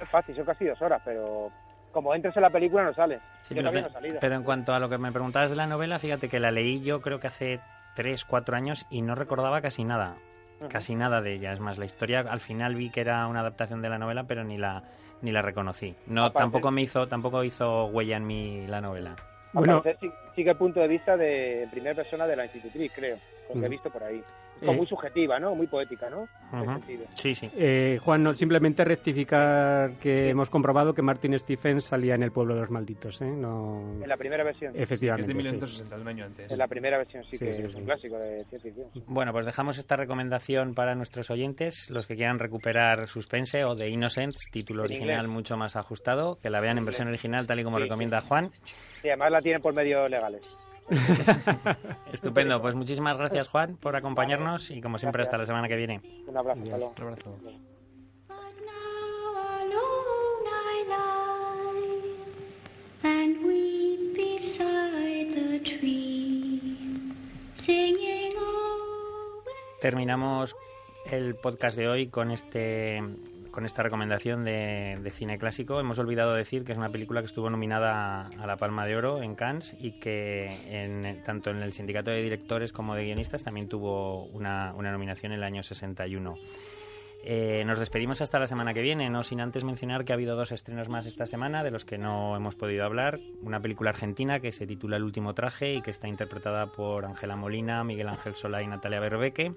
es 0.00 0.08
fácil, 0.08 0.34
son 0.36 0.46
casi 0.46 0.64
dos 0.64 0.80
horas, 0.80 1.02
pero 1.04 1.50
como 1.92 2.14
entres 2.14 2.34
en 2.34 2.44
la 2.44 2.50
película 2.50 2.82
no 2.84 2.94
sale. 2.94 3.20
Sí, 3.42 3.54
yo 3.54 3.56
pero, 3.56 3.64
también 3.64 3.84
pe- 3.84 3.90
no 3.90 3.98
he 3.98 4.00
salido. 4.00 4.20
pero 4.20 4.34
en 4.36 4.42
cuanto 4.42 4.72
a 4.72 4.78
lo 4.78 4.88
que 4.88 4.96
me 4.96 5.12
preguntabas 5.12 5.50
de 5.50 5.56
la 5.56 5.66
novela, 5.66 5.98
fíjate 5.98 6.30
que 6.30 6.40
la 6.40 6.50
leí 6.50 6.80
yo 6.80 7.02
creo 7.02 7.20
que 7.20 7.26
hace 7.26 7.60
tres, 7.94 8.24
cuatro 8.24 8.56
años 8.56 8.86
y 8.88 9.02
no 9.02 9.14
recordaba 9.14 9.60
casi 9.60 9.84
nada. 9.84 10.16
Casi 10.68 10.94
nada 10.94 11.20
de 11.20 11.34
ella. 11.34 11.52
Es 11.52 11.60
más, 11.60 11.78
la 11.78 11.84
historia 11.84 12.20
al 12.20 12.40
final 12.40 12.74
vi 12.74 12.90
que 12.90 13.00
era 13.00 13.26
una 13.26 13.40
adaptación 13.40 13.82
de 13.82 13.88
la 13.88 13.98
novela, 13.98 14.24
pero 14.24 14.44
ni 14.44 14.56
la 14.56 14.82
ni 15.22 15.32
la 15.32 15.40
reconocí. 15.42 15.94
No, 16.06 16.24
Aparte- 16.24 16.40
tampoco 16.40 16.70
me 16.70 16.82
hizo, 16.82 17.08
tampoco 17.08 17.42
hizo 17.44 17.86
huella 17.86 18.16
en 18.18 18.26
mí 18.26 18.66
la 18.66 18.80
novela. 18.82 19.16
Bueno, 19.54 19.82
sigue 20.34 20.50
el 20.50 20.56
punto 20.56 20.80
de 20.80 20.88
vista 20.88 21.16
de 21.16 21.62
en 21.62 21.70
primera 21.70 21.94
persona 21.94 22.26
de 22.26 22.36
la 22.36 22.44
institutriz, 22.44 22.92
creo, 22.94 23.18
lo 23.52 23.60
que 23.60 23.66
he 23.66 23.68
visto 23.70 23.88
por 23.90 24.02
ahí. 24.02 24.22
Es 24.54 24.60
como 24.60 24.72
Eh. 24.72 24.76
muy 24.76 24.86
subjetiva, 24.86 25.38
¿no? 25.38 25.54
Muy 25.54 25.66
poética, 25.66 26.08
¿no? 26.10 26.28
Sí, 27.16 27.34
sí. 27.34 27.50
eh, 27.56 27.98
Juan, 28.02 28.22
no, 28.22 28.34
simplemente 28.34 28.84
rectificar 28.84 29.94
que 29.98 30.28
hemos 30.30 30.50
comprobado 30.50 30.94
que 30.94 31.02
Martin 31.02 31.36
Stephens 31.38 31.84
salía 31.86 32.14
en 32.14 32.22
El 32.22 32.30
pueblo 32.32 32.54
de 32.54 32.60
los 32.60 32.70
malditos, 32.70 33.20
¿eh? 33.22 33.26
No... 33.30 33.80
En 34.02 34.08
la 34.08 34.16
primera 34.16 34.44
versión. 34.44 34.72
Que 34.72 34.78
es 34.78 34.84
Efectivamente, 34.84 35.26
de 35.26 35.32
sí. 35.32 35.36
1960, 35.36 35.96
de 35.96 36.02
un 36.02 36.08
año 36.08 36.24
antes. 36.24 36.52
En 36.52 36.58
la 36.58 36.68
primera 36.68 36.98
versión 36.98 37.24
sí, 37.24 37.36
Sí, 37.36 37.44
que 37.44 37.54
sí, 37.54 37.62
es 37.62 37.72
sí. 37.72 37.78
un 37.78 37.84
clásico 37.84 38.16
de 38.18 38.44
ciencia 38.44 38.60
ficción. 38.72 39.04
Bueno, 39.06 39.32
pues 39.32 39.46
dejamos 39.46 39.78
esta 39.78 39.96
recomendación 39.96 40.74
para 40.74 40.94
nuestros 40.94 41.30
oyentes, 41.30 41.88
los 41.90 42.06
que 42.06 42.14
quieran 42.14 42.38
recuperar 42.38 43.08
Suspense 43.08 43.64
o 43.64 43.74
The 43.74 43.88
Innocents, 43.88 44.48
título 44.52 44.84
En 44.84 44.90
original 44.92 45.16
inglés. 45.24 45.28
mucho 45.32 45.56
más 45.56 45.76
ajustado, 45.76 46.38
que 46.40 46.50
la 46.50 46.60
vean 46.60 46.72
en 46.72 46.78
En 46.78 46.84
versión 46.86 47.08
original 47.08 47.46
tal 47.46 47.60
y 47.60 47.64
como 47.64 47.78
Sí, 47.78 47.82
recomienda 47.84 48.20
Juan. 48.20 48.50
Y 49.02 49.08
además 49.08 49.32
la 49.32 49.40
tienen 49.40 49.60
por 49.62 49.74
medios 49.74 50.08
legales. 50.10 50.42
Estupendo, 52.12 52.60
pues 52.60 52.74
muchísimas 52.74 53.16
gracias 53.16 53.48
Juan 53.48 53.76
por 53.76 53.96
acompañarnos 53.96 54.70
y 54.70 54.80
como 54.80 54.98
siempre 54.98 55.22
hasta 55.22 55.38
la 55.38 55.46
semana 55.46 55.68
que 55.68 55.76
viene. 55.76 56.00
Un 56.26 56.36
abrazo. 56.36 56.60
Un 56.60 56.72
abrazo. 57.02 57.36
Always. 63.02 63.84
Terminamos 69.84 70.56
el 71.04 71.34
podcast 71.34 71.76
de 71.76 71.88
hoy 71.88 72.06
con 72.06 72.30
este 72.30 73.02
con 73.54 73.64
esta 73.64 73.84
recomendación 73.84 74.44
de, 74.44 75.10
cine 75.12 75.38
clásico. 75.38 75.78
Hemos 75.78 76.00
olvidado 76.00 76.34
decir 76.34 76.64
que 76.64 76.72
es 76.72 76.78
una 76.78 76.90
película 76.90 77.20
que 77.20 77.26
estuvo 77.26 77.48
nominada 77.48 78.26
a 78.36 78.46
la 78.48 78.56
Palma 78.56 78.84
de 78.84 78.96
Oro 78.96 79.22
en 79.22 79.36
Cannes 79.36 79.76
y 79.78 79.92
que 80.00 80.46
en- 80.68 81.22
tanto 81.22 81.50
en 81.50 81.62
el 81.62 81.72
sindicato 81.72 82.10
de 82.10 82.20
directores 82.20 82.72
como 82.72 82.96
de 82.96 83.04
guionistas 83.04 83.44
también 83.44 83.68
tuvo 83.68 84.24
una, 84.24 84.74
una 84.74 84.90
nominación 84.90 85.30
en 85.30 85.38
el 85.38 85.44
año 85.44 85.62
61. 85.62 86.34
Eh, 87.22 87.62
nos 87.64 87.78
despedimos 87.78 88.20
hasta 88.20 88.40
la 88.40 88.48
semana 88.48 88.74
que 88.74 88.82
viene, 88.82 89.08
no 89.08 89.22
sin 89.22 89.40
antes 89.40 89.62
mencionar 89.62 90.04
que 90.04 90.12
ha 90.12 90.16
habido 90.16 90.34
dos 90.34 90.50
estrenos 90.50 90.88
más 90.88 91.06
esta 91.06 91.24
semana 91.24 91.62
de 91.62 91.70
los 91.70 91.84
que 91.84 91.96
no 91.96 92.36
hemos 92.36 92.56
podido 92.56 92.84
hablar. 92.84 93.20
Una 93.40 93.60
película 93.60 93.90
argentina 93.90 94.40
que 94.40 94.50
se 94.50 94.66
titula 94.66 94.96
El 94.96 95.04
último 95.04 95.32
traje 95.32 95.74
y 95.74 95.80
que 95.80 95.92
está 95.92 96.08
interpretada 96.08 96.66
por 96.66 97.04
Ángela 97.04 97.36
Molina, 97.36 97.84
Miguel 97.84 98.08
Ángel 98.08 98.34
Solá 98.34 98.64
y 98.64 98.66
Natalia 98.66 98.98
Berbeque. 98.98 99.54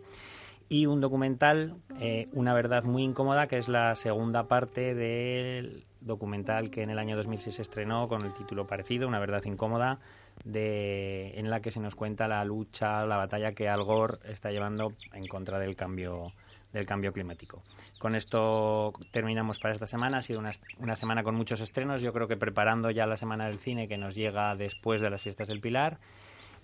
Y 0.69 0.85
un 0.85 0.99
documental, 0.99 1.75
eh, 1.99 2.27
Una 2.33 2.53
verdad 2.53 2.83
muy 2.83 3.03
incómoda, 3.03 3.47
que 3.47 3.57
es 3.57 3.67
la 3.67 3.95
segunda 3.95 4.47
parte 4.47 4.93
del 4.95 5.85
documental 6.01 6.69
que 6.69 6.83
en 6.83 6.89
el 6.89 6.99
año 6.99 7.15
2006 7.15 7.55
se 7.55 7.61
estrenó 7.61 8.07
con 8.07 8.23
el 8.23 8.33
título 8.33 8.67
parecido, 8.67 9.07
Una 9.07 9.19
verdad 9.19 9.43
incómoda, 9.45 9.99
de, 10.43 11.39
en 11.39 11.49
la 11.49 11.61
que 11.61 11.71
se 11.71 11.79
nos 11.79 11.95
cuenta 11.95 12.27
la 12.27 12.43
lucha, 12.43 13.05
la 13.05 13.17
batalla 13.17 13.53
que 13.53 13.69
Al 13.69 13.83
Gore 13.83 14.17
está 14.25 14.51
llevando 14.51 14.93
en 15.13 15.25
contra 15.27 15.57
del 15.59 15.75
cambio 15.75 16.33
del 16.73 16.85
cambio 16.85 17.13
climático. 17.13 17.63
Con 17.97 18.13
esto 18.13 18.93
terminamos 19.11 19.57
para 19.57 19.73
esta 19.73 19.87
semana. 19.87 20.17
Ha 20.17 20.21
sido 20.21 20.39
una, 20.39 20.51
una 20.79 20.95
semana 20.95 21.23
con 21.23 21.33
muchos 21.33 21.61
estrenos. 21.61 22.01
Yo 22.01 22.13
creo 22.13 22.27
que 22.27 22.37
preparando 22.37 22.91
ya 22.91 23.07
la 23.07 23.15
semana 23.15 23.45
del 23.45 23.57
cine 23.57 23.87
que 23.87 23.97
nos 23.97 24.15
llega 24.15 24.55
después 24.55 25.01
de 25.01 25.09
las 25.09 25.21
fiestas 25.21 25.47
del 25.47 25.61
Pilar. 25.61 25.97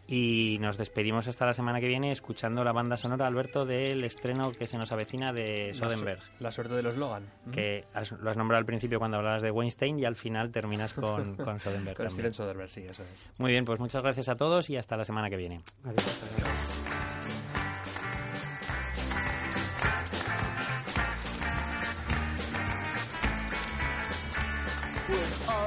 Y 0.05 0.57
nos 0.59 0.77
despedimos 0.77 1.27
hasta 1.29 1.45
la 1.45 1.53
semana 1.53 1.79
que 1.79 1.87
viene 1.87 2.11
escuchando 2.11 2.63
la 2.65 2.73
banda 2.73 2.97
sonora, 2.97 3.25
Alberto, 3.25 3.65
del 3.65 4.03
estreno 4.03 4.51
que 4.51 4.67
se 4.67 4.77
nos 4.77 4.91
avecina 4.91 5.31
de 5.31 5.67
La, 5.69 5.73
Soderbergh. 5.75 6.21
su- 6.21 6.43
la 6.43 6.51
suerte 6.51 6.73
de 6.75 6.83
los 6.83 6.97
Logan. 6.97 7.23
Que 7.53 7.85
has- 7.93 8.11
lo 8.11 8.29
has 8.29 8.35
nombrado 8.35 8.59
al 8.59 8.65
principio 8.65 8.99
cuando 8.99 9.17
hablabas 9.17 9.41
de 9.43 9.49
Weinstein 9.51 9.99
y 9.99 10.05
al 10.05 10.17
final 10.17 10.51
terminas 10.51 10.93
con, 10.93 11.35
con 11.37 11.59
Soderbergh. 11.59 11.95
Con. 11.95 12.11
Steven 12.11 12.33
Soderbergh, 12.33 12.69
sí, 12.69 12.81
eso 12.87 13.03
es. 13.13 13.31
Muy 13.37 13.51
bien, 13.51 13.63
pues 13.63 13.79
muchas 13.79 14.03
gracias 14.03 14.27
a 14.27 14.35
todos 14.35 14.69
y 14.69 14.75
hasta 14.75 14.97
la 14.97 15.05
semana 15.05 15.29
que 15.29 15.37
viene. 15.37 15.59
Adiós. 15.85 17.72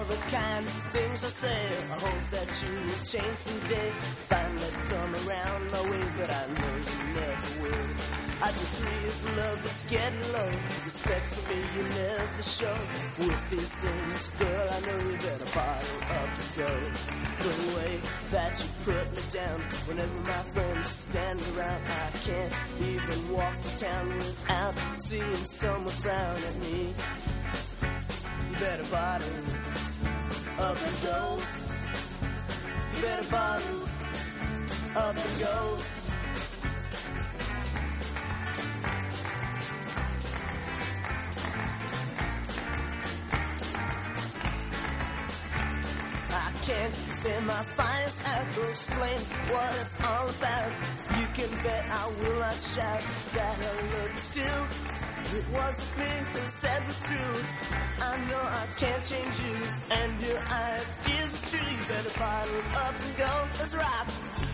The 0.08 0.16
kind 0.30 0.64
of 0.64 0.82
things 0.94 1.24
I 1.24 1.28
say. 1.28 1.62
I 1.90 1.98
hope 1.98 2.24
that 2.30 2.50
you 2.62 2.72
will 2.86 3.02
change 3.02 3.38
someday. 3.42 3.90
Finally 4.30 4.70
come 4.86 5.12
around 5.26 5.62
my 5.74 5.82
way, 5.90 6.04
but 6.18 6.30
I 6.30 6.42
know 6.54 6.74
you 6.78 6.98
never 7.18 7.50
will. 7.62 7.86
I 8.38 8.48
agree 8.54 9.02
if 9.10 9.18
love 9.36 9.64
is 9.64 9.82
getting 9.90 10.26
low. 10.30 10.52
Respect 10.86 11.26
for 11.34 11.42
me, 11.50 11.58
you 11.74 11.82
never 11.82 12.42
show. 12.42 12.78
With 13.18 13.42
these 13.50 13.74
things, 13.82 14.22
girl, 14.38 14.66
I 14.70 14.80
know 14.86 15.04
that 15.26 15.38
a 15.42 15.50
bottle 15.56 15.98
up 16.22 16.30
to 16.38 16.44
go. 16.54 16.72
The 17.42 17.54
way 17.74 17.92
that 18.30 18.52
you 18.60 18.68
put 18.86 19.06
me 19.10 19.22
down, 19.32 19.58
whenever 19.90 20.18
my 20.22 20.42
friends 20.54 20.88
stand 20.88 21.42
around, 21.56 21.82
I 21.82 22.10
can't 22.22 22.54
even 22.78 23.18
walk 23.34 23.54
the 23.58 23.74
town 23.82 24.08
without 24.14 24.78
seeing 25.02 25.42
someone 25.50 25.96
frown 25.98 26.36
at 26.36 26.56
me. 26.62 26.94
You 28.50 28.56
better 28.58 28.84
bottle 28.84 29.75
up 30.58 30.76
and 30.80 31.02
go. 31.02 31.38
You 32.94 33.02
better 33.02 33.30
bottle 33.30 33.82
up 34.96 35.16
and 35.16 35.40
go. 35.40 35.78
I 46.32 46.52
can't 46.64 46.94
say 46.94 47.40
my 47.44 47.62
fire's 47.76 48.20
out 48.26 48.52
to 48.54 48.70
explain 48.70 49.18
what 49.52 49.70
it's 49.80 50.04
all 50.04 50.28
about. 50.28 50.72
You 51.18 51.26
can 51.34 51.62
bet 51.62 51.84
I 51.90 52.06
will 52.06 52.38
not 52.40 52.54
shout 52.54 53.02
that 53.34 53.58
I 53.58 54.10
you 54.10 54.16
still. 54.16 55.15
It 55.34 55.44
wasn't 55.52 55.98
me 55.98 56.12
who 56.32 56.38
said 56.38 56.82
the 56.82 56.94
truth. 57.04 58.00
I 58.00 58.16
know 58.30 58.40
I 58.40 58.66
can't 58.78 59.04
change 59.04 59.36
you, 59.44 59.58
and 59.90 60.22
your 60.22 60.38
ideas 60.38 61.34
are 61.34 61.48
true. 61.50 61.66
You 61.66 61.82
better 61.88 62.18
bottle 62.18 62.60
up 62.76 62.94
and 62.94 63.16
go. 63.18 63.32
Let's 63.58 63.74
rock. 63.74 64.45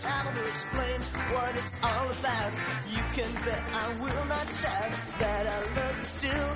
knows 0.00 0.10
how 0.10 0.30
to 0.30 0.40
explain 0.40 1.00
what 1.34 1.54
it's 1.54 1.70
all 1.82 2.08
about. 2.10 2.52
You 2.88 3.02
can 3.14 3.32
bet 3.44 3.64
I 3.72 3.88
will 4.00 4.24
not 4.28 4.46
shout 4.48 4.92
that 5.18 5.46
I 5.46 5.58
love 5.76 5.98
you 5.98 6.04
still. 6.04 6.50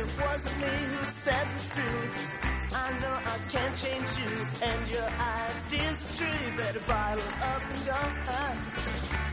It 0.00 0.06
wasn't 0.20 0.60
me 0.60 0.74
who 0.86 1.04
said 1.04 1.46
the 1.46 1.74
truth. 1.74 2.74
I 2.74 2.92
know 3.00 3.14
I 3.24 3.38
can't 3.50 3.76
change 3.76 4.10
you, 4.18 4.46
and 4.62 4.90
your 4.90 5.08
ideas 5.42 5.98
are 6.04 6.16
true. 6.18 6.50
You 6.50 6.56
better 6.56 6.80
bottle 6.80 7.22
up 7.42 7.62
and 7.62 7.86
go. 7.86 9.27